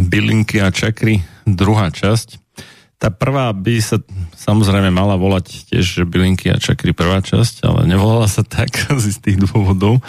bylinky 0.00 0.64
a 0.64 0.72
čakry, 0.72 1.20
druhá 1.44 1.92
časť. 1.92 2.40
Tá 3.00 3.08
prvá 3.08 3.48
by 3.56 3.80
sa 3.80 3.96
samozrejme 4.36 4.92
mala 4.92 5.16
volať 5.16 5.72
tiež 5.72 6.04
bylinky 6.04 6.52
a 6.52 6.60
čakry 6.60 6.92
prvá 6.92 7.24
časť, 7.24 7.64
ale 7.64 7.88
nevolala 7.88 8.28
sa 8.28 8.44
tak 8.44 8.72
z 9.00 9.04
istých 9.12 9.44
dôvodov. 9.44 10.00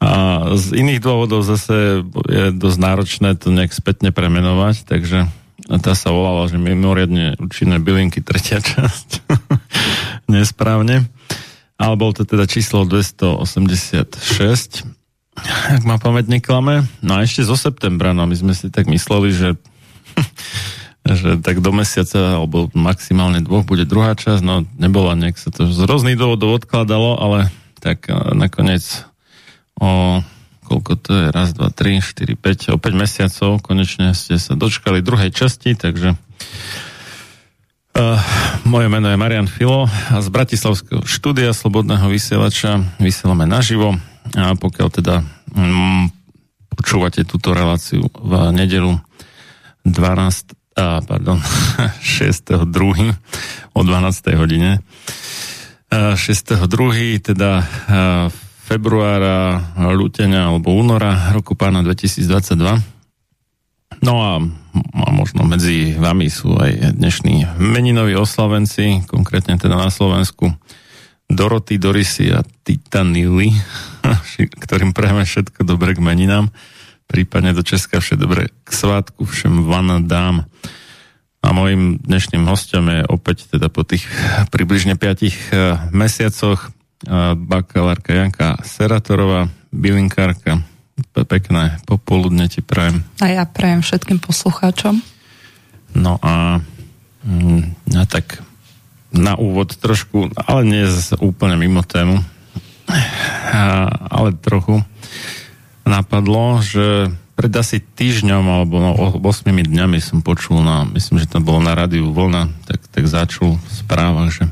A 0.00 0.48
z 0.56 0.80
iných 0.80 1.04
dôvodov 1.04 1.44
zase 1.44 2.00
je 2.28 2.44
dosť 2.56 2.78
náročné 2.80 3.36
to 3.36 3.52
nejak 3.52 3.76
spätne 3.76 4.16
premenovať, 4.16 4.88
takže 4.88 5.28
tá 5.68 5.92
sa 5.92 6.10
volala, 6.10 6.48
že 6.48 6.56
mimoriadne 6.56 7.36
účinné 7.36 7.76
bylinky 7.78 8.24
tretia 8.24 8.64
časť. 8.64 9.28
Nesprávne. 10.32 11.04
Ale 11.80 11.96
bol 11.96 12.12
to 12.12 12.28
teda 12.28 12.44
číslo 12.44 12.84
286 12.84 14.99
ak 15.48 15.82
ma 15.86 15.96
pamäť 15.96 16.28
neklame. 16.28 16.86
No 17.00 17.18
a 17.18 17.24
ešte 17.24 17.46
zo 17.46 17.56
septembra, 17.56 18.12
no 18.12 18.26
my 18.28 18.36
sme 18.36 18.52
si 18.52 18.68
tak 18.68 18.90
mysleli, 18.90 19.32
že, 19.32 19.50
že 21.20 21.40
tak 21.40 21.64
do 21.64 21.70
mesiaca, 21.72 22.40
alebo 22.40 22.68
maximálne 22.76 23.40
dvoch 23.44 23.64
bude 23.64 23.88
druhá 23.88 24.16
časť, 24.16 24.42
no 24.44 24.68
nebola, 24.76 25.16
nejak 25.16 25.36
sa 25.40 25.48
to 25.52 25.68
z 25.70 25.80
rôznych 25.84 26.18
dôvodov 26.18 26.60
odkladalo, 26.62 27.16
ale 27.18 27.48
tak 27.80 28.08
nakoniec 28.36 28.84
o 29.80 30.20
koľko 30.70 30.92
to 31.02 31.10
je, 31.10 31.26
raz, 31.34 31.50
dva, 31.50 31.74
tri, 31.74 31.98
štyri, 31.98 32.38
päť, 32.38 32.70
o 32.70 32.78
5 32.78 32.94
mesiacov 32.94 33.58
konečne 33.58 34.14
ste 34.14 34.38
sa 34.38 34.54
dočkali 34.54 35.02
druhej 35.02 35.34
časti, 35.34 35.74
takže 35.74 36.14
Uh, 37.90 38.14
moje 38.62 38.86
meno 38.86 39.10
je 39.10 39.18
Marian 39.18 39.50
Filo 39.50 39.90
a 39.90 40.22
z 40.22 40.28
Bratislavského 40.30 41.02
štúdia 41.10 41.50
Slobodného 41.50 42.06
vysielača 42.06 42.86
vysielame 43.02 43.50
naživo 43.50 43.98
a 44.36 44.54
pokiaľ 44.54 44.88
teda 44.90 45.22
mm, 45.54 46.04
počúvate 46.76 47.26
túto 47.26 47.50
reláciu 47.50 48.06
v 48.06 48.32
nedelu 48.54 48.94
12, 49.82 50.78
a, 50.78 51.02
pardon, 51.02 51.42
6.2. 52.20 53.74
o 53.74 53.80
12. 53.82 54.38
hodine 54.38 54.78
6.2. 55.90 57.18
teda 57.18 57.66
februára, 58.62 59.58
lútenia 59.90 60.46
alebo 60.46 60.70
února 60.70 61.34
roku 61.34 61.58
pána 61.58 61.82
2022. 61.82 62.78
No 64.06 64.14
a, 64.22 64.38
a 64.94 65.08
možno 65.10 65.42
medzi 65.42 65.98
vami 65.98 66.30
sú 66.30 66.54
aj 66.54 66.94
dnešní 66.94 67.58
meninoví 67.58 68.14
oslavenci, 68.14 69.02
konkrétne 69.10 69.58
teda 69.58 69.74
na 69.74 69.90
Slovensku 69.90 70.54
Doroty, 71.26 71.82
Dorisy 71.82 72.30
a 72.30 72.46
Titanily, 72.62 73.50
ktorým 74.64 74.92
prejme 74.96 75.24
všetko 75.24 75.64
dobre 75.64 75.96
k 75.96 76.00
meninám, 76.00 76.52
prípadne 77.10 77.50
do 77.50 77.66
Česka 77.66 77.98
všetko 77.98 78.22
dobre 78.22 78.42
k 78.62 78.70
svátku, 78.70 79.26
všem 79.26 79.66
vana 79.66 79.98
dám. 79.98 80.46
A 81.40 81.56
môjim 81.56 81.96
dnešným 81.98 82.44
hostom 82.44 82.92
je 82.92 83.00
opäť 83.08 83.48
teda 83.48 83.72
po 83.72 83.80
tých 83.80 84.04
približne 84.52 84.94
5 84.94 85.24
eh, 85.24 85.32
mesiacoch 85.90 86.68
eh, 86.68 87.32
bakalárka 87.34 88.12
Janka 88.12 88.60
Seratorová, 88.62 89.48
bylinkárka. 89.72 90.62
Pekné 91.16 91.80
popoludne 91.88 92.44
ti 92.44 92.60
prajem. 92.60 93.00
A 93.24 93.32
ja 93.32 93.48
prajem 93.48 93.80
všetkým 93.80 94.20
poslucháčom. 94.20 95.00
No 95.96 96.20
a 96.20 96.60
mm, 97.24 97.88
ja 97.96 98.04
tak 98.04 98.44
na 99.10 99.34
úvod 99.34 99.74
trošku, 99.74 100.30
ale 100.36 100.60
nie 100.68 100.84
úplne 101.18 101.56
mimo 101.58 101.82
tému, 101.82 102.20
ale 104.10 104.36
trochu 104.38 104.82
napadlo, 105.86 106.62
že 106.62 107.10
pred 107.40 107.52
asi 107.56 107.80
týždňom 107.80 108.44
alebo 108.44 108.74
no, 108.84 108.90
8 109.16 109.48
dňami 109.48 109.96
som 110.04 110.20
počul 110.20 110.60
na, 110.60 110.84
myslím, 110.92 111.16
že 111.24 111.30
to 111.30 111.40
bolo 111.40 111.64
na 111.64 111.72
rádiu 111.72 112.12
Vlna, 112.12 112.52
tak, 112.68 112.84
tak 112.92 113.08
začul 113.08 113.56
v 113.56 113.70
správach, 113.72 114.28
že, 114.28 114.44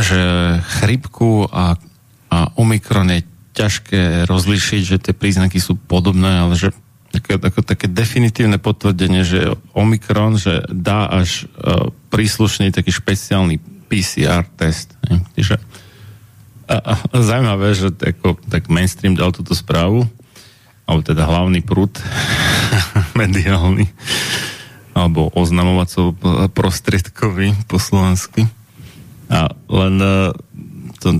že 0.00 0.22
chrypku 0.80 1.52
a, 1.52 1.76
a 2.32 2.38
Omikron 2.56 3.12
je 3.12 3.28
ťažké 3.52 4.24
rozlišiť, 4.24 4.82
že 4.88 4.96
tie 4.96 5.12
príznaky 5.12 5.60
sú 5.60 5.76
podobné, 5.76 6.48
ale 6.48 6.56
že 6.56 6.72
také, 7.12 7.36
ako 7.36 7.60
také 7.60 7.92
definitívne 7.92 8.56
potvrdenie, 8.56 9.20
že 9.20 9.52
Omikron, 9.76 10.40
že 10.40 10.64
dá 10.72 11.12
až 11.12 11.44
uh, 11.60 11.92
príslušný 12.08 12.72
taký 12.72 12.88
špeciálny 12.88 13.60
PCR 13.92 14.48
test. 14.56 14.96
Ne? 15.12 15.20
Čiže 15.36 15.60
a, 16.78 16.92
zaujímavé, 17.20 17.76
že 17.76 17.92
tako, 17.92 18.38
tak 18.48 18.72
mainstream 18.72 19.18
dal 19.18 19.34
túto 19.34 19.52
správu, 19.52 20.08
alebo 20.88 21.02
teda 21.04 21.28
hlavný 21.28 21.60
prúd 21.60 21.92
mediálny, 23.20 23.90
alebo 24.92 25.32
oznamovacov 25.32 26.16
prostriedkový 26.52 27.56
po 27.68 27.80
slovensky. 27.80 28.48
A 29.32 29.48
len 29.72 29.96
uh, 30.00 30.36
to 31.02 31.18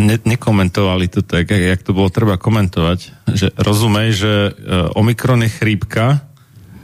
ne, 0.00 0.16
nekomentovali 0.16 1.12
to 1.12 1.20
tak, 1.20 1.52
jak 1.52 1.80
to 1.84 1.92
bolo 1.92 2.08
treba 2.08 2.40
komentovať, 2.40 3.28
že 3.28 3.52
rozumej, 3.60 4.08
že 4.16 4.32
e, 4.32 4.50
Omikron 4.96 5.44
je 5.44 5.50
chrípka 5.52 6.24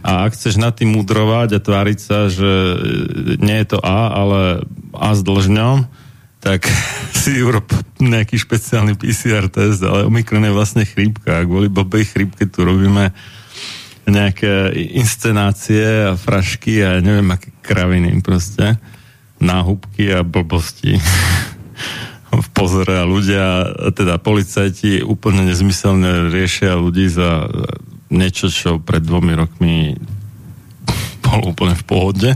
a 0.04 0.28
ak 0.28 0.36
chceš 0.36 0.60
nad 0.60 0.76
tým 0.76 0.92
mudrovať 0.92 1.56
a 1.56 1.64
tváriť 1.64 1.98
sa, 1.98 2.28
že 2.28 2.44
e, 2.44 2.76
nie 3.40 3.56
je 3.64 3.66
to 3.72 3.78
A, 3.80 4.12
ale 4.12 4.40
A 4.92 5.16
s 5.16 5.24
dlžňom, 5.24 5.88
tak 6.46 6.70
si 7.26 7.42
urob 7.42 7.66
nejaký 7.98 8.38
špeciálny 8.38 8.94
PCR 8.94 9.50
test, 9.50 9.82
ale 9.82 10.06
Omikron 10.06 10.46
je 10.46 10.54
vlastne 10.54 10.86
chrípka 10.86 11.42
a 11.42 11.46
kvôli 11.46 11.66
blbej 11.66 12.06
chrípke 12.06 12.46
tu 12.46 12.62
robíme 12.62 13.10
nejaké 14.06 14.70
inscenácie 14.94 16.06
a 16.06 16.14
frašky 16.14 16.78
a 16.86 17.02
neviem 17.02 17.26
aké 17.34 17.50
kraviny 17.66 18.22
proste 18.22 18.78
náhubky 19.42 20.14
a 20.14 20.22
blbosti. 20.22 20.94
v 22.36 22.48
pozore 22.52 22.94
a 23.00 23.08
ľudia, 23.08 23.74
teda 23.96 24.20
policajti 24.20 25.00
úplne 25.00 25.48
nezmyselne 25.48 26.28
riešia 26.28 26.76
ľudí 26.76 27.08
za 27.08 27.48
niečo, 28.12 28.52
čo 28.52 28.76
pred 28.78 29.02
dvomi 29.02 29.32
rokmi 29.34 29.76
bolo 31.26 31.50
úplne 31.50 31.74
v 31.74 31.84
pohode 31.88 32.30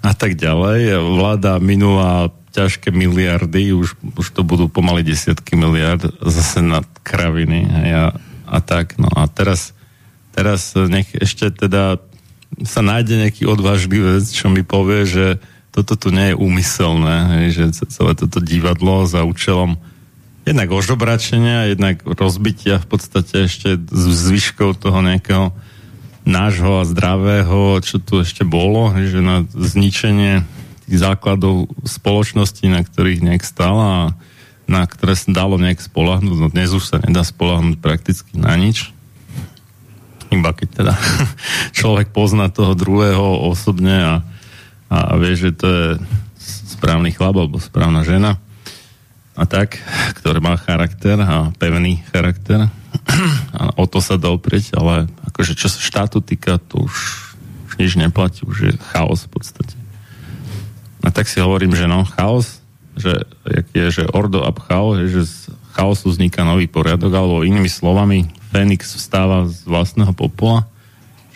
a 0.00 0.12
tak 0.16 0.38
ďalej. 0.38 0.96
Vláda 1.18 1.60
minula 1.60 2.32
ťažké 2.52 2.92
miliardy, 2.92 3.72
už, 3.72 3.96
už 4.16 4.26
to 4.36 4.44
budú 4.44 4.68
pomaly 4.68 5.00
desiatky 5.00 5.56
miliard 5.56 6.04
zase 6.20 6.60
na 6.60 6.84
kraviny 7.00 7.64
a, 7.96 8.12
a 8.44 8.58
tak. 8.60 9.00
No 9.00 9.08
a 9.08 9.24
teraz, 9.26 9.72
teraz 10.36 10.76
nech 10.76 11.08
ešte 11.16 11.48
teda 11.48 11.96
sa 12.68 12.84
nájde 12.84 13.16
nejaký 13.24 13.48
odvážlivec, 13.48 14.28
čo 14.28 14.52
mi 14.52 14.60
povie, 14.60 15.08
že 15.08 15.26
toto 15.72 15.96
tu 15.96 16.12
nie 16.12 16.36
je 16.36 16.38
úmyselné, 16.38 17.16
hej, 17.40 17.46
že 17.56 17.88
celé 17.88 18.12
toto 18.12 18.44
divadlo 18.44 19.08
za 19.08 19.24
účelom 19.24 19.80
jednak 20.44 20.68
ožobračenia, 20.68 21.72
jednak 21.72 22.04
rozbitia 22.04 22.76
v 22.76 22.86
podstate 22.92 23.48
ešte 23.48 23.80
z 23.80 24.04
zvyškov 24.12 24.76
toho 24.76 25.00
nejakého 25.00 25.56
nášho 26.28 26.82
a 26.82 26.86
zdravého, 26.86 27.80
čo 27.80 27.98
tu 27.98 28.20
ešte 28.20 28.44
bolo, 28.44 28.92
hej, 28.92 29.16
že 29.16 29.20
na 29.24 29.48
zničenie 29.48 30.44
tých 30.86 30.98
základov 31.00 31.70
spoločnosti, 31.86 32.64
na 32.68 32.82
ktorých 32.82 33.24
nejak 33.24 33.42
stala 33.46 33.86
a 33.86 34.02
na 34.70 34.86
ktoré 34.86 35.18
sa 35.18 35.30
dalo 35.34 35.58
nejak 35.58 35.82
spolahnuť. 35.82 36.36
No 36.38 36.48
dnes 36.48 36.72
už 36.72 36.84
sa 36.86 36.96
nedá 37.02 37.26
spolahnuť 37.26 37.78
prakticky 37.82 38.38
na 38.38 38.54
nič. 38.54 38.94
Iba 40.32 40.56
keď 40.56 40.68
teda 40.84 40.94
človek 41.78 42.14
pozná 42.14 42.48
toho 42.48 42.72
druhého 42.72 43.46
osobne 43.46 43.96
a 43.96 44.14
a, 44.92 45.16
vie, 45.16 45.32
že 45.32 45.56
to 45.56 45.66
je 45.66 45.86
správny 46.76 47.16
chlap 47.16 47.40
alebo 47.40 47.56
správna 47.56 48.04
žena 48.04 48.36
a 49.32 49.48
tak, 49.48 49.80
ktorý 50.20 50.44
má 50.44 50.60
charakter 50.60 51.16
a 51.16 51.48
pevný 51.56 52.04
charakter 52.12 52.68
a 53.56 53.72
o 53.80 53.88
to 53.88 54.04
sa 54.04 54.20
dá 54.20 54.28
oprieť, 54.28 54.76
ale 54.76 55.08
akože 55.32 55.56
čo 55.56 55.72
sa 55.72 55.80
štátu 55.80 56.20
týka, 56.20 56.60
to 56.60 56.84
už, 56.84 56.96
už 57.72 57.72
nič 57.80 57.92
neplatí, 57.96 58.44
už 58.44 58.58
je 58.68 58.72
chaos 58.92 59.24
v 59.24 59.30
podstate. 59.32 59.72
A 61.02 61.08
tak 61.10 61.26
si 61.26 61.42
hovorím, 61.42 61.74
že 61.74 61.90
no, 61.90 62.06
chaos, 62.06 62.62
že 62.94 63.26
jak 63.42 63.66
je, 63.74 63.86
že 64.02 64.12
ordo 64.14 64.46
ab 64.46 64.62
chaos, 64.62 65.02
že 65.10 65.26
z 65.26 65.36
chaosu 65.74 66.12
vzniká 66.12 66.46
nový 66.46 66.70
poriadok, 66.70 67.12
alebo 67.12 67.42
inými 67.42 67.68
slovami, 67.68 68.30
Fénix 68.52 68.92
vstáva 68.92 69.48
z 69.48 69.64
vlastného 69.64 70.12
popola 70.12 70.68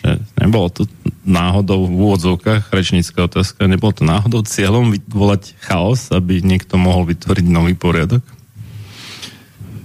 že 0.07 0.21
nebolo 0.39 0.69
to 0.69 0.85
náhodou 1.27 1.89
v 1.89 1.93
úvodzovkách, 1.97 2.71
rečnícka 2.71 3.27
otázka, 3.27 3.67
nebolo 3.67 3.91
to 3.91 4.03
náhodou 4.05 4.45
cieľom 4.45 4.93
vyvolať 4.93 5.57
chaos, 5.59 6.13
aby 6.13 6.39
niekto 6.39 6.77
mohol 6.79 7.09
vytvoriť 7.09 7.45
nový 7.49 7.73
poriadok? 7.73 8.23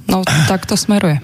No, 0.06 0.22
tak 0.46 0.68
to 0.68 0.76
smeruje. 0.76 1.18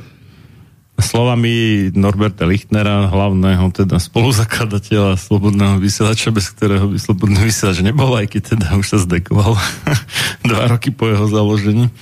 Slovami 0.99 1.89
Norberta 1.95 2.43
Lichtnera, 2.43 3.07
hlavného 3.07 3.71
teda 3.71 4.03
spoluzakladateľa 4.03 5.15
Slobodného 5.15 5.79
vysielača, 5.79 6.35
bez 6.35 6.51
ktorého 6.51 6.91
by 6.91 6.99
Slobodný 6.99 7.47
vysielač 7.47 7.87
nebol, 7.87 8.19
aj 8.19 8.27
keď 8.27 8.43
teda 8.59 8.67
už 8.75 8.87
sa 8.87 8.99
zdekoval 8.99 9.55
dva 10.51 10.65
roky 10.67 10.91
po 10.91 11.07
jeho 11.07 11.31
založení. 11.31 11.95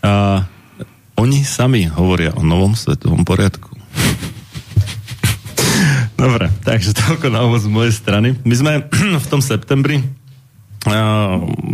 A 0.00 0.44
oni 1.20 1.44
sami 1.44 1.84
hovoria 1.86 2.32
o 2.32 2.40
novom 2.40 2.72
svetovom 2.72 3.28
poriadku. 3.28 3.76
Dobre, 6.24 6.48
takže 6.64 6.96
toľko 6.96 7.26
na 7.28 7.44
úvod 7.44 7.60
z 7.60 7.68
mojej 7.68 7.92
strany. 7.92 8.40
My 8.42 8.54
sme 8.56 8.72
v 9.24 9.26
tom 9.28 9.44
septembri 9.44 10.00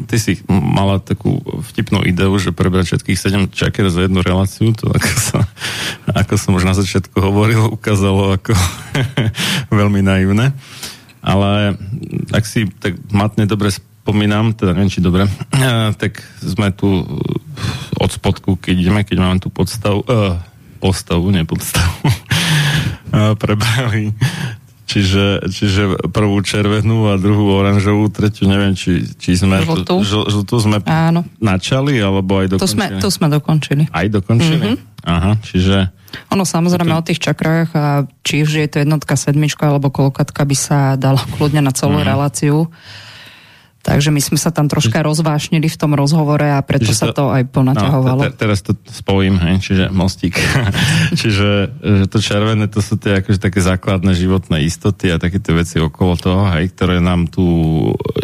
ty 0.07 0.17
si 0.17 0.38
mala 0.49 1.02
takú 1.02 1.43
vtipnú 1.71 2.07
ideu, 2.07 2.31
že 2.38 2.55
prebrať 2.55 2.95
všetkých 2.95 3.19
7 3.19 3.50
čaker 3.50 3.90
za 3.90 4.07
jednu 4.07 4.23
reláciu, 4.23 4.71
to 4.71 4.87
ako, 4.90 5.12
sa, 5.19 5.40
ako 6.14 6.35
som 6.38 6.55
už 6.55 6.64
na 6.67 6.75
začiatku 6.75 7.19
hovoril, 7.19 7.71
ukázalo 7.75 8.38
ako 8.38 8.55
veľmi 9.79 10.00
naivné. 10.02 10.55
Ale 11.21 11.76
ak 12.33 12.45
si 12.49 12.71
tak 12.81 12.97
matne 13.12 13.45
dobre 13.45 13.69
spomínam, 13.75 14.57
teda 14.57 14.73
neviem, 14.73 14.90
či 14.90 15.05
dobre, 15.05 15.29
tak 16.00 16.23
sme 16.40 16.73
tu 16.73 17.05
od 18.00 18.11
spodku, 18.11 18.57
keď 18.57 18.75
ideme, 18.81 19.00
keď 19.05 19.17
máme 19.21 19.38
tú 19.38 19.52
podstavu, 19.52 20.00
uh, 20.09 20.40
postavu, 20.81 21.29
nie 21.29 21.45
podstavu, 21.45 22.00
prebrali. 23.43 24.17
Čiže, 24.90 25.47
čiže 25.54 25.82
prvú 26.11 26.42
červenú 26.42 27.06
a 27.06 27.14
druhú 27.14 27.54
oranžovú, 27.62 28.11
tretiu 28.11 28.50
neviem, 28.50 28.75
či, 28.75 29.06
či 29.06 29.38
sme 29.38 29.62
žltú, 29.62 30.02
žltú 30.02 30.59
sme 30.59 30.82
Áno. 30.82 31.23
načali, 31.38 31.94
alebo 32.02 32.42
aj 32.42 32.59
dokončili. 32.59 32.66
To 32.66 32.75
sme, 32.75 32.87
to 32.99 33.09
sme 33.14 33.26
dokončili. 33.30 33.82
Aj 33.94 34.06
dokončili? 34.11 34.75
Mm-hmm. 34.75 35.06
Aha, 35.06 35.38
čiže... 35.47 35.94
Ono 36.35 36.42
samozrejme 36.42 36.90
to... 36.90 36.99
o 36.99 37.06
tých 37.06 37.23
čakrách 37.23 37.70
a 37.78 38.02
či 38.26 38.42
už 38.42 38.50
je 38.50 38.66
to 38.66 38.82
jednotka, 38.82 39.14
sedmička 39.14 39.70
alebo 39.70 39.94
kolokatka 39.94 40.42
by 40.42 40.56
sa 40.59 40.99
dala 40.99 41.23
kľudne 41.38 41.62
na 41.62 41.70
celú 41.70 42.02
mm-hmm. 42.02 42.11
reláciu 42.11 42.66
Takže 43.81 44.13
my 44.13 44.21
sme 44.21 44.37
sa 44.37 44.53
tam 44.53 44.69
troška 44.69 45.01
rozvášnili 45.01 45.65
v 45.65 45.77
tom 45.81 45.97
rozhovore 45.97 46.45
a 46.45 46.61
preto 46.61 46.93
sa 46.93 47.17
to, 47.17 47.33
aj 47.33 47.49
ponaťahovalo. 47.49 48.21
No, 48.21 48.29
te, 48.29 48.37
teraz 48.37 48.61
to 48.61 48.77
spojím, 48.85 49.41
hej, 49.41 49.57
čiže 49.65 49.85
mostík. 49.89 50.37
čiže 51.21 51.39
že 51.41 51.51
to 52.13 52.21
červené, 52.21 52.69
to 52.69 52.85
sú 52.85 53.01
tie 53.01 53.25
akože 53.25 53.41
také 53.41 53.65
základné 53.65 54.13
životné 54.13 54.61
istoty 54.69 55.09
a 55.09 55.17
také 55.17 55.41
tie 55.41 55.57
veci 55.57 55.81
okolo 55.81 56.21
toho, 56.21 56.45
hej, 56.53 56.69
ktoré 56.77 57.01
nám 57.01 57.33
tu 57.33 57.41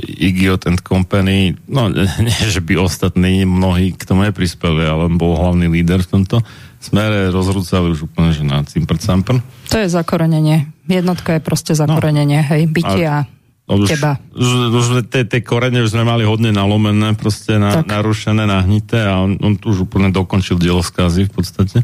Igiot 0.05 0.69
and 0.69 0.85
Company, 0.85 1.57
no 1.65 1.89
nie, 2.21 2.43
že 2.53 2.61
by 2.61 2.77
ostatní 2.77 3.49
mnohí 3.49 3.97
k 3.97 4.05
tomu 4.05 4.29
neprispeli, 4.29 4.85
ale 4.85 5.09
bol 5.09 5.41
hlavný 5.41 5.73
líder 5.73 6.05
v 6.05 6.21
tomto 6.21 6.45
smere, 6.77 7.33
rozrúcali 7.33 7.97
už 7.97 8.13
úplne, 8.13 8.31
že 8.37 8.45
na 8.45 8.61
cimpr 8.63 9.01
To 9.01 9.77
je 9.81 9.89
zakorenenie. 9.89 10.69
Jednotka 10.87 11.41
je 11.41 11.43
proste 11.43 11.73
zakorenenie, 11.73 12.45
no. 12.45 12.49
hej, 12.53 12.63
bytia. 12.69 13.27
A 13.27 13.36
No 13.66 13.82
už, 13.82 13.99
teba. 13.99 14.23
Už, 14.30 14.50
už 14.70 14.87
tie, 15.11 15.26
tie 15.26 15.42
korene 15.42 15.82
už 15.82 15.90
sme 15.90 16.06
mali 16.06 16.23
hodne 16.23 16.54
nalomené, 16.54 17.18
proste 17.18 17.58
na, 17.58 17.82
narušené, 17.82 18.46
nahnité 18.46 19.02
a 19.02 19.18
on, 19.26 19.35
on 19.42 19.58
tu 19.58 19.75
už 19.75 19.90
úplne 19.90 20.14
dokončil 20.14 20.54
dielo 20.54 20.87
skazy 20.87 21.26
v 21.26 21.32
podstate. 21.35 21.82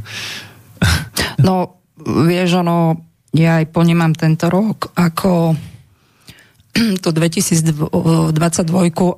no, 1.46 1.84
vieš, 2.00 2.64
ono, 2.64 2.96
ja 3.36 3.60
aj 3.60 3.68
ponímam 3.68 4.16
tento 4.16 4.48
rok 4.48 4.96
ako 4.96 5.52
to 7.04 7.08
2022 7.12 7.92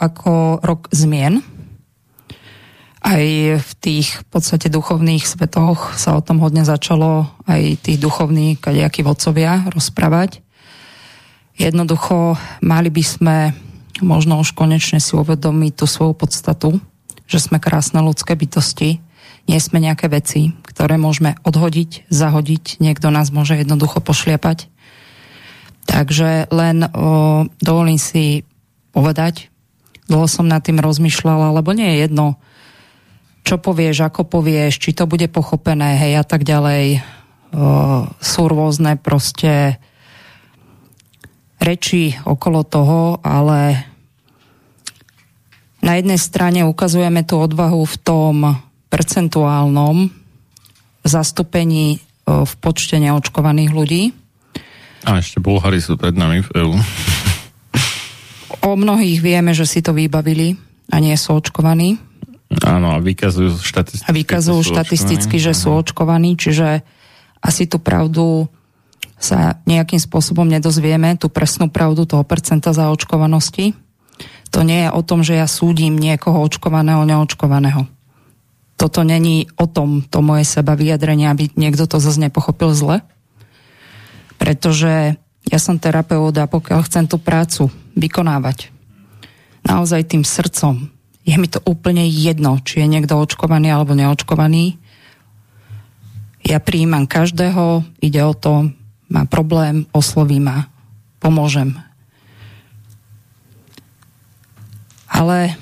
ako 0.03 0.33
rok 0.59 0.91
zmien. 0.91 1.47
Aj 3.01 3.25
v 3.57 3.71
tých 3.81 4.19
v 4.19 4.27
podstate 4.29 4.69
duchovných 4.69 5.25
svetoch 5.25 5.95
sa 5.95 6.19
o 6.19 6.21
tom 6.21 6.43
hodne 6.43 6.67
začalo 6.67 7.33
aj 7.49 7.87
tí 7.87 7.97
duchovní 7.97 8.61
kadejakí 8.61 9.01
vodcovia 9.07 9.71
rozprávať 9.73 10.50
Jednoducho 11.61 12.41
mali 12.65 12.89
by 12.89 13.05
sme 13.05 13.37
možno 14.01 14.41
už 14.41 14.57
konečne 14.57 14.97
si 14.97 15.13
uvedomiť 15.13 15.73
tú 15.77 15.85
svoju 15.85 16.17
podstatu, 16.17 16.81
že 17.29 17.37
sme 17.37 17.61
krásne 17.61 18.01
ľudské 18.01 18.33
bytosti, 18.33 19.05
nie 19.45 19.61
sme 19.61 19.77
nejaké 19.77 20.09
veci, 20.09 20.57
ktoré 20.65 20.97
môžeme 20.97 21.37
odhodiť, 21.45 22.09
zahodiť, 22.09 22.81
niekto 22.81 23.13
nás 23.13 23.29
môže 23.29 23.61
jednoducho 23.61 24.01
pošliapať. 24.01 24.73
Takže 25.85 26.49
len 26.49 26.89
o, 26.89 27.45
dovolím 27.61 28.01
si 28.01 28.49
povedať, 28.97 29.53
dlho 30.09 30.25
som 30.33 30.49
nad 30.49 30.65
tým 30.65 30.81
rozmýšľala, 30.81 31.53
lebo 31.61 31.77
nie 31.77 31.93
je 31.93 32.09
jedno, 32.09 32.41
čo 33.45 33.61
povieš, 33.61 34.09
ako 34.09 34.25
povieš, 34.25 34.81
či 34.81 34.97
to 34.97 35.05
bude 35.05 35.29
pochopené, 35.29 36.01
hej, 36.01 36.17
a 36.17 36.25
tak 36.25 36.49
ďalej. 36.49 37.05
sú 38.17 38.43
rôzne 38.49 38.97
proste 38.97 39.77
reči 41.61 42.17
okolo 42.25 42.65
toho, 42.65 43.21
ale 43.21 43.85
na 45.85 45.97
jednej 46.01 46.17
strane 46.17 46.65
ukazujeme 46.65 47.25
tú 47.25 47.41
odvahu 47.41 47.85
v 47.85 47.97
tom 48.01 48.35
percentuálnom 48.89 50.09
zastúpení 51.05 51.97
e, 51.97 51.99
v 52.27 52.53
počte 52.61 53.01
neočkovaných 53.01 53.71
ľudí. 53.73 54.03
A 55.09 55.21
ešte 55.21 55.41
Bulhári 55.41 55.81
sú 55.81 55.97
pred 55.97 56.13
nami 56.13 56.45
v 56.45 56.51
EU. 56.61 56.75
O 58.61 58.77
mnohých 58.77 59.25
vieme, 59.25 59.57
že 59.57 59.65
si 59.65 59.81
to 59.81 59.97
vybavili 59.97 60.53
a 60.93 61.01
nie 61.01 61.17
sú 61.17 61.41
očkovaní. 61.41 61.97
Áno, 62.61 62.93
a 62.93 62.99
vykazujú 63.01 63.63
štatisticky. 63.63 64.11
A 64.11 64.13
vykazujú 64.13 64.61
štatisticky, 64.75 65.37
že 65.41 65.57
sú 65.57 65.73
očkovaní, 65.73 66.37
čiže 66.37 66.85
asi 67.41 67.65
tú 67.65 67.81
pravdu 67.81 68.51
sa 69.21 69.61
nejakým 69.69 70.01
spôsobom 70.01 70.49
nedozvieme, 70.49 71.21
tú 71.21 71.29
presnú 71.29 71.69
pravdu 71.69 72.09
toho 72.09 72.25
percenta 72.25 72.73
zaočkovanosti. 72.73 73.77
To 74.51 74.65
nie 74.65 74.89
je 74.89 74.91
o 74.91 75.05
tom, 75.05 75.21
že 75.21 75.37
ja 75.37 75.45
súdim 75.45 76.01
niekoho 76.01 76.41
očkovaného, 76.41 77.05
neočkovaného. 77.05 77.85
Toto 78.81 79.05
není 79.05 79.45
o 79.61 79.69
tom, 79.69 80.01
to 80.09 80.25
moje 80.25 80.49
seba 80.49 80.73
vyjadrenie, 80.73 81.29
aby 81.29 81.53
niekto 81.53 81.85
to 81.85 82.01
zase 82.01 82.17
nepochopil 82.17 82.73
zle. 82.73 83.05
Pretože 84.41 85.21
ja 85.45 85.59
som 85.61 85.77
terapeut 85.77 86.33
a 86.41 86.49
pokiaľ 86.49 86.81
chcem 86.89 87.05
tú 87.05 87.21
prácu 87.21 87.69
vykonávať 87.93 88.73
naozaj 89.69 90.09
tým 90.09 90.25
srdcom, 90.25 90.89
je 91.29 91.37
mi 91.37 91.45
to 91.45 91.61
úplne 91.69 92.09
jedno, 92.09 92.57
či 92.65 92.81
je 92.81 92.89
niekto 92.89 93.21
očkovaný 93.21 93.69
alebo 93.69 93.93
neočkovaný. 93.93 94.81
Ja 96.41 96.57
prijímam 96.57 97.05
každého, 97.05 97.85
ide 98.01 98.25
o 98.25 98.33
to, 98.33 98.73
má 99.11 99.27
problém, 99.27 99.85
osloví 99.91 100.39
ma, 100.39 100.71
pomôžem. 101.19 101.75
Ale 105.11 105.59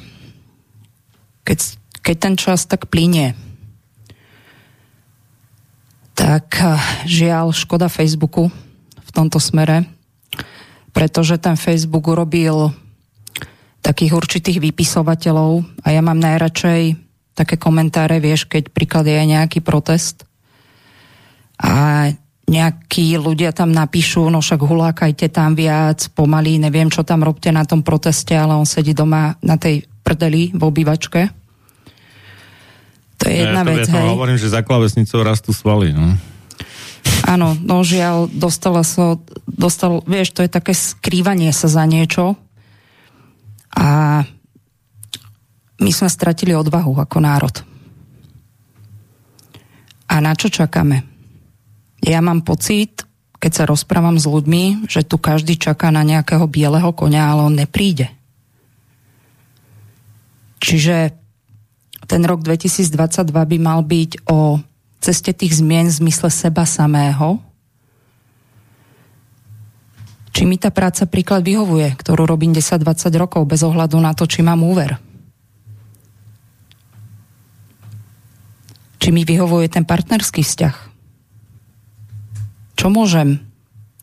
keď, 1.48 1.80
keď 2.04 2.16
ten 2.20 2.34
čas 2.36 2.68
tak 2.68 2.92
plinie, 2.92 3.32
tak 6.12 6.52
eh, 6.60 6.76
žiaľ 7.08 7.56
škoda 7.56 7.88
Facebooku 7.88 8.52
v 9.00 9.10
tomto 9.16 9.40
smere, 9.40 9.88
pretože 10.92 11.40
ten 11.40 11.56
Facebook 11.56 12.04
urobil 12.04 12.76
takých 13.80 14.12
určitých 14.12 14.58
vypisovateľov 14.60 15.64
a 15.80 15.88
ja 15.88 16.04
mám 16.04 16.20
najradšej 16.20 17.00
také 17.32 17.56
komentáre, 17.56 18.18
vieš, 18.20 18.50
keď 18.50 18.68
príklad 18.74 19.06
je 19.06 19.16
nejaký 19.16 19.62
protest 19.62 20.26
a 21.56 22.10
nejakí 22.48 23.20
ľudia 23.20 23.52
tam 23.52 23.70
napíšu, 23.70 24.32
no 24.32 24.40
však 24.40 24.64
hulákajte 24.64 25.28
tam 25.28 25.52
viac, 25.52 26.08
pomaly, 26.16 26.56
neviem, 26.56 26.88
čo 26.88 27.04
tam 27.04 27.20
robte 27.20 27.52
na 27.52 27.68
tom 27.68 27.84
proteste, 27.84 28.32
ale 28.32 28.56
on 28.56 28.64
sedí 28.64 28.96
doma 28.96 29.36
na 29.44 29.60
tej 29.60 29.84
prdeli 30.00 30.56
v 30.56 30.62
obývačke. 30.64 31.20
To 33.20 33.24
je 33.28 33.34
jedna 33.36 33.62
ja, 33.62 33.68
vec, 33.68 33.84
ja 33.84 34.00
hej. 34.00 34.08
hovorím, 34.16 34.40
že 34.40 34.48
za 34.48 34.64
klavesnicou 34.64 35.20
rastú 35.20 35.52
svaly, 35.52 35.92
no. 35.92 36.16
Áno, 37.28 37.52
no 37.60 37.84
žiaľ, 37.84 38.32
dostala 38.32 38.80
sa, 38.86 39.20
dostal, 39.44 40.00
vieš, 40.08 40.32
to 40.32 40.40
je 40.40 40.50
také 40.50 40.72
skrývanie 40.72 41.52
sa 41.52 41.68
za 41.68 41.84
niečo 41.84 42.40
a 43.76 44.22
my 45.78 45.90
sme 45.92 46.08
stratili 46.08 46.56
odvahu 46.56 46.96
ako 46.96 47.18
národ. 47.20 47.54
A 50.08 50.24
na 50.24 50.32
čo 50.32 50.48
čakáme? 50.48 51.17
Ja 52.02 52.22
mám 52.22 52.46
pocit, 52.46 53.02
keď 53.38 53.52
sa 53.54 53.64
rozprávam 53.66 54.18
s 54.18 54.26
ľuďmi, 54.26 54.90
že 54.90 55.06
tu 55.06 55.18
každý 55.18 55.58
čaká 55.58 55.94
na 55.94 56.02
nejakého 56.02 56.46
bieleho 56.50 56.90
konia, 56.94 57.30
ale 57.30 57.46
on 57.46 57.54
nepríde. 57.54 58.10
Čiže 60.58 61.14
ten 62.10 62.22
rok 62.26 62.42
2022 62.42 63.30
by 63.30 63.58
mal 63.62 63.86
byť 63.86 64.26
o 64.26 64.58
ceste 64.98 65.30
tých 65.30 65.62
zmien 65.62 65.86
v 65.86 65.98
zmysle 66.02 66.30
seba 66.34 66.66
samého. 66.66 67.38
Či 70.34 70.42
mi 70.46 70.58
tá 70.58 70.70
práca 70.74 71.06
príklad 71.06 71.46
vyhovuje, 71.46 71.94
ktorú 71.98 72.26
robím 72.26 72.54
10-20 72.54 73.10
rokov 73.18 73.42
bez 73.46 73.62
ohľadu 73.62 73.98
na 74.02 74.14
to, 74.14 74.26
či 74.26 74.42
mám 74.42 74.62
úver. 74.66 74.98
Či 78.98 79.14
mi 79.14 79.22
vyhovuje 79.22 79.70
ten 79.70 79.86
partnerský 79.86 80.42
vzťah 80.42 80.87
čo 82.78 82.86
môžem 82.94 83.42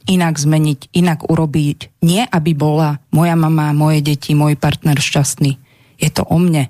inak 0.05 0.35
zmeniť, 0.35 0.91
inak 0.91 1.25
urobiť. 1.25 2.03
Nie, 2.03 2.27
aby 2.27 2.51
bola 2.51 2.99
moja 3.09 3.33
mama, 3.39 3.71
moje 3.71 4.03
deti, 4.03 4.35
môj 4.35 4.59
partner 4.59 4.99
šťastný. 4.99 5.57
Je 5.97 6.09
to 6.11 6.27
o 6.27 6.37
mne, 6.37 6.67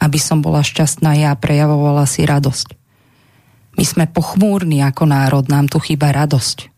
aby 0.00 0.18
som 0.18 0.40
bola 0.40 0.64
šťastná 0.64 1.14
ja 1.20 1.36
a 1.36 1.38
prejavovala 1.38 2.08
si 2.08 2.24
radosť. 2.24 2.74
My 3.76 3.84
sme 3.84 4.04
pochmúrni 4.08 4.80
ako 4.82 5.04
národ, 5.06 5.44
nám 5.46 5.68
tu 5.68 5.78
chýba 5.84 6.10
radosť. 6.10 6.72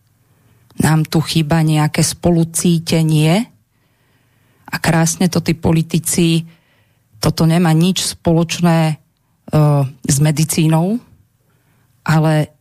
Nám 0.82 1.08
tu 1.08 1.24
chýba 1.24 1.64
nejaké 1.64 2.04
spolucítenie 2.04 3.48
a 4.66 4.76
krásne 4.76 5.30
to 5.32 5.40
tí 5.40 5.56
politici, 5.56 6.44
toto 7.16 7.48
nemá 7.48 7.72
nič 7.72 8.12
spoločné 8.12 9.00
uh, 9.00 9.88
s 10.04 10.16
medicínou, 10.20 11.00
ale 12.04 12.55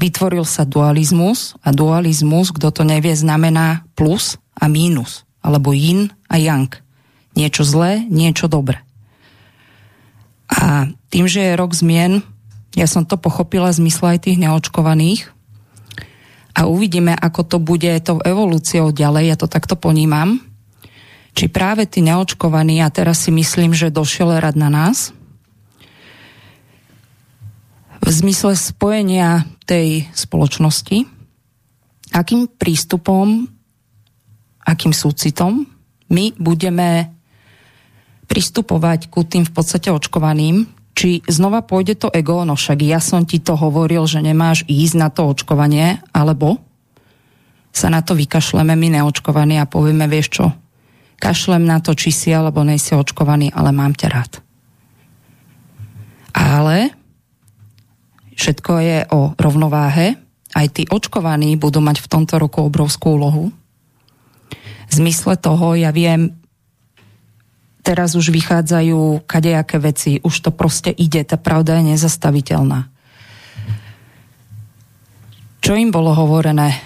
vytvoril 0.00 0.48
sa 0.48 0.64
dualizmus 0.64 1.60
a 1.60 1.76
dualizmus, 1.76 2.56
kto 2.56 2.72
to 2.72 2.82
nevie, 2.88 3.12
znamená 3.12 3.84
plus 3.92 4.40
a 4.56 4.64
mínus, 4.66 5.28
alebo 5.44 5.76
yin 5.76 6.08
a 6.32 6.40
yang. 6.40 6.72
Niečo 7.36 7.62
zlé, 7.62 8.00
niečo 8.08 8.48
dobré. 8.48 8.80
A 10.50 10.88
tým, 11.12 11.28
že 11.28 11.44
je 11.44 11.60
rok 11.60 11.76
zmien, 11.76 12.24
ja 12.74 12.88
som 12.88 13.04
to 13.04 13.20
pochopila 13.20 13.70
v 13.70 13.86
zmysle 13.86 14.16
aj 14.16 14.26
tých 14.26 14.40
neočkovaných 14.40 15.30
a 16.56 16.66
uvidíme, 16.66 17.14
ako 17.14 17.40
to 17.46 17.56
bude 17.62 17.92
tou 18.02 18.18
evolúciou 18.24 18.90
ďalej, 18.90 19.24
ja 19.30 19.36
to 19.38 19.46
takto 19.46 19.78
ponímam, 19.78 20.42
či 21.38 21.46
práve 21.46 21.86
tí 21.86 22.02
neočkovaní, 22.02 22.82
a 22.82 22.90
teraz 22.90 23.22
si 23.22 23.30
myslím, 23.30 23.70
že 23.70 23.94
došiel 23.94 24.42
rad 24.42 24.58
na 24.58 24.66
nás, 24.66 25.14
v 28.10 28.18
zmysle 28.26 28.58
spojenia 28.58 29.46
tej 29.70 30.10
spoločnosti, 30.10 31.06
akým 32.10 32.50
prístupom, 32.50 33.46
akým 34.66 34.90
súcitom 34.90 35.62
my 36.10 36.34
budeme 36.34 37.06
pristupovať 38.26 39.14
ku 39.14 39.22
tým 39.22 39.46
v 39.46 39.54
podstate 39.54 39.94
očkovaným, 39.94 40.66
či 40.98 41.22
znova 41.30 41.62
pôjde 41.62 42.02
to 42.02 42.10
ego, 42.10 42.42
no 42.42 42.58
však 42.58 42.82
ja 42.82 42.98
som 42.98 43.22
ti 43.22 43.38
to 43.38 43.54
hovoril, 43.54 44.10
že 44.10 44.18
nemáš 44.18 44.66
ísť 44.66 44.94
na 44.98 45.06
to 45.06 45.30
očkovanie, 45.30 46.02
alebo 46.10 46.58
sa 47.70 47.94
na 47.94 48.02
to 48.02 48.18
vykašleme 48.18 48.74
my 48.74 48.98
neočkovaní 48.98 49.62
a 49.62 49.70
povieme, 49.70 50.10
vieš 50.10 50.34
čo, 50.34 50.46
kašlem 51.22 51.62
na 51.62 51.78
to, 51.78 51.94
či 51.94 52.10
si 52.10 52.34
alebo 52.34 52.66
nejsi 52.66 52.98
očkovaný, 52.98 53.54
ale 53.54 53.70
mám 53.70 53.94
ťa 53.94 54.08
rád. 54.10 54.42
Ale 56.34 56.99
Všetko 58.40 58.72
je 58.80 58.98
o 59.12 59.36
rovnováhe. 59.36 60.16
Aj 60.56 60.66
tí 60.72 60.88
očkovaní 60.88 61.60
budú 61.60 61.84
mať 61.84 62.00
v 62.00 62.08
tomto 62.08 62.40
roku 62.40 62.64
obrovskú 62.64 63.20
úlohu. 63.20 63.52
V 64.88 64.92
zmysle 64.96 65.36
toho 65.36 65.76
ja 65.76 65.92
viem, 65.92 66.32
teraz 67.84 68.16
už 68.16 68.32
vychádzajú 68.32 69.28
kadejaké 69.28 69.76
veci, 69.76 70.24
už 70.24 70.34
to 70.40 70.50
proste 70.56 70.88
ide, 70.88 71.20
tá 71.20 71.36
pravda 71.36 71.78
je 71.78 71.92
nezastaviteľná. 71.92 72.88
Čo 75.60 75.76
im 75.76 75.92
bolo 75.92 76.16
hovorené? 76.16 76.80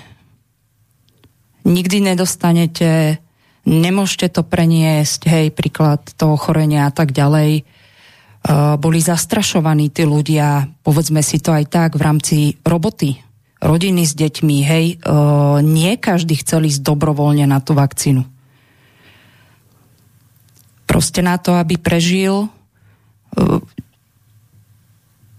Nikdy 1.62 2.12
nedostanete, 2.12 3.22
nemôžete 3.62 4.26
to 4.34 4.42
preniesť, 4.42 5.20
hej, 5.30 5.46
príklad 5.54 6.02
toho 6.18 6.34
chorenia 6.34 6.90
a 6.90 6.92
tak 6.92 7.14
ďalej 7.14 7.62
boli 8.76 9.00
zastrašovaní 9.00 9.88
tí 9.88 10.04
ľudia, 10.04 10.68
povedzme 10.84 11.24
si 11.24 11.40
to 11.40 11.56
aj 11.56 11.64
tak, 11.64 11.90
v 11.96 12.02
rámci 12.04 12.36
roboty, 12.60 13.16
rodiny 13.64 14.04
s 14.04 14.12
deťmi, 14.12 14.56
hej, 14.60 14.86
eh, 14.94 15.56
nie 15.64 15.92
každý 15.96 16.36
chcel 16.36 16.68
ísť 16.68 16.84
dobrovoľne 16.84 17.48
na 17.48 17.64
tú 17.64 17.72
vakcínu. 17.72 18.28
Proste 20.84 21.24
na 21.24 21.40
to, 21.40 21.56
aby 21.56 21.80
prežil 21.80 22.44
eh, 22.44 23.58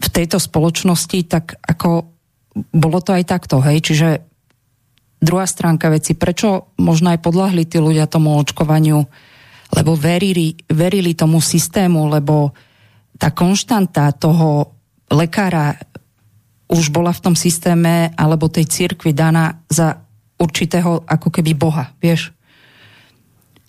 v 0.02 0.08
tejto 0.10 0.42
spoločnosti, 0.42 1.30
tak 1.30 1.62
ako 1.62 2.10
bolo 2.74 3.00
to 3.06 3.14
aj 3.14 3.24
takto, 3.30 3.62
hej, 3.62 3.86
čiže 3.86 4.10
druhá 5.22 5.46
stránka 5.46 5.94
veci, 5.94 6.18
prečo 6.18 6.74
možno 6.82 7.14
aj 7.14 7.22
podľahli 7.22 7.70
tí 7.70 7.78
ľudia 7.78 8.10
tomu 8.10 8.34
očkovaniu, 8.42 9.06
lebo 9.76 9.92
verili, 9.94 10.56
verili 10.72 11.14
tomu 11.14 11.44
systému, 11.44 12.10
lebo 12.10 12.56
tá 13.16 13.32
konštanta 13.32 14.12
toho 14.16 14.76
lekára 15.12 15.76
už 16.66 16.90
bola 16.90 17.14
v 17.14 17.24
tom 17.24 17.36
systéme 17.38 18.12
alebo 18.18 18.50
tej 18.50 18.66
cirkvi 18.66 19.14
daná 19.14 19.64
za 19.70 20.02
určitého 20.36 21.06
ako 21.06 21.30
keby 21.30 21.54
boha, 21.56 21.94
vieš. 22.02 22.34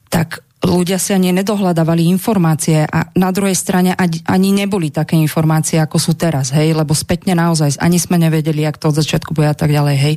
Tak 0.09 0.43
ľudia 0.65 0.97
si 0.97 1.13
ani 1.13 1.31
nedohľadávali 1.31 2.09
informácie 2.09 2.83
a 2.89 3.13
na 3.15 3.31
druhej 3.31 3.55
strane 3.55 3.93
ani 4.25 4.51
neboli 4.51 4.89
také 4.91 5.15
informácie, 5.21 5.79
ako 5.79 6.01
sú 6.01 6.13
teraz, 6.17 6.51
hej, 6.57 6.73
lebo 6.73 6.97
spätne 6.97 7.37
naozaj 7.37 7.79
ani 7.79 8.01
sme 8.01 8.17
nevedeli, 8.17 8.65
ak 8.65 8.81
to 8.81 8.91
od 8.91 8.99
začiatku 8.99 9.37
bude 9.37 9.47
a 9.47 9.55
tak 9.55 9.71
ďalej, 9.71 9.97
hej. 10.01 10.15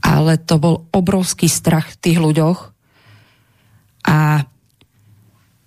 Ale 0.00 0.38
to 0.38 0.56
bol 0.62 0.74
obrovský 0.94 1.50
strach 1.50 1.92
v 1.92 2.00
tých 2.00 2.18
ľuďoch 2.22 2.72
a 4.06 4.46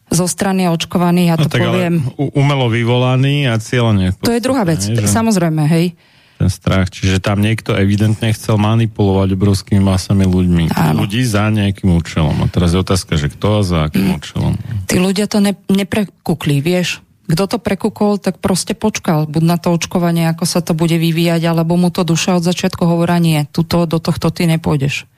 zo 0.07 0.25
strany 0.25 0.71
očkovaných, 0.71 1.27
ja 1.27 1.35
no, 1.35 1.43
to 1.45 1.49
tak 1.51 1.61
poviem... 1.67 1.95
umelo 2.15 2.71
vyvolaný 2.71 3.51
a 3.51 3.59
cieľne. 3.59 4.15
To 4.23 4.31
je 4.31 4.39
druhá 4.39 4.63
vec, 4.63 4.79
hej, 4.83 5.03
že... 5.03 5.07
samozrejme, 5.07 5.63
hej 5.67 5.97
ten 6.37 6.53
strach. 6.53 6.93
Čiže 6.93 7.17
tam 7.17 7.41
niekto 7.41 7.73
evidentne 7.73 8.29
chcel 8.29 8.61
manipulovať 8.61 9.33
obrovskými 9.33 9.81
masami 9.81 10.29
ľuďmi. 10.29 10.69
Áno. 10.77 11.03
Ľudí 11.03 11.25
za 11.25 11.49
nejakým 11.49 11.89
účelom. 11.97 12.45
A 12.45 12.47
teraz 12.47 12.77
je 12.77 12.79
otázka, 12.79 13.17
že 13.17 13.33
kto 13.33 13.59
a 13.59 13.61
za 13.65 13.77
akým 13.89 14.13
mm. 14.13 14.15
účelom. 14.21 14.53
Tí 14.85 15.01
ľudia 15.01 15.25
to 15.25 15.41
ne, 15.41 15.57
neprekúkli, 15.67 16.61
vieš. 16.61 17.01
Kto 17.27 17.43
to 17.43 17.57
prekúkol, 17.59 18.21
tak 18.21 18.39
proste 18.39 18.71
počkal. 18.77 19.27
Buď 19.27 19.43
na 19.43 19.57
to 19.59 19.75
očkovanie, 19.75 20.31
ako 20.31 20.47
sa 20.47 20.63
to 20.63 20.71
bude 20.71 20.95
vyvíjať, 20.95 21.43
alebo 21.43 21.75
mu 21.75 21.91
to 21.91 22.07
duša 22.07 22.39
od 22.39 22.45
začiatku 22.45 22.87
hovorá, 22.87 23.19
nie, 23.19 23.43
tuto, 23.51 23.83
do 23.83 23.99
tohto 23.99 24.31
ty 24.31 24.47
nepôjdeš. 24.47 25.09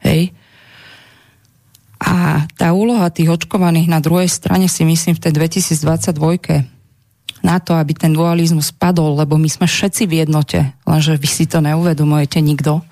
Hej? 0.00 0.32
A 1.98 2.46
tá 2.54 2.70
úloha 2.70 3.10
tých 3.10 3.34
očkovaných 3.34 3.90
na 3.90 3.98
druhej 3.98 4.30
strane 4.30 4.70
si 4.70 4.86
myslím 4.86 5.18
v 5.18 5.22
tej 5.22 5.32
2022 5.34 6.78
na 7.42 7.58
to, 7.62 7.74
aby 7.74 7.94
ten 7.94 8.14
dualizmus 8.14 8.74
padol, 8.74 9.18
lebo 9.18 9.38
my 9.38 9.46
sme 9.50 9.66
všetci 9.66 10.06
v 10.06 10.26
jednote, 10.26 10.74
lenže 10.86 11.14
vy 11.18 11.28
si 11.30 11.46
to 11.46 11.62
neuvedomujete 11.62 12.42
nikto, 12.42 12.82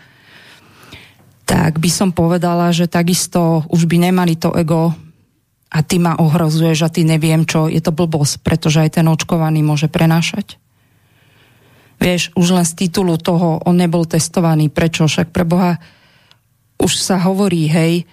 tak 1.46 1.78
by 1.78 1.90
som 1.90 2.10
povedala, 2.10 2.74
že 2.74 2.90
takisto 2.90 3.62
už 3.70 3.86
by 3.86 4.10
nemali 4.10 4.34
to 4.34 4.50
ego 4.54 4.90
a 5.70 5.78
ty 5.82 5.98
ma 5.98 6.18
ohrozuješ 6.18 6.86
a 6.86 6.92
ty 6.92 7.02
neviem 7.06 7.46
čo, 7.46 7.70
je 7.70 7.78
to 7.82 7.94
blbosť, 7.94 8.42
pretože 8.42 8.82
aj 8.82 8.98
ten 8.98 9.06
očkovaný 9.06 9.62
môže 9.62 9.90
prenášať. 9.90 10.58
Vieš, 11.96 12.36
už 12.36 12.48
len 12.54 12.66
z 12.66 12.86
titulu 12.86 13.16
toho 13.16 13.62
on 13.64 13.76
nebol 13.78 14.04
testovaný. 14.04 14.68
Prečo? 14.68 15.08
Však 15.08 15.32
pre 15.32 15.48
Boha 15.48 15.80
už 16.76 16.92
sa 16.92 17.16
hovorí, 17.24 17.72
hej, 17.72 18.04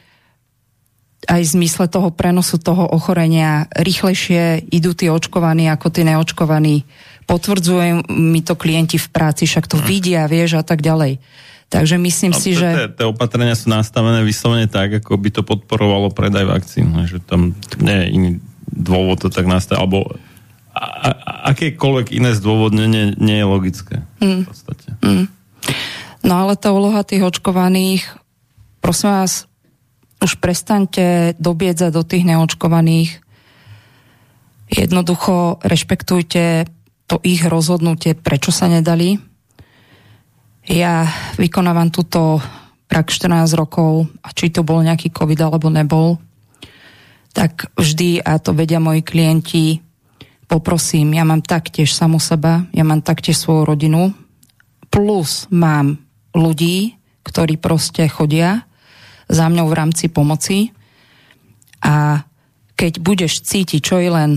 aj 1.27 1.41
v 1.41 1.53
zmysle 1.59 1.85
toho 1.87 2.11
prenosu 2.11 2.59
toho 2.59 2.87
ochorenia 2.89 3.67
rýchlejšie 3.71 4.69
idú 4.71 4.91
tí 4.95 5.07
očkovaní 5.07 5.71
ako 5.71 5.87
tí 5.91 6.03
neočkovaní. 6.03 6.83
Potvrdzujú 7.23 8.11
mi 8.11 8.43
to 8.43 8.59
klienti 8.59 8.99
v 8.99 9.07
práci, 9.07 9.47
však 9.47 9.71
to 9.71 9.79
hmm. 9.79 9.87
vidia, 9.87 10.21
vieš, 10.27 10.59
a 10.59 10.63
tak 10.63 10.83
ďalej. 10.83 11.23
Takže 11.71 11.97
myslím 11.97 12.33
no, 12.35 12.39
si, 12.39 12.53
že... 12.53 12.93
Tie 12.93 13.07
opatrenia 13.07 13.57
sú 13.57 13.73
nastavené 13.73 14.21
vyslovene 14.21 14.69
tak, 14.69 15.01
ako 15.01 15.17
by 15.17 15.29
to 15.33 15.41
podporovalo 15.41 16.13
predaj 16.13 16.45
vakcín. 16.45 16.93
Že 17.09 17.17
tam 17.25 17.57
nie 17.81 17.97
je 17.97 18.07
iný 18.13 18.31
dôvod 18.69 19.25
to 19.25 19.33
tak 19.33 19.49
nastaviť. 19.49 19.81
Alebo 19.81 20.13
a, 20.69 20.85
a, 20.85 21.09
akékoľvek 21.49 22.13
iné 22.13 22.37
zdôvodnenie 22.37 23.17
nie 23.17 23.37
je 23.41 23.45
logické. 23.49 23.95
Mm. 24.21 24.45
V 24.45 24.53
podstate. 24.53 24.89
Mm. 25.01 25.25
No 26.21 26.33
ale 26.45 26.53
tá 26.61 26.69
úloha 26.69 27.01
tých 27.01 27.25
očkovaných, 27.25 28.05
prosím 28.77 29.09
vás, 29.17 29.49
už 30.23 30.39
prestaňte 30.39 31.35
dobiedzať 31.35 31.91
do 31.91 32.07
tých 32.07 32.23
neočkovaných. 32.23 33.19
Jednoducho 34.71 35.59
rešpektujte 35.59 36.65
to 37.11 37.19
ich 37.21 37.43
rozhodnutie, 37.43 38.15
prečo 38.15 38.55
sa 38.55 38.71
nedali. 38.71 39.19
Ja 40.63 41.11
vykonávam 41.35 41.91
túto 41.91 42.39
prak 42.87 43.11
14 43.11 43.51
rokov 43.59 44.07
a 44.23 44.31
či 44.31 44.47
to 44.47 44.63
bol 44.63 44.79
nejaký 44.79 45.11
COVID 45.11 45.39
alebo 45.43 45.67
nebol, 45.67 46.23
tak 47.35 47.67
vždy, 47.75 48.23
a 48.23 48.39
to 48.39 48.55
vedia 48.55 48.79
moji 48.79 49.01
klienti, 49.03 49.81
poprosím, 50.47 51.17
ja 51.17 51.25
mám 51.25 51.41
taktiež 51.41 51.91
samu 51.91 52.21
seba, 52.21 52.63
ja 52.71 52.85
mám 52.85 53.01
taktiež 53.01 53.41
svoju 53.41 53.65
rodinu, 53.65 54.13
plus 54.93 55.49
mám 55.49 55.97
ľudí, 56.37 56.95
ktorí 57.25 57.57
proste 57.57 58.05
chodia 58.07 58.63
za 59.27 59.45
mňou 59.47 59.67
v 59.69 59.77
rámci 59.77 60.05
pomoci 60.11 60.71
a 61.83 62.25
keď 62.73 62.99
budeš 62.99 63.43
cítiť, 63.43 63.81
čo 63.83 63.99
je 63.99 64.09
len 64.09 64.31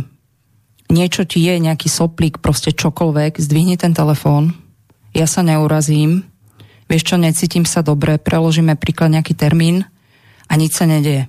niečo 0.90 1.26
ti 1.26 1.42
je, 1.42 1.58
nejaký 1.58 1.90
soplík, 1.90 2.38
proste 2.38 2.70
čokoľvek, 2.70 3.42
zdvihni 3.42 3.74
ten 3.78 3.90
telefón, 3.90 4.54
ja 5.16 5.26
sa 5.26 5.42
neurazím, 5.42 6.26
vieš 6.86 7.10
čo, 7.10 7.16
necítim 7.18 7.66
sa 7.66 7.82
dobre, 7.82 8.20
preložíme 8.20 8.78
príklad 8.78 9.14
nejaký 9.14 9.34
termín 9.34 9.88
a 10.46 10.52
nič 10.54 10.78
sa 10.78 10.86
nedeje. 10.86 11.26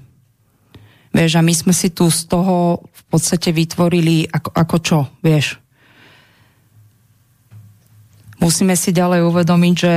Vieš, 1.15 1.39
a 1.39 1.41
my 1.41 1.53
sme 1.55 1.73
si 1.73 1.89
tu 1.89 2.11
z 2.11 2.29
toho 2.29 2.85
v 2.85 3.03
podstate 3.09 3.49
vytvorili 3.49 4.29
ako, 4.29 4.49
ako 4.53 4.77
čo, 4.83 4.99
vieš. 5.23 5.57
Musíme 8.37 8.77
si 8.77 8.93
ďalej 8.93 9.25
uvedomiť, 9.25 9.73
že 9.73 9.93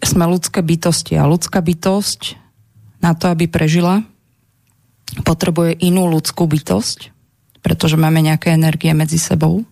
sme 0.00 0.24
ľudské 0.24 0.64
bytosti 0.64 1.16
a 1.20 1.28
ľudská 1.28 1.60
bytosť 1.60 2.40
na 3.00 3.16
to, 3.16 3.32
aby 3.32 3.48
prežila, 3.48 4.04
potrebuje 5.24 5.76
inú 5.80 6.08
ľudskú 6.08 6.46
bytosť, 6.46 7.12
pretože 7.60 8.00
máme 8.00 8.24
nejaké 8.24 8.54
energie 8.54 8.92
medzi 8.92 9.20
sebou. 9.20 9.64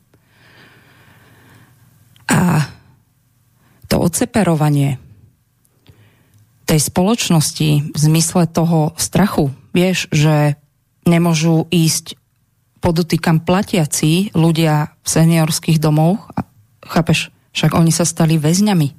A 2.29 2.69
to 3.89 3.97
odseparovanie 4.01 5.01
tej 6.69 6.81
spoločnosti 6.85 7.97
v 7.97 7.99
zmysle 7.99 8.45
toho 8.45 8.93
strachu, 9.01 9.49
vieš, 9.73 10.05
že 10.13 10.61
nemôžu 11.09 11.65
ísť 11.73 12.21
podotýkam 12.85 13.41
platiaci 13.41 14.37
ľudia 14.37 14.93
v 15.01 15.09
seniorských 15.09 15.81
domoch, 15.81 16.29
chápeš, 16.85 17.33
však 17.57 17.73
oni 17.73 17.89
sa 17.89 18.05
stali 18.05 18.37
väzňami 18.37 18.98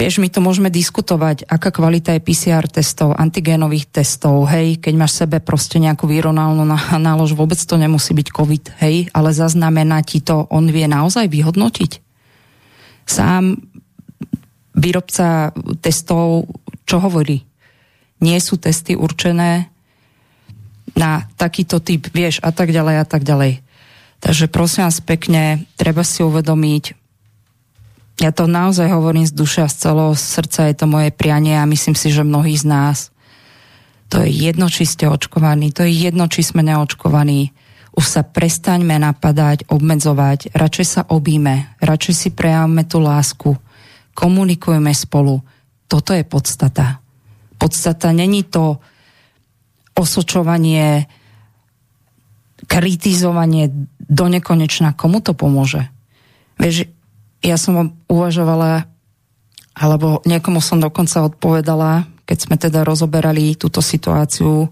Vieš, 0.00 0.16
my 0.16 0.32
to 0.32 0.40
môžeme 0.40 0.72
diskutovať, 0.72 1.44
aká 1.44 1.68
kvalita 1.68 2.16
je 2.16 2.24
PCR 2.24 2.64
testov, 2.64 3.12
antigénových 3.20 4.00
testov, 4.00 4.48
hej, 4.48 4.80
keď 4.80 4.96
máš 4.96 5.12
sebe 5.20 5.44
proste 5.44 5.76
nejakú 5.76 6.08
výronálnu 6.08 6.64
nálož, 6.96 7.36
vôbec 7.36 7.60
to 7.60 7.76
nemusí 7.76 8.16
byť 8.16 8.32
COVID, 8.32 8.64
hej, 8.80 9.12
ale 9.12 9.36
zaznamená 9.36 10.00
ti 10.00 10.24
to, 10.24 10.48
on 10.48 10.72
vie 10.72 10.88
naozaj 10.88 11.28
vyhodnotiť. 11.28 12.00
Sám 13.04 13.60
výrobca 14.72 15.52
testov, 15.84 16.48
čo 16.88 16.96
hovorí? 16.96 17.44
Nie 18.24 18.40
sú 18.40 18.56
testy 18.56 18.96
určené 18.96 19.68
na 20.96 21.28
takýto 21.36 21.76
typ, 21.84 22.08
vieš, 22.08 22.40
a 22.40 22.56
tak 22.56 22.72
ďalej, 22.72 22.96
a 22.96 23.04
tak 23.04 23.20
ďalej. 23.20 23.60
Takže 24.24 24.48
prosím 24.48 24.88
vás 24.88 25.04
pekne, 25.04 25.68
treba 25.76 26.08
si 26.08 26.24
uvedomiť, 26.24 26.99
ja 28.20 28.30
to 28.36 28.44
naozaj 28.44 28.92
hovorím 28.92 29.24
z 29.24 29.32
duša, 29.32 29.72
z 29.72 29.88
celého 29.88 30.12
srdca, 30.12 30.68
je 30.68 30.76
to 30.76 30.84
moje 30.84 31.08
prianie 31.08 31.56
a 31.56 31.64
myslím 31.64 31.96
si, 31.96 32.12
že 32.12 32.20
mnohí 32.20 32.52
z 32.52 32.68
nás. 32.68 33.08
To 34.12 34.20
je 34.20 34.28
jedno, 34.28 34.68
či 34.68 34.84
ste 34.84 35.08
očkovaní, 35.08 35.72
to 35.72 35.88
je 35.88 35.92
jedno, 36.04 36.28
či 36.28 36.44
sme 36.44 36.60
neočkovaní. 36.60 37.56
Už 37.96 38.04
sa 38.04 38.22
prestaňme 38.22 39.00
napadať, 39.00 39.66
obmedzovať, 39.72 40.52
radšej 40.52 40.86
sa 40.86 41.02
obíme, 41.08 41.72
radšej 41.80 42.14
si 42.14 42.28
prejavme 42.28 42.84
tú 42.84 43.00
lásku, 43.00 43.56
komunikujeme 44.12 44.92
spolu. 44.92 45.40
Toto 45.88 46.12
je 46.12 46.22
podstata. 46.22 47.00
Podstata 47.56 48.12
není 48.12 48.44
to 48.44 48.78
osočovanie, 49.96 51.08
kritizovanie 52.68 53.72
do 53.98 54.26
nekonečna. 54.28 54.92
Komu 54.92 55.24
to 55.24 55.32
pomôže? 55.32 55.88
Vieš, 56.60 56.99
ja 57.40 57.56
som 57.56 57.96
uvažovala, 58.04 58.84
alebo 59.72 60.20
niekomu 60.28 60.60
som 60.60 60.80
dokonca 60.80 61.24
odpovedala, 61.24 62.04
keď 62.28 62.38
sme 62.38 62.56
teda 62.60 62.84
rozoberali 62.84 63.56
túto 63.56 63.80
situáciu, 63.80 64.68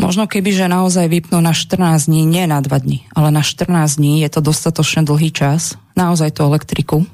možno 0.00 0.24
keby, 0.24 0.54
že 0.54 0.70
naozaj 0.70 1.10
vypnú 1.10 1.42
na 1.44 1.52
14 1.52 2.08
dní, 2.08 2.24
nie 2.24 2.46
na 2.46 2.62
2 2.62 2.72
dní, 2.72 3.04
ale 3.12 3.28
na 3.34 3.44
14 3.44 4.00
dní, 4.00 4.22
je 4.24 4.30
to 4.32 4.40
dostatočne 4.40 5.04
dlhý 5.04 5.28
čas, 5.34 5.76
naozaj 5.98 6.32
tú 6.32 6.46
elektriku. 6.46 7.04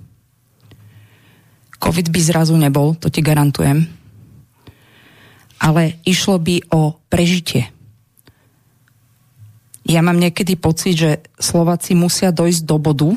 COVID 1.77 2.09
by 2.13 2.21
zrazu 2.23 2.55
nebol, 2.57 2.95
to 2.97 3.11
ti 3.11 3.21
garantujem. 3.21 3.89
Ale 5.57 5.99
išlo 6.05 6.37
by 6.37 6.69
o 6.73 7.01
prežitie. 7.09 7.73
Ja 9.87 10.03
mám 10.03 10.19
niekedy 10.19 10.59
pocit, 10.59 10.99
že 10.99 11.11
Slováci 11.39 11.95
musia 11.95 12.35
dojsť 12.35 12.63
do 12.67 12.77
bodu, 12.77 13.11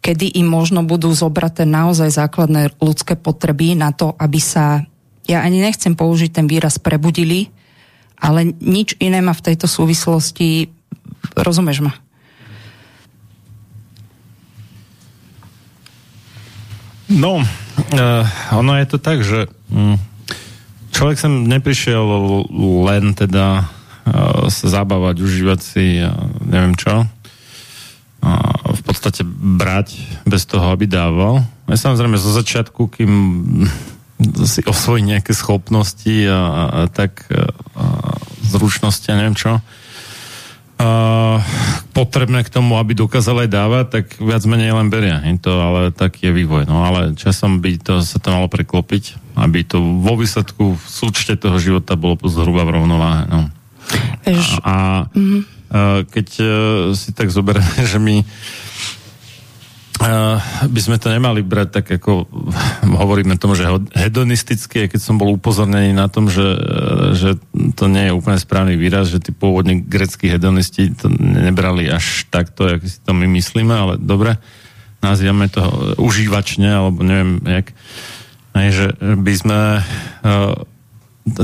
kedy 0.00 0.32
im 0.40 0.48
možno 0.48 0.80
budú 0.82 1.12
zobraté 1.12 1.68
naozaj 1.68 2.08
základné 2.08 2.76
ľudské 2.80 3.16
potreby 3.16 3.76
na 3.76 3.92
to, 3.92 4.16
aby 4.16 4.40
sa, 4.40 4.84
ja 5.28 5.44
ani 5.44 5.60
nechcem 5.60 5.92
použiť 5.92 6.40
ten 6.40 6.46
výraz 6.48 6.80
prebudili, 6.80 7.52
ale 8.20 8.52
nič 8.60 8.96
iné 9.00 9.20
ma 9.20 9.36
v 9.36 9.44
tejto 9.52 9.68
súvislosti 9.68 10.72
rozumieš 11.36 11.84
ma? 11.84 11.92
No, 17.10 17.42
uh, 17.42 18.24
ono 18.54 18.72
je 18.78 18.86
to 18.86 18.98
tak, 19.02 19.26
že 19.26 19.50
um, 19.68 19.98
človek 20.94 21.18
sem 21.18 21.42
neprišiel 21.42 22.06
len 22.86 23.18
teda 23.18 23.66
uh, 23.66 24.46
sa 24.46 24.66
zabávať, 24.70 25.18
užívať 25.18 25.60
si, 25.60 25.98
uh, 25.98 26.14
neviem 26.46 26.78
čo, 26.78 27.10
v 28.70 28.82
podstate 28.84 29.24
brať 29.24 29.96
bez 30.28 30.44
toho, 30.44 30.72
aby 30.72 30.84
dával. 30.84 31.44
A 31.64 31.72
samozrejme 31.74 32.20
zo 32.20 32.32
začiatku, 32.36 32.92
kým 32.92 33.12
si 34.44 34.60
osvojí 34.68 35.00
nejaké 35.00 35.32
schopnosti 35.32 36.12
a, 36.28 36.36
a, 36.36 36.62
a 36.68 36.80
tak 36.92 37.24
a, 37.32 37.48
a 37.80 37.84
zručnosti 38.44 39.08
a 39.08 39.16
neviem 39.16 39.36
čo, 39.38 39.56
uh, 40.80 41.36
potrebné 41.92 42.44
k 42.44 42.52
tomu, 42.52 42.76
aby 42.80 42.96
dokázal 42.96 43.46
aj 43.46 43.50
dávať, 43.52 43.86
tak 43.88 44.04
viac 44.20 44.42
menej 44.48 44.72
len 44.72 44.88
beria. 44.88 45.20
Je 45.24 45.36
to, 45.40 45.52
ale 45.52 45.80
tak 45.92 46.20
je 46.20 46.32
vývoj. 46.32 46.68
No 46.68 46.84
ale 46.84 47.16
časom 47.16 47.60
by 47.60 47.80
to 47.80 48.00
sa 48.00 48.20
to 48.20 48.32
malo 48.32 48.48
preklopiť, 48.48 49.36
aby 49.40 49.64
to 49.64 49.80
vo 49.80 50.16
výsledku 50.16 50.76
v 50.76 50.84
súčte 50.84 51.36
toho 51.36 51.56
života 51.60 51.96
bolo 51.96 52.16
zhruba 52.28 52.64
v 52.64 52.80
rovnováhe. 52.80 53.24
No. 53.28 53.40
Eš... 54.24 54.60
A, 54.60 54.68
a 54.68 54.74
mm-hmm. 55.12 55.59
Uh, 55.70 56.02
keď 56.06 56.28
uh, 56.42 56.48
si 56.92 57.14
tak 57.14 57.30
zoberieme, 57.30 57.82
že 57.92 57.98
my 57.98 58.22
Uh, 60.00 60.40
by 60.64 60.80
sme 60.80 60.96
to 60.96 61.12
nemali 61.12 61.44
brať 61.44 61.68
tak, 61.76 62.00
ako 62.00 62.24
hovoríme 63.04 63.36
tomu, 63.36 63.52
že 63.52 63.68
hedonisticky, 63.92 64.88
keď 64.88 64.96
som 64.96 65.20
bol 65.20 65.36
upozornený 65.36 65.92
na 65.92 66.08
tom, 66.08 66.32
že, 66.32 66.56
že 67.12 67.36
to 67.76 67.84
nie 67.84 68.08
je 68.08 68.16
úplne 68.16 68.40
správny 68.40 68.80
výraz, 68.80 69.12
že 69.12 69.20
tí 69.20 69.28
pôvodne 69.28 69.84
greckí 69.84 70.32
hedonisti 70.32 70.96
to 70.96 71.12
nebrali 71.12 71.84
až 71.92 72.24
takto, 72.32 72.64
jak 72.64 72.80
si 72.80 72.96
to 73.04 73.12
my 73.12 73.28
myslíme, 73.28 73.76
ale 73.76 73.94
dobre, 74.00 74.40
nazývame 75.04 75.52
to 75.52 75.68
užívačne, 76.00 76.80
alebo 76.80 77.04
neviem, 77.04 77.36
jak, 77.44 77.76
aj, 78.56 78.68
že 78.72 78.86
by 78.96 79.34
sme 79.36 79.58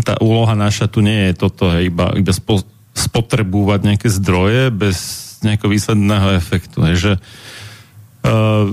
tá 0.01 0.15
úloha 0.25 0.57
naša 0.57 0.89
tu 0.89 1.05
nie 1.05 1.29
je 1.29 1.33
toto, 1.37 1.69
hej, 1.77 1.93
iba, 1.93 2.09
iba 2.17 2.33
spo, 2.33 2.65
spotrebúvať 2.97 3.81
nejaké 3.93 4.09
zdroje 4.09 4.73
bez 4.73 4.97
nejakého 5.45 5.69
výsledného 5.69 6.33
efektu, 6.35 6.81
hej, 6.89 6.97
že 6.97 7.13
Eh, 8.27 8.65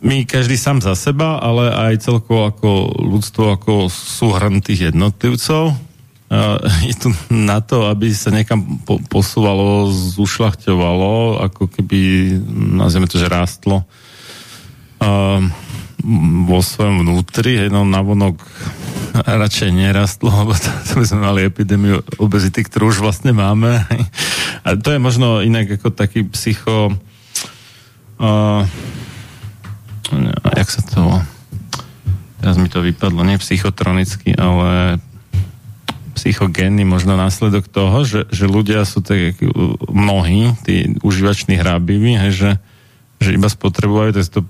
my 0.00 0.24
každý 0.24 0.56
sám 0.56 0.80
za 0.80 0.96
seba, 0.96 1.36
ale 1.36 1.68
aj 1.68 2.08
celkovo 2.08 2.48
ako 2.48 2.70
ľudstvo, 3.04 3.44
ako 3.52 3.72
súhrn 3.92 4.64
tých 4.64 4.92
jednotlivcov. 4.92 5.76
Uh, 6.24 6.56
je 6.88 6.96
tu 6.96 7.08
na 7.28 7.60
to, 7.60 7.84
aby 7.92 8.08
sa 8.08 8.32
niekam 8.32 8.80
po- 8.88 8.98
posúvalo, 9.12 9.92
zušľachťovalo, 9.92 11.44
ako 11.52 11.68
keby, 11.68 12.32
nazveme 12.80 13.04
to, 13.04 13.20
že 13.20 13.28
rástlo 13.28 13.84
uh, 15.04 15.44
vo 16.44 16.60
svojom 16.60 17.00
vnútri, 17.00 17.64
hej, 17.64 17.68
no 17.72 17.88
navonok 17.88 18.36
radšej 19.42 19.70
nerastlo, 19.72 20.28
lebo 20.44 20.52
to, 20.52 20.70
to 20.88 20.92
by 21.00 21.06
sme 21.08 21.20
mali 21.24 21.40
epidémiu 21.48 22.04
obezity, 22.20 22.62
ktorú 22.62 22.92
už 22.92 22.98
vlastne 23.00 23.32
máme. 23.32 23.80
A 24.66 24.76
to 24.76 24.92
je 24.92 25.00
možno 25.00 25.44
inak 25.44 25.80
ako 25.80 25.92
taký 25.92 26.24
psycho 26.32 26.92
uh, 28.20 28.62
jak 30.54 30.68
sa 30.70 30.80
to 30.84 31.20
teraz 32.44 32.60
mi 32.60 32.68
to 32.68 32.84
vypadlo, 32.84 33.24
nie 33.24 33.40
psychotronicky, 33.40 34.36
ale 34.36 35.00
psychogénny 36.12 36.84
možno 36.84 37.16
následok 37.16 37.72
toho, 37.72 38.04
že, 38.04 38.28
že 38.28 38.44
ľudia 38.44 38.84
sú 38.84 39.00
tak 39.00 39.40
mnohí, 39.88 40.52
tí 40.60 40.92
užívační 41.00 41.56
hrábiví, 41.56 42.20
hej, 42.20 42.32
že, 42.36 42.50
že 43.24 43.30
iba 43.32 43.48
spotrebujú 43.48 44.12
tak 44.12 44.28
to 44.28 44.40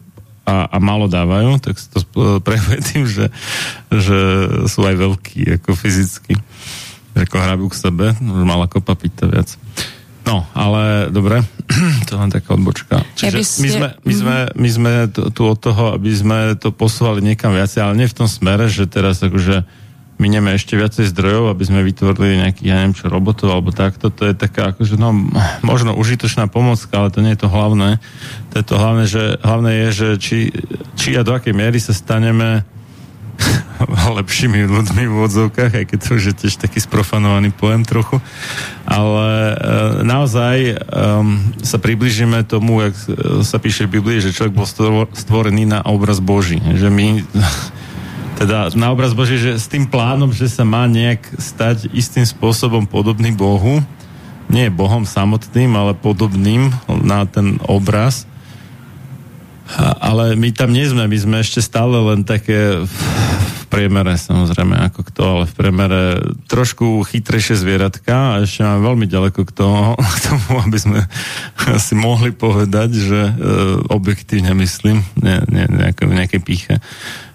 a, 0.44 0.68
a 0.68 0.76
málo 0.76 1.08
dávajú, 1.08 1.56
tak 1.60 1.80
sa 1.80 1.88
to 1.90 2.00
prejavuje 2.46 2.80
tým, 2.84 3.04
že, 3.08 3.26
že 3.90 4.18
sú 4.68 4.84
aj 4.84 4.96
veľkí, 4.96 5.60
ako 5.60 5.70
fyzicky. 5.72 6.36
Ako 7.14 7.38
hrabiu 7.38 7.70
k 7.70 7.78
sebe, 7.78 8.06
už 8.18 8.42
mala 8.42 8.66
kopa 8.66 8.98
pýta 8.98 9.30
viac. 9.30 9.54
No, 10.24 10.48
ale 10.56 11.12
dobre, 11.12 11.44
to 12.08 12.16
len 12.16 12.32
taká 12.32 12.56
odbočka. 12.56 13.04
Čiže 13.14 13.36
ja 13.36 13.44
my, 13.44 13.68
sme, 13.68 13.88
my, 14.02 14.14
sme, 14.14 14.36
mhm. 14.40 14.52
my 14.56 14.68
sme 14.72 14.92
tu 15.12 15.42
od 15.44 15.58
toho, 15.60 15.92
aby 15.94 16.10
sme 16.10 16.38
to 16.56 16.72
posúvali 16.72 17.20
niekam 17.20 17.52
viacej, 17.52 17.84
ale 17.84 17.94
nie 18.00 18.08
v 18.08 18.16
tom 18.24 18.28
smere, 18.28 18.66
že 18.72 18.88
teraz 18.88 19.20
akože 19.20 19.83
minieme 20.18 20.54
ešte 20.54 20.78
viacej 20.78 21.10
zdrojov, 21.10 21.50
aby 21.50 21.64
sme 21.66 21.80
vytvorili 21.82 22.38
nejakých, 22.38 22.66
ja 22.66 22.74
neviem 22.78 22.94
čo, 22.94 23.10
robotov 23.10 23.50
alebo 23.50 23.74
takto, 23.74 24.14
to 24.14 24.30
je 24.30 24.34
taká 24.34 24.74
akože, 24.74 24.94
no, 24.94 25.10
možno 25.66 25.98
užitočná 25.98 26.46
pomocka, 26.46 26.94
ale 26.94 27.10
to 27.10 27.18
nie 27.18 27.34
je 27.34 27.42
to 27.42 27.48
hlavné. 27.50 27.98
To 28.52 28.54
je 28.62 28.64
to 28.64 28.76
hlavné, 28.78 29.04
že, 29.10 29.24
hlavné 29.42 29.70
je, 29.74 29.88
že 29.90 30.08
či, 30.22 30.38
či 30.94 31.18
a 31.18 31.26
do 31.26 31.34
akej 31.34 31.54
miery 31.54 31.82
sa 31.82 31.90
staneme 31.90 32.62
lepšími 34.22 34.70
ľuďmi 34.70 35.04
v 35.10 35.14
odzovkách, 35.26 35.72
aj 35.74 35.84
keď 35.90 35.98
to 35.98 36.08
už 36.14 36.24
je 36.30 36.34
tiež 36.46 36.54
taký 36.62 36.78
sprofanovaný 36.78 37.50
pojem 37.50 37.82
trochu. 37.82 38.22
Ale 38.86 39.28
e, 39.28 39.54
naozaj 40.06 40.56
e, 40.62 40.74
sa 41.66 41.78
približíme 41.82 42.46
tomu, 42.46 42.86
jak 42.86 42.94
sa 43.42 43.58
píše 43.58 43.90
v 43.90 43.98
Biblii, 43.98 44.22
že 44.22 44.34
človek 44.34 44.54
bol 44.54 44.68
stvorený 45.10 45.66
na 45.66 45.82
obraz 45.82 46.22
Boží. 46.22 46.62
Že 46.62 46.88
my 46.94 47.06
teda 48.44 48.68
na 48.76 48.92
obraz 48.92 49.16
Boží, 49.16 49.40
že 49.40 49.56
s 49.56 49.64
tým 49.72 49.88
plánom, 49.88 50.28
že 50.28 50.52
sa 50.52 50.68
má 50.68 50.84
nejak 50.84 51.24
stať 51.40 51.88
istým 51.96 52.28
spôsobom 52.28 52.84
podobný 52.84 53.32
Bohu, 53.32 53.80
nie 54.52 54.68
Bohom 54.68 55.08
samotným, 55.08 55.72
ale 55.72 55.96
podobným 55.96 56.68
na 57.00 57.24
ten 57.24 57.56
obraz. 57.64 58.28
Ale 59.96 60.36
my 60.36 60.52
tam 60.52 60.76
nie 60.76 60.84
sme, 60.84 61.08
my 61.08 61.16
sme 61.16 61.36
ešte 61.40 61.64
stále 61.64 61.96
len 61.96 62.20
také 62.20 62.84
v 62.84 63.00
priemere, 63.72 64.14
samozrejme, 64.14 64.76
ako 64.92 65.00
kto, 65.08 65.22
ale 65.24 65.44
v 65.48 65.56
priemere 65.56 66.02
trošku 66.46 67.02
chytrejšie 67.08 67.58
zvieratka 67.58 68.36
a 68.36 68.44
ešte 68.44 68.62
máme 68.62 68.86
veľmi 68.86 69.06
ďaleko 69.08 69.40
k 69.48 69.52
tomu, 69.56 69.96
k 70.14 70.18
tomu 70.20 70.62
aby 70.68 70.78
sme 70.78 71.00
si 71.88 71.96
mohli 71.96 72.30
povedať, 72.30 72.90
že 72.92 73.20
e, 73.24 73.32
objektívne 73.88 74.52
myslím, 74.60 75.00
ne, 75.18 75.42
ne, 75.48 75.64
nejaké, 75.66 76.06
nejaké 76.06 76.38
píche, 76.38 76.78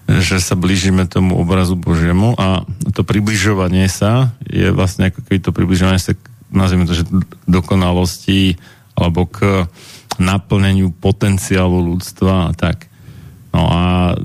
že 0.09 0.41
sa 0.41 0.57
blížime 0.57 1.05
tomu 1.05 1.37
obrazu 1.37 1.77
Božiemu 1.77 2.33
a 2.33 2.65
to 2.97 3.05
približovanie 3.05 3.85
sa 3.85 4.33
je 4.49 4.73
vlastne 4.73 5.13
ako 5.13 5.21
keby 5.21 5.37
to 5.37 5.53
približovanie 5.53 6.01
sa, 6.01 6.17
nazvime 6.49 6.89
to, 6.89 6.97
že 6.97 7.05
dokonalosti 7.45 8.57
alebo 8.97 9.29
k 9.29 9.69
naplneniu 10.17 10.89
potenciálu 10.89 11.93
ľudstva 11.93 12.49
a 12.49 12.51
tak. 12.57 12.89
No 13.53 13.69
a 13.69 14.17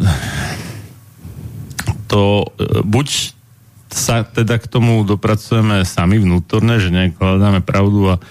to 2.08 2.48
buď 2.82 3.36
sa 3.92 4.26
teda 4.26 4.58
k 4.58 4.66
tomu 4.66 5.06
dopracujeme 5.06 5.86
sami 5.86 6.18
vnútorne, 6.18 6.82
že 6.82 6.90
nejak 6.90 7.20
hľadáme 7.20 7.60
pravdu 7.62 8.16
a 8.16 8.22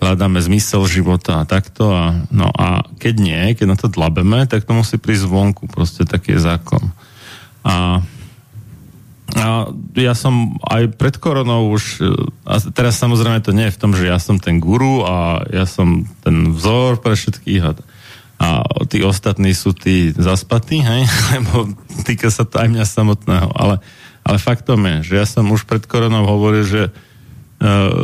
hľadáme 0.00 0.38
zmysel 0.40 0.84
života 0.86 1.42
a 1.42 1.48
takto. 1.48 1.90
A, 1.90 2.26
no 2.28 2.52
a 2.52 2.84
keď 3.00 3.14
nie, 3.16 3.42
keď 3.56 3.66
na 3.66 3.76
to 3.78 3.88
dlabeme, 3.88 4.44
tak 4.48 4.68
to 4.68 4.72
musí 4.76 5.00
prísť 5.00 5.28
zvonku. 5.28 5.68
Proste 5.68 6.04
taký 6.04 6.36
je 6.36 6.44
zákon. 6.44 6.82
A, 7.66 8.04
a 9.34 9.46
ja 9.98 10.14
som 10.14 10.54
aj 10.62 10.94
pred 10.94 11.16
koronou 11.18 11.74
už, 11.74 12.04
a 12.46 12.62
teraz 12.70 13.00
samozrejme 13.00 13.42
to 13.42 13.56
nie 13.56 13.66
je 13.68 13.74
v 13.74 13.80
tom, 13.80 13.92
že 13.96 14.06
ja 14.06 14.22
som 14.22 14.38
ten 14.38 14.62
guru 14.62 15.02
a 15.02 15.42
ja 15.50 15.66
som 15.66 16.06
ten 16.22 16.54
vzor 16.54 17.02
pre 17.02 17.18
všetkých 17.18 17.62
a, 17.66 17.72
a 18.36 18.48
tí 18.86 19.00
ostatní 19.00 19.56
sú 19.56 19.72
tí 19.72 20.12
zaspatí, 20.12 20.84
hej? 20.84 21.08
lebo 21.34 21.72
týka 22.04 22.28
sa 22.28 22.44
to 22.44 22.60
aj 22.60 22.68
mňa 22.68 22.84
samotného. 22.84 23.48
Ale, 23.56 23.82
ale 24.22 24.38
faktom 24.38 24.84
je, 24.84 24.96
že 25.12 25.14
ja 25.18 25.26
som 25.26 25.48
už 25.48 25.64
pred 25.64 25.82
koronou 25.88 26.22
hovoril, 26.28 26.62
že 26.62 26.82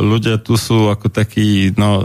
ľudia 0.01 0.41
tu 0.41 0.57
sú 0.57 0.89
ako 0.89 1.13
takí, 1.13 1.73
no 1.77 2.01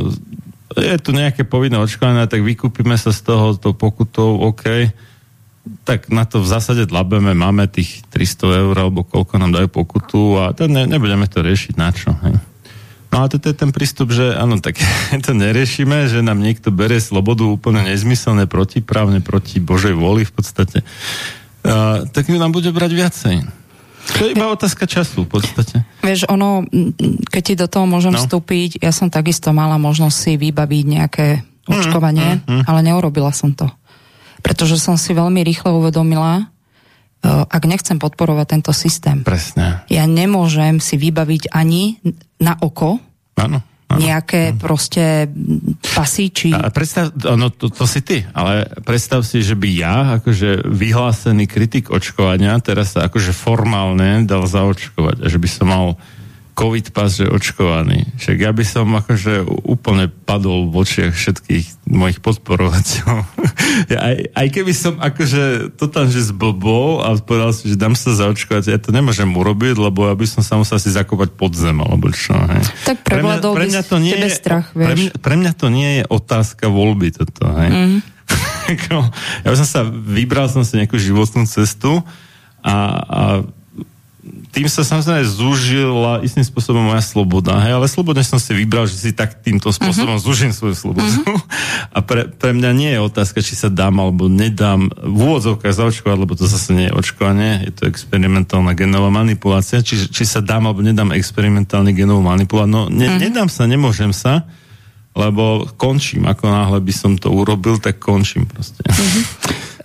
je 0.77 0.97
tu 1.01 1.17
nejaké 1.17 1.49
povinné 1.49 1.81
očkovanie, 1.81 2.29
tak 2.29 2.45
vykúpime 2.45 2.95
sa 3.01 3.11
z 3.11 3.25
toho, 3.25 3.57
to 3.57 3.73
pokutou, 3.73 4.37
OK, 4.45 4.93
tak 5.85 6.09
na 6.09 6.25
to 6.25 6.41
v 6.41 6.49
zásade 6.49 6.89
dlabeme, 6.89 7.33
máme 7.33 7.69
tých 7.69 8.05
300 8.13 8.63
eur, 8.69 8.75
alebo 8.77 9.05
koľko 9.05 9.35
nám 9.41 9.53
dajú 9.57 9.69
pokutu 9.69 10.41
a 10.41 10.53
to 10.53 10.69
ne, 10.69 10.85
nebudeme 10.89 11.29
to 11.29 11.45
riešiť 11.45 11.75
na 11.77 11.89
čo. 11.93 12.13
Hej. 12.25 12.41
No 13.09 13.25
a 13.25 13.29
to 13.29 13.41
je 13.41 13.57
ten 13.57 13.73
prístup, 13.73 14.13
že 14.13 14.37
áno, 14.37 14.61
tak 14.61 14.81
to 15.25 15.33
neriešime, 15.33 16.09
že 16.09 16.21
nám 16.21 16.41
niekto 16.41 16.69
berie 16.69 17.01
slobodu 17.01 17.49
úplne 17.49 17.85
nezmyselné, 17.89 18.45
protiprávne, 18.45 19.25
proti 19.25 19.61
Božej 19.61 19.97
voli 19.97 20.29
v 20.29 20.33
podstate. 20.33 20.85
Uh, 21.65 22.07
tak 22.13 22.29
nám 22.31 22.53
bude 22.53 22.71
brať 22.71 22.93
viacej. 22.95 23.35
To 24.09 24.25
je 24.25 24.33
iba 24.33 24.49
otázka 24.49 24.89
času 24.89 25.29
v 25.29 25.31
podstate. 25.37 25.85
Vieš, 26.01 26.33
ono, 26.33 26.65
keď 27.29 27.43
ti 27.45 27.55
do 27.55 27.69
toho 27.69 27.85
môžem 27.85 28.17
no. 28.17 28.21
vstúpiť, 28.21 28.81
ja 28.81 28.89
som 28.95 29.13
takisto 29.13 29.53
mala 29.53 29.77
možnosť 29.77 30.17
si 30.17 30.33
vybaviť 30.41 30.85
nejaké 30.89 31.27
mm, 31.39 31.69
očkovanie, 31.69 32.29
mm, 32.39 32.43
mm, 32.43 32.55
mm. 32.57 32.63
ale 32.65 32.81
neurobila 32.83 33.31
som 33.37 33.53
to. 33.53 33.69
Pretože 34.41 34.81
som 34.81 34.97
si 34.97 35.13
veľmi 35.13 35.45
rýchlo 35.45 35.77
uvedomila, 35.83 36.49
ak 37.27 37.63
nechcem 37.67 37.99
podporovať 37.99 38.47
tento 38.47 38.71
systém. 38.71 39.27
Presne. 39.27 39.83
Ja 39.91 40.07
nemôžem 40.07 40.79
si 40.79 40.95
vybaviť 40.95 41.51
ani 41.51 41.99
na 42.39 42.55
oko 42.63 43.03
Áno. 43.39 43.63
Nejaké 43.89 44.53
proste 44.61 45.33
pasíči. 45.81 46.53
A 46.53 46.69
predstav, 46.69 47.09
no 47.17 47.49
to, 47.49 47.73
to 47.73 47.89
si 47.89 48.05
ty, 48.05 48.21
ale 48.37 48.69
predstav 48.85 49.25
si, 49.25 49.41
že 49.41 49.57
by 49.57 49.69
ja, 49.73 49.97
akože 50.21 50.69
vyhlásený 50.69 51.49
kritik 51.49 51.89
očkovania, 51.89 52.61
teraz 52.61 52.93
sa 52.93 53.09
akože 53.09 53.33
formálne 53.33 54.29
dal 54.29 54.45
zaočkovať 54.45 55.25
a 55.25 55.27
že 55.33 55.41
by 55.41 55.49
som 55.49 55.67
mal 55.73 55.87
covid 56.59 56.91
pas, 56.91 57.07
že 57.07 57.31
očkovaný. 57.31 58.11
Však 58.19 58.37
ja 58.43 58.51
by 58.51 58.65
som 58.67 58.91
akože 58.91 59.47
úplne 59.63 60.11
padol 60.11 60.67
v 60.67 60.83
očiach 60.83 61.15
všetkých 61.15 61.87
mojich 61.87 62.19
podporovateľov. 62.19 63.23
ja 63.95 63.99
aj, 64.03 64.17
aj 64.35 64.47
keby 64.51 64.73
som 64.75 64.99
akože 64.99 65.75
to 65.79 65.87
tam, 65.87 66.11
že 66.11 66.35
zblbol 66.35 67.07
a 67.07 67.15
povedal 67.23 67.55
si, 67.55 67.71
že 67.71 67.79
dám 67.79 67.95
sa 67.95 68.11
zaočkovať, 68.11 68.75
ja 68.75 68.83
to 68.83 68.91
nemôžem 68.91 69.31
urobiť, 69.31 69.79
lebo 69.79 70.11
ja 70.11 70.19
by 70.19 70.27
som 70.27 70.43
sa 70.43 70.59
musel 70.59 70.83
si 70.83 70.91
zakopať 70.91 71.39
pod 71.39 71.55
zem, 71.55 71.79
alebo 71.79 72.11
čo. 72.11 72.35
Hej. 72.35 72.67
Tak 72.83 73.07
pre 73.07 73.23
mňa, 73.23 73.39
pre 73.39 73.67
mňa 73.71 73.83
to 73.87 73.97
nie 74.03 74.19
je, 74.19 74.29
strach, 74.35 74.75
vieš. 74.75 74.91
Pre 74.91 74.95
mňa, 74.99 75.13
pre 75.23 75.35
mňa 75.39 75.53
to 75.55 75.67
nie 75.71 75.91
je 76.03 76.05
otázka 76.11 76.67
voľby 76.67 77.15
toto. 77.15 77.47
Hej. 77.55 77.71
Mm. 78.69 79.09
ja 79.49 79.57
som 79.57 79.65
sa, 79.65 79.81
vybral 79.89 80.53
som 80.53 80.61
si 80.61 80.77
nejakú 80.77 81.01
životnú 81.01 81.49
cestu 81.49 82.05
a, 82.61 82.77
a 83.01 83.21
tým 84.49 84.65
sa 84.65 84.81
samozrejme 84.81 85.29
zúžila 85.29 86.25
istým 86.25 86.41
spôsobom 86.41 86.81
moja 86.81 87.05
sloboda, 87.05 87.61
hej, 87.69 87.77
ale 87.77 87.87
slobodne 87.87 88.25
som 88.25 88.41
si 88.41 88.57
vybral, 88.57 88.89
že 88.89 88.97
si 88.97 89.11
tak 89.13 89.45
týmto 89.45 89.69
spôsobom 89.69 90.17
uh-huh. 90.17 90.25
zúžim 90.25 90.57
svoju 90.57 90.73
slobodu. 90.73 91.05
Uh-huh. 91.05 91.41
A 91.97 92.01
pre, 92.01 92.33
pre 92.33 92.57
mňa 92.57 92.71
nie 92.73 92.91
je 92.97 93.01
otázka, 93.05 93.45
či 93.45 93.53
sa 93.53 93.69
dám 93.69 94.01
alebo 94.01 94.33
nedám 94.33 94.89
v 94.89 95.19
úvodzovkách 95.19 95.75
zaočkovať, 95.77 96.17
lebo 96.17 96.33
to 96.33 96.49
zase 96.49 96.73
nie 96.73 96.89
je 96.89 96.97
očkovanie, 96.97 97.69
je 97.69 97.73
to 97.77 97.83
experimentálna 97.93 98.73
genová 98.73 99.13
manipulácia, 99.13 99.85
či, 99.85 100.09
či 100.09 100.25
sa 100.25 100.41
dám 100.41 100.65
alebo 100.65 100.81
nedám 100.81 101.13
experimentálny 101.13 101.93
genovú 101.93 102.25
manipuláciu. 102.25 102.73
No 102.73 102.89
ne, 102.89 103.05
uh-huh. 103.05 103.21
nedám 103.21 103.53
sa, 103.53 103.69
nemôžem 103.69 104.17
sa, 104.17 104.49
lebo 105.13 105.69
končím. 105.77 106.25
Ako 106.25 106.49
náhle 106.49 106.81
by 106.81 106.93
som 106.97 107.13
to 107.21 107.29
urobil, 107.29 107.77
tak 107.77 108.01
končím 108.01 108.49
proste. 108.49 108.81
Uh-huh. 108.89 109.25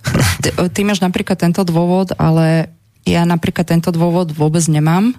Ty, 0.44 0.68
ty 0.68 0.84
máš 0.84 1.00
napríklad 1.00 1.40
tento 1.40 1.64
dôvod, 1.64 2.12
ale 2.20 2.68
ja 3.04 3.28
napríklad 3.28 3.68
tento 3.68 3.92
dôvod 3.92 4.32
vôbec 4.32 4.64
nemám, 4.68 5.12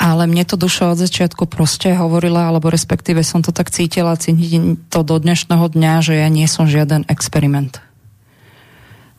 ale 0.00 0.24
mne 0.24 0.48
to 0.48 0.56
duša 0.56 0.96
od 0.96 0.98
začiatku 0.98 1.44
proste 1.44 1.92
hovorila, 1.92 2.48
alebo 2.48 2.72
respektíve 2.72 3.20
som 3.20 3.44
to 3.44 3.52
tak 3.52 3.68
cítila, 3.68 4.16
cítim 4.16 4.80
to 4.88 5.04
do 5.04 5.20
dnešného 5.20 5.68
dňa, 5.68 5.92
že 6.00 6.16
ja 6.16 6.32
nie 6.32 6.48
som 6.48 6.64
žiaden 6.64 7.04
experiment. 7.12 7.84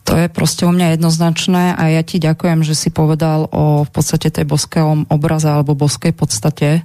To 0.02 0.18
je 0.18 0.26
proste 0.26 0.66
u 0.66 0.74
mňa 0.74 0.98
jednoznačné 0.98 1.78
a 1.78 1.82
ja 1.86 2.02
ti 2.02 2.18
ďakujem, 2.18 2.66
že 2.66 2.74
si 2.74 2.90
povedal 2.90 3.46
o 3.54 3.86
v 3.86 3.90
podstate 3.94 4.34
tej 4.34 4.42
boskeom 4.42 5.06
obraze 5.06 5.46
alebo 5.46 5.78
boskej 5.78 6.10
podstate. 6.10 6.82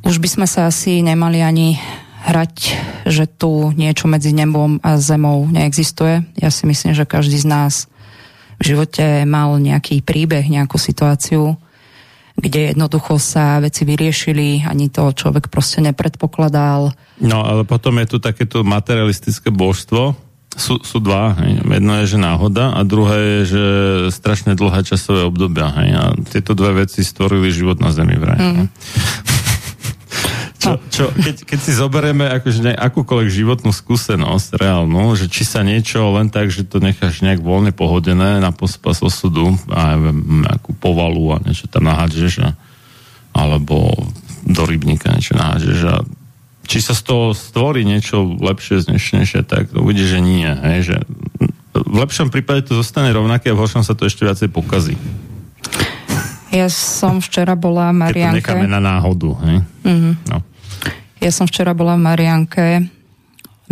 Už 0.00 0.16
by 0.16 0.28
sme 0.40 0.46
sa 0.48 0.72
asi 0.72 1.04
nemali 1.04 1.44
ani 1.44 1.76
hrať, 2.26 2.54
že 3.04 3.28
tu 3.28 3.76
niečo 3.76 4.08
medzi 4.08 4.32
nebom 4.32 4.80
a 4.80 4.96
zemou 4.96 5.44
neexistuje. 5.52 6.24
Ja 6.40 6.48
si 6.48 6.64
myslím, 6.64 6.96
že 6.96 7.04
každý 7.04 7.36
z 7.36 7.46
nás 7.46 7.74
v 8.56 8.62
živote 8.62 9.24
mal 9.28 9.56
nejaký 9.60 10.00
príbeh, 10.00 10.44
nejakú 10.48 10.80
situáciu, 10.80 11.56
kde 12.36 12.72
jednoducho 12.72 13.16
sa 13.16 13.60
veci 13.64 13.88
vyriešili, 13.88 14.64
ani 14.68 14.92
to 14.92 15.12
človek 15.12 15.48
proste 15.48 15.80
nepredpokladal. 15.80 16.92
No 17.24 17.38
ale 17.44 17.64
potom 17.64 17.96
je 17.96 18.06
tu 18.12 18.16
takéto 18.20 18.60
materialistické 18.60 19.48
božstvo, 19.48 20.16
sú, 20.56 20.80
sú 20.80 20.98
dva. 21.04 21.36
Hej. 21.36 21.60
Jedno 21.68 21.92
je, 22.00 22.16
že 22.16 22.18
náhoda 22.18 22.72
a 22.72 22.80
druhé 22.80 23.18
je, 23.20 23.40
že 23.44 23.64
strašne 24.08 24.56
dlhé 24.56 24.88
časové 24.88 25.28
obdobia. 25.28 25.68
Hej. 25.68 25.88
A 25.92 26.02
tieto 26.32 26.56
dve 26.56 26.88
veci 26.88 27.04
stvorili 27.04 27.52
život 27.52 27.76
na 27.76 27.92
Zemi 27.92 28.16
vraj. 28.16 28.40
Mm. 28.40 28.66
Čo, 30.66 30.74
čo, 30.90 31.04
keď, 31.14 31.36
keď 31.46 31.58
si 31.62 31.72
zoberieme 31.72 32.26
akože 32.26 32.60
ne, 32.66 32.74
akúkoľvek 32.74 33.30
životnú 33.30 33.70
skúsenosť 33.70 34.58
reálnu, 34.58 35.14
že 35.14 35.30
či 35.30 35.46
sa 35.46 35.62
niečo 35.62 36.10
len 36.18 36.26
tak, 36.26 36.50
že 36.50 36.66
to 36.66 36.82
necháš 36.82 37.22
nejak 37.22 37.38
voľne 37.38 37.70
pohodené 37.70 38.42
na 38.42 38.50
pospas 38.50 38.98
osudu 39.06 39.54
a 39.70 39.94
neviem, 39.94 40.42
nejakú 40.42 40.74
povalu 40.76 41.38
a 41.38 41.42
niečo 41.42 41.70
tam 41.70 41.86
nahádžeš 41.86 42.42
a, 42.42 42.50
alebo 43.30 43.94
do 44.42 44.62
rybníka 44.66 45.14
niečo 45.14 45.38
nahádžeš 45.38 45.80
a 45.86 45.96
či 46.66 46.82
sa 46.82 46.98
z 46.98 47.02
toho 47.06 47.26
stvorí 47.30 47.86
niečo 47.86 48.26
lepšie, 48.42 48.82
znešnejšie, 48.82 49.46
tak 49.46 49.70
uvidíš, 49.70 50.18
že 50.18 50.20
nie. 50.20 50.50
Hej, 50.50 50.78
že 50.82 50.96
v 51.78 51.96
lepšom 52.02 52.34
prípade 52.34 52.66
to 52.66 52.74
zostane 52.74 53.14
rovnaké 53.14 53.54
a 53.54 53.56
v 53.56 53.62
horšom 53.62 53.86
sa 53.86 53.94
to 53.94 54.10
ešte 54.10 54.26
viacej 54.26 54.50
pokazí. 54.50 54.98
Ja 56.50 56.66
som 56.72 57.20
včera 57.20 57.54
bola 57.58 57.92
Marianke. 57.92 58.40
Keď 58.40 58.42
to 58.42 58.50
necháme 58.54 58.68
na 58.70 58.80
náhodu, 58.80 59.30
hej? 59.44 59.56
Mm-hmm. 59.84 60.12
No. 60.30 60.38
Ja 61.16 61.32
som 61.32 61.48
včera 61.48 61.72
bola 61.72 61.96
v 61.96 62.04
Marianke, 62.04 62.66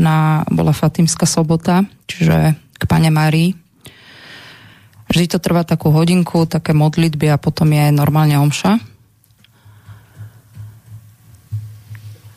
na, 0.00 0.42
bola 0.48 0.72
Fatimská 0.74 1.28
sobota, 1.28 1.84
čiže 2.08 2.56
k 2.56 2.82
pane 2.88 3.12
Marii. 3.12 3.54
Vždy 5.06 5.36
to 5.36 5.38
trvá 5.38 5.62
takú 5.62 5.92
hodinku, 5.92 6.48
také 6.48 6.74
modlitby 6.74 7.30
a 7.30 7.38
potom 7.38 7.70
je 7.70 7.94
normálne 7.94 8.34
omša. 8.40 8.80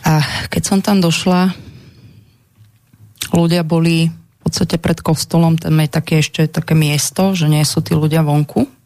A 0.08 0.14
keď 0.52 0.62
som 0.64 0.80
tam 0.84 1.02
došla, 1.02 1.56
ľudia 3.34 3.64
boli 3.66 4.08
v 4.08 4.38
podstate 4.44 4.80
pred 4.80 5.00
kostolom, 5.04 5.60
tam 5.60 5.80
je 5.84 5.90
také 5.92 6.24
ešte 6.24 6.48
také 6.48 6.76
miesto, 6.78 7.36
že 7.36 7.52
nie 7.52 7.64
sú 7.68 7.84
tí 7.84 7.96
ľudia 7.96 8.24
vonku 8.24 8.77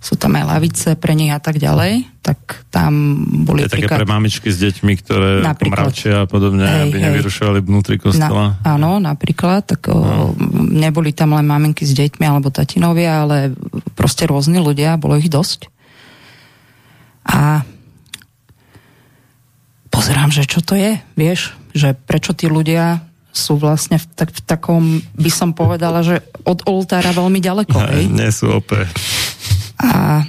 sú 0.00 0.16
tam 0.16 0.32
aj 0.32 0.44
lavice 0.48 0.88
pre 0.96 1.12
nich 1.12 1.28
a 1.28 1.36
tak 1.36 1.60
ďalej, 1.60 2.08
tak 2.24 2.64
tam 2.72 3.20
boli... 3.44 3.68
Je 3.68 3.84
také 3.84 4.00
pre 4.00 4.08
mamičky 4.08 4.48
s 4.48 4.56
deťmi, 4.56 4.92
ktoré 5.04 5.44
mravčia 5.44 6.24
a 6.24 6.26
podobne, 6.26 6.64
hej, 6.64 6.88
aby 6.88 6.96
hej. 6.96 7.04
nevyrušovali 7.12 7.60
vnútri 7.60 8.00
kostola. 8.00 8.56
Na, 8.64 8.80
áno, 8.80 8.96
napríklad, 8.96 9.68
tak 9.68 9.92
no. 9.92 10.00
o, 10.00 10.04
neboli 10.56 11.12
tam 11.12 11.36
len 11.36 11.44
maminky 11.44 11.84
s 11.84 11.92
deťmi 11.92 12.24
alebo 12.24 12.48
tatinovia, 12.48 13.28
ale 13.28 13.52
proste 13.92 14.24
rôzni 14.24 14.56
ľudia, 14.56 14.96
bolo 14.96 15.20
ich 15.20 15.28
dosť. 15.28 15.68
A 17.28 17.60
pozerám, 19.92 20.32
že 20.32 20.48
čo 20.48 20.64
to 20.64 20.80
je, 20.80 20.96
vieš, 21.12 21.52
že 21.76 21.92
prečo 21.92 22.32
tí 22.32 22.48
ľudia 22.48 23.04
sú 23.36 23.60
vlastne 23.60 24.00
v, 24.00 24.06
tak, 24.16 24.32
v 24.32 24.40
takom, 24.42 24.82
by 25.14 25.30
som 25.30 25.52
povedala, 25.52 26.02
že 26.02 26.24
od 26.48 26.64
oltára 26.66 27.12
veľmi 27.12 27.38
ďaleko. 27.38 27.76
Ne, 27.90 28.08
nie 28.08 28.30
sú 28.32 28.48
opäť. 28.48 28.88
A 29.80 30.22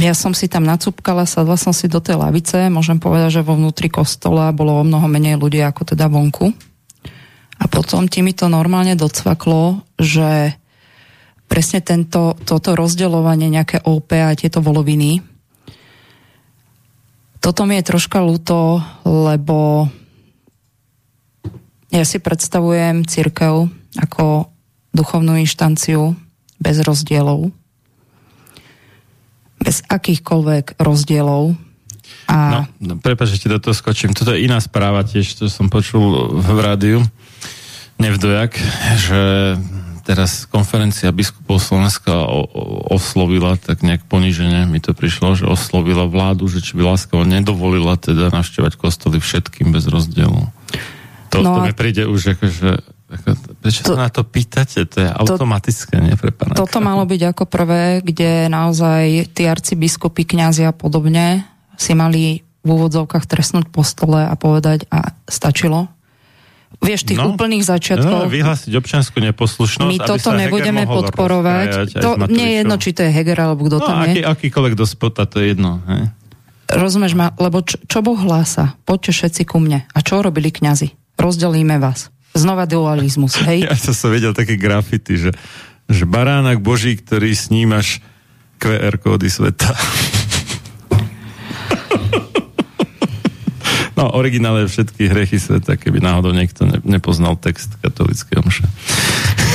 ja 0.00 0.16
som 0.16 0.32
si 0.32 0.48
tam 0.48 0.64
nacúpkala, 0.64 1.28
sadla 1.28 1.60
som 1.60 1.76
si 1.76 1.84
do 1.84 2.00
tej 2.00 2.16
lavice, 2.16 2.72
môžem 2.72 2.96
povedať, 2.96 3.40
že 3.40 3.46
vo 3.46 3.60
vnútri 3.60 3.92
kostola 3.92 4.48
bolo 4.56 4.80
o 4.80 4.86
mnoho 4.86 5.04
menej 5.04 5.36
ľudí 5.36 5.60
ako 5.60 5.92
teda 5.92 6.08
vonku. 6.08 6.48
A 7.60 7.68
potom 7.68 8.08
ti 8.08 8.24
mi 8.24 8.32
to 8.32 8.48
normálne 8.48 8.96
docvaklo, 8.96 9.84
že 10.00 10.56
presne 11.44 11.84
tento, 11.84 12.32
toto 12.48 12.72
rozdeľovanie, 12.72 13.52
nejaké 13.52 13.84
OP 13.84 14.16
a 14.16 14.32
tieto 14.32 14.64
voloviny, 14.64 15.20
toto 17.40 17.64
mi 17.64 17.80
je 17.80 17.88
troška 17.88 18.20
ľúto, 18.20 18.84
lebo 19.08 19.88
ja 21.88 22.04
si 22.04 22.20
predstavujem 22.20 23.08
církev 23.08 23.64
ako 23.96 24.52
duchovnú 24.92 25.40
inštanciu, 25.40 26.14
bez 26.60 26.76
rozdielov, 26.84 27.50
bez 29.60 29.80
akýchkoľvek 29.88 30.76
rozdielov. 30.76 31.56
A... 32.28 32.36
No, 32.52 32.60
no 32.78 32.92
prepáč, 33.00 33.34
že 33.34 33.40
ti 33.42 33.48
do 33.50 33.58
toho 33.58 33.74
skočím. 33.74 34.14
Toto 34.14 34.36
je 34.36 34.44
iná 34.44 34.60
správa 34.60 35.02
tiež, 35.02 35.40
čo 35.40 35.50
som 35.50 35.72
počul 35.72 36.36
v 36.38 36.58
rádiu, 36.60 37.00
nevdojak, 37.98 38.54
že 39.00 39.20
teraz 40.10 40.48
konferencia 40.48 41.12
biskupov 41.14 41.62
Slovenska 41.62 42.10
o, 42.10 42.42
o, 42.42 42.62
oslovila 42.96 43.54
tak 43.60 43.86
nejak 43.86 44.08
ponižene, 44.10 44.66
mi 44.66 44.82
to 44.82 44.90
prišlo, 44.90 45.38
že 45.38 45.46
oslovila 45.46 46.08
vládu, 46.08 46.50
že 46.50 46.64
či 46.64 46.74
by 46.74 46.82
láskavo 46.82 47.22
nedovolila 47.22 47.94
teda 47.94 48.32
navštevať 48.34 48.74
kostoly 48.74 49.22
všetkým 49.22 49.70
bez 49.70 49.86
rozdielu. 49.86 50.50
To, 51.30 51.36
no 51.46 51.50
to 51.54 51.58
mi 51.62 51.72
príde 51.76 52.10
už 52.10 52.34
akože 52.34 52.82
Prečo 53.60 53.82
to, 53.82 53.98
sa 53.98 54.06
na 54.06 54.10
to 54.10 54.22
pýtate? 54.22 54.86
To 54.86 54.98
je 55.02 55.10
automatické, 55.10 55.98
to, 55.98 56.04
nie 56.06 56.14
pre 56.14 56.30
pána 56.30 56.54
Toto 56.54 56.78
krahu. 56.78 56.86
malo 56.86 57.02
byť 57.02 57.22
ako 57.34 57.44
prvé, 57.50 58.06
kde 58.06 58.46
naozaj 58.46 59.34
tí 59.34 59.50
arcibiskupy, 59.50 60.22
kňazi 60.22 60.62
a 60.62 60.72
podobne 60.72 61.42
si 61.74 61.92
mali 61.98 62.46
v 62.62 62.68
úvodzovkách 62.68 63.26
trestnúť 63.26 63.66
po 63.72 63.82
stole 63.82 64.22
a 64.22 64.34
povedať 64.38 64.86
a 64.94 65.16
stačilo. 65.26 65.90
Vieš, 66.78 67.12
tých 67.12 67.18
no, 67.18 67.34
úplných 67.34 67.66
začiatkov... 67.66 68.30
No, 68.30 68.30
vyhlásiť 68.30 68.72
občanskú 68.78 69.18
neposlušnosť, 69.18 69.90
My 69.90 69.98
toto 69.98 70.30
nebudeme 70.30 70.86
podporovať. 70.86 71.98
To 71.98 72.14
nie 72.30 72.46
je 72.46 72.54
jedno, 72.62 72.74
či 72.78 72.90
to 72.94 73.02
je 73.04 73.10
Heger 73.10 73.36
alebo 73.42 73.66
kto 73.66 73.82
no, 73.82 73.86
tam 73.90 73.96
aký, 74.06 74.22
je. 74.22 74.24
akýkoľvek 74.24 74.74
dospota, 74.78 75.26
to 75.26 75.42
je 75.42 75.52
jedno. 75.52 75.82
Hej? 75.90 76.14
Rozumieš 76.70 77.18
ma? 77.18 77.34
Lebo 77.34 77.66
čo, 77.66 77.74
čo 77.90 77.98
Boh 78.06 78.14
hlása? 78.14 78.78
Poďte 78.86 79.10
všetci 79.18 79.42
ku 79.50 79.58
mne. 79.58 79.82
A 79.90 79.98
čo 79.98 80.22
robili 80.22 80.54
kňazi? 80.54 81.18
Rozdelíme 81.18 81.82
vás. 81.82 82.14
Znova 82.34 82.66
dualizmus, 82.66 83.38
hej? 83.48 83.66
Ja 83.66 83.76
som 83.78 83.94
sa 83.94 84.08
vedel 84.10 84.34
také 84.36 84.54
grafity, 84.54 85.28
že, 85.28 85.30
že 85.90 86.04
barának 86.06 86.62
Boží, 86.62 86.94
ktorý 86.98 87.34
snímaš 87.34 88.02
QR 88.60 89.00
kódy 89.00 89.32
sveta. 89.32 89.72
No, 94.00 94.16
originále 94.16 94.64
všetky 94.64 95.12
hrechy 95.12 95.36
sveta, 95.36 95.76
keby 95.76 96.00
náhodou 96.00 96.32
niekto 96.32 96.64
ne, 96.64 96.80
nepoznal 96.88 97.36
text 97.36 97.76
katolického 97.84 98.40
mša. 98.40 98.64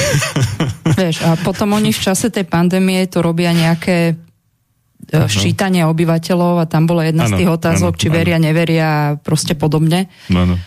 Vieš, 1.02 1.26
a 1.26 1.34
potom 1.42 1.74
oni 1.74 1.90
v 1.90 1.98
čase 1.98 2.30
tej 2.30 2.46
pandémie 2.46 3.10
to 3.10 3.26
robia 3.26 3.50
nejaké 3.58 4.14
uh, 4.14 5.26
ščítanie 5.26 5.82
obyvateľov 5.90 6.62
a 6.62 6.70
tam 6.70 6.86
bola 6.86 7.10
jedna 7.10 7.26
ano, 7.26 7.34
z 7.34 7.42
tých 7.42 7.52
otázok, 7.58 7.94
ano, 7.98 8.00
či 8.06 8.08
ano. 8.14 8.16
veria, 8.22 8.38
neveria 8.38 8.86
a 8.86 9.04
proste 9.18 9.58
podobne. 9.58 10.14
Ano. 10.30 10.62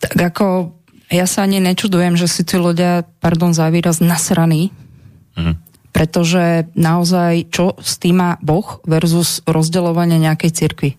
Tak 0.00 0.16
ako 0.32 0.44
ja 1.14 1.26
sa 1.30 1.46
ani 1.46 1.62
nečudujem, 1.62 2.18
že 2.18 2.26
si 2.26 2.42
tí 2.42 2.58
ľudia, 2.58 3.06
pardon 3.22 3.54
za 3.54 3.70
výraz, 3.70 4.02
nasraní. 4.02 4.74
Mhm. 5.38 5.62
Pretože 5.94 6.66
naozaj, 6.74 7.54
čo 7.54 7.78
s 7.78 8.02
tým 8.02 8.18
má 8.18 8.30
Boh 8.42 8.82
versus 8.82 9.38
rozdeľovanie 9.46 10.18
nejakej 10.18 10.50
cirkvi? 10.50 10.90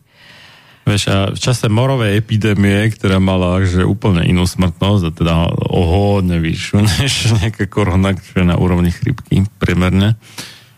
Vieš, 0.85 1.03
a 1.09 1.17
v 1.33 1.39
čase 1.41 1.65
morovej 1.65 2.21
epidémie, 2.21 2.93
ktorá 2.93 3.17
mala 3.17 3.57
že 3.65 3.81
úplne 3.81 4.21
inú 4.23 4.45
smrtnosť, 4.45 5.03
a 5.03 5.11
teda 5.11 5.33
o 5.51 5.81
hodne 5.83 6.37
vyššiu 6.37 6.77
než 7.01 7.13
nejaká 7.41 7.65
korona, 7.67 8.13
čo 8.13 8.39
je 8.39 8.45
na 8.45 8.55
úrovni 8.55 8.93
chrypky 8.93 9.43
priemerne, 9.57 10.13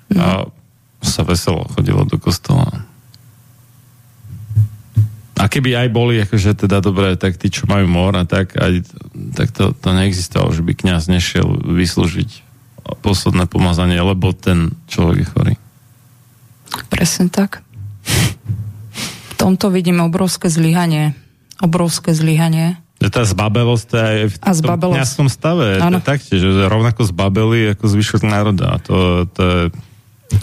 mm. 0.10 0.18
a 0.18 0.48
sa 1.04 1.22
veselo 1.28 1.68
chodilo 1.76 2.08
do 2.08 2.18
kostola. 2.18 2.88
A 5.38 5.46
keby 5.46 5.78
aj 5.78 5.88
boli, 5.94 6.18
akože 6.22 6.58
teda 6.58 6.82
dobré, 6.82 7.14
tak 7.14 7.38
tí, 7.38 7.54
čo 7.54 7.70
majú 7.70 7.86
mor 7.86 8.18
a 8.18 8.26
tak, 8.26 8.58
aj, 8.58 8.82
tak 9.38 9.54
to, 9.54 9.70
to 9.78 9.90
neexistovalo, 9.94 10.50
že 10.50 10.66
by 10.66 10.74
kňaz 10.74 11.10
nešiel 11.14 11.46
vyslúžiť 11.62 12.46
posledné 13.06 13.46
pomazanie, 13.46 14.02
lebo 14.02 14.34
ten 14.34 14.74
človek 14.90 15.18
je 15.22 15.28
chorý. 15.30 15.54
Presne 16.90 17.30
tak 17.30 17.68
tomto 19.38 19.70
vidím 19.70 20.02
obrovské 20.02 20.50
zlyhanie. 20.50 21.14
Obrovské 21.62 22.12
zlyhanie. 22.18 22.82
Že 22.98 23.10
tá 23.14 23.24
zbabelosť 23.24 23.90
aj 23.94 24.18
v 24.26 24.36
a 24.42 24.52
tom 24.58 24.92
kniazskom 24.98 25.30
stave. 25.30 25.78
Ano. 25.78 26.02
Je 26.02 26.10
taktiež, 26.10 26.42
že 26.42 26.66
rovnako 26.66 27.06
zbabeli 27.06 27.78
ako 27.78 27.86
zvyšok 27.86 28.26
národa. 28.26 28.82
To, 28.90 29.30
to 29.30 29.42
je... 29.46 29.62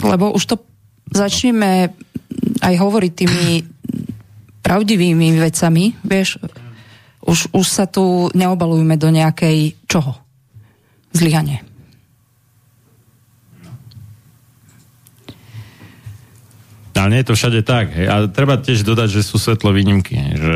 Lebo 0.06 0.30
už 0.30 0.54
to 0.54 0.56
začneme 1.10 1.90
aj 2.62 2.74
hovoriť 2.78 3.12
tými 3.12 3.46
pravdivými 4.64 5.36
vecami, 5.36 5.92
vieš, 6.00 6.40
už, 7.24 7.52
už 7.52 7.66
sa 7.68 7.84
tu 7.84 8.32
neobalujeme 8.32 8.96
do 8.96 9.12
nejakej 9.12 9.76
čoho? 9.84 10.16
Zlyhanie. 11.12 11.60
Ale 16.94 17.10
nie 17.10 17.20
je 17.20 17.28
to 17.28 17.36
všade 17.36 17.60
tak. 17.68 17.92
A 17.92 18.30
treba 18.32 18.56
tiež 18.56 18.80
dodať, 18.80 19.20
že 19.20 19.26
sú 19.26 19.36
svetlo 19.36 19.76
výnimky. 19.76 20.16
Že 20.16 20.54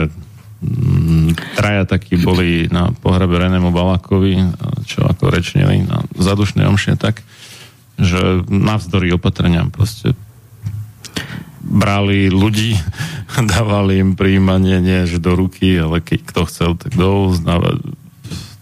mm, 0.65 1.29
traja 1.59 1.85
takí 1.85 2.17
boli 2.17 2.71
na 2.73 2.95
pohrebe 2.95 3.37
Renému 3.37 3.69
Balákovi, 3.69 4.57
čo 4.89 5.05
ako 5.05 5.29
rečnili 5.29 5.85
na 5.85 6.01
zadušnej 6.17 6.65
omšie 6.65 6.97
tak, 6.97 7.21
že 8.01 8.47
navzdory 8.49 9.13
opatreniam 9.13 9.69
proste 9.69 10.15
brali 11.69 12.33
ľudí, 12.33 12.75
dávali 13.53 14.01
im 14.01 14.17
príjmanie 14.17 14.81
nie 14.81 15.05
že 15.05 15.21
do 15.21 15.37
ruky, 15.37 15.77
ale 15.77 16.01
keď 16.01 16.21
kto 16.25 16.41
chcel, 16.49 16.71
tak 16.75 16.97
do 16.97 17.37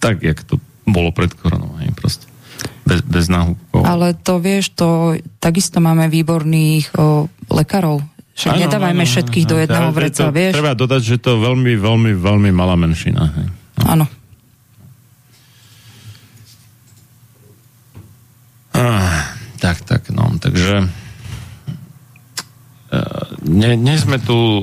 tak, 0.03 0.23
jak 0.23 0.43
to 0.45 0.61
bolo 0.87 1.11
pred 1.11 1.33
koronou. 1.35 1.75
Hej, 1.83 1.95
proste 1.97 2.27
bez, 2.87 3.03
bez 3.03 3.27
náhubkov. 3.27 3.83
Ale 3.83 4.15
to 4.15 4.39
vieš, 4.39 4.75
to 4.79 5.19
takisto 5.43 5.83
máme 5.83 6.07
výborných 6.07 6.95
o, 6.95 7.27
lekárov. 7.51 8.03
Však 8.37 8.53
ano, 8.53 8.63
nedávajme 8.69 9.03
ano, 9.03 9.11
všetkých 9.11 9.47
ano, 9.49 9.51
do 9.51 9.57
jedného 9.59 9.91
vreca, 9.91 10.23
to, 10.29 10.35
vieš? 10.35 10.53
Treba 10.55 10.75
dodať, 10.77 11.03
že 11.03 11.17
to 11.19 11.41
veľmi, 11.43 11.73
veľmi, 11.75 12.13
veľmi 12.15 12.51
malá 12.55 12.79
menšina. 12.79 13.23
Hej. 13.35 13.47
Áno. 13.83 14.07
Ah, 18.77 19.33
tak, 19.59 19.83
tak, 19.89 20.13
no, 20.13 20.37
takže 20.37 20.85
nie, 23.43 23.75
nie 23.75 23.97
sme 23.99 24.19
tu 24.23 24.63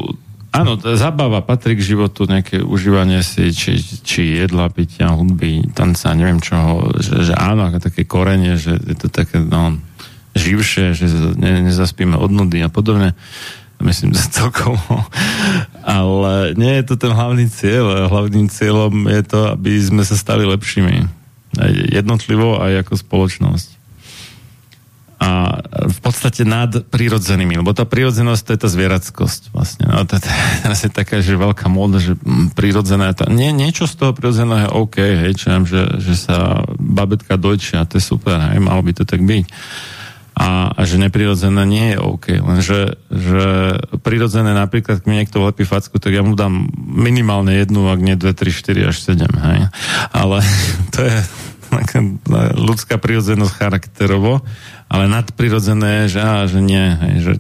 Áno, 0.54 0.78
zabava 0.78 1.42
patrí 1.42 1.74
k 1.74 1.82
životu, 1.82 2.30
nejaké 2.30 2.62
užívanie 2.62 3.26
si, 3.26 3.50
či, 3.50 3.74
či 3.82 4.38
jedla, 4.38 4.70
pitia, 4.70 5.10
hudby, 5.10 5.74
tanca, 5.74 6.14
neviem 6.14 6.38
čoho, 6.38 6.94
že, 7.02 7.26
že 7.26 7.34
áno, 7.34 7.74
také 7.82 8.06
korenie, 8.06 8.54
že 8.62 8.78
je 8.78 8.94
to 8.94 9.10
také, 9.10 9.42
no, 9.42 9.82
živšie, 10.38 10.94
že 10.94 11.10
ne, 11.42 11.66
nezaspíme 11.66 12.14
od 12.14 12.30
nudy 12.30 12.62
a 12.62 12.70
podobne. 12.70 13.18
Myslím, 13.82 14.14
že 14.14 14.30
celkovo. 14.30 14.78
Ale 15.82 16.54
nie 16.54 16.78
je 16.78 16.86
to 16.86 17.02
ten 17.02 17.18
hlavný 17.18 17.50
cieľ. 17.50 18.06
Hlavným 18.14 18.46
cieľom 18.46 19.10
je 19.10 19.22
to, 19.26 19.58
aby 19.58 19.82
sme 19.82 20.06
sa 20.06 20.14
stali 20.14 20.46
lepšími. 20.46 21.10
Jednotlivo, 21.98 22.62
aj 22.62 22.86
ako 22.86 22.94
spoločnosť 23.02 23.73
a 25.24 25.30
v 25.88 26.00
podstate 26.04 26.44
nad 26.44 26.84
prírodzenými, 26.92 27.56
lebo 27.64 27.72
tá 27.72 27.88
prírodzenosť 27.88 28.44
to 28.44 28.52
je 28.52 28.60
tá 28.60 28.68
zvierackosť 28.68 29.42
vlastne. 29.56 29.88
No, 29.88 30.04
to, 30.04 30.20
teraz 30.20 30.84
je 30.84 30.92
taká, 30.92 31.24
že 31.24 31.40
veľká 31.40 31.72
móda, 31.72 32.04
že 32.04 32.20
mm, 32.20 32.52
prírodzené, 32.52 33.16
to, 33.16 33.32
nie, 33.32 33.56
niečo 33.56 33.88
z 33.88 33.96
toho 33.96 34.12
prírodzeného 34.12 34.68
je 34.68 34.76
OK, 34.76 34.98
hej, 35.00 35.32
čo 35.40 35.56
že, 35.64 36.04
že 36.04 36.14
sa 36.20 36.68
babetka 36.76 37.40
dojčia, 37.40 37.88
to 37.88 37.96
je 38.00 38.04
super, 38.04 38.36
hej, 38.52 38.60
malo 38.60 38.84
by 38.84 38.92
to 38.92 39.08
tak 39.08 39.24
byť. 39.24 39.48
A, 40.34 40.74
a 40.74 40.82
že 40.90 40.98
neprirodzené 40.98 41.62
nie 41.70 41.94
je 41.94 41.98
OK, 42.02 42.26
lenže 42.42 42.98
že 43.08 43.78
prirodzené 44.02 44.52
napríklad, 44.58 45.00
keď 45.00 45.06
mi 45.06 45.22
niekto 45.22 45.46
lepí 45.46 45.62
facku, 45.64 46.02
tak 46.02 46.10
ja 46.10 46.26
mu 46.26 46.34
dám 46.34 46.68
minimálne 46.76 47.54
jednu, 47.54 47.88
ak 47.88 48.00
nie 48.02 48.18
dve, 48.20 48.36
tri, 48.36 48.50
štyri 48.52 48.82
až 48.82 48.98
sedem, 48.98 49.30
hej. 49.30 49.72
Ale 50.10 50.44
to 50.94 51.00
je 51.06 51.16
ľudská 52.70 53.02
prírodzenosť 53.02 53.54
charakterovo 53.58 54.44
ale 54.94 55.10
nadprirodzené, 55.10 56.06
že, 56.06 56.22
á, 56.22 56.46
že 56.46 56.62
nie, 56.62 56.86
hej, 57.02 57.16
že 57.26 57.34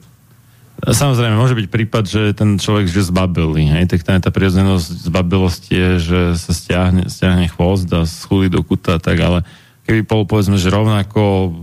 Samozrejme, 0.83 1.39
môže 1.39 1.55
byť 1.55 1.67
prípad, 1.71 2.03
že 2.03 2.21
ten 2.35 2.59
človek 2.59 2.91
že 2.91 3.07
zbabelý, 3.07 3.71
hej, 3.71 3.87
tak 3.87 4.03
tá, 4.03 4.19
tá 4.19 4.35
prirodzenosť 4.35 5.07
zbabelosti 5.07 5.71
je, 5.71 5.91
že 6.01 6.19
sa 6.35 6.51
stiahne, 6.51 7.07
stiahne 7.07 7.47
chvost 7.47 7.87
a 7.95 8.03
schúli 8.03 8.51
do 8.51 8.59
kuta, 8.67 8.99
tak 8.99 9.15
ale 9.23 9.47
keby 9.87 10.03
bol 10.03 10.27
povedzme, 10.27 10.59
že 10.59 10.67
rovnako 10.67 11.55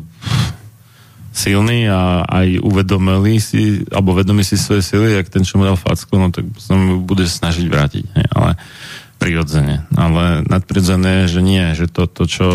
silný 1.36 1.92
a 1.92 2.24
aj 2.24 2.64
uvedomili 2.64 3.36
si, 3.44 3.84
alebo 3.92 4.16
vedomí 4.16 4.40
si 4.40 4.56
svoje 4.56 4.80
sily, 4.80 5.20
jak 5.20 5.28
ten, 5.28 5.44
čo 5.44 5.60
mu 5.60 5.68
dal 5.68 5.76
facku, 5.76 6.16
no 6.16 6.32
tak 6.32 6.48
sa 6.56 6.72
mu 6.72 7.04
bude 7.04 7.28
snažiť 7.28 7.66
vrátiť, 7.68 8.04
hej, 8.16 8.26
ale 8.32 8.56
prirodzene. 9.20 9.84
Ale 9.92 10.40
nadprirodzené 10.48 11.28
že 11.28 11.44
nie, 11.44 11.76
že 11.76 11.92
to, 11.92 12.08
to, 12.08 12.24
čo 12.24 12.48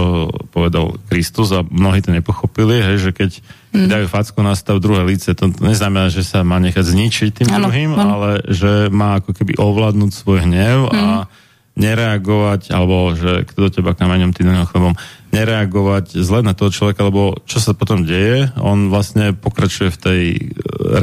povedal 0.49 0.97
Kristus 1.05 1.53
a 1.53 1.61
mnohí 1.61 2.01
to 2.01 2.09
nepochopili, 2.09 2.81
hej, 2.81 2.97
že 2.97 3.11
keď 3.13 3.31
mm. 3.77 3.85
dajú 3.85 4.05
facku 4.09 4.41
na 4.41 4.57
stav 4.57 4.81
druhé 4.81 5.05
lice, 5.05 5.37
to 5.37 5.53
neznamená, 5.61 6.09
že 6.09 6.25
sa 6.25 6.41
má 6.41 6.57
nechať 6.57 6.81
zničiť 6.81 7.29
tým 7.29 7.49
ano, 7.53 7.69
druhým, 7.69 7.93
ano. 7.93 8.01
ale 8.17 8.29
že 8.49 8.89
má 8.89 9.21
ako 9.21 9.37
keby 9.37 9.61
ovládnuť 9.61 10.11
svoj 10.11 10.49
hnev 10.49 10.89
mm. 10.89 10.97
a 10.97 11.29
nereagovať, 11.75 12.71
alebo 12.71 13.13
že 13.13 13.45
kto 13.45 13.67
do 13.67 13.69
teba 13.69 13.91
kameňom, 13.93 14.31
ty 14.31 14.47
do 14.47 14.55
chlebom, 14.65 14.95
nereagovať 15.35 16.23
zle 16.23 16.39
na 16.39 16.55
toho 16.55 16.71
človeka, 16.71 17.03
lebo 17.03 17.35
čo 17.43 17.59
sa 17.59 17.75
potom 17.75 18.07
deje, 18.07 18.47
on 18.57 18.87
vlastne 18.87 19.35
pokračuje 19.35 19.91
v 19.91 19.99
tej 19.99 20.21
e, 20.31 20.39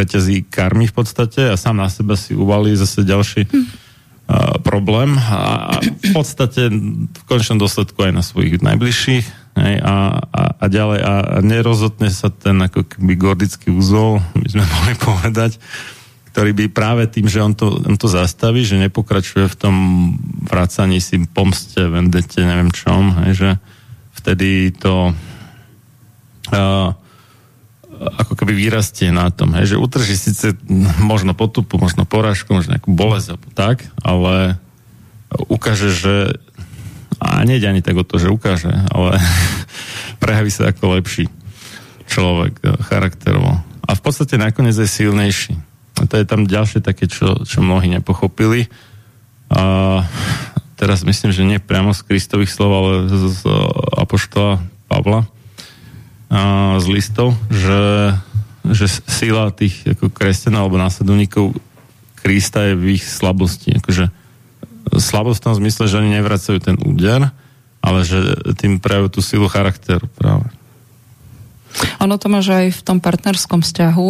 reťazí 0.00 0.48
karmy 0.48 0.88
v 0.88 0.96
podstate 0.96 1.52
a 1.52 1.60
sám 1.60 1.76
na 1.76 1.92
seba 1.92 2.16
si 2.16 2.32
uvalí 2.32 2.72
zase 2.72 3.04
ďalší 3.04 3.46
mm 3.46 3.81
problém 4.62 5.18
a, 5.18 5.78
v 5.82 6.10
podstate 6.14 6.70
v 7.08 7.22
končnom 7.28 7.60
dôsledku 7.60 7.98
aj 8.02 8.12
na 8.12 8.22
svojich 8.24 8.62
najbližších 8.62 9.26
hej, 9.58 9.74
a, 9.82 10.18
a, 10.20 10.42
a 10.56 10.64
ďalej 10.68 11.00
a, 11.02 11.12
nerozotne 11.44 12.08
sa 12.08 12.32
ten 12.32 12.56
ako 12.60 12.86
keby 12.86 13.12
gordický 13.18 13.68
úzol, 13.74 14.22
by 14.32 14.48
sme 14.48 14.64
mohli 14.74 14.94
povedať, 14.96 15.60
ktorý 16.32 16.56
by 16.56 16.64
práve 16.72 17.04
tým, 17.12 17.28
že 17.28 17.44
on 17.44 17.52
to, 17.52 17.76
on 17.84 17.96
to 18.00 18.08
zastaví, 18.08 18.64
že 18.64 18.80
nepokračuje 18.80 19.52
v 19.52 19.58
tom 19.58 19.76
vracaní 20.48 21.02
si 21.02 21.20
pomste, 21.28 21.84
vendete, 21.84 22.40
neviem 22.40 22.72
čom, 22.72 23.12
hej, 23.26 23.32
že 23.36 23.50
vtedy 24.16 24.72
to 24.72 25.12
uh, 25.12 26.96
ako 28.18 28.34
keby 28.34 28.52
vyrastie 28.54 29.14
na 29.14 29.30
tom, 29.30 29.54
hej, 29.54 29.74
že 29.74 29.82
utrží 29.82 30.16
síce 30.18 30.58
možno 30.98 31.32
potupu, 31.36 31.78
možno 31.78 32.06
porážku, 32.08 32.52
možno 32.54 32.76
nejakú 32.76 32.90
bolesť 32.90 33.38
tak, 33.54 33.86
ale 34.02 34.58
ukáže, 35.48 35.92
že 35.92 36.14
a 37.22 37.46
nejde 37.46 37.70
ani 37.70 37.82
tak 37.86 37.94
o 37.94 38.04
to, 38.06 38.18
že 38.18 38.34
ukáže, 38.34 38.72
ale 38.90 39.22
prejaví 40.22 40.50
sa 40.50 40.74
ako 40.74 40.98
lepší 40.98 41.30
človek 42.10 42.54
eh, 42.62 42.74
charakterovo. 42.82 43.62
A 43.82 43.90
v 43.94 44.02
podstate 44.02 44.38
nakoniec 44.38 44.74
je 44.74 44.86
silnejší. 44.86 45.58
A 46.00 46.08
to 46.08 46.16
je 46.16 46.26
tam 46.26 46.48
ďalšie 46.48 46.80
také, 46.80 47.06
čo, 47.10 47.44
čo 47.44 47.60
mnohí 47.60 47.90
nepochopili. 47.90 48.70
A 49.52 49.62
teraz 50.80 51.04
myslím, 51.04 51.30
že 51.34 51.44
nie 51.44 51.60
priamo 51.60 51.92
z 51.92 52.00
Kristových 52.06 52.48
slov, 52.48 52.70
ale 52.72 52.92
z, 53.10 53.14
z 53.36 53.40
Apoštola 54.00 54.64
Pavla, 54.88 55.28
z 56.80 56.86
listov, 56.88 57.36
že, 57.52 58.16
že 58.64 58.86
sila 58.88 59.52
tých 59.52 59.84
ako 59.84 60.08
kresťanov 60.08 60.68
alebo 60.68 60.80
následovníkov 60.80 61.52
Krista 62.22 62.70
je 62.70 62.78
v 62.78 62.96
ich 62.96 63.04
slabosti. 63.04 63.76
Akože 63.76 64.08
slabosť 64.88 65.38
v 65.42 65.44
tom 65.44 65.54
zmysle, 65.58 65.84
že 65.90 65.98
oni 65.98 66.10
nevracajú 66.16 66.58
ten 66.62 66.78
úder, 66.80 67.28
ale 67.82 67.98
že 68.06 68.18
tým 68.56 68.78
prajú 68.78 69.10
tú 69.10 69.20
silu 69.20 69.50
charakteru 69.50 70.06
práve. 70.16 70.46
Ono 72.04 72.14
to 72.20 72.28
máš 72.28 72.52
aj 72.52 72.66
v 72.78 72.80
tom 72.84 72.98
partnerskom 73.02 73.64
vzťahu, 73.64 74.08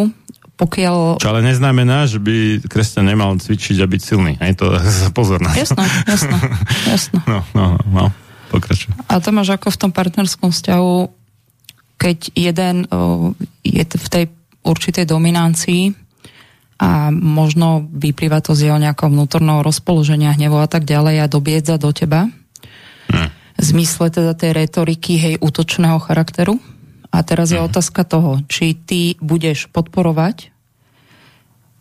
pokiaľ... 0.58 1.22
Čo 1.22 1.30
ale 1.30 1.46
neznamená, 1.46 2.04
že 2.04 2.20
by 2.20 2.66
kresťan 2.66 3.08
nemal 3.08 3.32
cvičiť 3.38 3.80
a 3.80 3.86
byť 3.86 4.00
silný. 4.02 4.32
Aj 4.38 4.52
to 4.52 4.70
pozor 5.18 5.40
na 5.40 5.54
to. 5.54 5.62
Jasno, 5.62 5.82
jasno, 6.06 6.36
jasno. 6.86 7.18
No, 7.30 7.40
no, 7.56 7.78
no, 7.78 7.78
no. 7.88 8.04
pokračuj. 8.52 8.92
A 9.08 9.22
to 9.22 9.30
máš 9.32 9.56
ako 9.56 9.72
v 9.72 9.78
tom 9.78 9.90
partnerskom 9.94 10.50
vzťahu, 10.52 11.21
keď 12.02 12.18
jeden 12.34 12.90
je 13.62 13.84
v 13.86 14.06
tej 14.10 14.24
určitej 14.66 15.06
dominancii 15.06 15.94
a 16.82 17.14
možno 17.14 17.86
vyplýva 17.94 18.42
to 18.42 18.58
z 18.58 18.66
jeho 18.66 18.78
nejakého 18.82 19.06
vnútorného 19.06 19.62
rozpoloženia, 19.62 20.34
hnevu 20.34 20.58
a 20.58 20.66
tak 20.66 20.82
ďalej 20.82 21.22
a 21.22 21.30
dobiedza 21.30 21.78
do 21.78 21.94
teba. 21.94 22.26
Hm. 23.06 23.30
V 23.54 23.62
zmysle 23.62 24.10
teda 24.10 24.34
tej 24.34 24.50
retoriky, 24.50 25.14
hej, 25.14 25.34
útočného 25.38 26.02
charakteru. 26.02 26.58
A 27.14 27.22
teraz 27.22 27.54
je 27.54 27.62
hm. 27.62 27.70
otázka 27.70 28.02
toho, 28.02 28.42
či 28.50 28.74
ty 28.74 29.14
budeš 29.22 29.70
podporovať 29.70 30.50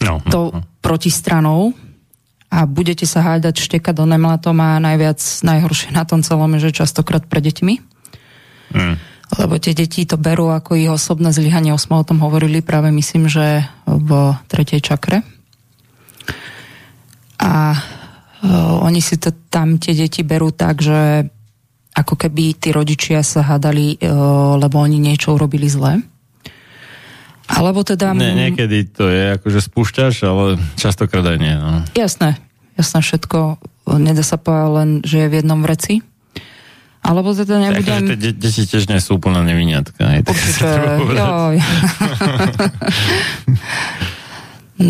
no, 0.05 0.21
no, 0.21 0.29
to 0.29 0.39
no. 0.53 0.61
protistranou 0.85 1.73
a 2.53 2.69
budete 2.69 3.09
sa 3.09 3.25
hádať 3.25 3.57
štekať 3.57 3.97
do 3.97 4.05
nemlatom 4.05 4.53
a 4.61 4.77
najviac, 4.77 5.17
najhoršie 5.17 5.95
na 5.97 6.05
tom 6.05 6.21
celom 6.21 6.51
je, 6.59 6.69
že 6.69 6.83
častokrát 6.83 7.25
pre 7.25 7.41
deťmi. 7.41 7.73
Mm. 8.75 9.10
Lebo 9.39 9.55
tie 9.55 9.71
deti 9.71 10.03
to 10.03 10.19
berú 10.19 10.51
ako 10.51 10.75
ich 10.75 10.91
osobné 10.91 11.31
zlyhanie, 11.31 11.71
sme 11.79 12.03
o 12.03 12.07
tom 12.07 12.19
hovorili 12.19 12.59
práve 12.59 12.91
myslím, 12.91 13.31
že 13.31 13.63
v 13.87 14.35
tretej 14.51 14.83
čakre. 14.83 15.23
A 17.39 17.73
uh, 17.73 18.85
oni 18.85 18.99
si 18.99 19.15
to 19.15 19.31
tam 19.47 19.79
tie 19.79 19.95
deti 19.95 20.21
berú 20.27 20.51
tak, 20.51 20.83
že 20.83 21.31
ako 21.95 22.15
keby 22.15 22.59
tí 22.59 22.75
rodičia 22.75 23.23
sa 23.23 23.43
hádali, 23.43 23.99
uh, 24.03 24.59
lebo 24.59 24.83
oni 24.83 24.99
niečo 24.99 25.33
urobili 25.39 25.71
zle. 25.71 26.03
Alebo 27.51 27.83
teda... 27.83 28.15
Nie, 28.15 28.51
niekedy 28.51 28.87
to 28.91 29.11
je 29.11 29.35
akože 29.39 29.59
spúšťaš, 29.59 30.23
ale 30.23 30.55
častokrát 30.79 31.23
aj 31.23 31.37
nie. 31.39 31.55
No. 31.55 31.83
Jasné, 31.95 32.39
jasné 32.79 32.99
všetko. 33.03 33.59
Nedá 33.99 34.23
sa 34.23 34.39
povedať 34.39 34.71
len, 34.71 34.89
že 35.03 35.23
je 35.23 35.27
v 35.27 35.37
jednom 35.43 35.59
vreci. 35.59 35.99
Alebo 37.01 37.33
teda 37.33 37.57
nebudem... 37.57 38.13
Takže 38.13 38.17
de- 38.17 38.37
deti 38.37 38.63
tiež 38.69 38.85
nie 38.85 39.01
sú 39.01 39.17
úplne 39.17 39.41
neviniatka. 39.41 40.21
Určite, 40.21 40.69
joj. 41.17 41.57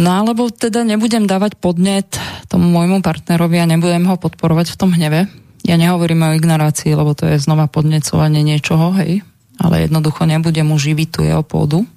no 0.04 0.10
alebo 0.12 0.52
teda 0.52 0.84
nebudem 0.84 1.24
dávať 1.24 1.56
podnet 1.56 2.20
tomu 2.52 2.68
môjmu 2.68 3.00
partnerovi 3.00 3.64
a 3.64 3.66
nebudem 3.66 4.04
ho 4.12 4.20
podporovať 4.20 4.76
v 4.76 4.80
tom 4.80 4.92
hneve. 4.92 5.32
Ja 5.64 5.80
nehovorím 5.80 6.28
o 6.28 6.36
ignorácii, 6.36 6.92
lebo 6.92 7.16
to 7.16 7.32
je 7.32 7.40
znova 7.40 7.72
podnecovanie 7.72 8.44
niečoho, 8.44 8.92
hej. 9.00 9.24
Ale 9.62 9.88
jednoducho 9.88 10.28
nebudem 10.28 10.68
mu 10.68 10.76
živiť 10.76 11.08
tú 11.08 11.20
jeho 11.24 11.46
pôdu. 11.46 11.88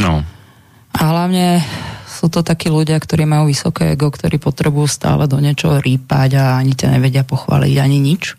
No. 0.00 0.22
A 0.94 1.00
hlavne 1.10 1.60
sú 2.06 2.30
to 2.30 2.46
takí 2.46 2.70
ľudia, 2.70 2.96
ktorí 2.96 3.26
majú 3.26 3.50
vysoké 3.50 3.98
ego, 3.98 4.08
ktorí 4.08 4.38
potrebujú 4.38 4.86
stále 4.86 5.26
do 5.26 5.42
niečoho 5.42 5.82
rýpať 5.82 6.38
a 6.38 6.56
ani 6.56 6.72
ťa 6.78 6.96
nevedia 6.96 7.26
pochváliť, 7.26 7.74
ani 7.82 7.98
nič. 7.98 8.38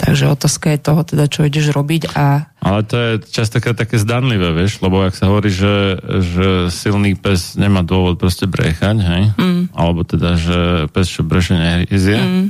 Takže 0.00 0.32
otázka 0.32 0.72
je 0.72 0.80
toho 0.80 1.04
teda, 1.04 1.28
čo 1.28 1.44
ideš 1.44 1.76
robiť 1.76 2.16
a... 2.16 2.48
Ale 2.64 2.80
to 2.88 2.96
je 2.96 3.10
častokrát 3.28 3.76
také 3.76 4.00
zdanlivé, 4.00 4.56
vieš, 4.56 4.80
lebo 4.80 5.04
ak 5.04 5.12
sa 5.12 5.28
hovorí, 5.28 5.52
že, 5.52 6.00
že 6.00 6.48
silný 6.72 7.20
pes 7.20 7.60
nemá 7.60 7.84
dôvod 7.84 8.16
proste 8.16 8.48
brechať, 8.48 8.96
hej? 8.96 9.22
Mm. 9.36 9.62
Alebo 9.76 10.00
teda, 10.08 10.40
že 10.40 10.88
pes, 10.88 11.04
čo 11.04 11.20
breše, 11.20 11.52
nehryzie, 11.52 12.16
mm. 12.16 12.46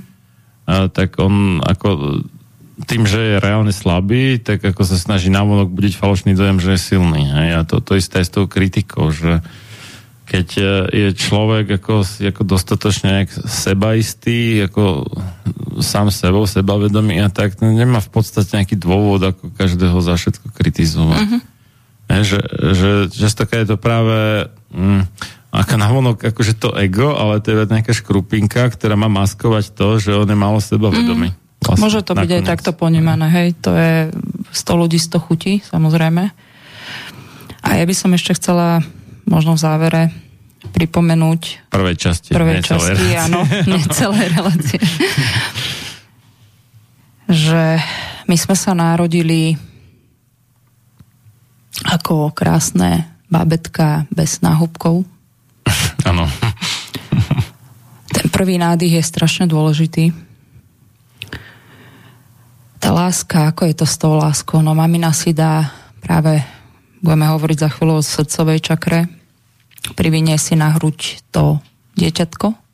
a, 0.70 0.86
tak 0.94 1.18
on 1.18 1.58
ako 1.58 2.22
tým, 2.86 3.04
že 3.04 3.18
je 3.18 3.42
reálne 3.42 3.74
slabý, 3.74 4.38
tak 4.40 4.62
ako 4.62 4.86
sa 4.86 4.96
snaží 4.96 5.28
navonok 5.28 5.68
budiť 5.74 5.98
falošný 5.98 6.32
dojem, 6.32 6.62
že 6.62 6.78
je 6.78 6.80
silný. 6.80 7.28
Hej? 7.28 7.48
A 7.58 7.60
to, 7.66 7.82
to 7.82 7.98
isté 7.98 8.22
s 8.22 8.32
tou 8.32 8.46
kritikou, 8.48 9.10
že 9.12 9.44
keď 10.30 10.48
e, 10.54 10.64
je 10.94 11.08
človek 11.18 11.82
ako, 11.82 12.06
ako 12.06 12.42
dostatočne 12.46 13.26
sebaistý, 13.50 14.70
ako 14.70 15.10
sám 15.82 16.14
sebou, 16.14 16.46
sebavedomý 16.46 17.18
a 17.18 17.26
tak, 17.34 17.58
no 17.58 17.74
nemá 17.74 17.98
v 17.98 18.10
podstate 18.14 18.62
nejaký 18.62 18.78
dôvod 18.78 19.18
ako 19.26 19.50
každého 19.58 19.98
za 19.98 20.14
všetko 20.14 20.54
kritizovať. 20.54 21.18
Uh-huh. 21.26 21.42
Je, 22.14 22.22
že, 22.22 22.40
že 22.78 22.90
častokrát 23.10 23.66
je 23.66 23.74
to 23.74 23.78
práve 23.78 24.46
mm, 24.70 25.02
ako 25.50 25.74
navonok 25.74 26.18
akože 26.30 26.62
to 26.62 26.78
ego, 26.78 27.18
ale 27.18 27.42
to 27.42 27.50
je 27.50 27.66
nejaká 27.66 27.90
škrupinka, 27.90 28.70
ktorá 28.70 28.94
má 28.94 29.10
maskovať 29.10 29.74
to, 29.74 29.98
že 29.98 30.14
on 30.14 30.30
je 30.30 30.38
malo 30.38 30.62
sebavedomý. 30.62 31.34
Uh-huh. 31.34 31.48
Vlastne, 31.66 31.82
Môže 31.82 32.00
to 32.06 32.14
byť 32.14 32.30
aj 32.38 32.42
takto 32.46 32.70
ponímané, 32.70 33.26
hej, 33.34 33.48
to 33.58 33.74
je 33.74 34.14
100 34.54 34.80
ľudí, 34.80 34.96
100 34.96 35.26
chutí, 35.26 35.52
samozrejme. 35.60 36.32
A 37.60 37.68
ja 37.76 37.84
by 37.84 37.94
som 37.98 38.16
ešte 38.16 38.32
chcela 38.40 38.80
možno 39.30 39.54
v 39.54 39.62
závere 39.62 40.02
pripomenúť 40.60 41.72
prvej 41.72 41.96
časti, 41.96 42.34
prvej 42.34 42.60
časti, 42.60 42.92
relácie. 43.00 43.16
áno, 43.16 43.40
nie 43.64 43.80
celé 43.96 44.28
relácie. 44.28 44.80
že 47.30 47.78
my 48.26 48.36
sme 48.36 48.56
sa 48.58 48.74
narodili 48.74 49.54
ako 51.86 52.34
krásne 52.34 53.08
babetka 53.30 54.04
bez 54.10 54.42
náhubkov. 54.42 55.06
Áno. 56.10 56.26
Ten 58.10 58.26
prvý 58.28 58.58
nádych 58.58 59.00
je 59.00 59.02
strašne 59.06 59.46
dôležitý 59.46 60.10
tá 62.80 62.88
láska, 62.96 63.52
ako 63.52 63.68
je 63.68 63.74
to 63.76 63.86
s 63.86 64.00
tou 64.00 64.16
láskou? 64.16 64.64
No 64.64 64.72
mamina 64.72 65.12
si 65.12 65.36
dá 65.36 65.68
práve, 66.00 66.40
budeme 67.04 67.28
hovoriť 67.28 67.56
za 67.60 67.68
chvíľu 67.68 68.00
o 68.00 68.02
srdcovej 68.02 68.58
čakre, 68.64 69.04
privinie 69.96 70.36
si 70.36 70.56
na 70.56 70.76
hruď 70.76 71.24
to 71.32 71.58
dieťatko 71.96 72.70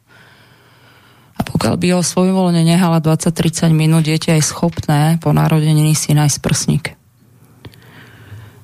a 1.36 1.40
pokiaľ 1.44 1.74
by 1.76 1.86
ho 1.96 2.00
svojvoľne 2.00 2.64
nehala 2.64 3.04
20-30 3.04 3.68
minút, 3.76 4.08
dieťa 4.08 4.40
je 4.40 4.42
schopné 4.44 5.20
po 5.20 5.36
narodeniny 5.36 5.92
si 5.92 6.16
nájsť 6.16 6.38
prsník. 6.40 6.84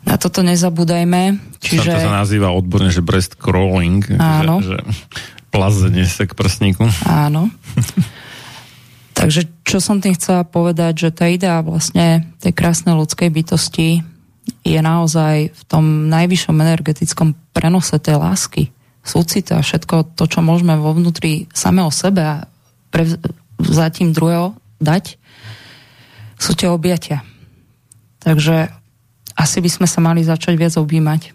Na 0.03 0.19
toto 0.19 0.43
nezabúdajme. 0.43 1.39
Čiže... 1.63 1.95
To 1.95 2.09
sa 2.11 2.25
nazýva 2.25 2.51
odborne, 2.51 2.91
že 2.91 3.05
breast 3.05 3.39
crawling. 3.39 4.03
Áno. 4.19 4.59
Že, 4.59 4.67
že 4.67 4.79
plazenie 5.53 6.09
sa 6.09 6.27
k 6.27 6.33
prsníku. 6.35 6.89
Áno. 7.07 7.53
Takže 9.19 9.47
čo 9.63 9.79
som 9.79 10.01
tým 10.01 10.17
chcela 10.17 10.43
povedať, 10.43 11.07
že 11.07 11.11
tá 11.15 11.29
idea 11.29 11.61
vlastne 11.63 12.27
tej 12.41 12.57
krásnej 12.57 12.97
ľudskej 12.97 13.29
bytosti 13.31 14.03
je 14.63 14.79
naozaj 14.79 15.55
v 15.55 15.63
tom 15.71 16.11
najvyššom 16.11 16.57
energetickom 16.59 17.35
prenose 17.55 17.99
tej 17.99 18.19
lásky, 18.19 18.63
súcita 19.03 19.59
všetko 19.59 20.15
to, 20.15 20.25
čo 20.27 20.43
môžeme 20.43 20.79
vo 20.79 20.95
vnútri 20.95 21.51
samého 21.51 21.91
sebe 21.91 22.23
a 22.23 22.37
zatím 23.63 24.15
druhého 24.15 24.55
dať, 24.83 25.19
sú 26.39 26.59
tie 26.59 26.67
objatia. 26.67 27.23
Takže 28.23 28.71
asi 29.39 29.59
by 29.63 29.71
sme 29.71 29.87
sa 29.87 29.99
mali 30.03 30.23
začať 30.27 30.55
viac 30.59 30.75
objímať. 30.79 31.35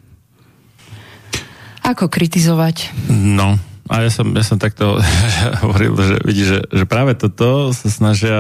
Ako 1.88 2.12
kritizovať? 2.12 2.92
No, 3.12 3.56
a 3.88 4.04
ja 4.04 4.12
som, 4.12 4.28
ja 4.36 4.44
som 4.44 4.60
takto 4.60 5.00
hovoril, 5.64 5.96
že 5.96 6.16
vidí, 6.24 6.44
že, 6.44 6.60
že 6.68 6.84
práve 6.84 7.16
toto 7.16 7.72
sa 7.72 7.88
snažia 7.88 8.40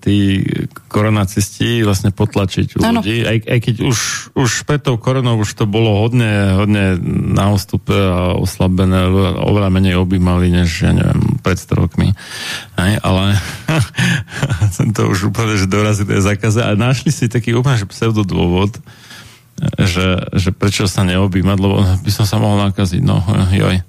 tí 0.00 0.42
koronacisti 0.88 1.84
vlastne 1.84 2.12
potlačiť 2.12 2.76
u 2.76 2.84
ano. 2.84 3.00
ľudí, 3.04 3.24
aj, 3.24 3.38
aj 3.44 3.58
keď 3.60 3.74
už, 3.84 3.98
už 4.32 4.50
pred 4.64 4.80
tou 4.80 4.96
koronou 4.96 5.36
už 5.40 5.52
to 5.52 5.68
bolo 5.68 6.00
hodne, 6.00 6.56
hodne 6.56 6.96
na 7.36 7.52
ostupe 7.52 7.92
a 7.92 8.34
oslabené, 8.40 9.08
oveľa 9.36 9.68
menej 9.68 10.00
objímali, 10.00 10.48
než 10.48 10.88
ja 10.88 10.96
neviem, 10.96 11.36
pred 11.44 11.60
100 11.60 11.76
rokmi. 11.76 12.16
Aj, 12.80 12.96
ale 13.04 13.36
som 14.76 14.92
to 14.96 15.12
už 15.12 15.30
úplne, 15.32 15.60
že 15.60 15.68
dorazili 15.68 16.16
zakaze 16.20 16.64
a 16.64 16.72
našli 16.72 17.12
si 17.12 17.28
taký 17.28 17.52
úplne, 17.52 17.76
že 17.76 17.88
pseudodôvod, 17.88 18.80
že, 19.80 20.28
že 20.36 20.50
prečo 20.52 20.84
sa 20.84 21.04
neobjímať, 21.04 21.58
lebo 21.60 21.80
by 22.04 22.10
som 22.12 22.28
sa 22.28 22.36
mohol 22.36 22.60
nakaziť, 22.72 23.00
no 23.04 23.24
joj. 23.52 23.80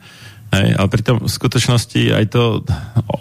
Hej, 0.47 0.79
ale 0.79 0.87
pritom 0.87 1.27
v 1.27 1.31
skutočnosti 1.31 2.01
aj 2.15 2.25
to 2.31 2.63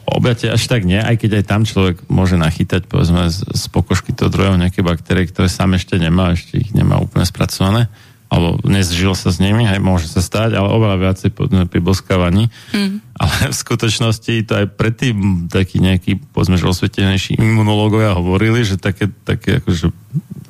objatie 0.07 0.47
až 0.47 0.63
tak 0.71 0.87
nie, 0.87 1.03
aj 1.03 1.19
keď 1.19 1.43
aj 1.43 1.45
tam 1.51 1.63
človek 1.67 1.97
môže 2.07 2.39
nachytať 2.39 2.87
povedzme 2.87 3.27
z, 3.29 3.43
z 3.51 3.65
pokožky 3.75 4.15
toho 4.15 4.31
druhého 4.31 4.55
nejaké 4.55 4.87
baktérie, 4.87 5.27
ktoré 5.27 5.51
sám 5.51 5.75
ešte 5.75 5.99
nemá, 5.99 6.39
ešte 6.39 6.63
ich 6.63 6.71
nemá 6.71 7.03
úplne 7.03 7.27
spracované 7.27 7.91
alebo 8.27 8.59
nezžil 8.67 9.15
sa 9.15 9.31
s 9.31 9.39
nimi, 9.39 9.71
aj 9.71 9.79
môže 9.79 10.11
sa 10.11 10.19
stať, 10.19 10.59
ale 10.59 10.67
oveľa 10.67 10.99
viacej 10.99 11.31
pri 11.71 11.81
boskávaní. 11.81 12.51
Mm. 12.75 12.99
Ale 13.17 13.35
v 13.49 13.57
skutočnosti 13.57 14.33
to 14.45 14.53
aj 14.61 14.67
predtým 14.75 15.47
takí 15.47 15.79
nejakí, 15.79 16.19
povedzme, 16.35 16.59
že 16.59 16.67
osvietenejší 16.67 17.39
imunológovia 17.39 18.19
hovorili, 18.19 18.67
že 18.67 18.83
také, 18.83 19.09
také 19.23 19.63
akože 19.63 19.95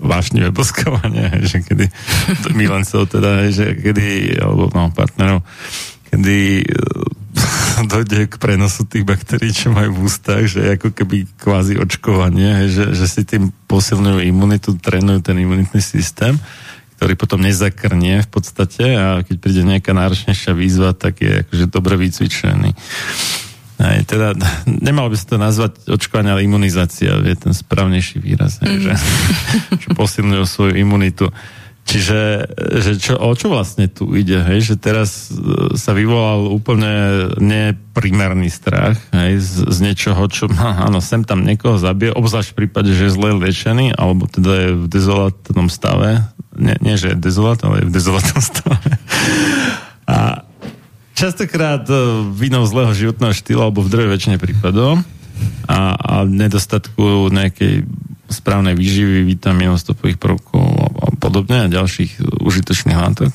vášnivé 0.00 0.48
boskávanie, 0.56 1.44
že 1.44 1.60
kedy 1.60 1.86
milencov 2.56 3.12
teda, 3.12 3.44
že 3.52 3.76
kedy, 3.76 4.40
alebo 4.40 4.72
no, 4.72 4.88
partnerov, 4.96 5.44
kedy 6.10 6.62
e, 6.62 6.66
dojde 7.92 8.26
k 8.26 8.34
prenosu 8.40 8.88
tých 8.88 9.04
baktérií, 9.04 9.52
čo 9.52 9.74
majú 9.74 9.96
v 9.96 10.02
ústach, 10.08 10.44
že 10.48 10.78
ako 10.78 10.94
keby 10.94 11.28
kvázi 11.36 11.76
očkovanie, 11.76 12.70
že, 12.70 12.96
že 12.96 13.06
si 13.06 13.22
tým 13.22 13.52
posilňujú 13.68 14.20
imunitu, 14.24 14.74
trénujú 14.78 15.20
ten 15.20 15.36
imunitný 15.36 15.82
systém, 15.82 16.38
ktorý 16.96 17.12
potom 17.14 17.44
nezakrnie 17.44 18.24
v 18.24 18.30
podstate 18.32 18.84
a 18.96 19.20
keď 19.20 19.36
príde 19.36 19.62
nejaká 19.68 19.92
náročnejšia 19.92 20.56
výzva, 20.56 20.96
tak 20.96 21.20
je 21.20 21.44
akože 21.44 21.66
dobre 21.68 22.00
vycvičený. 22.00 22.72
Aj, 23.76 24.00
teda, 24.08 24.32
nemal 24.88 25.12
by 25.12 25.16
sa 25.20 25.26
to 25.28 25.36
nazvať 25.36 25.72
očkovanie, 25.84 26.32
ale 26.32 26.48
imunizácia 26.48 27.12
je 27.20 27.36
ten 27.36 27.52
správnejší 27.52 28.24
výraz, 28.24 28.64
mm. 28.64 28.80
že, 28.80 28.92
že 29.84 29.88
posilňujú 29.92 30.44
svoju 30.48 30.74
imunitu. 30.80 31.28
Čiže 31.86 32.50
že 32.82 32.92
čo, 32.98 33.14
o 33.14 33.30
čo 33.38 33.46
vlastne 33.46 33.86
tu 33.86 34.10
ide? 34.18 34.42
Hej? 34.42 34.74
Že 34.74 34.76
teraz 34.82 35.30
e, 35.30 35.78
sa 35.78 35.94
vyvolal 35.94 36.50
úplne 36.50 36.92
neprimerný 37.38 38.50
strach 38.50 38.98
hej? 39.14 39.38
Z, 39.38 39.70
z 39.70 39.78
niečoho, 39.86 40.26
čo 40.26 40.50
áno, 40.50 40.98
sem 40.98 41.22
tam 41.22 41.46
niekoho 41.46 41.78
zabije, 41.78 42.10
obzvlášť 42.10 42.50
v 42.52 42.58
prípade, 42.66 42.90
že 42.90 43.06
je 43.06 43.14
zle 43.14 43.38
liečený, 43.38 43.94
alebo 43.94 44.26
teda 44.26 44.52
je 44.66 44.70
v 44.82 44.86
dezolátnom 44.90 45.70
stave. 45.70 46.26
Nie, 46.58 46.74
nie 46.82 46.98
že 46.98 47.14
je 47.14 47.22
dezolát, 47.22 47.62
ale 47.62 47.86
je 47.86 47.88
v 47.88 47.94
dezolátnom 47.94 48.42
stave. 48.42 48.90
A 50.10 50.42
častokrát 51.14 51.86
e, 51.86 51.94
vinou 52.34 52.66
zlého 52.66 52.90
životného 52.98 53.30
štýlu 53.30 53.62
alebo 53.62 53.86
v 53.86 53.94
druhej 53.94 54.10
väčšine 54.10 54.42
prípadov 54.42 55.06
a, 55.70 55.94
a 55.94 56.14
nedostatku 56.26 57.30
nejakej 57.30 57.86
správnej 58.26 58.74
výživy, 58.74 59.22
vitamínov, 59.22 59.78
stopových 59.78 60.18
prvkov 60.18 60.95
podobne 61.16 61.66
a 61.66 61.72
ďalších 61.72 62.22
užitočných 62.44 62.96
látok. 62.96 63.30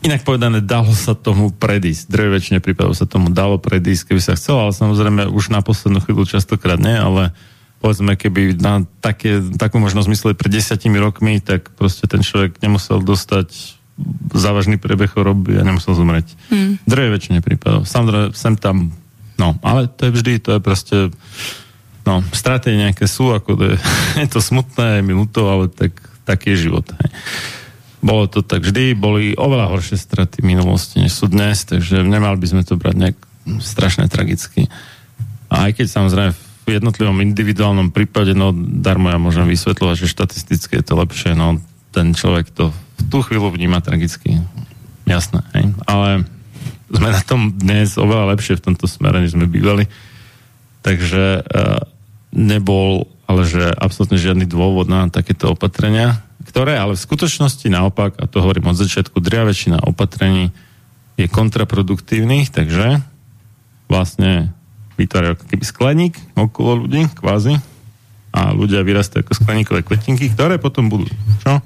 Inak 0.00 0.24
povedané, 0.24 0.64
dalo 0.64 0.88
sa 0.96 1.12
tomu 1.12 1.52
predísť. 1.52 2.08
Drev 2.08 2.32
väčšine 2.32 2.64
prípadov 2.64 2.96
sa 2.96 3.04
tomu 3.04 3.28
dalo 3.28 3.60
predísť, 3.60 4.08
keby 4.08 4.20
sa 4.24 4.38
chcelo, 4.40 4.64
ale 4.64 4.72
samozrejme 4.72 5.28
už 5.28 5.52
na 5.52 5.60
poslednú 5.60 6.00
chvíľu 6.00 6.24
častokrát 6.24 6.80
nie, 6.80 6.96
ale 6.96 7.36
povedzme, 7.84 8.16
keby 8.16 8.56
na 8.56 8.88
také, 9.04 9.44
takú 9.60 9.76
možnosť 9.82 10.08
mysleli 10.08 10.34
pred 10.38 10.48
desiatimi 10.48 10.96
rokmi, 10.96 11.44
tak 11.44 11.76
proste 11.76 12.08
ten 12.08 12.24
človek 12.24 12.62
nemusel 12.64 13.04
dostať 13.04 13.76
závažný 14.32 14.80
priebeh 14.80 15.12
choroby 15.12 15.60
a 15.60 15.66
nemusel 15.66 15.92
zomrieť. 15.92 16.32
Hmm. 16.48 16.80
Drev 16.88 17.12
väčšine 17.12 17.44
prípadov. 17.44 17.84
Samozrejme, 17.84 18.32
sem 18.32 18.56
tam, 18.56 18.96
no, 19.36 19.60
ale 19.60 19.92
to 19.92 20.08
je 20.08 20.14
vždy, 20.16 20.32
to 20.40 20.50
je 20.56 20.60
proste 20.64 20.96
No, 22.02 22.18
straty 22.34 22.74
nejaké 22.74 23.06
sú, 23.06 23.30
ako 23.30 23.50
to 23.54 23.64
je, 23.74 23.76
je 24.26 24.28
to 24.30 24.42
smutné, 24.42 25.00
je 25.00 25.06
mi 25.06 25.14
ľúto, 25.14 25.46
ale 25.46 25.70
tak, 25.70 25.94
taký 26.24 26.54
je 26.54 26.68
život. 26.68 26.86
Hej. 26.86 27.10
Bolo 28.02 28.26
to 28.26 28.42
tak 28.42 28.66
vždy, 28.66 28.98
boli 28.98 29.38
oveľa 29.38 29.70
horšie 29.70 29.94
straty 29.94 30.42
v 30.42 30.58
minulosti, 30.58 30.98
než 30.98 31.14
sú 31.14 31.30
dnes, 31.30 31.62
takže 31.62 32.02
nemali 32.02 32.34
by 32.34 32.46
sme 32.50 32.62
to 32.66 32.74
brať 32.74 32.96
nejak 32.98 33.18
strašne 33.62 34.10
tragicky. 34.10 34.66
A 35.46 35.70
aj 35.70 35.78
keď 35.78 35.86
samozrejme 35.86 36.30
v 36.62 36.68
jednotlivom 36.78 37.18
individuálnom 37.22 37.90
prípade, 37.90 38.34
no 38.34 38.54
darmo 38.54 39.10
ja 39.10 39.18
môžem 39.18 39.46
vysvetľovať, 39.46 39.96
že 40.02 40.14
štatisticky 40.14 40.78
je 40.78 40.84
to 40.86 40.94
lepšie, 40.98 41.34
no 41.34 41.58
ten 41.94 42.14
človek 42.14 42.50
to 42.50 42.70
v 42.72 43.02
tú 43.10 43.18
chvíľu 43.22 43.50
vníma 43.54 43.82
tragicky. 43.82 44.38
Jasné, 45.06 45.42
hej. 45.58 45.74
Ale 45.86 46.26
sme 46.92 47.08
na 47.10 47.22
tom 47.22 47.50
dnes 47.54 47.98
oveľa 47.98 48.34
lepšie 48.36 48.58
v 48.58 48.64
tomto 48.72 48.86
smere, 48.86 49.22
než 49.22 49.34
sme 49.34 49.50
bývali. 49.50 49.90
Takže 50.82 51.42
uh, 51.42 51.82
nebol 52.34 53.06
ale 53.32 53.48
že 53.48 53.64
absolútne 53.72 54.20
žiadny 54.20 54.44
dôvod 54.44 54.92
na 54.92 55.08
takéto 55.08 55.56
opatrenia, 55.56 56.20
ktoré 56.44 56.76
ale 56.76 57.00
v 57.00 57.04
skutočnosti 57.08 57.64
naopak, 57.72 58.20
a 58.20 58.28
to 58.28 58.44
hovorím 58.44 58.68
od 58.68 58.76
začiatku, 58.76 59.24
dria 59.24 59.48
väčšina 59.48 59.88
opatrení 59.88 60.52
je 61.16 61.24
kontraproduktívnych, 61.32 62.52
takže 62.52 63.00
vlastne 63.88 64.52
vytvárajú 65.00 65.40
ako 65.40 65.44
keby 65.48 65.64
skleník 65.64 66.14
okolo 66.36 66.84
ľudí, 66.84 67.08
kvázi, 67.16 67.56
a 68.32 68.52
ľudia 68.52 68.80
vyrastajú 68.80 69.24
ako 69.24 69.34
skleníkové 69.44 69.80
kvetinky, 69.84 70.32
ktoré 70.32 70.56
potom 70.56 70.88
budú, 70.88 71.04
čo? 71.44 71.60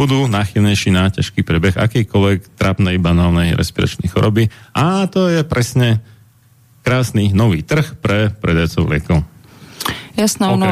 Budú 0.00 0.24
náchylnejší 0.32 0.96
na 0.96 1.12
ťažký 1.12 1.44
prebeh 1.44 1.76
akejkoľvek 1.76 2.56
trápnej, 2.56 2.96
banálnej 2.96 3.52
respiračnej 3.52 4.08
choroby. 4.08 4.48
A 4.72 5.04
to 5.12 5.28
je 5.28 5.44
presne 5.44 6.00
krásny 6.80 7.36
nový 7.36 7.60
trh 7.60 8.00
pre 8.00 8.32
predajcov 8.32 8.88
liekov. 8.88 9.18
Jasné, 10.18 10.44
ono, 10.50 10.66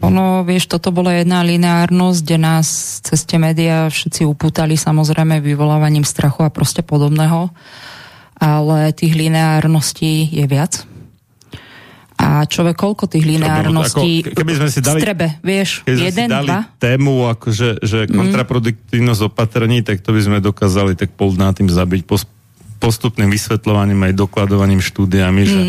ono, 0.00 0.26
vieš, 0.48 0.70
toto 0.72 0.88
bola 0.88 1.12
jedna 1.12 1.44
lineárnosť, 1.44 2.18
kde 2.24 2.36
nás 2.40 2.66
cez 3.04 3.20
tie 3.28 3.36
médiá 3.36 3.88
všetci 3.92 4.24
upútali 4.24 4.80
samozrejme 4.80 5.44
vyvolávaním 5.44 6.08
strachu 6.08 6.48
a 6.48 6.50
proste 6.50 6.80
podobného, 6.80 7.52
ale 8.40 8.96
tých 8.96 9.12
lineárností 9.12 10.32
je 10.32 10.46
viac. 10.48 10.88
A 12.18 12.42
človek, 12.50 12.74
koľko 12.74 13.06
tých 13.06 13.22
lineárností 13.22 14.26
ako, 14.26 14.42
keby 14.42 14.52
sme 14.58 14.68
si 14.74 14.80
dali, 14.82 14.98
strebe, 14.98 15.26
vieš, 15.38 15.86
keby 15.86 16.02
jeden, 16.02 16.26
si 16.26 16.34
dali 16.34 16.50
dva? 16.50 16.60
tému, 16.82 17.30
akože, 17.30 17.68
že 17.78 17.98
mm. 18.10 18.14
kontraproduktívnosť 18.18 19.22
opatrení, 19.30 19.86
tak 19.86 20.02
to 20.02 20.10
by 20.10 20.20
sme 20.26 20.38
dokázali 20.42 20.98
tak 20.98 21.14
pol 21.14 21.30
dná 21.30 21.54
tým 21.54 21.70
zabiť 21.70 22.02
pos, 22.02 22.26
postupným 22.82 23.30
vysvetľovaním 23.30 24.10
aj 24.10 24.12
dokladovaním 24.18 24.82
štúdiami, 24.82 25.42
mm. 25.46 25.50
že 25.50 25.60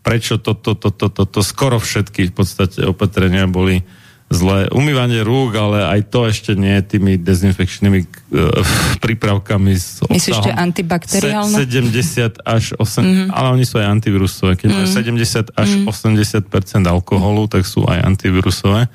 prečo 0.00 0.40
toto, 0.40 0.72
toto, 0.76 1.08
toto, 1.12 1.22
to, 1.28 1.40
skoro 1.44 1.76
všetky 1.76 2.30
v 2.30 2.34
podstate 2.34 2.84
opatrenia 2.88 3.44
boli 3.44 3.84
zlé. 4.30 4.70
Umývanie 4.70 5.26
rúk, 5.26 5.58
ale 5.58 5.82
aj 5.84 6.00
to 6.08 6.30
ešte 6.30 6.54
nie 6.54 6.78
tými 6.86 7.18
dezinfekčnými 7.18 8.00
uh, 8.00 8.62
prípravkami 9.04 9.74
s 9.74 10.00
Myslíš, 10.06 10.38
že 10.46 10.52
antibakteriálne? 10.54 11.66
70 11.66 12.46
až 12.46 12.64
8, 12.78 12.80
mm-hmm. 12.80 13.28
ale 13.34 13.46
oni 13.58 13.64
sú 13.66 13.82
aj 13.82 13.86
antivírusové. 13.90 14.54
Keď 14.54 14.68
mm-hmm. 14.70 14.86
majú 14.86 15.52
70 15.52 15.58
až 15.58 15.68
mm-hmm. 15.82 16.86
80% 16.86 16.94
alkoholu, 16.94 17.50
tak 17.50 17.66
sú 17.66 17.84
aj 17.84 18.06
antivírusové 18.06 18.86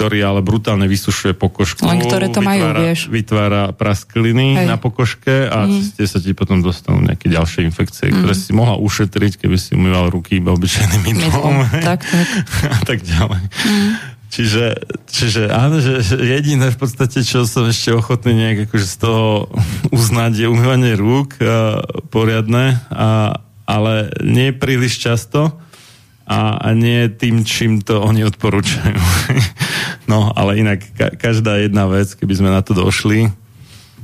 ktorý 0.00 0.24
ale 0.24 0.40
brutálne 0.40 0.88
vysušuje 0.88 1.36
pokožku. 1.36 1.84
Len 1.84 2.00
ktoré 2.00 2.32
to 2.32 2.40
vytvára, 2.40 2.72
majú, 2.72 2.88
vieš. 2.88 3.12
Vytvára 3.12 3.76
praskliny 3.76 4.56
Hej. 4.56 4.64
na 4.64 4.80
pokožke 4.80 5.44
a 5.44 5.68
mm. 5.68 5.92
ste 5.92 6.08
sa 6.08 6.16
ti 6.16 6.32
potom 6.32 6.64
dostanú 6.64 7.04
nejaké 7.04 7.28
ďalšie 7.28 7.68
infekcie, 7.68 8.08
mm. 8.08 8.24
ktoré 8.24 8.32
si 8.32 8.56
mohla 8.56 8.80
ušetriť, 8.80 9.44
keby 9.44 9.60
si 9.60 9.76
umýval 9.76 10.08
ruky 10.08 10.40
iba 10.40 10.56
obyčajným 10.56 11.04
mydlom. 11.04 11.68
Tak, 11.84 12.00
tak. 12.00 12.28
a 12.80 12.82
tak 12.88 13.04
ďalej. 13.04 13.44
Mm. 13.44 13.92
Čiže, 14.32 14.64
čiže 15.04 15.42
áno, 15.52 15.84
že, 15.84 16.00
jediné 16.16 16.72
v 16.72 16.78
podstate, 16.80 17.20
čo 17.20 17.44
som 17.44 17.68
ešte 17.68 17.92
ochotný 17.92 18.32
nejak 18.40 18.72
akože 18.72 18.86
z 18.88 18.96
toho 19.04 19.52
uznať, 20.00 20.32
je 20.32 20.46
umývanie 20.48 20.96
rúk 20.96 21.36
a, 21.44 21.84
poriadne, 22.08 22.80
a, 22.88 23.36
ale 23.68 24.16
nie 24.24 24.56
príliš 24.56 24.96
často 24.96 25.60
a, 26.30 26.62
a 26.62 26.68
nie 26.78 27.10
tým, 27.10 27.42
čím 27.42 27.82
to 27.82 27.98
oni 27.98 28.22
odporúčajú. 28.22 28.94
no, 30.10 30.30
ale 30.30 30.62
inak 30.62 30.78
ka- 30.94 31.18
každá 31.18 31.58
jedna 31.58 31.90
vec, 31.90 32.14
keby 32.14 32.34
sme 32.38 32.54
na 32.54 32.62
to 32.62 32.78
došli, 32.78 33.34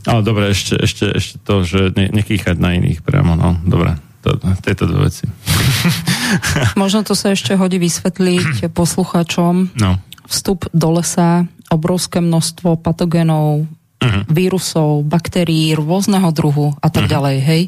ale 0.07 0.21
dobre, 0.27 0.51
ešte, 0.51 0.75
ešte, 0.75 1.07
ešte 1.15 1.39
to, 1.47 1.63
že 1.63 1.95
ne, 1.95 2.11
nekýchať 2.11 2.59
na 2.59 2.75
iných 2.75 3.07
priamo, 3.07 3.39
no, 3.39 3.55
dobre, 3.63 3.95
to, 4.27 4.35
tieto 4.63 4.91
dve 4.91 5.07
veci. 5.07 5.31
Možno 6.83 7.07
to 7.07 7.15
sa 7.15 7.33
ešte 7.33 7.55
hodí 7.55 7.79
vysvetliť 7.79 8.71
posluchačom. 8.75 9.79
No. 9.79 10.03
Vstup 10.27 10.67
do 10.75 10.99
lesa, 10.99 11.47
obrovské 11.71 12.19
množstvo 12.19 12.83
patogénov, 12.83 13.67
uh-huh. 14.03 14.23
vírusov, 14.27 15.07
baktérií 15.07 15.75
rôzneho 15.79 16.31
druhu 16.35 16.75
a 16.83 16.91
tak 16.91 17.07
uh-huh. 17.07 17.15
ďalej, 17.15 17.37
hej. 17.43 17.63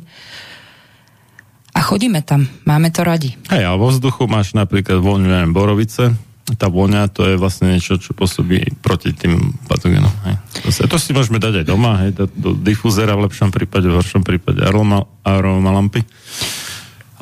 A 1.78 1.80
chodíme 1.80 2.26
tam, 2.26 2.50
máme 2.66 2.90
to 2.90 3.06
radi. 3.06 3.38
Hej, 3.54 3.62
a 3.62 3.78
vo 3.78 3.94
vzduchu 3.94 4.26
máš 4.26 4.50
napríklad 4.50 4.98
voľňu, 4.98 5.30
neviem, 5.30 5.54
borovice, 5.54 6.10
tá 6.58 6.66
voňa, 6.66 7.06
to 7.06 7.22
je 7.22 7.38
vlastne 7.38 7.70
niečo, 7.70 8.02
čo 8.02 8.18
pôsobí 8.18 8.82
proti 8.82 9.14
tým 9.14 9.54
patogénom. 9.70 10.10
Hej. 10.26 10.34
To, 10.66 10.70
sa, 10.74 10.82
to 10.90 10.98
si 10.98 11.14
môžeme 11.14 11.38
dať 11.38 11.62
aj 11.62 11.66
doma, 11.70 12.02
hej, 12.02 12.18
do, 12.18 12.26
do 12.34 12.50
difuzera 12.58 13.14
v 13.14 13.30
lepšom 13.30 13.54
prípade, 13.54 13.86
v 13.86 13.94
horšom 13.94 14.26
prípade 14.26 14.58
aroma, 14.58 15.06
aroma 15.22 15.70
lampy 15.70 16.02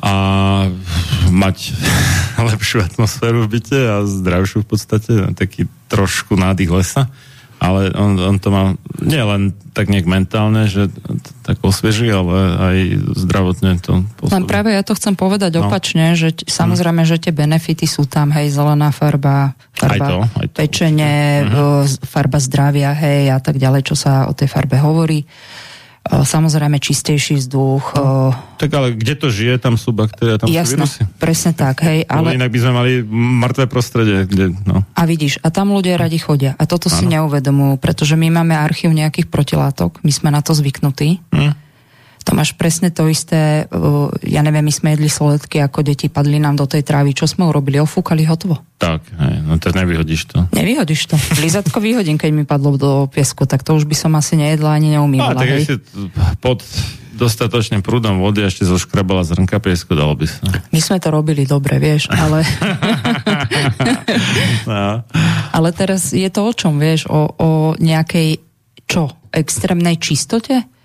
a 0.01 0.13
mať 1.29 1.57
lepšiu 2.49 2.81
atmosféru 2.81 3.45
v 3.45 3.61
byte 3.61 3.77
a 3.77 3.95
zdravšiu 4.09 4.65
v 4.65 4.67
podstate, 4.73 5.11
taký 5.37 5.69
trošku 5.85 6.33
nádych 6.33 6.73
lesa 6.73 7.13
ale 7.57 7.89
on, 7.97 8.17
on 8.21 8.37
to 8.37 8.49
má 8.53 8.77
nie 9.01 9.21
len 9.21 9.53
tak 9.73 9.89
nejak 9.89 10.09
mentálne, 10.09 10.65
že 10.65 10.89
tak 11.45 11.61
osvieží, 11.61 12.09
ale 12.09 12.37
aj 12.57 12.77
zdravotne 13.13 13.77
to 13.77 14.05
pôsobí. 14.17 14.33
Len 14.33 14.45
práve 14.49 14.69
ja 14.73 14.81
to 14.81 14.97
chcem 14.97 15.13
povedať 15.13 15.57
no. 15.57 15.69
opačne, 15.69 16.17
že 16.17 16.33
t- 16.33 16.45
samozrejme, 16.49 17.05
že 17.05 17.21
tie 17.21 17.33
benefity 17.33 17.85
sú 17.85 18.09
tam, 18.09 18.33
hej, 18.33 18.49
zelená 18.49 18.89
farba, 18.89 19.53
farba 19.73 19.93
aj 19.93 19.99
to, 19.99 20.17
aj 20.41 20.47
to, 20.49 20.57
pečenie, 20.57 21.17
uh-huh. 21.45 21.85
farba 22.05 22.41
zdravia, 22.41 22.93
hej, 22.93 23.33
a 23.33 23.39
tak 23.41 23.61
ďalej, 23.61 23.81
čo 23.85 23.95
sa 23.97 24.25
o 24.29 24.33
tej 24.33 24.49
farbe 24.49 24.77
hovorí. 24.81 25.25
Samozrejme 26.07 26.79
čistejší 26.79 27.37
vzduch. 27.43 27.93
No, 27.99 28.31
tak 28.57 28.71
ale 28.73 28.95
kde 28.95 29.13
to 29.19 29.27
žije, 29.27 29.59
tam 29.59 29.75
sú 29.75 29.91
baktérie, 29.91 30.39
tam 30.39 30.47
Jasné, 30.47 30.87
sú 30.87 31.03
vírusy. 31.03 31.21
presne 31.21 31.51
tak, 31.53 31.83
hej. 31.83 32.07
Ale... 32.07 32.33
Inak 32.33 32.49
by 32.49 32.59
sme 32.59 32.71
mali 32.73 32.91
mŕtve 33.11 33.65
prostredie. 33.67 34.23
Kde, 34.25 34.55
no. 34.65 34.87
A 34.95 35.01
vidíš, 35.05 35.43
a 35.43 35.51
tam 35.51 35.75
ľudia 35.75 35.99
radi 35.99 36.17
chodia. 36.17 36.55
A 36.55 36.63
toto 36.65 36.87
ano. 36.89 36.97
si 36.97 37.03
neuvedomujú, 37.05 37.77
pretože 37.77 38.15
my 38.15 38.31
máme 38.31 38.55
archív 38.55 38.95
nejakých 38.95 39.27
protilátok, 39.29 39.99
my 40.01 40.11
sme 40.11 40.29
na 40.31 40.39
to 40.39 40.55
zvyknutí. 40.55 41.19
Hm. 41.35 41.66
To 42.27 42.35
máš 42.35 42.51
presne 42.59 42.91
to 42.91 43.07
isté, 43.07 43.71
ja 44.27 44.43
neviem, 44.43 44.67
my 44.67 44.73
sme 44.75 44.99
jedli 44.99 45.07
soletky 45.07 45.63
ako 45.63 45.79
deti, 45.79 46.11
padli 46.11 46.43
nám 46.43 46.59
do 46.59 46.67
tej 46.67 46.83
trávy, 46.83 47.15
čo 47.15 47.23
sme 47.23 47.47
urobili, 47.47 47.79
ofúkali 47.79 48.27
hotovo. 48.27 48.59
Tak, 48.75 48.99
hej, 48.99 49.47
no 49.47 49.55
to 49.55 49.71
nevyhodíš 49.71 50.35
to. 50.35 50.43
Nevyhodíš 50.51 51.07
to. 51.07 51.15
Lízatko 51.39 51.79
vyhodím, 51.79 52.19
keď 52.19 52.31
mi 52.35 52.43
padlo 52.43 52.75
do 52.75 53.07
piesku, 53.07 53.47
tak 53.47 53.63
to 53.63 53.79
už 53.79 53.87
by 53.87 53.95
som 53.95 54.11
asi 54.19 54.35
nejedla 54.35 54.75
ani 54.75 54.99
neumývala. 54.99 55.39
A 55.39 55.41
tak 55.47 55.55
ešte 55.55 55.79
pod 56.43 56.67
dostatočným 57.15 57.79
prúdom 57.79 58.19
vody 58.19 58.43
ešte 58.43 58.67
zoškrabala 58.67 59.23
zrnka 59.23 59.63
piesku, 59.63 59.95
dalo 59.95 60.13
by 60.13 60.27
sa. 60.27 60.43
My 60.69 60.83
sme 60.83 60.99
to 60.99 61.09
robili 61.09 61.47
dobre, 61.47 61.79
vieš, 61.79 62.11
ale... 62.11 62.43
no. 64.69 65.01
Ale 65.55 65.69
teraz 65.71 66.11
je 66.11 66.27
to 66.27 66.43
o 66.43 66.51
čom, 66.51 66.75
vieš, 66.77 67.07
o, 67.07 67.31
o 67.39 67.49
nejakej, 67.79 68.43
čo, 68.85 69.15
extrémnej 69.31 69.95
čistote? 69.97 70.76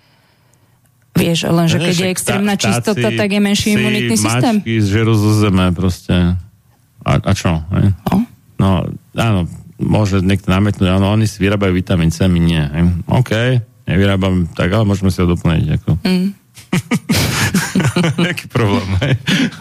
Vieš, 1.13 1.45
lenže 1.45 1.77
keď 1.77 1.95
je 1.95 2.07
extrémna 2.09 2.57
tá, 2.57 2.73
čistota, 2.73 3.07
tak 3.13 3.29
je 3.29 3.39
menší 3.39 3.77
imunitný 3.77 4.17
systém. 4.17 4.65
Mačky 4.65 4.81
zžerú 4.81 5.13
zo 5.13 5.31
zeme 5.37 5.69
proste. 5.69 6.37
A, 7.05 7.11
a 7.21 7.31
čo? 7.37 7.61
Hej? 7.69 7.93
No? 8.09 8.15
no, 8.57 8.69
áno, 9.13 9.45
môže 9.77 10.25
niekto 10.25 10.49
nametnúť, 10.49 10.89
áno, 10.89 11.13
oni 11.13 11.29
si 11.29 11.37
vyrábajú 11.37 11.75
vitamín 11.75 12.09
C, 12.09 12.25
my 12.25 12.39
nie. 12.41 12.63
Hej? 12.63 12.83
OK, 13.05 13.31
nevyrábam, 13.85 14.49
tak 14.57 14.73
ale 14.73 14.89
môžeme 14.89 15.13
si 15.13 15.21
ho 15.21 15.27
doplniť. 15.29 15.67
Ako. 15.77 15.89
Mm. 16.01 16.29
Jaký 18.33 18.45
problém, 18.49 18.89
hej? 19.05 19.13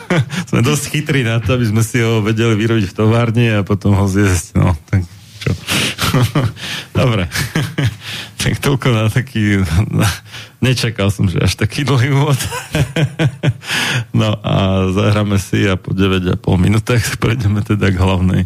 Sme 0.48 0.61
dosť 0.64 0.84
chytrí 0.88 1.20
na 1.24 1.40
to, 1.40 1.57
aby 1.57 1.68
sme 1.68 1.82
si 1.84 2.00
ho 2.00 2.24
vedeli 2.24 2.57
vyrobiť 2.57 2.88
v 2.88 2.96
továrni 2.96 3.46
a 3.53 3.61
potom 3.61 3.92
ho 3.92 4.09
zjesť. 4.09 4.57
No, 4.57 4.72
tak 4.88 5.05
čo? 5.43 5.51
Dobre. 6.99 7.26
tak 8.43 8.62
toľko 8.62 8.86
na 8.95 9.11
taký... 9.11 9.62
Na, 9.90 10.07
nečakal 10.62 11.11
som, 11.11 11.26
že 11.26 11.43
až 11.43 11.59
taký 11.59 11.82
dlhý 11.82 12.14
úvod. 12.14 12.38
no 14.20 14.38
a 14.43 14.86
zahráme 14.95 15.43
si 15.43 15.66
a 15.66 15.74
po 15.74 15.90
9,5 15.90 16.38
minútach 16.59 17.03
prejdeme 17.18 17.66
teda 17.66 17.90
k 17.90 17.99
hlavnej 17.99 18.43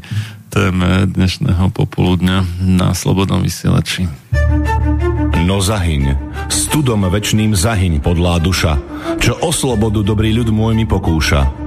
téme 0.48 1.04
dnešného 1.04 1.68
popoludňa 1.74 2.64
na 2.64 2.96
Slobodnom 2.96 3.44
vysielači. 3.44 4.08
No 5.44 5.60
zahyň, 5.60 6.16
studom 6.48 7.04
večným 7.06 7.52
zahyň 7.52 8.00
podlá 8.00 8.40
duša, 8.40 8.80
čo 9.20 9.36
o 9.44 9.52
slobodu 9.52 10.00
dobrý 10.00 10.32
ľud 10.32 10.48
môj 10.50 10.72
mi 10.74 10.86
pokúša 10.88 11.66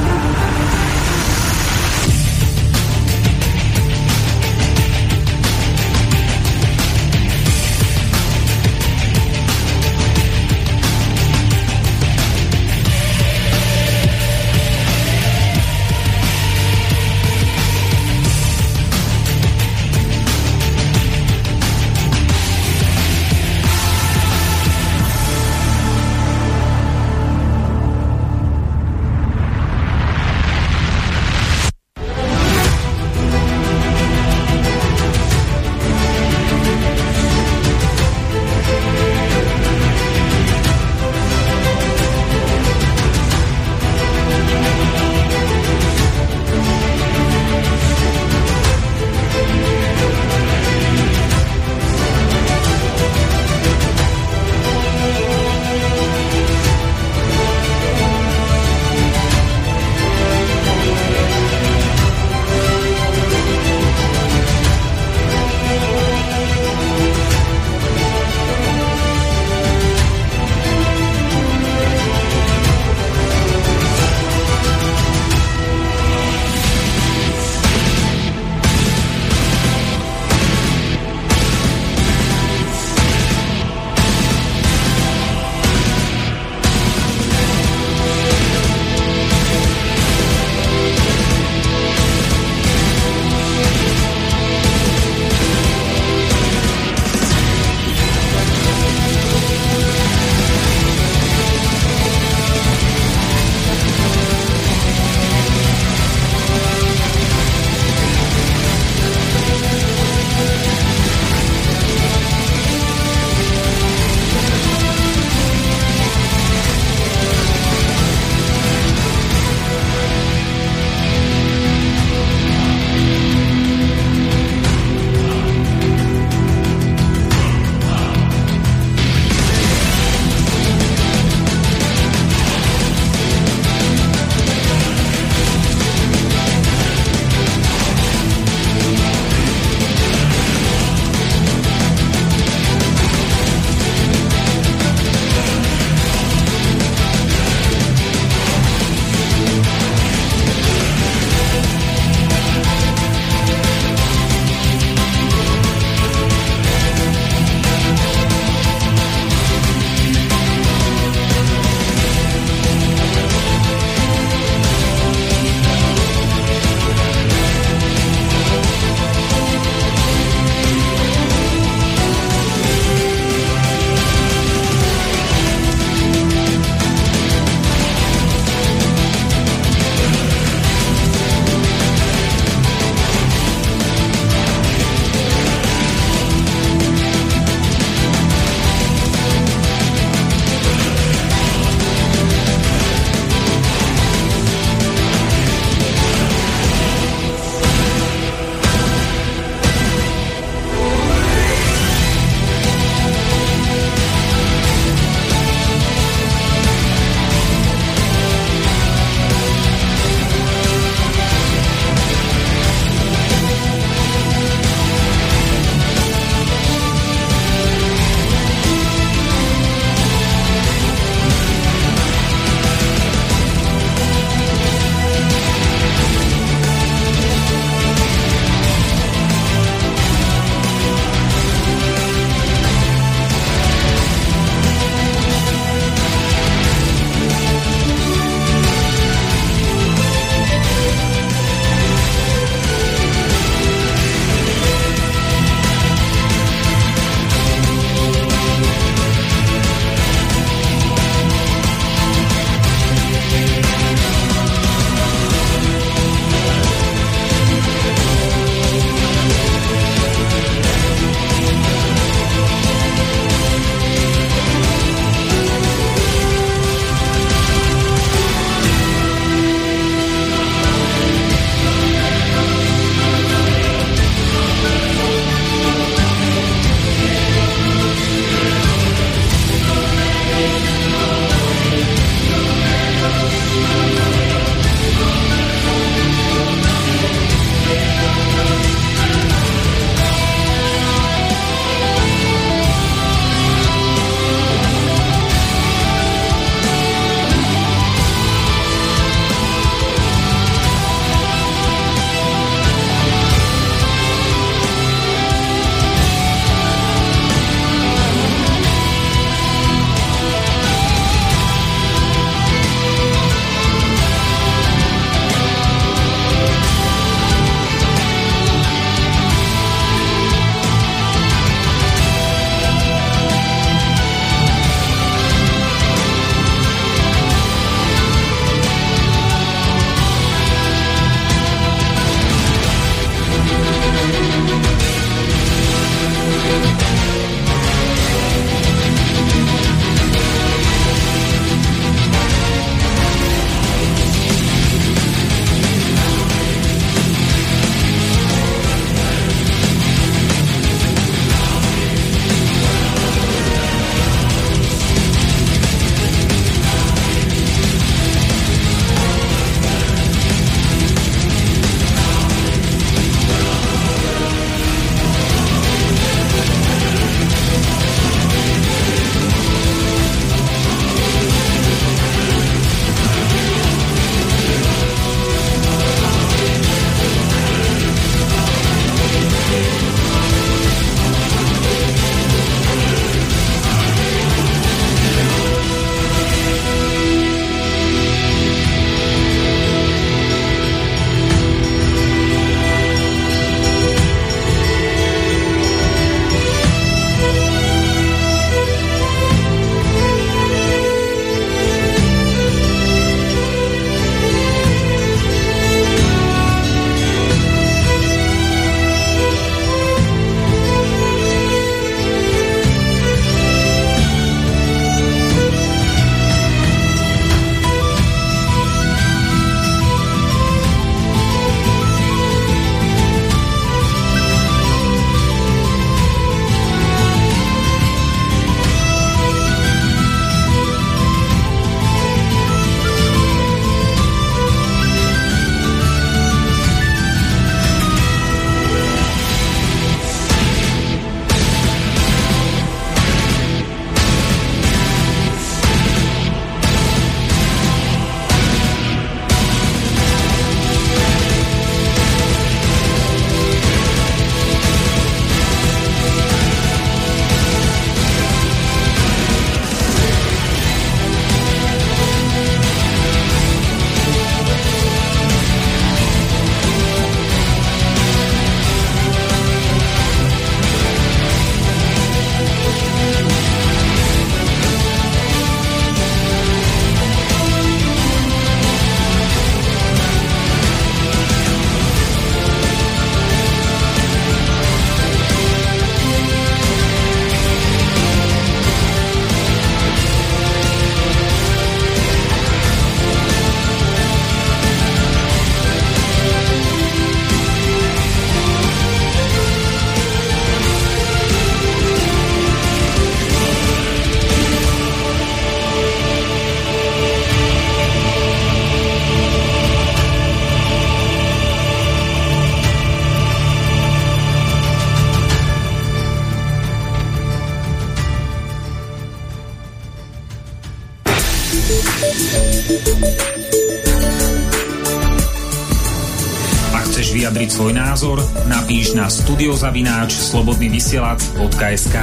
Napíš 529.31 529.47
na 529.47 529.71
studiozavináč 529.71 530.11
slobodnyvysielac.sk 530.11 531.97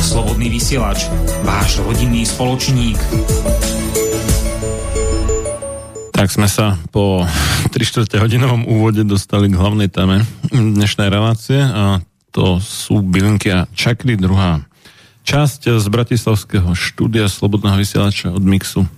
Slobodný 0.00 0.48
vysielač, 0.48 1.04
váš 1.44 1.84
rodinný 1.84 2.24
spoločník. 2.24 2.96
Tak 6.16 6.32
sme 6.32 6.48
sa 6.48 6.80
po 6.88 7.28
3 7.68 7.76
4 7.76 8.24
hodinovom 8.24 8.64
úvode 8.64 9.04
dostali 9.04 9.52
k 9.52 9.58
hlavnej 9.60 9.92
téme 9.92 10.24
dnešnej 10.48 11.12
relácie 11.12 11.60
a 11.60 12.00
to 12.32 12.56
sú 12.56 13.04
bylinky 13.04 13.52
a 13.52 13.68
čakry 13.76 14.16
druhá 14.16 14.64
časť 15.28 15.76
z 15.76 15.86
Bratislavského 15.92 16.72
štúdia 16.72 17.28
Slobodného 17.28 17.76
vysielača 17.76 18.32
od 18.32 18.40
Mixu. 18.40 18.88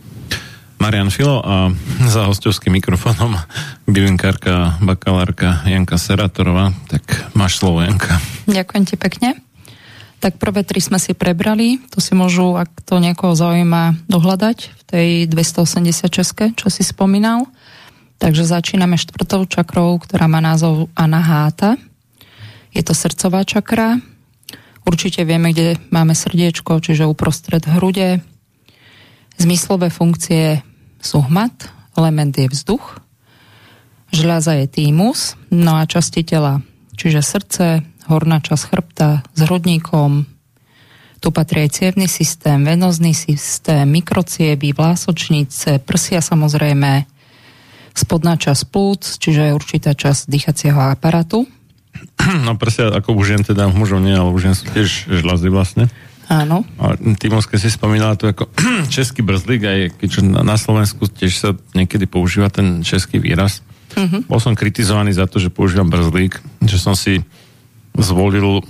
Marian 0.82 1.14
Filo 1.14 1.38
a 1.38 1.70
za 2.10 2.26
hostovským 2.26 2.74
mikrofónom 2.74 3.38
bylinkárka, 3.86 4.82
bakalárka 4.82 5.62
Janka 5.62 5.94
Seratorová. 5.94 6.74
Tak 6.90 7.30
máš 7.38 7.62
slovo, 7.62 7.86
Janka. 7.86 8.18
Ďakujem 8.50 8.84
ti 8.90 8.98
pekne. 8.98 9.38
Tak 10.18 10.42
prvé 10.42 10.66
tri 10.66 10.82
sme 10.82 10.98
si 10.98 11.14
prebrali, 11.14 11.78
to 11.86 12.02
si 12.02 12.18
môžu, 12.18 12.58
ak 12.58 12.82
to 12.82 12.98
niekoho 12.98 13.38
zaujíma, 13.38 14.10
dohľadať 14.10 14.58
v 14.58 14.82
tej 14.82 15.08
286, 15.30 16.58
čo 16.58 16.66
si 16.66 16.82
spomínal. 16.82 17.46
Takže 18.18 18.42
začíname 18.42 18.98
štvrtou 18.98 19.46
čakrou, 19.46 20.02
ktorá 20.02 20.26
má 20.26 20.42
názov 20.42 20.90
Anaháta. 20.98 21.78
Je 22.74 22.82
to 22.82 22.90
srdcová 22.90 23.46
čakra. 23.46 24.02
Určite 24.82 25.22
vieme, 25.22 25.54
kde 25.54 25.78
máme 25.94 26.18
srdiečko, 26.18 26.82
čiže 26.82 27.06
uprostred 27.06 27.62
hrude. 27.70 28.18
Zmyslové 29.38 29.94
funkcie 29.94 30.66
sú 31.02 31.20
hmat, 31.26 31.68
element 31.98 32.32
je 32.32 32.46
vzduch, 32.48 33.02
žľaza 34.14 34.62
je 34.62 34.66
týmus, 34.70 35.34
no 35.50 35.76
a 35.76 35.84
časti 35.84 36.22
tela, 36.22 36.62
čiže 36.94 37.20
srdce, 37.20 37.82
horná 38.06 38.38
časť 38.38 38.64
chrbta 38.70 39.26
s 39.34 39.40
hrudníkom, 39.42 40.30
tu 41.22 41.30
patrí 41.30 41.66
aj 41.66 41.78
cievný 41.78 42.10
systém, 42.10 42.58
venozný 42.66 43.14
systém, 43.14 43.86
mikrocieby, 43.86 44.74
vlásočnice, 44.74 45.78
prsia 45.82 46.18
samozrejme, 46.18 47.06
spodná 47.94 48.34
časť 48.34 48.62
plúc, 48.66 49.06
čiže 49.22 49.50
je 49.50 49.56
určitá 49.56 49.94
časť 49.94 50.26
dýchacieho 50.26 50.78
aparatu. 50.78 51.46
No 52.46 52.58
prsia 52.58 52.90
ako 52.90 53.14
už 53.14 53.38
jen 53.38 53.42
teda 53.46 53.70
mužov 53.70 54.02
nie, 54.02 54.16
ale 54.16 54.34
už 54.34 54.42
jen 54.50 54.56
sú 54.58 54.66
tiež 54.72 55.12
žľazy 55.22 55.48
vlastne. 55.52 55.86
Áno. 56.30 56.62
A 56.78 56.94
Timoske 57.18 57.58
si 57.58 57.72
spomínala 57.72 58.14
tu 58.14 58.30
ako 58.30 58.46
český 58.94 59.26
brzlík, 59.26 59.62
aj 59.64 59.80
keď 59.98 60.22
na 60.22 60.54
Slovensku 60.54 61.10
tiež 61.10 61.32
sa 61.34 61.50
niekedy 61.74 62.06
používa 62.06 62.52
ten 62.52 62.86
český 62.86 63.18
výraz. 63.18 63.64
Uh-huh. 63.92 64.24
Bol 64.24 64.40
som 64.40 64.56
kritizovaný 64.56 65.12
za 65.12 65.28
to, 65.28 65.36
že 65.42 65.52
používam 65.52 65.92
brzlík, 65.92 66.40
že 66.64 66.80
som 66.80 66.96
si 66.96 67.20
zvolil 67.98 68.62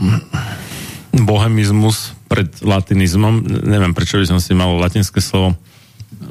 bohemizmus 1.28 2.16
pred 2.26 2.48
latinizmom. 2.64 3.44
Neviem, 3.44 3.92
prečo 3.92 4.16
by 4.16 4.26
som 4.26 4.40
si 4.40 4.56
mal 4.56 4.72
latinské 4.80 5.20
slovo 5.20 5.54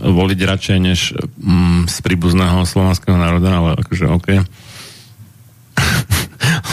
voliť 0.01 0.39
radšej 0.41 0.78
než 0.82 1.13
mm, 1.41 1.89
z 1.89 1.97
príbuzného 2.01 2.65
slovanského 2.65 3.17
národa, 3.17 3.53
ale 3.53 3.69
akože 3.78 4.05
OK. 4.09 4.28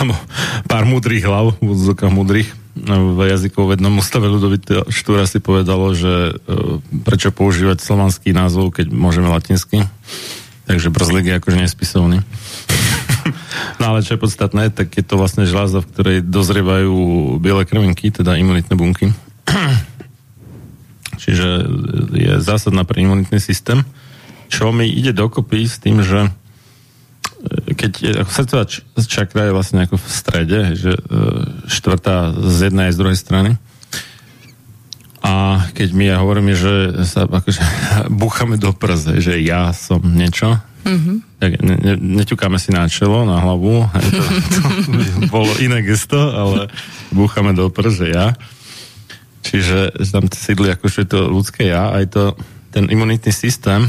Lebo 0.00 0.14
pár 0.64 0.84
múdrych 0.88 1.24
hlav, 1.24 1.56
v 1.58 1.64
úvodzokách 1.64 2.12
v 2.86 3.20
jazykovednom 3.34 3.98
ústave 3.98 4.30
Ludovita 4.30 4.86
Štúra 4.86 5.26
si 5.26 5.42
povedalo, 5.42 5.90
že 5.96 6.38
e, 6.38 6.82
prečo 7.02 7.34
používať 7.34 7.82
slovanský 7.82 8.30
názov, 8.30 8.70
keď 8.74 8.94
môžeme 8.94 9.26
latinsky. 9.26 9.82
Takže 10.68 10.92
brzlik 10.92 11.26
je 11.26 11.38
akože 11.40 11.58
nespisovný. 11.58 12.18
no 13.80 13.84
ale 13.84 14.04
čo 14.04 14.14
je 14.14 14.22
podstatné, 14.22 14.70
tak 14.70 14.92
je 14.94 15.04
to 15.04 15.18
vlastne 15.18 15.48
žláza, 15.48 15.80
v 15.82 15.90
ktorej 15.90 16.18
dozrievajú 16.22 16.96
biele 17.42 17.64
krvinky, 17.64 18.12
teda 18.12 18.36
imunitné 18.36 18.74
bunky. 18.76 19.10
Čiže 21.22 21.48
je 22.14 22.32
zásadná 22.38 22.86
pre 22.86 23.02
imunitný 23.02 23.42
systém, 23.42 23.82
čo 24.48 24.70
mi 24.70 24.86
ide 24.86 25.10
dokopy 25.10 25.66
s 25.66 25.82
tým, 25.82 26.00
že 26.00 26.30
keď 27.78 27.92
je, 28.02 28.12
ako 28.18 28.30
srdcová 28.30 28.64
čakra 29.06 29.46
je 29.46 29.54
vlastne 29.54 29.78
ako 29.86 29.96
v 29.96 30.08
strede, 30.10 30.60
že 30.74 30.92
e, 30.98 31.02
štvrtá 31.70 32.34
z 32.34 32.70
jednej 32.70 32.90
aj 32.90 32.94
z 32.94 33.00
druhej 33.00 33.18
strany. 33.18 33.50
A 35.22 35.66
keď 35.74 35.88
my 35.94 36.04
ja 36.08 36.16
hovoríme, 36.22 36.54
že 36.54 37.04
sa 37.06 37.26
akože 37.26 37.62
búchame 38.22 38.58
do 38.58 38.74
prze, 38.74 39.22
že 39.22 39.38
ja 39.38 39.70
som 39.70 40.02
niečo, 40.02 40.58
mm-hmm. 40.82 41.16
tak 41.38 41.50
ne, 41.62 41.74
ne, 41.78 41.94
neťukáme 42.18 42.58
si 42.58 42.74
na 42.74 42.86
čelo, 42.90 43.22
na 43.22 43.38
hlavu, 43.38 43.86
to, 43.92 44.22
to 44.54 44.60
bolo 45.34 45.52
iné 45.62 45.82
gesto, 45.86 46.18
ale 46.18 46.70
búchame 47.14 47.54
do 47.54 47.70
prze, 47.70 48.10
ja. 48.10 48.34
Čiže 49.46 50.04
tam 50.10 50.26
sídli 50.28 50.74
akože 50.74 51.06
to 51.06 51.30
ľudské 51.30 51.70
ja, 51.70 51.94
aj 51.94 52.04
to 52.10 52.22
ten 52.74 52.90
imunitný 52.90 53.32
systém, 53.32 53.88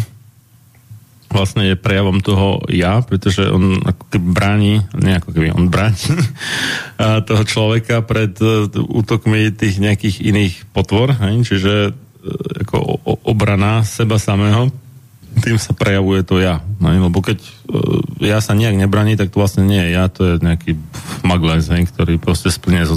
vlastne 1.29 1.69
je 1.69 1.77
prejavom 1.77 2.19
toho 2.19 2.65
ja, 2.73 2.99
pretože 3.05 3.45
on 3.45 3.79
ako 3.85 4.03
keby 4.09 4.27
bráni, 4.33 4.73
nie 4.97 5.13
ako 5.13 5.29
keby, 5.31 5.53
on 5.53 5.69
bráni 5.69 5.97
toho 7.29 7.43
človeka 7.45 8.01
pred 8.01 8.33
e, 8.41 8.67
útokmi 8.73 9.53
tých 9.53 9.77
nejakých 9.77 10.25
iných 10.25 10.55
potvor, 10.73 11.13
hej? 11.13 11.45
čiže 11.45 11.73
e, 11.89 11.91
ako 12.65 12.77
obrana 13.23 13.85
seba 13.85 14.17
samého, 14.17 14.73
tým 15.39 15.61
sa 15.61 15.77
prejavuje 15.77 16.25
to 16.25 16.41
ja. 16.41 16.59
Hej? 16.81 16.97
Lebo 16.97 17.21
keď 17.21 17.39
e, 17.39 17.51
ja 18.25 18.41
sa 18.41 18.57
nejak 18.57 18.75
nebraní, 18.75 19.13
tak 19.13 19.29
to 19.29 19.39
vlastne 19.39 19.69
nie 19.69 19.79
je 19.79 19.89
ja, 19.93 20.09
to 20.09 20.25
je 20.25 20.33
nejaký 20.41 20.75
maglajs, 21.21 21.69
ktorý 21.69 22.17
proste 22.17 22.49
splne 22.49 22.81
s 22.83 22.91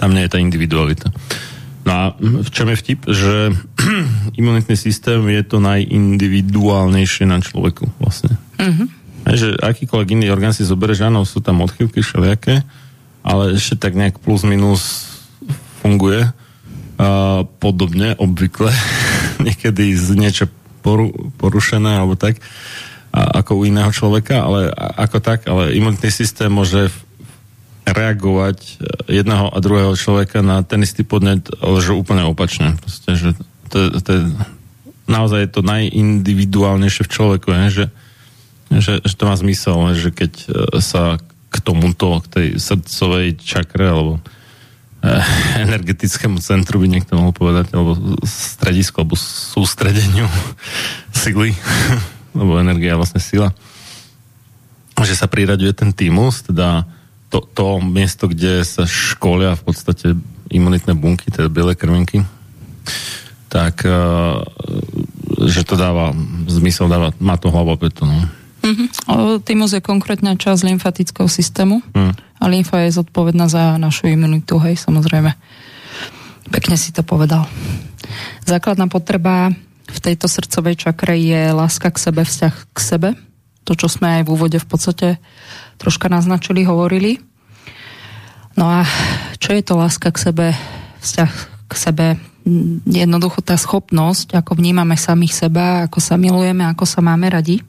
tam 0.00 0.16
nie 0.16 0.24
je 0.24 0.32
tá 0.32 0.40
individualita. 0.40 1.12
No 1.84 1.90
a 1.92 2.02
v 2.18 2.48
čom 2.48 2.72
je 2.72 2.80
vtip, 2.80 3.00
že 3.12 3.52
imunitný 4.40 4.76
systém 4.76 5.20
je 5.28 5.42
to 5.44 5.60
najindividuálnejšie 5.60 7.28
na 7.28 7.44
človeku 7.44 7.92
vlastne. 8.00 8.40
Mm-hmm. 8.56 8.88
že 9.36 9.56
akýkoľvek 9.60 10.08
iný 10.16 10.32
orgán 10.32 10.56
si 10.56 10.64
zoberieš, 10.64 11.04
áno, 11.04 11.28
sú 11.28 11.44
tam 11.44 11.60
odchýlky 11.60 12.00
všelijaké, 12.00 12.64
ale 13.20 13.56
ešte 13.56 13.76
tak 13.76 13.92
nejak 13.96 14.20
plus 14.20 14.44
minus 14.48 15.12
funguje 15.84 16.32
a 16.96 17.42
podobne, 17.60 18.16
obvykle. 18.16 18.72
Niekedy 19.46 19.92
z 19.92 20.08
niečo 20.16 20.44
poru, 20.80 21.12
porušené 21.36 22.00
alebo 22.00 22.16
tak, 22.16 22.40
a, 23.12 23.44
ako 23.44 23.60
u 23.60 23.62
iného 23.68 23.92
človeka, 23.92 24.40
ale 24.40 24.72
a, 24.72 25.04
ako 25.04 25.18
tak, 25.20 25.44
ale 25.44 25.76
imunitný 25.76 26.08
systém 26.08 26.48
môže 26.48 26.88
reagovať 27.84 28.58
e, 28.58 28.72
jedného 29.20 29.52
a 29.52 29.58
druhého 29.60 29.94
človeka 29.96 30.40
na 30.40 30.64
ten 30.64 30.80
istý 30.84 31.04
podnet, 31.04 31.48
ale 31.60 31.80
že 31.84 31.96
úplne 31.96 32.24
opačne. 32.24 32.76
Proste, 32.80 33.10
že 33.16 33.28
to, 33.68 34.00
to 34.00 34.10
je, 34.10 34.22
naozaj 35.08 35.44
je 35.44 35.50
to 35.52 35.60
najindividuálnejšie 35.62 37.04
v 37.04 37.12
človeku, 37.12 37.48
ne? 37.52 37.68
Že, 37.68 37.84
že, 38.80 38.92
že 39.04 39.14
to 39.14 39.24
má 39.28 39.34
zmysel, 39.36 39.76
že 39.92 40.10
keď 40.10 40.32
e, 40.32 40.46
sa 40.80 41.20
k 41.54 41.56
tomuto, 41.62 42.18
k 42.26 42.26
tej 42.26 42.48
srdcovej 42.58 43.38
čakre 43.38 43.86
alebo 43.86 44.18
eh, 44.18 45.22
energetickému 45.66 46.42
centru 46.42 46.82
by 46.82 46.90
niekto 46.90 47.14
mohol 47.14 47.30
povedať, 47.30 47.70
alebo 47.70 47.94
stredisko, 48.26 49.06
alebo 49.06 49.14
sústredeniu 49.14 50.26
sily, 51.22 51.54
lebo 52.38 52.58
energia 52.58 52.98
je 52.98 53.00
vlastne 53.00 53.22
sila, 53.22 53.48
že 54.98 55.14
sa 55.14 55.30
priraďuje 55.30 55.72
ten 55.74 55.90
týmus, 55.94 56.42
teda 56.42 56.86
to, 57.34 57.42
to 57.50 57.82
miesto, 57.82 58.30
kde 58.30 58.62
sa 58.62 58.86
školia 58.86 59.58
v 59.58 59.62
podstate 59.66 60.14
imunitné 60.54 60.94
bunky, 60.94 61.34
teda 61.34 61.50
biele 61.50 61.74
krvinky, 61.74 62.22
tak 63.50 63.82
uh, 63.82 64.38
že 65.42 65.66
to 65.66 65.74
dáva 65.74 66.14
zmysel, 66.46 66.86
dáva, 66.86 67.10
má 67.18 67.34
to 67.34 67.50
hlavu 67.50 67.74
petu. 67.74 68.06
No. 68.06 68.14
Mm-hmm. 68.62 69.42
Tymus 69.42 69.74
je 69.74 69.82
konkrétna 69.82 70.38
časť 70.38 70.62
lymfatického 70.62 71.26
systému 71.26 71.82
mm. 71.90 72.38
a 72.38 72.44
lymfa 72.46 72.86
je 72.86 73.02
zodpovedná 73.02 73.50
za 73.50 73.74
našu 73.82 74.08
imunitu, 74.08 74.62
hej, 74.62 74.78
samozrejme. 74.78 75.34
Pekne 76.54 76.78
si 76.78 76.94
to 76.94 77.02
povedal. 77.02 77.50
Základná 78.46 78.86
potreba 78.86 79.50
v 79.90 79.98
tejto 79.98 80.30
srdcovej 80.30 80.86
čakre 80.86 81.18
je 81.18 81.50
láska 81.50 81.90
k 81.90 81.98
sebe, 81.98 82.22
vzťah 82.22 82.54
k 82.72 82.78
sebe. 82.78 83.08
To, 83.64 83.72
čo 83.72 83.88
sme 83.88 84.20
aj 84.20 84.22
v 84.28 84.32
úvode 84.32 84.58
v 84.60 84.68
podstate 84.68 85.08
troška 85.78 86.10
naznačili, 86.10 86.66
hovorili. 86.66 87.20
No 88.54 88.70
a 88.70 88.86
čo 89.42 89.54
je 89.54 89.62
to 89.66 89.74
láska 89.74 90.14
k 90.14 90.18
sebe, 90.30 90.46
vzťah 91.02 91.32
k 91.66 91.72
sebe? 91.74 92.06
Jednoducho 92.86 93.40
tá 93.40 93.56
schopnosť, 93.56 94.36
ako 94.36 94.60
vnímame 94.60 94.94
samých 94.94 95.48
seba, 95.48 95.88
ako 95.88 95.98
sa 95.98 96.14
milujeme, 96.20 96.62
ako 96.68 96.84
sa 96.84 97.00
máme 97.00 97.26
radi. 97.32 97.64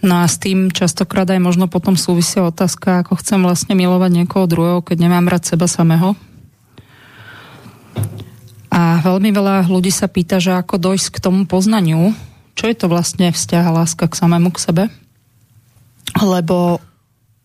No 0.00 0.24
a 0.24 0.24
s 0.24 0.40
tým 0.40 0.72
častokrát 0.72 1.28
aj 1.28 1.40
možno 1.44 1.68
potom 1.68 1.92
súvisia 1.92 2.40
otázka, 2.40 3.04
ako 3.04 3.20
chcem 3.20 3.40
vlastne 3.44 3.76
milovať 3.76 4.10
niekoho 4.24 4.48
druhého, 4.48 4.80
keď 4.80 4.96
nemám 4.96 5.28
rád 5.28 5.44
seba 5.44 5.68
samého. 5.68 6.16
A 8.72 9.02
veľmi 9.04 9.28
veľa 9.28 9.68
ľudí 9.68 9.92
sa 9.92 10.08
pýta, 10.08 10.40
že 10.40 10.56
ako 10.56 10.80
dojsť 10.80 11.20
k 11.20 11.22
tomu 11.22 11.44
poznaniu, 11.44 12.16
čo 12.56 12.64
je 12.70 12.76
to 12.76 12.88
vlastne 12.88 13.28
vzťah 13.28 13.64
a 13.66 13.76
láska 13.84 14.08
k 14.08 14.14
samému 14.16 14.50
k 14.56 14.62
sebe. 14.62 14.84
Lebo 16.18 16.82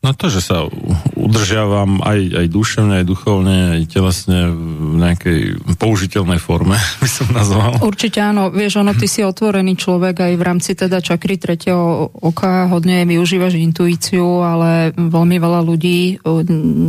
No 0.06 0.14
to, 0.14 0.30
že 0.30 0.38
sa 0.38 0.70
udržiavam 1.18 1.98
aj, 2.06 2.46
aj 2.46 2.48
duševne, 2.54 3.02
aj 3.02 3.06
duchovne, 3.10 3.58
aj 3.74 3.82
telesne 3.90 4.54
v 4.54 5.02
nejakej 5.02 5.40
použiteľnej 5.82 6.38
forme, 6.38 6.78
by 7.02 7.10
som 7.10 7.34
nazval. 7.34 7.82
Určite 7.82 8.22
áno. 8.22 8.54
Vieš, 8.54 8.86
ono, 8.86 8.94
ty 8.94 9.10
si 9.10 9.26
otvorený 9.26 9.74
človek 9.74 10.30
aj 10.30 10.34
v 10.38 10.44
rámci 10.46 10.78
teda 10.78 11.02
čakry 11.02 11.42
tretieho 11.42 12.14
oka, 12.22 12.70
hodne 12.70 13.02
využívaš 13.10 13.58
intuíciu, 13.58 14.46
ale 14.46 14.94
veľmi 14.94 15.42
veľa 15.42 15.66
ľudí, 15.66 16.22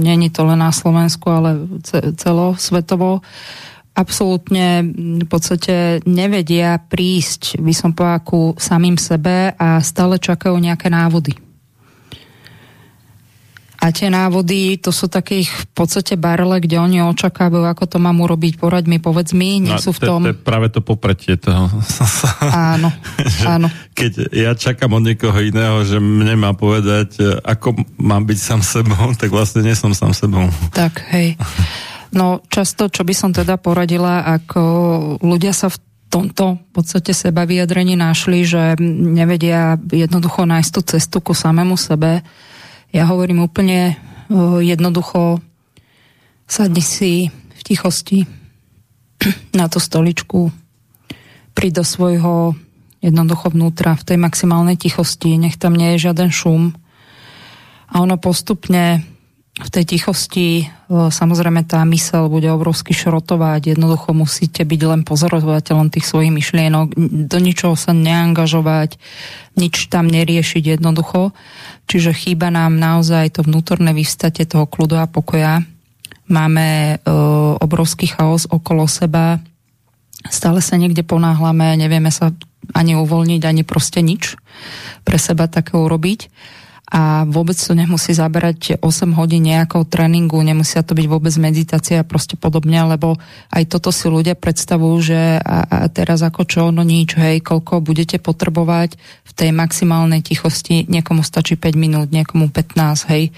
není 0.05 0.29
to 0.29 0.45
len 0.45 0.61
na 0.61 0.69
Slovensku, 0.69 1.33
ale 1.33 1.81
celosvetovo, 2.21 3.25
absolútne 3.97 4.85
v 5.25 5.25
podstate 5.25 6.05
nevedia 6.05 6.77
prísť, 6.85 7.65
by 7.65 7.73
som 7.73 7.97
povedal, 7.97 8.21
ku 8.29 8.41
samým 8.61 9.01
sebe 9.01 9.57
a 9.57 9.81
stále 9.81 10.21
čakajú 10.21 10.61
nejaké 10.61 10.93
návody. 10.93 11.46
A 13.87 13.95
tie 13.95 14.11
návody, 14.11 14.83
to 14.83 14.91
sú 14.91 15.07
takých 15.07 15.47
v 15.47 15.67
podstate 15.71 16.19
barle, 16.19 16.59
kde 16.59 16.83
oni 16.83 17.07
očakávajú, 17.07 17.71
ako 17.71 17.87
to 17.87 17.99
mám 18.03 18.19
urobiť, 18.19 18.59
poraď 18.59 18.91
mi, 18.91 18.99
povedz 18.99 19.31
mi, 19.31 19.63
nie 19.63 19.71
no, 19.71 19.79
sú 19.79 19.95
v 19.95 20.03
tom... 20.03 20.27
To 20.27 20.35
je 20.35 20.43
práve 20.43 20.75
to 20.75 20.83
popretie 20.83 21.39
toho. 21.39 21.71
Áno, 22.75 22.91
áno. 23.47 23.71
Keď 23.95 24.35
ja 24.35 24.59
čakám 24.59 24.91
od 24.99 25.07
niekoho 25.07 25.39
iného, 25.39 25.87
že 25.87 26.03
mne 26.03 26.35
má 26.35 26.51
povedať, 26.51 27.39
ako 27.47 27.79
mám 28.03 28.27
byť 28.27 28.39
sám 28.43 28.61
sebou, 28.67 29.15
tak 29.15 29.31
vlastne 29.31 29.63
nie 29.63 29.79
som 29.79 29.95
sám 29.95 30.11
sebou. 30.19 30.51
Tak, 30.75 31.07
hej. 31.15 31.39
No 32.11 32.43
často, 32.51 32.91
čo 32.91 33.07
by 33.07 33.15
som 33.15 33.31
teda 33.31 33.55
poradila, 33.55 34.27
ako 34.27 34.63
ľudia 35.23 35.55
sa 35.55 35.71
v 35.71 35.79
tomto 36.11 36.59
v 36.59 36.71
podstate 36.75 37.15
seba 37.15 37.47
vyjadrení 37.47 37.95
našli, 37.95 38.43
že 38.43 38.75
nevedia 38.83 39.79
jednoducho 39.79 40.43
nájsť 40.43 40.71
tú 40.75 40.81
cestu 40.83 41.17
ku 41.23 41.39
samému 41.39 41.79
sebe, 41.79 42.27
ja 42.97 43.05
hovorím 43.05 43.45
úplne 43.45 44.01
jednoducho, 44.65 45.45
sadni 46.49 46.81
si 46.81 47.29
v 47.29 47.61
tichosti 47.61 48.25
na 49.59 49.69
tú 49.69 49.77
stoličku, 49.77 50.49
príď 51.53 51.83
do 51.83 51.85
svojho 51.85 52.57
jednoducho 53.05 53.53
vnútra, 53.53 54.01
v 54.01 54.07
tej 54.09 54.19
maximálnej 54.19 54.81
tichosti, 54.81 55.37
nech 55.37 55.61
tam 55.61 55.77
nie 55.77 55.95
je 55.95 56.09
žiaden 56.09 56.33
šum. 56.33 56.73
A 57.93 58.01
ono 58.01 58.17
postupne 58.17 59.05
v 59.57 59.69
tej 59.73 59.85
tichosti 59.97 60.69
samozrejme 60.93 61.65
tá 61.65 61.81
mysel 61.89 62.29
bude 62.29 62.53
obrovsky 62.53 62.93
šrotovať, 62.93 63.73
jednoducho 63.73 64.13
musíte 64.13 64.69
byť 64.69 64.81
len 64.85 65.01
pozorovateľom 65.01 65.89
tých 65.89 66.05
svojich 66.05 66.29
myšlienok, 66.29 66.93
do 67.25 67.39
ničoho 67.41 67.73
sa 67.73 67.97
neangažovať, 67.97 69.01
nič 69.57 69.89
tam 69.89 70.13
neriešiť 70.13 70.77
jednoducho. 70.77 71.33
Čiže 71.89 72.13
chýba 72.13 72.53
nám 72.53 72.77
naozaj 72.77 73.41
to 73.41 73.49
vnútorné 73.49 73.97
vyvstate 73.97 74.45
toho 74.45 74.69
kľudu 74.69 75.01
a 75.01 75.09
pokoja. 75.09 75.65
Máme 76.29 77.01
e, 77.01 77.13
obrovský 77.57 78.13
chaos 78.13 78.45
okolo 78.45 78.85
seba, 78.85 79.41
stále 80.29 80.61
sa 80.61 80.77
niekde 80.77 81.01
ponáhlame, 81.01 81.81
nevieme 81.81 82.13
sa 82.13 82.29
ani 82.77 82.93
uvoľniť, 82.99 83.43
ani 83.47 83.63
proste 83.65 84.05
nič 84.05 84.37
pre 85.07 85.17
seba 85.17 85.49
také 85.49 85.81
urobiť 85.81 86.29
a 86.87 87.27
vôbec 87.27 87.59
to 87.59 87.75
nemusí 87.75 88.15
zaberať 88.15 88.79
8 88.79 89.19
hodín 89.19 89.51
nejakou 89.51 89.83
tréningu, 89.83 90.39
nemusia 90.47 90.87
to 90.87 90.95
byť 90.95 91.07
vôbec 91.11 91.35
meditácia 91.35 91.99
a 91.99 92.07
proste 92.07 92.39
podobne, 92.39 92.79
lebo 92.87 93.19
aj 93.51 93.67
toto 93.67 93.91
si 93.91 94.07
ľudia 94.07 94.39
predstavujú, 94.39 94.97
že 95.03 95.43
a, 95.43 95.67
a 95.67 95.79
teraz 95.91 96.23
ako 96.23 96.47
čo, 96.47 96.63
no 96.71 96.87
nič, 96.87 97.19
hej, 97.19 97.43
koľko 97.43 97.83
budete 97.83 98.23
potrebovať 98.23 98.95
v 99.27 99.33
tej 99.35 99.51
maximálnej 99.51 100.23
tichosti, 100.23 100.87
niekomu 100.87 101.27
stačí 101.27 101.59
5 101.59 101.75
minút, 101.75 102.15
niekomu 102.15 102.55
15, 102.55 103.11
hej, 103.11 103.35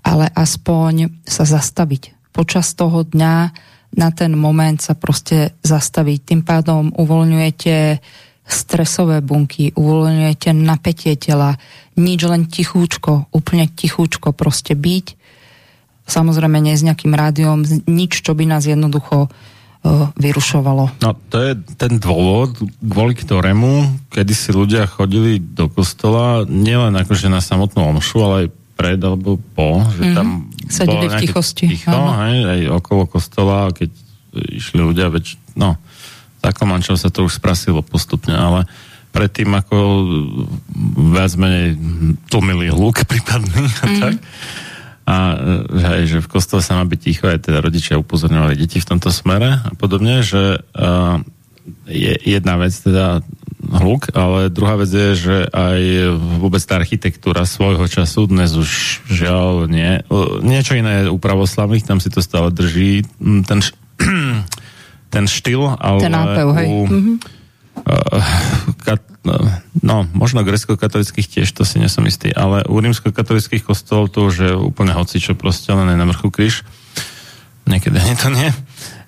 ale 0.00 0.32
aspoň 0.32 1.12
sa 1.28 1.44
zastaviť. 1.44 2.32
Počas 2.32 2.72
toho 2.72 3.04
dňa 3.04 3.34
na 3.96 4.08
ten 4.12 4.32
moment 4.36 4.76
sa 4.80 4.96
proste 4.96 5.56
zastaviť. 5.64 6.18
Tým 6.32 6.42
pádom 6.44 6.92
uvoľňujete 6.96 7.76
stresové 8.46 9.18
bunky, 9.20 9.74
uvoľňujete 9.74 10.54
napätie 10.54 11.18
tela, 11.18 11.58
nič 11.98 12.20
len 12.22 12.46
tichúčko, 12.46 13.26
úplne 13.34 13.66
tichúčko 13.66 14.30
proste 14.30 14.78
byť. 14.78 15.06
Samozrejme 16.06 16.62
nie 16.62 16.78
s 16.78 16.86
nejakým 16.86 17.10
rádiom, 17.10 17.66
nič, 17.90 18.22
čo 18.22 18.38
by 18.38 18.46
nás 18.46 18.62
jednoducho 18.62 19.26
uh, 19.26 20.14
vyrušovalo. 20.14 21.02
No 21.02 21.18
to 21.26 21.42
je 21.42 21.52
ten 21.74 21.98
dôvod, 21.98 22.54
kvôli 22.78 23.18
ktorému, 23.18 24.06
kedy 24.14 24.30
si 24.30 24.54
ľudia 24.54 24.86
chodili 24.86 25.42
do 25.42 25.66
kostola, 25.66 26.46
nielen 26.46 26.94
akože 26.94 27.26
na 27.26 27.42
samotnú 27.42 27.82
omšu, 27.90 28.18
ale 28.22 28.36
aj 28.46 28.48
pred 28.76 29.00
alebo 29.02 29.42
po, 29.56 29.82
že 29.90 30.02
mm-hmm. 30.06 30.16
tam 30.16 30.28
Sedeli 30.66 31.06
v 31.06 31.22
tichosti. 31.22 31.66
Ticho, 31.70 31.94
hej, 31.94 32.38
aj 32.42 32.60
okolo 32.82 33.06
kostola, 33.06 33.70
keď 33.70 33.90
išli 34.34 34.82
ľudia, 34.82 35.14
väč, 35.14 35.38
no, 35.54 35.78
takom 36.46 36.70
manžel 36.70 36.94
sa 36.94 37.10
to 37.10 37.26
už 37.26 37.42
sprasilo 37.42 37.82
postupne, 37.82 38.38
ale 38.38 38.70
predtým 39.10 39.50
ako 39.50 39.76
viac 41.16 41.32
menej 41.34 41.74
tlmili 42.30 42.70
hluk 42.70 43.02
prípadný 43.08 43.66
a 43.82 43.86
mm. 43.90 43.98
tak. 43.98 44.16
A 45.06 45.16
že, 45.70 45.86
aj, 45.86 46.02
že 46.10 46.18
v 46.18 46.30
kostole 46.30 46.62
sa 46.62 46.82
má 46.82 46.84
byť 46.86 47.00
ticho, 47.00 47.30
aj 47.30 47.46
teda 47.46 47.62
rodičia 47.62 47.94
upozorňovali 47.94 48.58
deti 48.58 48.82
v 48.82 48.90
tomto 48.90 49.14
smere 49.14 49.62
a 49.62 49.70
podobne, 49.78 50.18
že 50.26 50.58
uh, 50.58 51.22
je 51.86 52.14
jedna 52.26 52.58
vec 52.58 52.74
teda 52.74 53.22
hluk, 53.66 54.10
ale 54.14 54.50
druhá 54.50 54.78
vec 54.78 54.90
je, 54.90 55.10
že 55.14 55.36
aj 55.50 55.80
vôbec 56.38 56.62
tá 56.62 56.78
architektúra 56.78 57.42
svojho 57.46 57.86
času, 57.90 58.30
dnes 58.30 58.54
už 58.54 59.02
žiaľ 59.10 59.66
nie. 59.66 60.02
Niečo 60.42 60.78
iné 60.78 61.06
je 61.06 61.14
u 61.14 61.18
pravoslavných, 61.18 61.86
tam 61.86 61.98
si 61.98 62.10
to 62.10 62.22
stále 62.22 62.54
drží. 62.54 63.02
Ten, 63.46 63.58
ten 65.10 65.24
štýl, 65.30 65.76
ale 65.78 65.98
ten 66.02 66.12
nápev, 66.12 66.46
hej. 66.58 66.66
U, 66.66 66.76
mm-hmm. 66.86 67.16
uh, 67.86 68.22
kat, 68.82 69.00
no, 69.82 70.06
možno 70.12 70.42
grecko-katolických 70.42 71.26
tiež, 71.26 71.48
to 71.54 71.62
si 71.62 71.78
nesom 71.78 72.04
istý, 72.10 72.34
ale 72.34 72.66
u 72.66 72.76
rímsko-katolických 72.78 73.62
kostolov 73.62 74.10
to 74.10 74.26
už 74.26 74.34
je 74.34 74.52
úplne 74.52 74.92
hocičo 74.92 75.38
proste, 75.38 75.70
len 75.70 75.94
na 75.94 76.06
vrchu 76.06 76.28
kríž. 76.30 76.66
Niekedy 77.66 77.98
ani 77.98 78.14
to 78.14 78.28
nie. 78.30 78.50